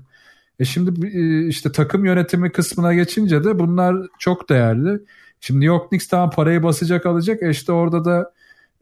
E 0.58 0.64
şimdi 0.64 1.06
e, 1.06 1.46
işte 1.46 1.72
takım 1.72 2.04
yönetimi 2.04 2.52
kısmına 2.52 2.94
geçince 2.94 3.44
de 3.44 3.58
bunlar 3.58 3.96
çok 4.18 4.48
değerli. 4.48 5.00
Şimdi 5.40 5.60
New 5.60 5.74
York 5.74 5.88
Knicks 5.88 6.08
tamam 6.08 6.30
parayı 6.30 6.62
basacak 6.62 7.06
alacak. 7.06 7.42
E 7.42 7.50
işte 7.50 7.72
orada 7.72 8.04
da 8.04 8.32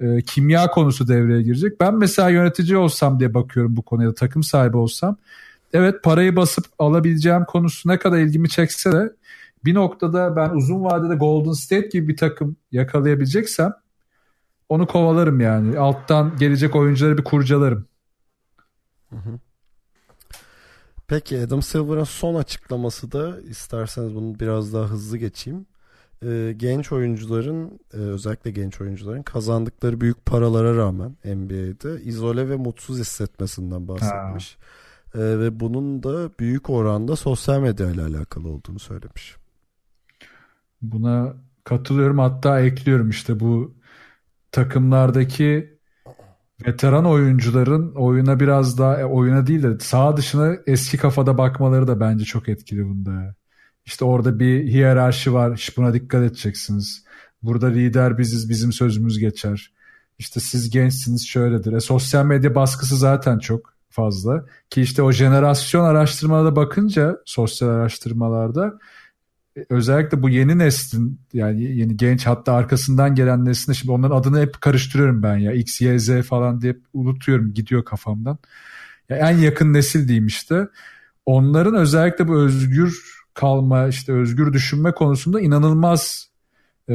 e, 0.01 0.22
kimya 0.22 0.70
konusu 0.70 1.09
devreye 1.09 1.43
girecek. 1.43 1.80
Ben 1.80 1.94
mesela 1.94 2.28
yönetici 2.28 2.76
olsam 2.76 3.20
diye 3.20 3.35
bakıyorum 3.35 3.76
bu 3.76 3.82
konuya 3.82 4.14
takım 4.14 4.43
sahibi 4.43 4.76
olsam. 4.76 5.16
Evet 5.73 6.03
parayı 6.03 6.36
basıp 6.36 6.65
alabileceğim 6.78 7.45
konusu 7.45 7.89
ne 7.89 7.99
kadar 7.99 8.19
ilgimi 8.19 8.49
çekse 8.49 8.93
de 8.93 9.12
bir 9.65 9.74
noktada 9.74 10.36
ben 10.36 10.51
uzun 10.51 10.85
vadede 10.85 11.15
Golden 11.15 11.53
State 11.53 11.89
gibi 11.89 12.09
bir 12.09 12.16
takım 12.16 12.57
yakalayabileceksem 12.73 13.73
onu 14.69 14.86
kovalarım 14.86 15.40
yani. 15.40 15.78
Alttan 15.78 16.36
gelecek 16.39 16.77
oyuncuları 16.77 17.19
bir 17.19 17.24
kurcalarım. 17.24 17.86
Hı 19.11 19.16
hı. 19.16 19.39
Peki 21.07 21.40
Adam 21.40 21.62
Silver'ın 21.62 22.05
son 22.05 22.35
açıklaması 22.35 23.12
da 23.12 23.40
isterseniz 23.40 24.15
bunu 24.15 24.40
biraz 24.40 24.73
daha 24.73 24.85
hızlı 24.85 25.16
geçeyim. 25.19 25.66
Ee, 26.23 26.55
genç 26.57 26.93
oyuncuların 26.93 27.81
e, 27.93 27.97
özellikle 27.97 28.51
genç 28.51 28.81
oyuncuların 28.81 29.23
kazandıkları 29.23 30.01
büyük 30.01 30.27
paralara 30.27 30.77
rağmen 30.77 31.16
NBA'de 31.24 32.03
izole 32.03 32.49
ve 32.49 32.57
mutsuz 32.57 32.99
hissetmesinden 32.99 33.89
bahsetmiş. 33.89 34.57
Ee, 35.14 35.18
ve 35.18 35.60
bunun 35.60 36.02
da 36.02 36.30
büyük 36.40 36.70
oranda 36.70 37.16
sosyal 37.16 37.60
medya 37.60 37.90
ile 37.90 38.02
alakalı 38.02 38.48
olduğunu 38.48 38.78
söylemiş. 38.78 39.36
Buna 40.82 41.35
katılıyorum 41.64 42.18
hatta 42.18 42.60
ekliyorum 42.60 43.10
işte 43.10 43.40
bu 43.40 43.74
takımlardaki 44.52 45.78
veteran 46.66 47.05
oyuncuların 47.05 47.94
oyuna 47.94 48.40
biraz 48.40 48.78
daha 48.78 49.01
e, 49.01 49.05
oyuna 49.05 49.47
değil 49.47 49.62
de 49.62 49.78
sağ 49.80 50.16
dışına 50.16 50.56
eski 50.66 50.97
kafada 50.97 51.39
bakmaları 51.39 51.86
da 51.86 52.01
bence 52.01 52.24
çok 52.24 52.48
etkili 52.48 52.85
bunda. 52.85 53.35
İşte 53.85 54.05
orada 54.05 54.39
bir 54.39 54.64
hiyerarşi 54.64 55.32
var. 55.32 55.55
İşte 55.55 55.72
buna 55.76 55.94
dikkat 55.94 56.22
edeceksiniz. 56.22 57.05
Burada 57.43 57.66
lider 57.66 58.18
biziz, 58.18 58.51
bizim 58.51 58.72
sözümüz 58.72 59.18
geçer. 59.18 59.72
İşte 60.18 60.40
siz 60.40 60.70
gençsiniz 60.70 61.26
şöyledir. 61.26 61.72
E, 61.72 61.80
sosyal 61.80 62.24
medya 62.24 62.55
baskısı 62.55 62.97
zaten 62.97 63.39
çok 63.39 63.78
fazla. 63.99 64.45
Ki 64.70 64.83
işte 64.83 65.03
o 65.03 65.12
jenerasyon 65.12 65.85
araştırmalarda 65.85 66.57
bakınca 66.57 67.16
sosyal 67.25 67.69
araştırmalarda 67.69 68.79
özellikle 69.70 70.23
bu 70.23 70.29
yeni 70.29 70.59
neslin 70.59 71.20
yani 71.33 71.62
yeni 71.62 71.97
genç 71.97 72.27
hatta 72.27 72.53
arkasından 72.53 73.15
gelen 73.15 73.45
neslin 73.45 73.73
şimdi 73.73 73.93
onların 73.93 74.16
adını 74.16 74.41
hep 74.41 74.61
karıştırıyorum 74.61 75.23
ben 75.23 75.37
ya 75.37 75.53
X, 75.53 75.81
Y, 75.81 75.99
Z 75.99 76.23
falan 76.23 76.61
diye 76.61 76.77
unutuyorum 76.93 77.55
gidiyor 77.55 77.85
kafamdan. 77.85 78.39
Ya 79.09 79.16
en 79.16 79.37
yakın 79.39 79.73
nesil 79.73 80.09
diyeyim 80.09 80.27
işte. 80.27 80.69
Onların 81.27 81.75
özellikle 81.75 82.29
bu 82.29 82.37
özgür 82.37 83.19
kalma 83.35 83.89
işte 83.89 84.12
özgür 84.12 84.53
düşünme 84.53 84.93
konusunda 84.93 85.41
inanılmaz 85.41 86.29
e, 86.89 86.95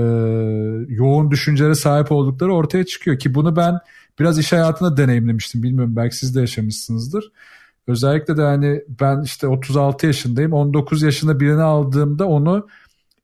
yoğun 0.87 1.31
düşüncelere 1.31 1.75
sahip 1.75 2.11
oldukları 2.11 2.53
ortaya 2.53 2.85
çıkıyor 2.85 3.19
ki 3.19 3.35
bunu 3.35 3.55
ben 3.55 3.79
biraz 4.19 4.39
iş 4.39 4.51
hayatında 4.51 4.97
deneyimlemiştim 4.97 5.63
bilmiyorum 5.63 5.95
belki 5.95 6.15
siz 6.17 6.35
de 6.35 6.39
yaşamışsınızdır 6.39 7.31
Özellikle 7.87 8.37
de 8.37 8.41
hani 8.41 8.81
ben 8.87 9.21
işte 9.21 9.47
36 9.47 10.05
yaşındayım. 10.07 10.53
19 10.53 11.01
yaşında 11.01 11.39
birini 11.39 11.61
aldığımda 11.61 12.27
onu 12.27 12.67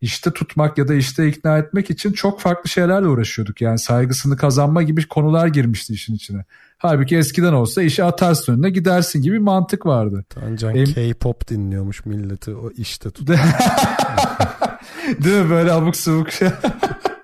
işte 0.01 0.31
tutmak 0.31 0.77
ya 0.77 0.87
da 0.87 0.93
işte 0.93 1.27
ikna 1.27 1.57
etmek 1.57 1.89
için 1.89 2.11
çok 2.11 2.41
farklı 2.41 2.69
şeylerle 2.69 3.07
uğraşıyorduk. 3.07 3.61
Yani 3.61 3.79
saygısını 3.79 4.37
kazanma 4.37 4.83
gibi 4.83 5.07
konular 5.07 5.47
girmişti 5.47 5.93
işin 5.93 6.15
içine. 6.15 6.45
Halbuki 6.77 7.17
eskiden 7.17 7.53
olsa 7.53 7.81
işe 7.81 8.03
atarsın 8.03 8.53
önüne 8.53 8.69
gidersin 8.69 9.21
gibi 9.21 9.33
bir 9.33 9.39
mantık 9.39 9.85
vardı. 9.85 10.25
Tancan 10.29 10.75
em- 10.75 10.85
K-pop 10.85 11.47
dinliyormuş 11.49 12.05
milleti 12.05 12.55
o 12.55 12.71
işte 12.71 13.11
tut. 13.11 13.27
Değil 15.23 15.43
mi 15.43 15.49
böyle 15.49 15.71
abuk 15.71 15.95
subuk 15.95 16.31
şey. 16.31 16.49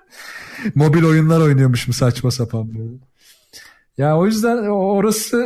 Mobil 0.74 1.04
oyunlar 1.04 1.40
oynuyormuş 1.40 1.88
mu 1.88 1.94
saçma 1.94 2.30
sapan 2.30 2.74
böyle. 2.74 3.05
Ya 3.98 4.18
o 4.18 4.26
yüzden 4.26 4.56
orası 4.68 5.36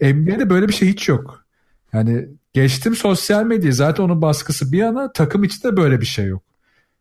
NBA'de 0.00 0.50
böyle 0.50 0.68
bir 0.68 0.72
şey 0.72 0.88
hiç 0.88 1.08
yok. 1.08 1.44
Yani 1.92 2.28
geçtim 2.52 2.96
sosyal 2.96 3.44
medya 3.44 3.72
zaten 3.72 4.04
onun 4.04 4.22
baskısı 4.22 4.72
bir 4.72 4.78
yana 4.78 5.12
takım 5.12 5.44
içinde 5.44 5.76
böyle 5.76 6.00
bir 6.00 6.06
şey 6.06 6.26
yok. 6.26 6.42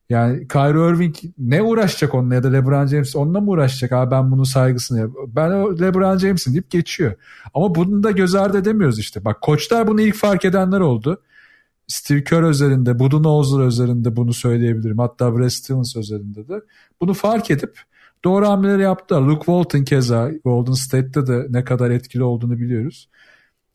Yani 0.09 0.47
Kyrie 0.47 0.89
Irving 0.89 1.15
ne 1.37 1.61
uğraşacak 1.61 2.13
onunla 2.15 2.35
ya 2.35 2.43
da 2.43 2.47
LeBron 2.51 2.87
James 2.87 3.15
onunla 3.15 3.41
mı 3.41 3.51
uğraşacak 3.51 3.91
abi 3.91 4.11
ben 4.11 4.31
bunun 4.31 4.43
saygısını 4.43 4.99
yap. 4.99 5.09
Ben 5.27 5.51
LeBron 5.79 6.17
James'in 6.17 6.53
deyip 6.53 6.71
geçiyor. 6.71 7.13
Ama 7.53 7.75
bunu 7.75 8.03
da 8.03 8.11
göz 8.11 8.35
ardı 8.35 8.57
edemiyoruz 8.57 8.99
işte. 8.99 9.25
Bak 9.25 9.41
koçlar 9.41 9.87
bunu 9.87 10.01
ilk 10.01 10.15
fark 10.15 10.45
edenler 10.45 10.79
oldu. 10.79 11.21
Steve 11.87 12.23
Kerr 12.23 12.43
özelinde, 12.43 12.99
Budenholzer 12.99 13.59
özelinde 13.59 14.15
bunu 14.15 14.33
söyleyebilirim. 14.33 14.97
Hatta 14.97 15.37
Brad 15.37 15.49
Stevens 15.49 15.95
özelinde 15.95 16.47
de. 16.47 16.61
Bunu 17.01 17.13
fark 17.13 17.51
edip 17.51 17.79
Doğru 18.27 18.47
hamleleri 18.47 18.81
yaptılar. 18.81 19.21
Luke 19.21 19.45
Walton 19.45 19.83
keza 19.83 20.31
Golden 20.45 20.73
State'te 20.73 21.27
de 21.27 21.45
ne 21.49 21.63
kadar 21.63 21.91
etkili 21.91 22.23
olduğunu 22.23 22.59
biliyoruz. 22.59 23.09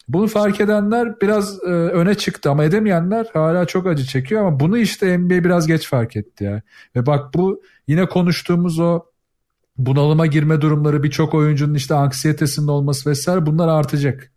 Bunu 0.09 0.27
fark 0.27 0.61
edenler 0.61 1.21
biraz 1.21 1.63
e, 1.63 1.71
öne 1.71 2.15
çıktı 2.15 2.51
ama 2.51 2.65
edemeyenler 2.65 3.27
hala 3.33 3.65
çok 3.67 3.87
acı 3.87 4.05
çekiyor 4.05 4.47
ama 4.47 4.61
bunu 4.61 4.79
işte 4.79 5.19
NBA 5.19 5.45
biraz 5.45 5.67
geç 5.67 5.89
fark 5.89 6.17
etti 6.17 6.45
ya. 6.45 6.63
Ve 6.97 7.07
bak 7.07 7.35
bu 7.35 7.63
yine 7.89 8.07
konuştuğumuz 8.07 8.79
o 8.79 9.03
bunalıma 9.79 10.27
girme 10.27 10.61
durumları 10.61 11.03
birçok 11.03 11.35
oyuncunun 11.35 11.75
işte 11.75 11.95
anksiyetesinde 11.95 12.71
olması 12.71 13.11
vesaire 13.11 13.47
bunlar 13.47 13.69
artacak. 13.69 14.33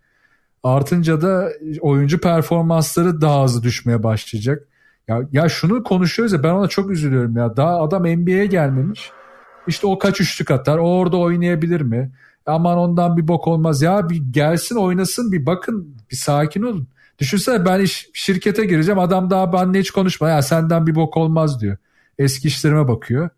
Artınca 0.63 1.21
da 1.21 1.49
oyuncu 1.81 2.21
performansları 2.21 3.21
daha 3.21 3.43
hızlı 3.43 3.63
düşmeye 3.63 4.03
başlayacak. 4.03 4.67
Ya, 5.07 5.21
ya 5.31 5.49
şunu 5.49 5.83
konuşuyoruz 5.83 6.33
ya 6.33 6.43
ben 6.43 6.53
ona 6.53 6.67
çok 6.67 6.91
üzülüyorum 6.91 7.37
ya. 7.37 7.57
Daha 7.57 7.81
adam 7.81 8.03
NBA'ye 8.03 8.45
gelmemiş. 8.45 9.11
İşte 9.67 9.87
o 9.87 9.99
kaç 9.99 10.21
üçlük 10.21 10.51
atar. 10.51 10.77
O 10.77 10.97
orada 10.97 11.17
oynayabilir 11.17 11.81
mi? 11.81 12.11
Aman 12.45 12.77
ondan 12.77 13.17
bir 13.17 13.27
bok 13.27 13.47
olmaz. 13.47 13.81
Ya 13.81 14.09
bir 14.09 14.23
gelsin 14.31 14.75
oynasın 14.75 15.31
bir 15.31 15.45
bakın 15.45 15.95
bir 16.11 16.15
sakin 16.15 16.61
olun. 16.61 16.87
Düşünsene 17.19 17.65
ben 17.65 17.79
iş, 17.79 18.09
şirkete 18.13 18.65
gireceğim 18.65 18.99
adam 18.99 19.29
daha 19.29 19.53
benimle 19.53 19.79
hiç 19.79 19.91
konuşma. 19.91 20.29
Ya 20.29 20.41
senden 20.41 20.87
bir 20.87 20.95
bok 20.95 21.17
olmaz 21.17 21.61
diyor. 21.61 21.77
Eski 22.17 22.47
işlerime 22.47 22.87
bakıyor. 22.87 23.29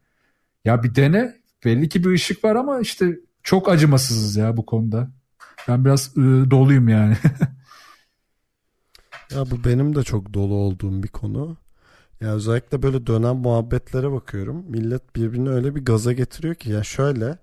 Ya 0.65 0.83
bir 0.83 0.95
dene. 0.95 1.35
Belli 1.65 1.89
ki 1.89 2.03
bir 2.03 2.09
ışık 2.09 2.43
var 2.43 2.55
ama 2.55 2.79
işte 2.79 3.19
çok 3.43 3.69
acımasızız 3.69 4.35
ya 4.35 4.57
bu 4.57 4.65
konuda. 4.65 5.09
Ben 5.67 5.85
biraz 5.85 6.17
ıı, 6.17 6.51
doluyum 6.51 6.87
yani. 6.89 7.17
Ya 9.35 9.45
bu 9.51 9.63
benim 9.63 9.95
de 9.95 10.03
çok 10.03 10.33
dolu 10.33 10.53
olduğum 10.53 11.03
bir 11.03 11.07
konu. 11.07 11.57
Ya 12.21 12.33
özellikle 12.33 12.83
böyle 12.83 13.07
dönem 13.07 13.35
muhabbetlere 13.35 14.11
bakıyorum. 14.11 14.65
Millet 14.69 15.15
birbirini 15.15 15.49
öyle 15.49 15.75
bir 15.75 15.85
gaza 15.85 16.13
getiriyor 16.13 16.55
ki 16.55 16.71
ya 16.71 16.83
şöyle 16.83 17.37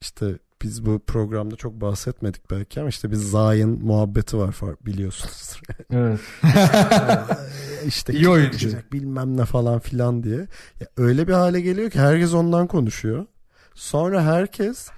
işte 0.00 0.38
biz 0.62 0.86
bu 0.86 0.98
programda 0.98 1.56
çok 1.56 1.80
bahsetmedik 1.80 2.50
belki 2.50 2.80
ama 2.80 2.88
işte 2.88 3.10
bir 3.10 3.16
Zayn 3.16 3.68
muhabbeti 3.68 4.38
var 4.38 4.56
biliyorsunuz. 4.86 5.60
evet. 5.90 6.20
işte 7.86 8.12
iyi 8.12 8.28
oyuncu 8.28 8.68
bilmem 8.92 9.36
ne 9.36 9.44
falan 9.44 9.78
filan 9.78 10.22
diye. 10.22 10.46
Ya 10.80 10.86
öyle 10.96 11.28
bir 11.28 11.32
hale 11.32 11.60
geliyor 11.60 11.90
ki 11.90 12.00
herkes 12.00 12.34
ondan 12.34 12.66
konuşuyor. 12.66 13.26
Sonra 13.74 14.22
herkes 14.22 14.88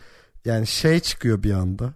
yani 0.44 0.66
şey 0.66 1.00
çıkıyor 1.00 1.42
bir 1.42 1.52
anda 1.52 1.94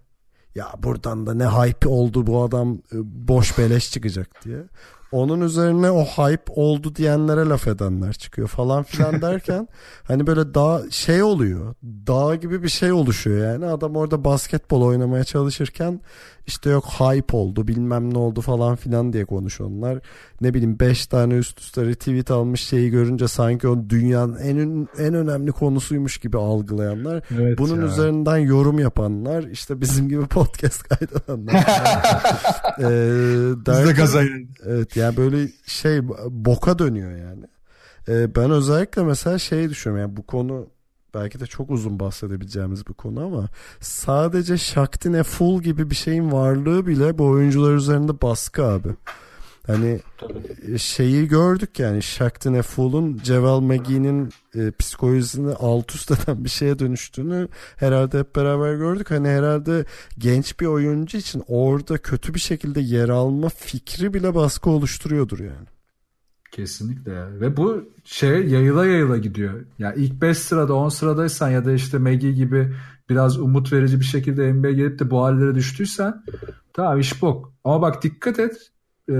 ya 0.55 0.67
buradan 0.83 1.25
da 1.25 1.33
ne 1.33 1.45
hype 1.45 1.89
oldu 1.89 2.27
bu 2.27 2.43
adam 2.43 2.73
e, 2.73 2.97
boş 3.27 3.57
beleş 3.57 3.91
çıkacak 3.91 4.45
diye. 4.45 4.63
Onun 5.11 5.41
üzerine 5.41 5.91
o 5.91 6.03
hype 6.05 6.53
oldu 6.55 6.95
diyenlere 6.95 7.45
laf 7.45 7.67
edenler 7.67 8.13
çıkıyor 8.13 8.47
falan 8.47 8.83
filan 8.83 9.21
derken 9.21 9.67
hani 10.03 10.27
böyle 10.27 10.53
dağ 10.53 10.81
şey 10.89 11.23
oluyor. 11.23 11.75
Dağ 11.83 12.35
gibi 12.35 12.63
bir 12.63 12.69
şey 12.69 12.91
oluşuyor 12.91 13.53
yani. 13.53 13.65
Adam 13.65 13.95
orada 13.95 14.23
basketbol 14.23 14.81
oynamaya 14.81 15.23
çalışırken 15.23 16.01
işte 16.47 16.69
yok 16.69 16.85
hype 16.85 17.37
oldu 17.37 17.67
bilmem 17.67 18.13
ne 18.13 18.17
oldu 18.17 18.41
falan 18.41 18.75
filan 18.75 19.13
diye 19.13 19.25
konuşuyorlar. 19.25 19.99
Ne 20.41 20.53
bileyim 20.53 20.79
5 20.79 21.07
tane 21.07 21.33
üst 21.33 21.59
üste 21.59 21.85
retweet 21.85 22.31
almış 22.31 22.61
şeyi 22.61 22.89
görünce 22.89 23.27
sanki 23.27 23.67
o 23.67 23.89
dünyanın 23.89 24.35
en 24.35 24.87
en 25.05 25.13
önemli 25.13 25.51
konusuymuş 25.51 26.17
gibi 26.17 26.37
algılayanlar. 26.37 27.23
Evet 27.39 27.57
Bunun 27.57 27.81
ya. 27.81 27.87
üzerinden 27.87 28.37
yorum 28.37 28.79
yapanlar 28.79 29.43
işte 29.43 29.81
bizim 29.81 30.09
gibi 30.09 30.25
podcast 30.25 30.83
kaydedenler. 30.89 31.53
ee, 32.79 32.83
derken, 33.65 34.05
Biz 34.05 34.13
de 34.13 34.21
Evet 34.65 34.95
yani 34.95 35.17
böyle 35.17 35.47
şey 35.65 36.07
boka 36.29 36.79
dönüyor 36.79 37.11
yani. 37.11 37.45
Ee, 38.07 38.35
ben 38.35 38.51
özellikle 38.51 39.03
mesela 39.03 39.39
şey 39.39 39.69
düşünüyorum 39.69 40.07
yani 40.07 40.17
bu 40.17 40.25
konu 40.25 40.67
belki 41.13 41.39
de 41.39 41.45
çok 41.45 41.69
uzun 41.69 41.99
bahsedebileceğimiz 41.99 42.87
bir 42.87 42.93
konu 42.93 43.25
ama 43.25 43.49
sadece 43.79 44.57
Shaktine 44.57 45.23
Full 45.23 45.61
gibi 45.61 45.89
bir 45.89 45.95
şeyin 45.95 46.31
varlığı 46.31 46.87
bile 46.87 47.17
bu 47.17 47.25
oyuncular 47.25 47.73
üzerinde 47.73 48.21
baskı 48.21 48.65
abi. 48.65 48.89
Hani 49.67 49.99
Tabii. 50.17 50.79
şeyi 50.79 51.27
gördük 51.27 51.79
yani 51.79 52.03
Shaktine 52.03 52.61
Full'un 52.61 53.17
Ceval 53.23 53.61
McGee'nin 53.61 54.29
e, 54.55 54.71
psikolojisini 54.71 55.53
alt 55.53 55.95
üst 55.95 56.11
eden 56.11 56.43
bir 56.43 56.49
şeye 56.49 56.79
dönüştüğünü 56.79 57.47
herhalde 57.75 58.19
hep 58.19 58.35
beraber 58.35 58.73
gördük. 58.73 59.11
Hani 59.11 59.27
herhalde 59.27 59.85
genç 60.17 60.59
bir 60.59 60.65
oyuncu 60.65 61.17
için 61.17 61.43
orada 61.47 61.97
kötü 61.97 62.33
bir 62.33 62.39
şekilde 62.39 62.81
yer 62.81 63.09
alma 63.09 63.49
fikri 63.49 64.13
bile 64.13 64.35
baskı 64.35 64.69
oluşturuyordur 64.69 65.39
yani. 65.39 65.67
Kesinlikle. 66.51 67.39
Ve 67.39 67.57
bu 67.57 67.89
şey 68.03 68.47
yayıla 68.47 68.85
yayıla 68.85 69.17
gidiyor. 69.17 69.53
Ya 69.53 69.63
yani 69.79 69.95
ilk 69.97 70.21
5 70.21 70.37
sırada 70.37 70.73
10 70.73 70.89
sıradaysan 70.89 71.49
ya 71.49 71.65
da 71.65 71.71
işte 71.71 71.97
Maggie 71.97 72.31
gibi 72.31 72.73
biraz 73.09 73.39
umut 73.39 73.73
verici 73.73 73.99
bir 73.99 74.05
şekilde 74.05 74.53
NBA'ye 74.53 74.73
gelip 74.73 74.99
de 74.99 75.11
bu 75.11 75.23
hallere 75.23 75.55
düştüysen 75.55 76.23
tamam 76.73 76.99
iş 76.99 77.21
bok. 77.21 77.53
Ama 77.63 77.81
bak 77.81 78.03
dikkat 78.03 78.39
et. 78.39 78.71
E, 79.09 79.13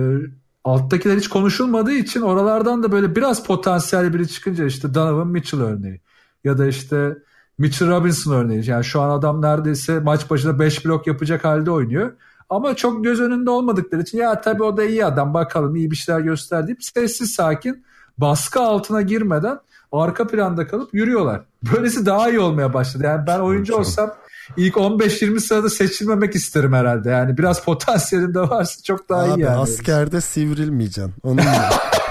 alttakiler 0.64 1.18
hiç 1.18 1.28
konuşulmadığı 1.28 1.94
için 1.94 2.22
oralardan 2.22 2.84
da 2.84 2.92
böyle 2.92 3.16
biraz 3.16 3.46
potansiyel 3.46 4.14
biri 4.14 4.28
çıkınca 4.28 4.66
işte 4.66 4.94
Donovan 4.94 5.28
Mitchell 5.28 5.62
örneği 5.62 6.02
ya 6.44 6.58
da 6.58 6.68
işte 6.68 7.18
Mitchell 7.58 7.90
Robinson 7.90 8.34
örneği. 8.34 8.70
Yani 8.70 8.84
şu 8.84 9.02
an 9.02 9.10
adam 9.10 9.42
neredeyse 9.42 10.00
maç 10.00 10.30
başına 10.30 10.60
5 10.60 10.86
blok 10.86 11.08
yapacak 11.08 11.46
halde 11.46 11.72
oynuyor. 11.72 12.12
Ama 12.52 12.76
çok 12.76 13.04
göz 13.04 13.22
önünde 13.22 13.50
olmadıkları 13.50 14.02
için 14.02 14.18
ya 14.18 14.42
tabii 14.42 14.64
o 14.64 14.78
da 14.78 14.84
iyi 14.84 15.06
adam 15.06 15.34
bakalım 15.34 15.76
iyi 15.76 15.92
bir 15.92 15.96
şeyler 15.96 16.20
göster 16.20 16.68
deyip 16.68 16.84
sessiz 16.84 17.32
sakin 17.32 17.86
baskı 18.18 18.60
altına 18.60 19.02
girmeden 19.02 19.60
arka 19.92 20.28
planda 20.28 20.68
kalıp 20.68 20.94
yürüyorlar. 20.94 21.42
Böylesi 21.76 22.06
daha 22.06 22.30
iyi 22.30 22.40
olmaya 22.40 22.74
başladı. 22.74 23.04
Yani 23.06 23.28
ben 23.28 23.40
oyuncu 23.40 23.76
olsam 23.76 24.14
ilk 24.58 24.76
15-20 24.76 25.40
sırada 25.40 25.70
seçilmemek 25.70 26.36
isterim 26.36 26.74
herhalde. 26.74 27.10
Yani 27.10 27.38
biraz 27.38 27.64
potansiyelim 27.66 28.34
de 28.34 28.40
varsa 28.40 28.84
çok 28.84 29.10
daha 29.10 29.22
Abi, 29.22 29.42
iyi 29.42 29.44
yani. 29.44 29.58
askerde 29.58 30.22
sivrilmeyeceksin. 30.22 31.14
Onun 31.24 31.42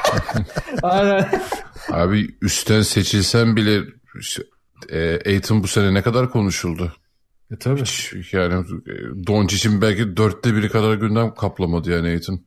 Aynen. 0.83 1.29
Abi 1.93 2.37
üstten 2.43 2.83
seçilsen 2.83 3.57
bile 3.57 3.81
e, 4.89 4.99
eğitim 5.25 5.63
bu 5.63 5.69
sene 5.69 5.95
ne 5.95 6.03
kadar 6.03 6.31
konuşuldu? 6.31 6.93
E 7.51 7.57
tabii. 7.57 7.81
Hiç, 7.81 8.33
yani 8.33 8.55
e, 8.55 9.27
Doncic'in 9.27 9.83
belki 9.83 10.17
dörtte 10.17 10.55
biri 10.55 10.69
kadar 10.69 10.95
gündem 10.95 11.35
kaplamadı 11.35 11.91
yani 11.91 12.09
Aiton. 12.09 12.41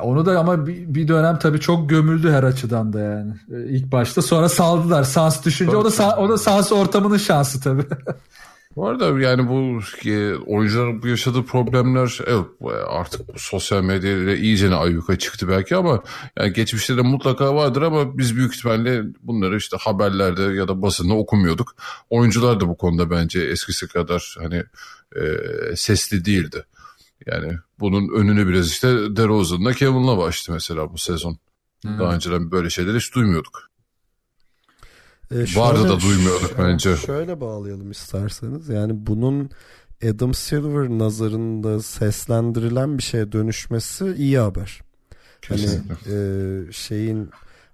Onu 0.00 0.26
da 0.26 0.40
ama 0.40 0.66
bir, 0.66 0.94
bir 0.94 1.08
dönem 1.08 1.38
tabii 1.38 1.60
çok 1.60 1.90
gömüldü 1.90 2.30
her 2.30 2.42
açıdan 2.42 2.92
da 2.92 3.00
yani. 3.00 3.34
E, 3.52 3.64
ilk 3.68 3.92
başta 3.92 4.22
sonra 4.22 4.48
saldılar. 4.48 5.04
Sans 5.04 5.44
düşünce 5.44 5.72
tabii. 5.72 5.80
o 5.80 5.98
da 5.98 6.16
o 6.16 6.28
da 6.28 6.38
sans 6.38 6.72
ortamının 6.72 7.16
şansı 7.16 7.60
tabii. 7.60 7.84
Bu 8.76 8.88
arada 8.88 9.20
yani 9.20 9.48
bu 9.48 9.80
e, 10.08 10.34
oyuncuların 10.34 11.02
bu 11.02 11.08
yaşadığı 11.08 11.42
problemler 11.42 12.18
evet, 12.26 12.46
artık 12.88 13.34
bu 13.34 13.38
sosyal 13.38 13.82
medyayla 13.82 14.36
iyice 14.36 14.70
ne 14.70 14.74
ayyuka 14.74 15.18
çıktı 15.18 15.48
belki 15.48 15.76
ama 15.76 16.02
yani 16.38 16.52
geçmişte 16.52 16.96
de 16.96 17.02
mutlaka 17.02 17.54
vardır 17.54 17.82
ama 17.82 18.18
biz 18.18 18.36
büyük 18.36 18.54
ihtimalle 18.54 19.02
bunları 19.22 19.56
işte 19.56 19.76
haberlerde 19.80 20.42
ya 20.42 20.68
da 20.68 20.82
basında 20.82 21.14
okumuyorduk. 21.14 21.74
Oyuncular 22.10 22.60
da 22.60 22.68
bu 22.68 22.76
konuda 22.76 23.10
bence 23.10 23.40
eskisi 23.40 23.88
kadar 23.88 24.36
hani 24.38 24.64
e, 25.16 25.22
sesli 25.76 26.24
değildi. 26.24 26.64
Yani 27.26 27.58
bunun 27.80 28.08
önünü 28.14 28.48
biraz 28.48 28.70
işte 28.70 28.88
DeRozan'la 29.16 29.72
Kevin'la 29.72 30.18
başladı 30.18 30.54
mesela 30.54 30.92
bu 30.92 30.98
sezon. 30.98 31.38
Hmm. 31.82 31.98
Daha 31.98 32.14
önceden 32.14 32.50
böyle 32.50 32.70
şeyler 32.70 32.94
hiç 32.94 33.14
duymuyorduk. 33.14 33.73
E, 35.30 35.46
şöyle, 35.46 35.66
Vardı 35.66 35.88
da 35.88 36.00
duymuyorduk 36.00 36.54
bence. 36.58 36.96
Şöyle 36.96 37.40
bağlayalım 37.40 37.90
isterseniz. 37.90 38.68
Yani 38.68 38.92
bunun 39.06 39.50
Adam 40.10 40.34
Silver 40.34 40.88
nazarında 40.88 41.80
seslendirilen 41.82 42.98
bir 42.98 43.02
şeye 43.02 43.32
dönüşmesi 43.32 44.14
iyi 44.18 44.38
haber. 44.38 44.80
Kesinlikle. 45.42 45.94
Hani 45.94 46.68
e, 46.68 46.72
şeyin 46.72 47.30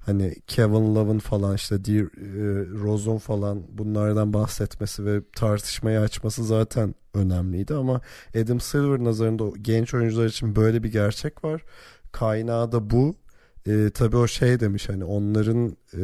hani 0.07 0.35
Kevin 0.47 0.95
Love'ın 0.95 1.19
falan 1.19 1.55
işte 1.55 1.85
Dear, 1.85 2.03
e, 2.03 2.67
Rose'un 2.83 3.19
falan 3.19 3.63
bunlardan 3.69 4.33
bahsetmesi 4.33 5.05
ve 5.05 5.21
tartışmayı 5.37 6.01
açması 6.01 6.45
zaten 6.45 6.95
önemliydi 7.15 7.75
ama 7.75 8.01
Adam 8.43 8.61
Silver 8.61 9.05
nazarında 9.05 9.45
genç 9.63 9.95
oyuncular 9.95 10.27
için 10.27 10.57
böyle 10.57 10.83
bir 10.83 10.93
gerçek 10.93 11.45
var. 11.45 11.63
Kaynağı 12.13 12.73
da 12.73 12.91
bu 12.91 13.15
e, 13.67 13.91
tabii 13.95 14.17
o 14.17 14.27
şey 14.27 14.61
demiş 14.61 14.89
hani 14.89 15.05
onların 15.05 15.77
e, 15.95 16.03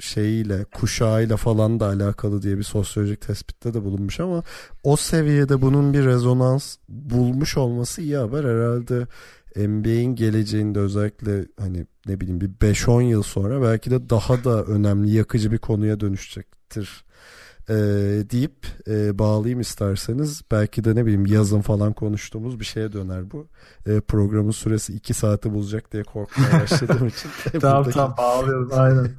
şeyiyle 0.00 0.64
kuşağıyla 0.64 1.36
falan 1.36 1.80
da 1.80 1.86
alakalı 1.86 2.42
diye 2.42 2.58
bir 2.58 2.62
sosyolojik 2.62 3.20
tespitte 3.20 3.74
de 3.74 3.84
bulunmuş 3.84 4.20
ama 4.20 4.42
o 4.82 4.96
seviyede 4.96 5.62
bunun 5.62 5.92
bir 5.92 6.04
rezonans 6.04 6.76
bulmuş 6.88 7.56
olması 7.56 8.02
iyi 8.02 8.16
haber. 8.16 8.44
Herhalde 8.44 9.06
NBA'in 9.56 10.14
geleceğinde 10.14 10.78
özellikle 10.78 11.46
hani 11.60 11.86
ne 12.06 12.20
bileyim 12.20 12.40
bir 12.40 12.48
5-10 12.48 13.02
yıl 13.02 13.22
sonra 13.22 13.62
belki 13.62 13.90
de 13.90 14.10
daha 14.10 14.44
da 14.44 14.64
önemli 14.64 15.10
yakıcı 15.10 15.52
bir 15.52 15.58
konuya 15.58 16.00
dönüşecektir 16.00 17.05
e, 17.68 17.74
deyip 18.30 18.66
e, 18.88 19.18
bağlayayım 19.18 19.60
isterseniz. 19.60 20.42
Belki 20.50 20.84
de 20.84 20.94
ne 20.94 21.04
bileyim 21.04 21.26
yazın 21.26 21.60
falan 21.60 21.92
konuştuğumuz 21.92 22.60
bir 22.60 22.64
şeye 22.64 22.92
döner 22.92 23.30
bu. 23.30 23.46
E, 23.86 24.00
programın 24.00 24.50
süresi 24.50 24.92
2 24.92 25.14
saati 25.14 25.52
bulacak 25.54 25.92
diye 25.92 26.02
korkmaya 26.02 26.52
başladığım 26.62 27.06
için. 27.08 27.30
tamam 27.60 27.90
tamam 27.90 28.14
bağlıyorum 28.18 28.70
aynen. 28.72 29.10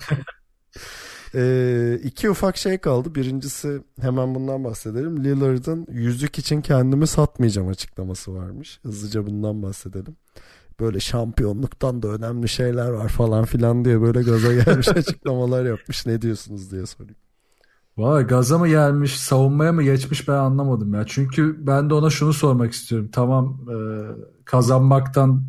Ee, 1.35 1.99
iki 2.03 2.29
ufak 2.29 2.57
şey 2.57 2.77
kaldı. 2.77 3.15
Birincisi 3.15 3.81
hemen 4.01 4.35
bundan 4.35 4.63
bahsedelim. 4.63 5.23
Lillard'ın 5.23 5.87
yüzük 5.91 6.39
için 6.39 6.61
kendimi 6.61 7.07
satmayacağım 7.07 7.67
açıklaması 7.67 8.35
varmış. 8.35 8.79
Hızlıca 8.83 9.27
bundan 9.27 9.63
bahsedelim. 9.63 10.15
Böyle 10.79 10.99
şampiyonluktan 10.99 12.03
da 12.03 12.07
önemli 12.07 12.49
şeyler 12.49 12.89
var 12.89 13.09
falan 13.09 13.45
filan 13.45 13.85
diye 13.85 14.01
böyle 14.01 14.21
gaza 14.21 14.53
gelmiş 14.53 14.87
açıklamalar 14.95 15.65
yapmış. 15.65 16.05
Ne 16.05 16.21
diyorsunuz 16.21 16.71
diye 16.71 16.85
sorayım. 16.85 17.15
Vay 17.97 18.27
gaza 18.27 18.57
mı 18.57 18.67
gelmiş, 18.67 19.19
savunmaya 19.19 19.71
mı 19.73 19.83
geçmiş 19.83 20.27
ben 20.27 20.33
anlamadım 20.33 20.93
ya. 20.93 21.03
Çünkü 21.07 21.67
ben 21.67 21.89
de 21.89 21.93
ona 21.93 22.09
şunu 22.09 22.33
sormak 22.33 22.73
istiyorum. 22.73 23.09
Tamam 23.11 23.59
e, 23.69 23.77
kazanmaktan, 24.45 25.43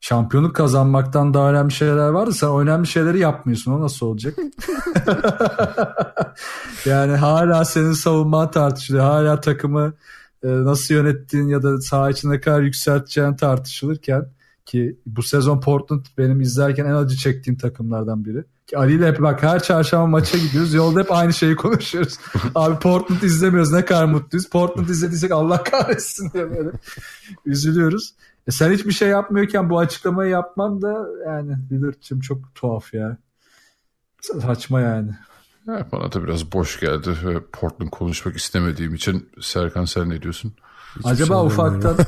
şampiyonluk 0.00 0.56
kazanmaktan 0.56 1.34
daha 1.34 1.50
önemli 1.50 1.72
şeyler 1.72 2.08
vardı. 2.08 2.32
Sen 2.32 2.50
önemli 2.50 2.86
şeyleri 2.86 3.18
yapmıyorsun. 3.18 3.72
O 3.72 3.80
nasıl 3.80 4.06
olacak? 4.06 4.34
yani 6.86 7.16
hala 7.16 7.64
senin 7.64 7.92
savunman 7.92 8.50
tartışılıyor. 8.50 9.04
Hala 9.04 9.40
takımı 9.40 9.94
e, 10.42 10.48
nasıl 10.48 10.94
yönettiğin 10.94 11.48
ya 11.48 11.62
da 11.62 11.80
saha 11.80 12.10
içinde 12.10 12.40
kadar 12.40 12.60
yükselteceğin 12.60 13.36
tartışılırken 13.36 14.26
ki 14.64 14.96
bu 15.06 15.22
sezon 15.22 15.60
Portland 15.60 16.04
benim 16.18 16.40
izlerken 16.40 16.84
en 16.84 16.94
acı 16.94 17.16
çektiğim 17.16 17.58
takımlardan 17.58 18.24
biri. 18.24 18.44
Ali 18.76 18.92
ile 18.92 19.08
hep 19.08 19.22
bak 19.22 19.42
her 19.42 19.62
çarşamba 19.62 20.06
maça 20.06 20.38
gidiyoruz. 20.38 20.74
Yolda 20.74 21.00
hep 21.00 21.12
aynı 21.12 21.32
şeyi 21.32 21.56
konuşuyoruz. 21.56 22.18
Abi 22.54 22.78
Portland 22.78 23.22
izlemiyoruz 23.22 23.72
ne 23.72 23.84
kadar 23.84 24.04
mutluyuz. 24.04 24.50
Portland 24.50 24.88
izlediysek 24.88 25.30
Allah 25.30 25.62
kahretsin 25.64 26.30
diye 26.32 26.50
böyle 26.50 26.70
üzülüyoruz. 27.46 28.14
E 28.46 28.50
sen 28.50 28.72
hiçbir 28.72 28.92
şey 28.92 29.08
yapmıyorken 29.08 29.70
bu 29.70 29.78
açıklamayı 29.78 30.30
yapman 30.30 30.82
da 30.82 31.06
yani 31.26 31.56
Lillard'cığım 31.72 32.20
çok 32.20 32.54
tuhaf 32.54 32.94
ya. 32.94 33.16
Saçma 34.20 34.80
yani. 34.80 35.10
Ya 35.66 35.86
bana 35.92 36.12
da 36.12 36.24
biraz 36.24 36.52
boş 36.52 36.80
geldi 36.80 37.10
Portland 37.52 37.90
konuşmak 37.90 38.36
istemediğim 38.36 38.94
için 38.94 39.28
Serkan 39.40 39.84
sen 39.84 40.10
ne 40.10 40.22
diyorsun? 40.22 40.52
Hiçbir 40.96 41.10
Acaba 41.10 41.34
şey 41.34 41.46
ufaktan. 41.46 41.96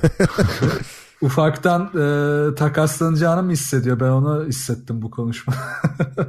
ufaktan 1.24 1.82
e, 1.82 2.54
takaslanacağını 2.54 3.42
mı 3.42 3.52
hissediyor? 3.52 4.00
Ben 4.00 4.08
onu 4.08 4.46
hissettim 4.46 5.02
bu 5.02 5.10
konuşma. 5.10 5.54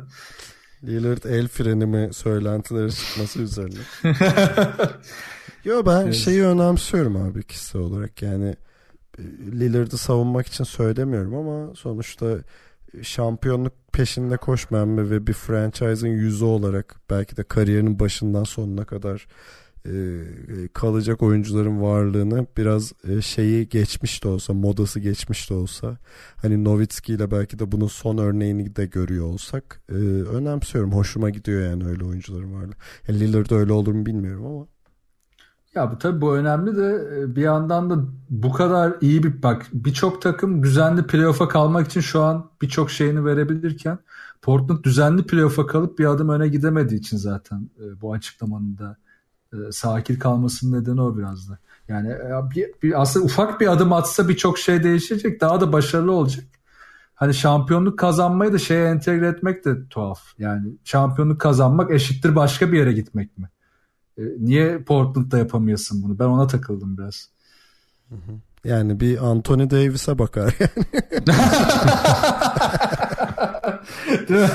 Lillard 0.83 1.23
el 1.23 1.47
freni 1.47 1.85
mi 1.85 2.09
söylentileri 2.13 2.95
çıkması 2.95 3.41
üzerine. 3.41 3.79
Yo 5.63 5.85
ben 5.85 6.11
şeyi 6.11 6.43
önemsiyorum 6.43 7.15
abi 7.15 7.43
kişisel 7.43 7.81
olarak 7.81 8.21
yani 8.21 8.55
e, 9.19 9.23
Lillard'ı 9.51 9.97
savunmak 9.97 10.47
için 10.47 10.63
söylemiyorum 10.63 11.35
ama 11.35 11.75
sonuçta 11.75 12.37
şampiyonluk 13.01 13.73
peşinde 13.93 14.37
koşmayan 14.37 15.11
ve 15.11 15.27
bir 15.27 15.33
franchise'ın 15.33 16.11
yüzü 16.11 16.45
olarak 16.45 16.95
belki 17.09 17.37
de 17.37 17.43
kariyerinin 17.43 17.99
başından 17.99 18.43
sonuna 18.43 18.85
kadar 18.85 19.27
kalacak 20.73 21.23
oyuncuların 21.23 21.81
varlığını 21.81 22.47
biraz 22.57 22.93
e, 23.09 23.21
şeyi 23.21 23.69
geçmiş 23.69 24.23
de 24.23 24.27
olsa 24.27 24.53
modası 24.53 24.99
geçmiş 24.99 25.49
de 25.49 25.53
olsa 25.53 25.97
hani 26.41 26.63
Nowitzki 26.63 27.13
ile 27.13 27.31
belki 27.31 27.59
de 27.59 27.71
bunun 27.71 27.87
son 27.87 28.17
örneğini 28.17 28.75
de 28.75 28.85
görüyor 28.85 29.25
olsak 29.25 29.81
e, 29.89 29.93
önemsiyorum. 29.93 30.91
Hoşuma 30.91 31.29
gidiyor 31.29 31.61
yani 31.61 31.85
öyle 31.87 32.03
oyuncuların 32.03 32.53
varlığı. 32.53 32.75
Yani 33.07 33.19
Lillard 33.19 33.51
öyle 33.51 33.73
olur 33.73 33.93
mu 33.93 34.05
bilmiyorum 34.05 34.45
ama. 34.45 34.67
Ya 35.75 35.91
bu 35.91 35.97
tabii 35.97 36.21
bu 36.21 36.35
önemli 36.35 36.77
de 36.77 37.07
e, 37.17 37.35
bir 37.35 37.41
yandan 37.41 37.89
da 37.89 38.05
bu 38.29 38.53
kadar 38.53 38.93
iyi 39.01 39.23
bir 39.23 39.43
bak 39.43 39.65
birçok 39.73 40.21
takım 40.21 40.63
düzenli 40.63 41.07
playoff'a 41.07 41.47
kalmak 41.47 41.87
için 41.87 42.01
şu 42.01 42.21
an 42.21 42.49
birçok 42.61 42.91
şeyini 42.91 43.25
verebilirken 43.25 43.99
Portland 44.41 44.83
düzenli 44.83 45.23
playoff'a 45.23 45.67
kalıp 45.67 45.99
bir 45.99 46.05
adım 46.05 46.29
öne 46.29 46.47
gidemediği 46.47 46.99
için 46.99 47.17
zaten 47.17 47.69
e, 47.79 48.01
bu 48.01 48.13
açıklamanın 48.13 48.77
da 48.77 48.97
e, 49.55 49.71
sakin 49.71 50.15
kalmasının 50.15 50.81
nedeni 50.81 51.01
o 51.01 51.17
biraz 51.17 51.49
da. 51.49 51.57
Yani 51.87 52.09
e, 52.09 52.51
bir, 52.55 52.71
bir, 52.83 53.01
aslında 53.01 53.25
ufak 53.25 53.61
bir 53.61 53.67
adım 53.67 53.93
atsa 53.93 54.29
birçok 54.29 54.59
şey 54.59 54.83
değişecek 54.83 55.41
daha 55.41 55.61
da 55.61 55.73
başarılı 55.73 56.11
olacak. 56.11 56.45
Hani 57.15 57.33
şampiyonluk 57.33 57.99
kazanmayı 57.99 58.53
da 58.53 58.57
şeye 58.57 58.89
entegre 58.89 59.27
etmek 59.27 59.65
de 59.65 59.87
tuhaf. 59.89 60.21
Yani 60.39 60.67
şampiyonluk 60.83 61.41
kazanmak 61.41 61.91
eşittir 61.91 62.35
başka 62.35 62.71
bir 62.71 62.77
yere 62.77 62.93
gitmek 62.93 63.37
mi? 63.37 63.49
E, 64.17 64.21
Niye 64.39 64.83
Portland'da 64.83 65.37
yapamıyorsun 65.37 66.03
bunu? 66.03 66.19
Ben 66.19 66.25
ona 66.25 66.47
takıldım 66.47 66.97
biraz. 66.97 67.29
yani 68.63 68.99
bir 68.99 69.17
Anthony 69.17 69.69
Davis'e 69.69 70.19
bakar 70.19 70.55
Değil 74.29 74.41
mi? 74.41 74.49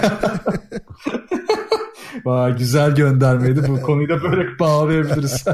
Vay 2.24 2.56
güzel 2.56 2.94
göndermeydi. 2.94 3.68
Bu 3.68 3.80
konuyu 3.80 4.08
da 4.08 4.22
böyle 4.22 4.58
bağlayabiliriz. 4.58 5.44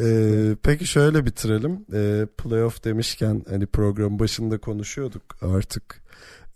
Ee, 0.00 0.56
peki 0.62 0.86
şöyle 0.86 1.26
bitirelim. 1.26 1.86
Ee, 1.92 2.26
playoff 2.38 2.84
demişken 2.84 3.44
hani 3.50 3.66
program 3.66 4.18
başında 4.18 4.58
konuşuyorduk 4.58 5.22
artık 5.42 6.02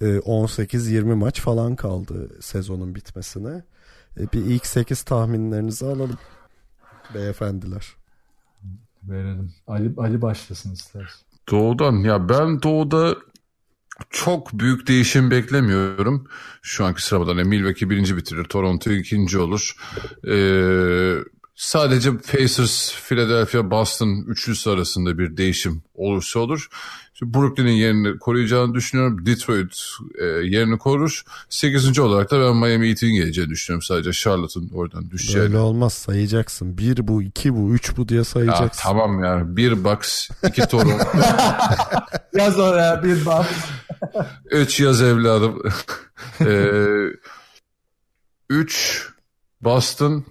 e, 0.01 0.05
18-20 0.05 1.15
maç 1.15 1.41
falan 1.41 1.77
kaldı 1.77 2.31
sezonun 2.41 2.95
bitmesine. 2.95 3.63
E, 4.21 4.33
bir 4.33 4.45
ilk 4.45 4.67
8 4.67 5.03
tahminlerinizi 5.03 5.87
alalım 5.87 6.19
beyefendiler. 7.15 7.97
Verelim. 9.03 9.53
Ali, 9.67 9.93
Ali 9.97 10.23
başlasın 10.23 10.73
istersen. 10.73 11.21
Doğudan 11.51 11.93
ya 11.93 12.29
ben 12.29 12.63
doğuda 12.63 13.17
çok 14.11 14.53
büyük 14.53 14.87
değişim 14.89 15.31
beklemiyorum. 15.31 16.27
Şu 16.63 16.85
anki 16.85 17.03
sıramadan 17.03 17.35
yani 17.39 17.49
Milwaukee 17.49 17.91
birinci 17.91 18.17
bitirir. 18.17 18.45
Toronto 18.45 18.91
ikinci 18.91 19.39
olur. 19.39 19.75
Ee, 20.29 21.15
sadece 21.55 22.11
Pacers, 22.17 22.93
Philadelphia, 23.09 23.71
Boston 23.71 24.25
üçlüsü 24.29 24.71
arasında 24.71 25.19
bir 25.19 25.37
değişim 25.37 25.83
olursa 25.95 26.41
olur. 26.41 26.69
Şimdi 27.15 27.35
Brooklyn'in 27.35 27.71
yerini 27.73 28.19
koruyacağını 28.19 28.75
düşünüyorum. 28.75 29.27
Detroit 29.27 29.85
e, 30.21 30.25
yerini 30.25 30.79
korur. 30.79 31.23
Sekizinci 31.49 32.03
olarak 32.03 32.31
da 32.31 32.41
ben 32.41 32.57
Miami 32.57 32.89
Heat'in 32.89 33.15
geleceğini 33.15 33.51
düşünüyorum. 33.51 33.83
Sadece 33.83 34.13
Charlotte'un 34.13 34.71
oradan 34.75 35.11
düşeceğini. 35.11 35.47
Böyle 35.47 35.59
olmaz 35.59 35.93
sayacaksın. 35.95 36.79
Bir 36.79 37.09
bu, 37.09 37.23
iki 37.23 37.55
bu, 37.57 37.75
üç 37.75 37.97
bu 37.97 38.09
diye 38.09 38.19
Ya, 38.19 38.25
sayacaksın. 38.25 38.83
tamam 38.83 39.25
yani. 39.25 39.57
Bir 39.57 39.85
Bucks, 39.85 40.29
iki 40.49 40.69
Toronto, 40.69 41.05
Yaz 42.35 42.59
oraya 42.59 43.05
bir 43.05 43.27
bak. 43.27 43.47
üç 44.45 44.81
yaz 44.81 45.03
evladım. 45.03 45.63
ee, 46.41 47.07
üç 48.49 49.07
Boston, 49.61 50.25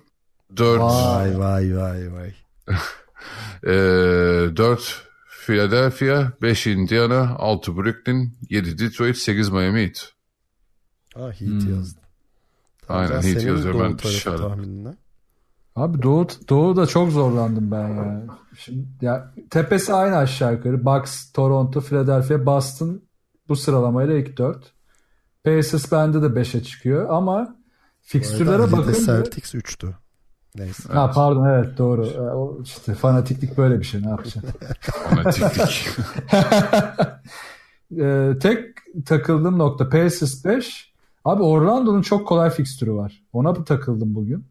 dört 0.57 0.81
Vay 0.81 1.39
vay 1.39 1.77
vay 1.77 2.13
vay. 2.13 2.33
Ee, 3.63 4.57
4 4.57 5.09
Philadelphia, 5.45 6.31
5 6.41 6.67
Indiana, 6.67 7.35
6 7.39 7.77
Brooklyn, 7.77 8.33
7 8.49 8.77
Detroit, 8.77 9.17
8 9.17 9.49
Miami 9.49 9.81
Heat. 9.81 10.13
Ah 11.15 11.41
Heat 11.41 11.63
Hmm. 11.63 11.73
yazdım. 11.73 12.03
Aynen, 12.89 13.21
Can, 13.21 13.21
Heat 13.21 13.43
yazıyorum 13.43 13.81
ben 13.81 13.97
tahminine. 14.37 14.95
Abi 15.75 16.01
Doğu, 16.01 16.27
Doğu'da 16.49 16.85
çok 16.85 17.11
zorlandım 17.11 17.71
ben 17.71 17.87
ya. 17.87 18.23
Şimdi, 18.57 18.87
ya. 19.01 19.33
Tepesi 19.49 19.93
aynı 19.93 20.17
aşağı 20.17 20.53
yukarı. 20.53 20.85
Bucks, 20.85 21.31
Toronto, 21.31 21.81
Philadelphia, 21.81 22.45
Boston 22.45 23.01
bu 23.49 23.55
sıralamayla 23.55 24.17
ilk 24.17 24.37
dört. 24.37 24.71
Pacers 25.43 25.91
bende 25.91 26.21
de 26.21 26.25
5'e 26.25 26.63
çıkıyor 26.63 27.09
ama 27.09 27.55
fikstürlere 28.01 28.71
bakınca... 28.71 29.05
Celtics 29.05 29.55
3'tü. 29.55 29.93
Neyse. 30.55 30.93
Ha 30.93 31.11
pardon 31.11 31.45
evet 31.49 31.77
doğru. 31.77 32.05
E, 32.05 32.19
O 32.19 32.61
işte 32.63 32.93
fanatiklik 32.93 33.57
böyle 33.57 33.79
bir 33.79 33.85
şey 33.85 34.01
ne 34.03 34.09
yapacaksın? 34.09 34.53
Fanatiklik. 34.81 35.89
Ee, 37.99 38.33
tek 38.41 38.75
takıldığım 39.05 39.59
nokta 39.59 39.89
Pacers 39.89 40.45
5. 40.45 40.93
Abi 41.25 41.43
Orlando'nun 41.43 42.01
çok 42.01 42.27
kolay 42.27 42.49
fikstürü 42.49 42.93
var. 42.93 43.23
Ona 43.33 43.55
bir 43.55 43.65
takıldım 43.65 44.15
bugün. 44.15 44.45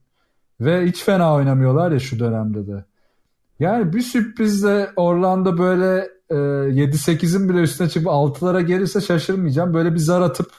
Ve 0.60 0.86
hiç 0.86 1.04
fena 1.04 1.34
oynamıyorlar 1.34 1.92
ya 1.92 1.98
şu 2.00 2.18
dönemde 2.18 2.66
de. 2.66 2.84
Yani 3.60 3.92
bir 3.92 4.00
sürprizle 4.00 4.90
Orlando 4.96 5.58
böyle 5.58 6.08
e, 6.30 6.34
7-8'in 6.34 7.48
bile 7.48 7.58
üstüne 7.60 7.88
çıkıp 7.88 8.08
6'lara 8.08 8.60
gelirse 8.60 9.00
şaşırmayacağım. 9.00 9.74
Böyle 9.74 9.94
bir 9.94 9.98
zar 9.98 10.20
atıp 10.20 10.50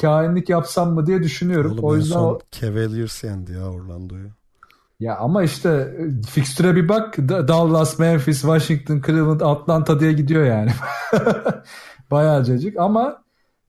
kainlik 0.00 0.48
yapsam 0.48 0.94
mı 0.94 1.06
diye 1.06 1.22
düşünüyorum. 1.22 1.72
Oğlum 1.72 1.84
o 1.84 1.94
en 1.94 1.98
yüzden 1.98 2.14
son 2.14 2.40
Cavaliers 2.60 3.24
yendi 3.24 3.52
ya 3.52 3.70
Orlando'yu. 3.70 4.28
ya 5.00 5.16
ama 5.16 5.42
işte 5.42 5.68
e, 5.98 6.22
fikstüre 6.22 6.76
bir 6.76 6.88
bak 6.88 7.18
Da- 7.18 7.48
Dallas, 7.48 7.98
Memphis, 7.98 8.40
Washington, 8.40 9.02
Cleveland, 9.06 9.40
Atlanta 9.40 10.00
diye 10.00 10.12
gidiyor 10.12 10.44
yani. 10.44 10.70
Bayağı 12.10 12.44
cacık 12.44 12.78
ama 12.78 13.24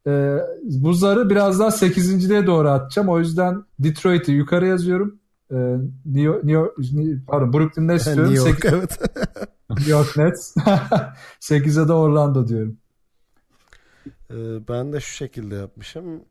e, 0.08 0.38
bu 0.64 0.94
zarı 0.94 1.30
biraz 1.30 1.60
daha 1.60 1.68
8.liğe 1.70 2.48
doğru 2.48 2.70
atacağım. 2.70 3.10
O 3.10 3.20
yüzden 3.20 3.64
Detroit'i 3.80 4.32
yukarı 4.32 4.68
yazıyorum. 4.68 5.20
E, 5.52 5.56
New 6.06 6.22
York, 6.22 6.44
New 6.44 6.54
York, 6.54 7.28
pardon 7.28 7.54
Brooklyn 7.54 7.88
Nets 7.88 8.06
diyorum. 8.16 8.34
New 8.34 8.50
York 8.50 8.66
evet. 8.66 9.00
New 9.70 9.92
York 9.92 10.18
Nets. 10.18 10.56
8'e 11.42 11.88
de 11.88 11.94
Orlando 11.94 12.48
diyorum. 12.48 12.78
Ee, 14.32 14.68
ben 14.68 14.94
de 14.94 15.00
şu 15.00 15.14
şekilde 15.14 15.56
yapmışım. 15.56 16.22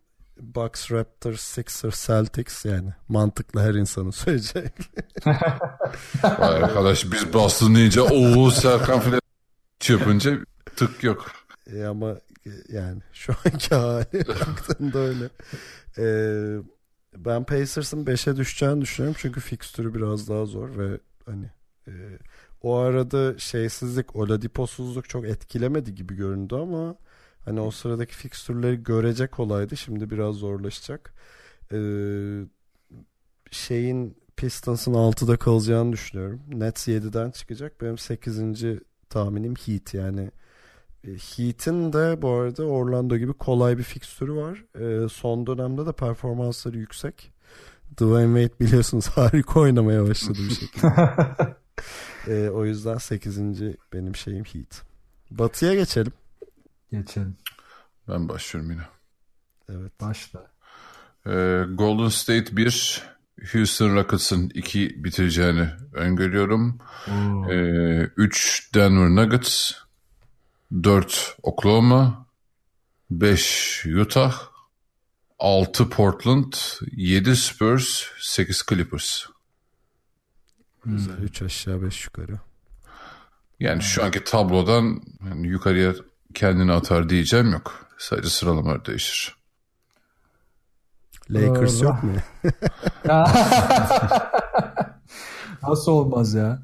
Bucks, 0.41 0.91
Raptors, 0.91 1.41
Sixers, 1.41 2.07
Celtics 2.07 2.65
yani 2.65 2.91
mantıklı 3.09 3.61
her 3.61 3.75
insanın 3.75 4.11
söyleyeceği. 4.11 4.71
Vay 6.25 6.57
arkadaş 6.57 7.13
biz 7.13 7.33
Boston 7.33 7.75
deyince 7.75 8.01
ooo 8.01 8.51
Serkan 8.51 9.01
filan 9.01 9.21
yapınca 9.89 10.39
tık 10.77 11.05
yok. 11.05 11.27
E 11.73 11.85
ama 11.85 12.11
e, 12.47 12.51
yani 12.69 13.03
şu 13.13 13.35
anki 13.45 13.75
hali 13.75 14.29
baktığında 14.29 14.99
öyle. 14.99 15.29
E, 15.99 16.07
ben 17.17 17.45
Pacers'ın 17.45 18.05
5'e 18.05 18.37
düşeceğini 18.37 18.81
düşünüyorum 18.81 19.17
çünkü 19.21 19.41
fikstürü 19.41 19.95
biraz 19.95 20.29
daha 20.29 20.47
zor 20.47 20.79
ve 20.79 20.99
hani 21.27 21.51
e, 21.89 21.93
o 22.63 22.75
arada 22.77 23.39
şeysizlik, 23.39 24.17
Oladipos'suzluk 24.17 25.09
çok 25.09 25.27
etkilemedi 25.27 25.95
gibi 25.95 26.15
göründü 26.15 26.55
ama 26.55 26.97
hani 27.45 27.61
o 27.61 27.71
sıradaki 27.71 28.15
fikstürleri 28.15 28.83
görecek 28.83 29.33
kolaydı. 29.33 29.77
Şimdi 29.77 30.11
biraz 30.11 30.35
zorlaşacak. 30.35 31.15
E, 31.73 31.79
şeyin 33.51 34.17
Pistons'ın 34.37 34.95
6'da 34.95 35.37
kalacağını 35.37 35.93
düşünüyorum. 35.93 36.41
Nets 36.49 36.89
7'den 36.89 37.31
çıkacak. 37.31 37.81
Benim 37.81 37.99
8. 37.99 38.65
tahminim 39.11 39.55
Heat 39.55 39.95
yani. 39.95 40.31
E, 41.05 41.11
Heat'in 41.11 41.93
de 41.93 42.23
bu 42.23 42.31
arada 42.31 42.65
Orlando 42.65 43.17
gibi 43.17 43.33
kolay 43.33 43.79
bir 43.79 43.83
fikstürü 43.83 44.35
var. 44.35 44.65
E, 44.81 45.09
son 45.09 45.47
dönemde 45.47 45.87
de 45.87 45.93
performansları 45.93 46.79
yüksek. 46.79 47.33
Dwayne 47.97 48.41
Wade 48.43 48.67
biliyorsunuz 48.67 49.09
harika 49.15 49.61
oynamaya 49.61 50.09
başladı 50.09 50.39
bir 50.39 50.55
şekilde. 50.55 50.89
e, 52.47 52.49
o 52.51 52.65
yüzden 52.65 52.99
8. 52.99 53.39
benim 53.93 54.17
şeyim 54.17 54.45
Heat. 54.45 54.83
Batı'ya 55.31 55.75
geçelim. 55.75 56.13
Geçelim. 56.93 57.37
Ben 58.09 58.29
başlıyorum 58.29 58.71
yine. 58.71 58.83
Evet. 59.69 60.01
Başla. 60.01 60.55
Ee, 61.27 61.65
Golden 61.75 62.09
State 62.09 62.57
1, 62.57 63.03
Houston 63.53 63.97
Rockets'ın 63.97 64.51
2 64.55 65.05
bitireceğini 65.05 65.69
öngörüyorum. 65.93 66.79
3 68.17 68.69
ee, 68.71 68.75
Denver 68.75 69.09
Nuggets, 69.09 69.73
4 70.83 71.37
Oklahoma, 71.43 72.27
5 73.11 73.87
Utah, 73.87 74.35
6 75.39 75.89
Portland, 75.89 76.53
7 76.93 77.37
Spurs, 77.37 78.05
8 78.21 78.63
Clippers. 78.69 79.27
Güzel. 80.85 81.19
3 81.19 81.43
aşağı 81.43 81.83
5 81.83 82.05
yukarı. 82.05 82.41
Yani 83.61 83.83
şu 83.83 84.05
anki 84.05 84.25
tablodan 84.25 85.03
yani 85.29 85.47
yukarıya 85.47 85.95
kendini 86.35 86.73
atar 86.73 87.09
diyeceğim 87.09 87.53
yok. 87.53 87.87
Sadece 87.99 88.29
sıralamalar 88.29 88.85
değişir. 88.85 89.37
Lakers 91.31 91.83
yok 91.83 92.03
mu? 92.03 92.13
Nasıl 95.63 95.93
olmaz 95.93 96.35
ya? 96.35 96.63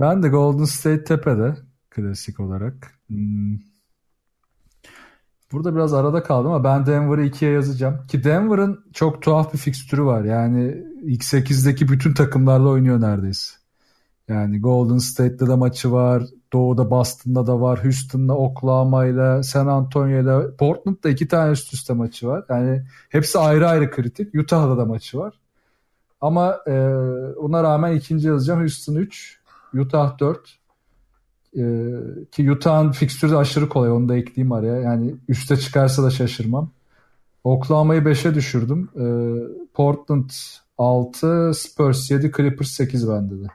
Ben 0.00 0.22
de 0.22 0.28
Golden 0.28 0.64
State 0.64 1.04
tepede 1.04 1.56
klasik 1.90 2.40
olarak. 2.40 2.98
Hmm. 3.06 3.58
Burada 5.52 5.74
biraz 5.74 5.94
arada 5.94 6.22
kaldım 6.22 6.52
ama 6.52 6.64
ben 6.64 6.86
Denver'ı 6.86 7.24
ikiye 7.24 7.52
yazacağım. 7.52 8.06
Ki 8.06 8.24
Denver'ın 8.24 8.84
çok 8.92 9.22
tuhaf 9.22 9.52
bir 9.52 9.58
fikstürü 9.58 10.04
var. 10.04 10.24
Yani 10.24 10.84
ilk 11.02 11.22
8'deki 11.22 11.88
bütün 11.88 12.14
takımlarla 12.14 12.68
oynuyor 12.68 13.00
neredeyse. 13.00 13.60
Yani 14.28 14.60
Golden 14.60 14.98
State'de 14.98 15.46
de 15.46 15.54
maçı 15.54 15.92
var. 15.92 16.22
Doğu'da 16.52 16.90
Boston'da 16.90 17.46
da 17.46 17.60
var. 17.60 17.84
Houston'da 17.84 18.36
Oklahoma'yla, 18.36 19.42
San 19.42 19.66
Antonio'yla, 19.66 20.56
Portland'da 20.56 21.08
iki 21.08 21.28
tane 21.28 21.52
üst 21.52 21.74
üste 21.74 21.92
maçı 21.92 22.28
var. 22.28 22.44
Yani 22.48 22.82
hepsi 23.08 23.38
ayrı 23.38 23.68
ayrı 23.68 23.90
kritik. 23.90 24.34
Utah'da 24.34 24.78
da 24.78 24.84
maçı 24.84 25.18
var. 25.18 25.34
Ama 26.20 26.58
e, 26.66 26.72
ona 27.36 27.62
rağmen 27.62 27.96
ikinci 27.96 28.28
yazacağım. 28.28 28.60
Houston 28.60 28.94
3, 28.94 29.40
Utah 29.74 30.18
4. 30.18 30.59
E, 31.56 31.62
ki 32.32 32.50
Utah'ın 32.50 32.92
fikstürü 32.92 33.30
de 33.30 33.36
aşırı 33.36 33.68
kolay. 33.68 33.90
Onu 33.90 34.08
da 34.08 34.16
ekleyeyim 34.16 34.52
araya. 34.52 34.76
Yani 34.76 35.14
üste 35.28 35.56
çıkarsa 35.56 36.02
da 36.02 36.10
şaşırmam. 36.10 36.70
Oklahoma'yı 37.44 38.00
5'e 38.00 38.34
düşürdüm. 38.34 38.88
E, 38.96 39.04
Portland 39.74 40.30
6, 40.78 41.54
Spurs 41.54 42.10
7, 42.10 42.32
Clippers 42.36 42.68
8 42.68 43.08
bende 43.08 43.44
de. 43.44 43.46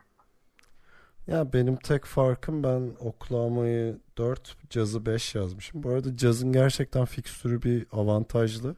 Ya 1.27 1.53
benim 1.53 1.75
tek 1.75 2.05
farkım 2.05 2.63
ben 2.63 2.91
Oklahoma'yı 2.99 3.97
4, 4.17 4.57
Caz'ı 4.69 5.05
5 5.05 5.35
yazmışım. 5.35 5.83
Bu 5.83 5.89
arada 5.89 6.17
Caz'ın 6.17 6.51
gerçekten 6.51 7.05
fikstürü 7.05 7.61
bir 7.61 7.87
avantajlı. 7.91 8.75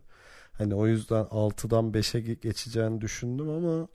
Hani 0.51 0.75
o 0.75 0.87
yüzden 0.87 1.23
6'dan 1.23 1.91
5'e 1.91 2.35
geçeceğini 2.35 3.01
düşündüm 3.01 3.49
ama 3.49 3.87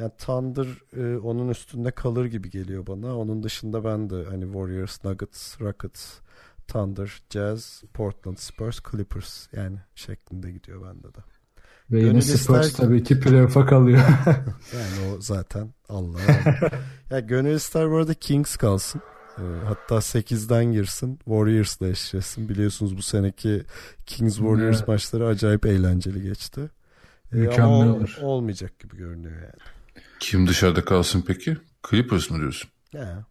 yani 0.00 0.12
Thunder 0.18 0.66
e, 0.96 1.18
onun 1.18 1.48
üstünde 1.48 1.90
kalır 1.90 2.24
gibi 2.24 2.50
geliyor 2.50 2.86
bana. 2.86 3.18
Onun 3.18 3.42
dışında 3.42 3.84
ben 3.84 4.10
de 4.10 4.24
hani 4.24 4.44
Warriors, 4.44 5.04
Nuggets, 5.04 5.60
Rockets, 5.60 6.14
Thunder, 6.68 7.22
Jazz, 7.30 7.82
Portland, 7.94 8.36
Spurs, 8.36 8.80
Clippers 8.90 9.46
yani 9.52 9.76
şeklinde 9.94 10.50
gidiyor 10.50 10.82
bende 10.82 11.14
de. 11.14 11.18
Ve 11.90 12.00
yine 12.00 12.22
Spurs 12.22 12.72
tabii 12.72 13.02
ki 13.02 13.20
playoff'a 13.20 13.66
kalıyor. 13.66 13.98
yani 14.74 15.12
o 15.12 15.20
zaten 15.20 15.74
Allah. 15.88 16.18
ya 17.10 17.20
gönül 17.20 17.54
ister 17.54 17.90
bu 17.90 17.96
arada 17.96 18.14
Kings 18.14 18.56
kalsın. 18.56 19.02
Ee, 19.38 19.42
hatta 19.64 19.94
8'den 19.94 20.64
girsin. 20.64 21.16
Warriors'la 21.16 21.88
eşleşsin. 21.88 22.48
Biliyorsunuz 22.48 22.96
bu 22.96 23.02
seneki 23.02 23.62
Kings 24.06 24.36
Warriors 24.36 24.76
evet. 24.76 24.88
maçları 24.88 25.26
acayip 25.26 25.66
eğlenceli 25.66 26.22
geçti. 26.22 26.70
Ee, 27.32 27.36
Mükemmel 27.36 27.64
ama 27.64 27.94
olur. 27.94 28.18
olmayacak 28.22 28.78
gibi 28.78 28.96
görünüyor 28.96 29.36
yani. 29.36 29.77
Kim 30.20 30.46
dışarıda 30.48 30.84
kalsın 30.84 31.24
peki? 31.26 31.56
Clippers 31.90 32.30
mı 32.30 32.38
diyorsun? 32.38 32.70
Ya. 32.92 33.24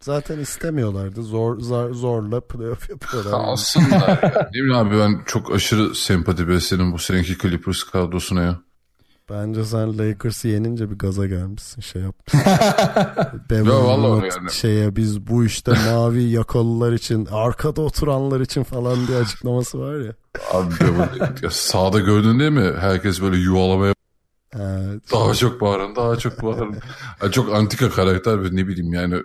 Zaten 0.00 0.38
istemiyorlardı. 0.38 1.22
Zor, 1.22 1.60
zor 1.60 1.94
zorla 1.94 2.40
playoff 2.40 2.90
yapıyorlar. 2.90 3.32
Kalsınlar. 3.32 4.20
Yani. 4.22 4.52
Değil 4.54 4.64
mi 4.64 4.76
abi 4.76 4.98
ben 4.98 5.22
çok 5.26 5.54
aşırı 5.54 5.94
sempati 5.94 6.48
besledim 6.48 6.92
bu 6.92 6.98
seneki 6.98 7.38
Clippers 7.38 7.82
kadrosuna 7.82 8.42
ya. 8.42 8.58
Bence 9.30 9.64
sen 9.64 9.98
Lakers'ı 9.98 10.48
yenince 10.48 10.90
bir 10.90 10.98
gaza 10.98 11.26
gelmişsin 11.26 11.80
şey 11.80 12.02
yaptın. 12.02 12.38
ya 13.50 13.84
vallahi 13.84 14.28
yani. 14.36 14.52
Şeye 14.52 14.96
biz 14.96 15.26
bu 15.26 15.44
işte 15.44 15.72
mavi 15.72 16.22
yakalılar 16.22 16.92
için 16.92 17.26
arkada 17.26 17.80
oturanlar 17.80 18.40
için 18.40 18.62
falan 18.62 19.06
diye 19.06 19.18
açıklaması 19.18 19.80
var 19.80 20.00
ya. 20.00 20.12
Abi 20.52 20.74
ya 21.42 21.50
sağda 21.50 22.00
gördün 22.00 22.38
değil 22.38 22.50
mi? 22.50 22.72
Herkes 22.80 23.22
böyle 23.22 23.36
yuvalamaya 23.36 23.94
Evet. 24.56 25.02
Daha 25.12 25.34
çok 25.34 25.60
bağırın, 25.60 25.96
daha 25.96 26.16
çok 26.16 26.42
bağırın. 26.42 26.76
yani 27.22 27.32
çok 27.32 27.54
antika 27.54 27.90
karakter 27.90 28.44
ve 28.44 28.56
ne 28.56 28.68
bileyim 28.68 28.92
yani 28.92 29.16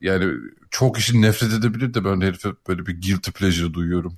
yani 0.00 0.32
çok 0.70 0.96
kişi 0.96 1.22
nefret 1.22 1.52
edebilir 1.52 1.94
de 1.94 2.04
ben 2.04 2.20
herife 2.20 2.48
böyle 2.68 2.86
bir 2.86 3.00
guilty 3.00 3.30
pleasure 3.30 3.74
duyuyorum. 3.74 4.14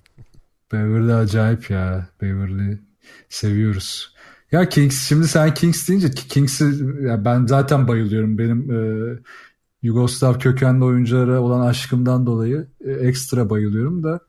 Beverly 0.73 1.15
acayip 1.15 1.70
ya. 1.70 2.09
Beverly 2.23 2.78
seviyoruz. 3.28 4.15
Ya 4.52 4.69
Kings 4.69 5.09
şimdi 5.09 5.28
sen 5.28 5.55
Kings 5.55 5.89
deyince 5.89 6.10
Kings'i 6.10 6.65
ya 7.02 7.24
ben 7.24 7.47
zaten 7.47 7.89
bayılıyorum. 7.89 8.39
Benim 8.39 8.70
e, 8.70 9.19
Yugoslav 9.82 10.39
kökenli 10.39 10.85
oyunculara 10.85 11.40
olan 11.40 11.66
aşkımdan 11.66 12.27
dolayı 12.27 12.66
e, 12.85 12.90
ekstra 12.93 13.51
bayılıyorum 13.51 14.02
da. 14.02 14.20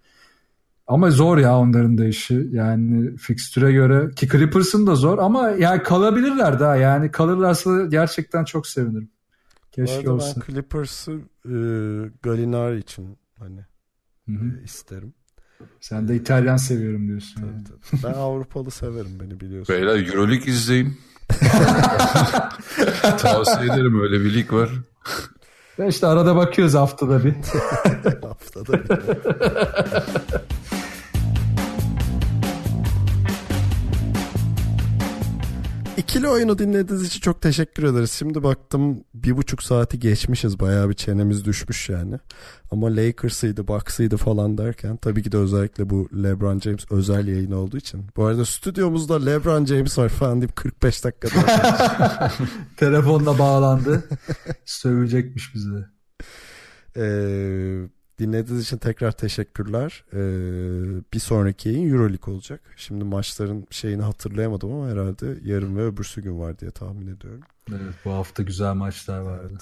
Ama 0.89 1.11
zor 1.11 1.37
ya 1.37 1.57
onların 1.57 1.97
da 1.97 2.05
işi. 2.05 2.47
Yani 2.51 3.17
fikstüre 3.17 3.71
göre 3.71 4.11
ki 4.15 4.27
Clippers'ın 4.27 4.87
da 4.87 4.95
zor 4.95 5.17
ama 5.17 5.49
yani 5.49 5.83
kalabilirler 5.83 6.59
daha. 6.59 6.75
Yani 6.75 7.11
kalırlarsa 7.11 7.85
gerçekten 7.85 8.43
çok 8.43 8.67
sevinirim. 8.67 9.11
Keşke 9.71 10.09
olsa. 10.09 10.41
Ben 10.41 10.53
Clippers'ı 10.53 11.11
e, 11.45 11.55
Galinari 12.23 12.79
için 12.79 13.17
hani 13.39 13.59
E, 14.29 14.63
isterim. 14.63 15.13
Sen 15.81 16.07
de 16.07 16.15
İtalyan 16.15 16.57
seviyorum 16.57 17.07
diyorsun. 17.07 17.41
Tabii, 17.41 17.51
yani. 17.51 17.63
tabii. 17.63 18.03
Ben 18.03 18.19
Avrupalı 18.19 18.71
severim 18.71 19.19
beni 19.19 19.39
biliyorsun. 19.39 19.75
Beyler 19.75 20.07
Euroleague 20.07 20.53
izleyin. 20.53 20.97
Tavsiye 23.17 23.73
ederim 23.73 24.01
öyle 24.01 24.19
bir 24.19 24.33
lig 24.33 24.53
var. 24.53 24.69
Ya 25.77 25.85
işte 25.85 26.07
arada 26.07 26.35
bakıyoruz 26.35 26.73
haftada 26.73 27.23
bir. 27.23 27.33
haftada 28.21 28.73
bir. 28.73 28.89
İkili 35.99 36.27
oyunu 36.27 36.57
dinlediğiniz 36.57 37.07
için 37.07 37.19
çok 37.19 37.41
teşekkür 37.41 37.83
ederiz. 37.83 38.11
Şimdi 38.11 38.43
baktım 38.43 39.03
bir 39.13 39.37
buçuk 39.37 39.63
saati 39.63 39.99
geçmişiz. 39.99 40.59
Bayağı 40.59 40.89
bir 40.89 40.93
çenemiz 40.93 41.45
düşmüş 41.45 41.89
yani. 41.89 42.19
Ama 42.71 42.95
Lakers'ıydı, 42.95 43.67
Bucks'ıydı 43.67 44.17
falan 44.17 44.57
derken 44.57 44.97
tabii 44.97 45.23
ki 45.23 45.31
de 45.31 45.37
özellikle 45.37 45.89
bu 45.89 46.09
LeBron 46.23 46.59
James 46.59 46.91
özel 46.91 47.27
yayın 47.27 47.51
olduğu 47.51 47.77
için. 47.77 48.05
Bu 48.17 48.25
arada 48.25 48.45
stüdyomuzda 48.45 49.25
LeBron 49.25 49.65
James 49.65 49.97
var 49.97 50.09
falan 50.09 50.41
deyip 50.41 50.55
45 50.55 51.03
dakikada. 51.03 52.31
Telefonla 52.77 53.39
bağlandı. 53.39 54.03
Sövecekmiş 54.65 55.55
bize. 55.55 55.85
Ee, 56.97 57.89
Dinlediğiniz 58.19 58.63
için 58.63 58.77
tekrar 58.77 59.11
teşekkürler. 59.11 60.03
Ee, 60.13 60.17
bir 61.13 61.19
sonraki 61.19 61.69
yayın 61.69 61.93
Euroleague 61.93 62.33
olacak. 62.33 62.61
Şimdi 62.75 63.03
maçların 63.03 63.67
şeyini 63.69 64.01
hatırlayamadım 64.01 64.73
ama 64.73 64.87
herhalde 64.87 65.37
yarın 65.43 65.77
ve 65.77 65.81
öbürsü 65.81 66.21
gün 66.21 66.39
var 66.39 66.59
diye 66.59 66.71
tahmin 66.71 67.15
ediyorum. 67.15 67.41
Evet, 67.69 67.95
bu 68.05 68.11
hafta 68.11 68.43
güzel 68.43 68.73
maçlar 68.73 69.19
vardı. 69.19 69.59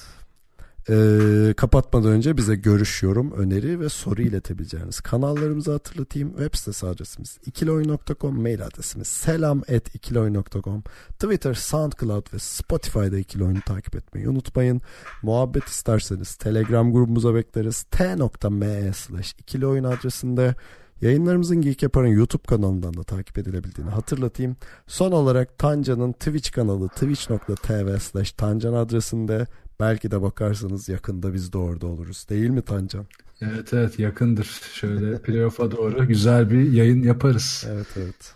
Ee, 0.90 1.54
kapatmadan 1.58 2.12
önce 2.12 2.38
bize 2.38 2.56
görüş, 2.56 3.04
yorum, 3.04 3.32
öneri 3.32 3.80
ve 3.80 3.90
soru 3.90 4.22
iletebileceğiniz 4.22 5.00
kanallarımızı 5.00 5.72
hatırlatayım. 5.72 6.30
Web 6.30 6.54
sitesi 6.54 6.86
adresimiz 6.86 7.38
ikiloyun.com, 7.46 8.42
mail 8.42 8.66
adresimiz 8.66 9.08
selam 9.08 9.60
at 9.60 9.96
ikiloyun.com, 9.96 10.84
Twitter, 11.10 11.54
SoundCloud 11.54 12.34
ve 12.34 12.40
Spotify'da 12.40 13.18
ikiloyunu 13.18 13.62
takip 13.62 13.96
etmeyi 13.96 14.30
unutmayın. 14.30 14.82
Muhabbet 15.24 15.64
isterseniz 15.64 16.36
Telegram 16.36 16.94
grubumuza 16.94 17.36
bekleriz. 17.36 17.84
t.me 17.84 18.94
slash 18.94 19.34
ikiloyun 19.40 19.84
adresinde 19.84 20.56
Yayınlarımızın 21.02 21.62
Geek 21.62 21.84
Yapar'ın 21.84 22.08
YouTube 22.08 22.44
kanalından 22.48 22.94
da 22.94 23.04
takip 23.04 23.38
edilebildiğini 23.38 23.92
hatırlatayım. 23.92 24.56
Son 24.88 25.12
olarak 25.12 25.58
Tanca'nın 25.58 26.12
Twitch 26.12 26.52
kanalı 26.52 26.90
twitch.tv 26.90 28.00
slash 28.00 28.32
Tancan 28.32 28.74
adresinde 28.74 29.48
belki 29.80 30.12
de 30.12 30.22
bakarsanız 30.22 30.90
yakında 30.90 31.34
biz 31.34 31.54
de 31.54 31.58
orada 31.58 31.88
oluruz. 31.88 32.26
Değil 32.30 32.50
mi 32.50 32.62
Tancan? 32.62 33.06
Evet 33.42 33.74
evet 33.74 34.00
yakındır. 34.00 34.62
Şöyle 34.74 35.22
playoff'a 35.22 35.72
doğru 35.72 36.08
güzel 36.08 36.50
bir 36.50 36.72
yayın 36.72 37.04
yaparız. 37.04 37.66
Evet 37.70 37.88
evet. 37.98 38.34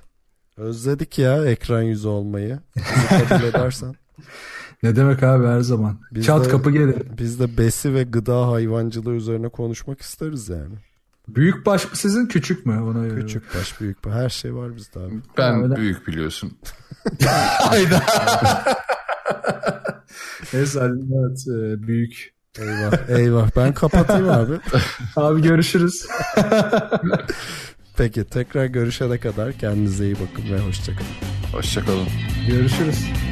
Özledik 0.58 1.20
ya 1.20 1.46
ekran 1.46 1.82
yüzü 1.82 2.08
olmayı. 2.08 2.60
Bizi 2.76 3.28
kabul 3.30 3.44
edersen. 3.44 3.96
Ne 4.84 4.96
demek 4.96 5.24
abi 5.24 5.48
her 5.48 5.60
zaman. 5.62 6.00
Biz 6.12 6.26
Çat 6.26 6.46
de- 6.46 6.50
kapı 6.50 6.72
gelir. 6.72 7.04
Biz 7.18 7.40
de 7.40 7.58
besi 7.58 7.94
ve 7.94 8.04
gıda 8.04 8.48
hayvancılığı 8.48 9.14
üzerine 9.14 9.50
konuşmak 9.50 10.02
isteriz 10.02 10.50
yani. 10.50 10.76
Büyük 11.28 11.66
baş 11.66 11.84
mı 11.90 11.96
sizin 11.96 12.26
küçük 12.28 12.66
mü? 12.66 12.80
Ona 12.82 13.08
göre. 13.08 13.22
Küçük 13.22 13.56
baş 13.56 13.82
büyük 13.82 14.06
baş 14.06 14.14
her 14.14 14.30
şey 14.30 14.56
var 14.56 14.76
bizde 14.76 15.00
abi. 15.00 15.14
Ben 15.38 15.64
Öyle. 15.64 15.76
büyük 15.76 16.08
biliyorsun. 16.08 16.58
Hayda. 17.60 18.04
Neyse 20.54 20.80
evet 20.80 21.48
e, 21.48 21.88
büyük. 21.88 22.34
Eyvah 22.60 23.10
eyvah 23.10 23.50
ben 23.56 23.74
kapatayım 23.74 24.30
abi. 24.30 24.54
Abi 25.16 25.42
görüşürüz. 25.42 26.06
Peki 27.98 28.24
tekrar 28.24 28.66
görüşene 28.66 29.18
kadar 29.18 29.54
kendinize 29.54 30.06
iyi 30.06 30.16
bakın 30.16 30.52
ve 30.52 30.60
hoşçakalın. 30.60 31.08
Hoşçakalın. 31.52 32.08
Görüşürüz. 32.48 33.31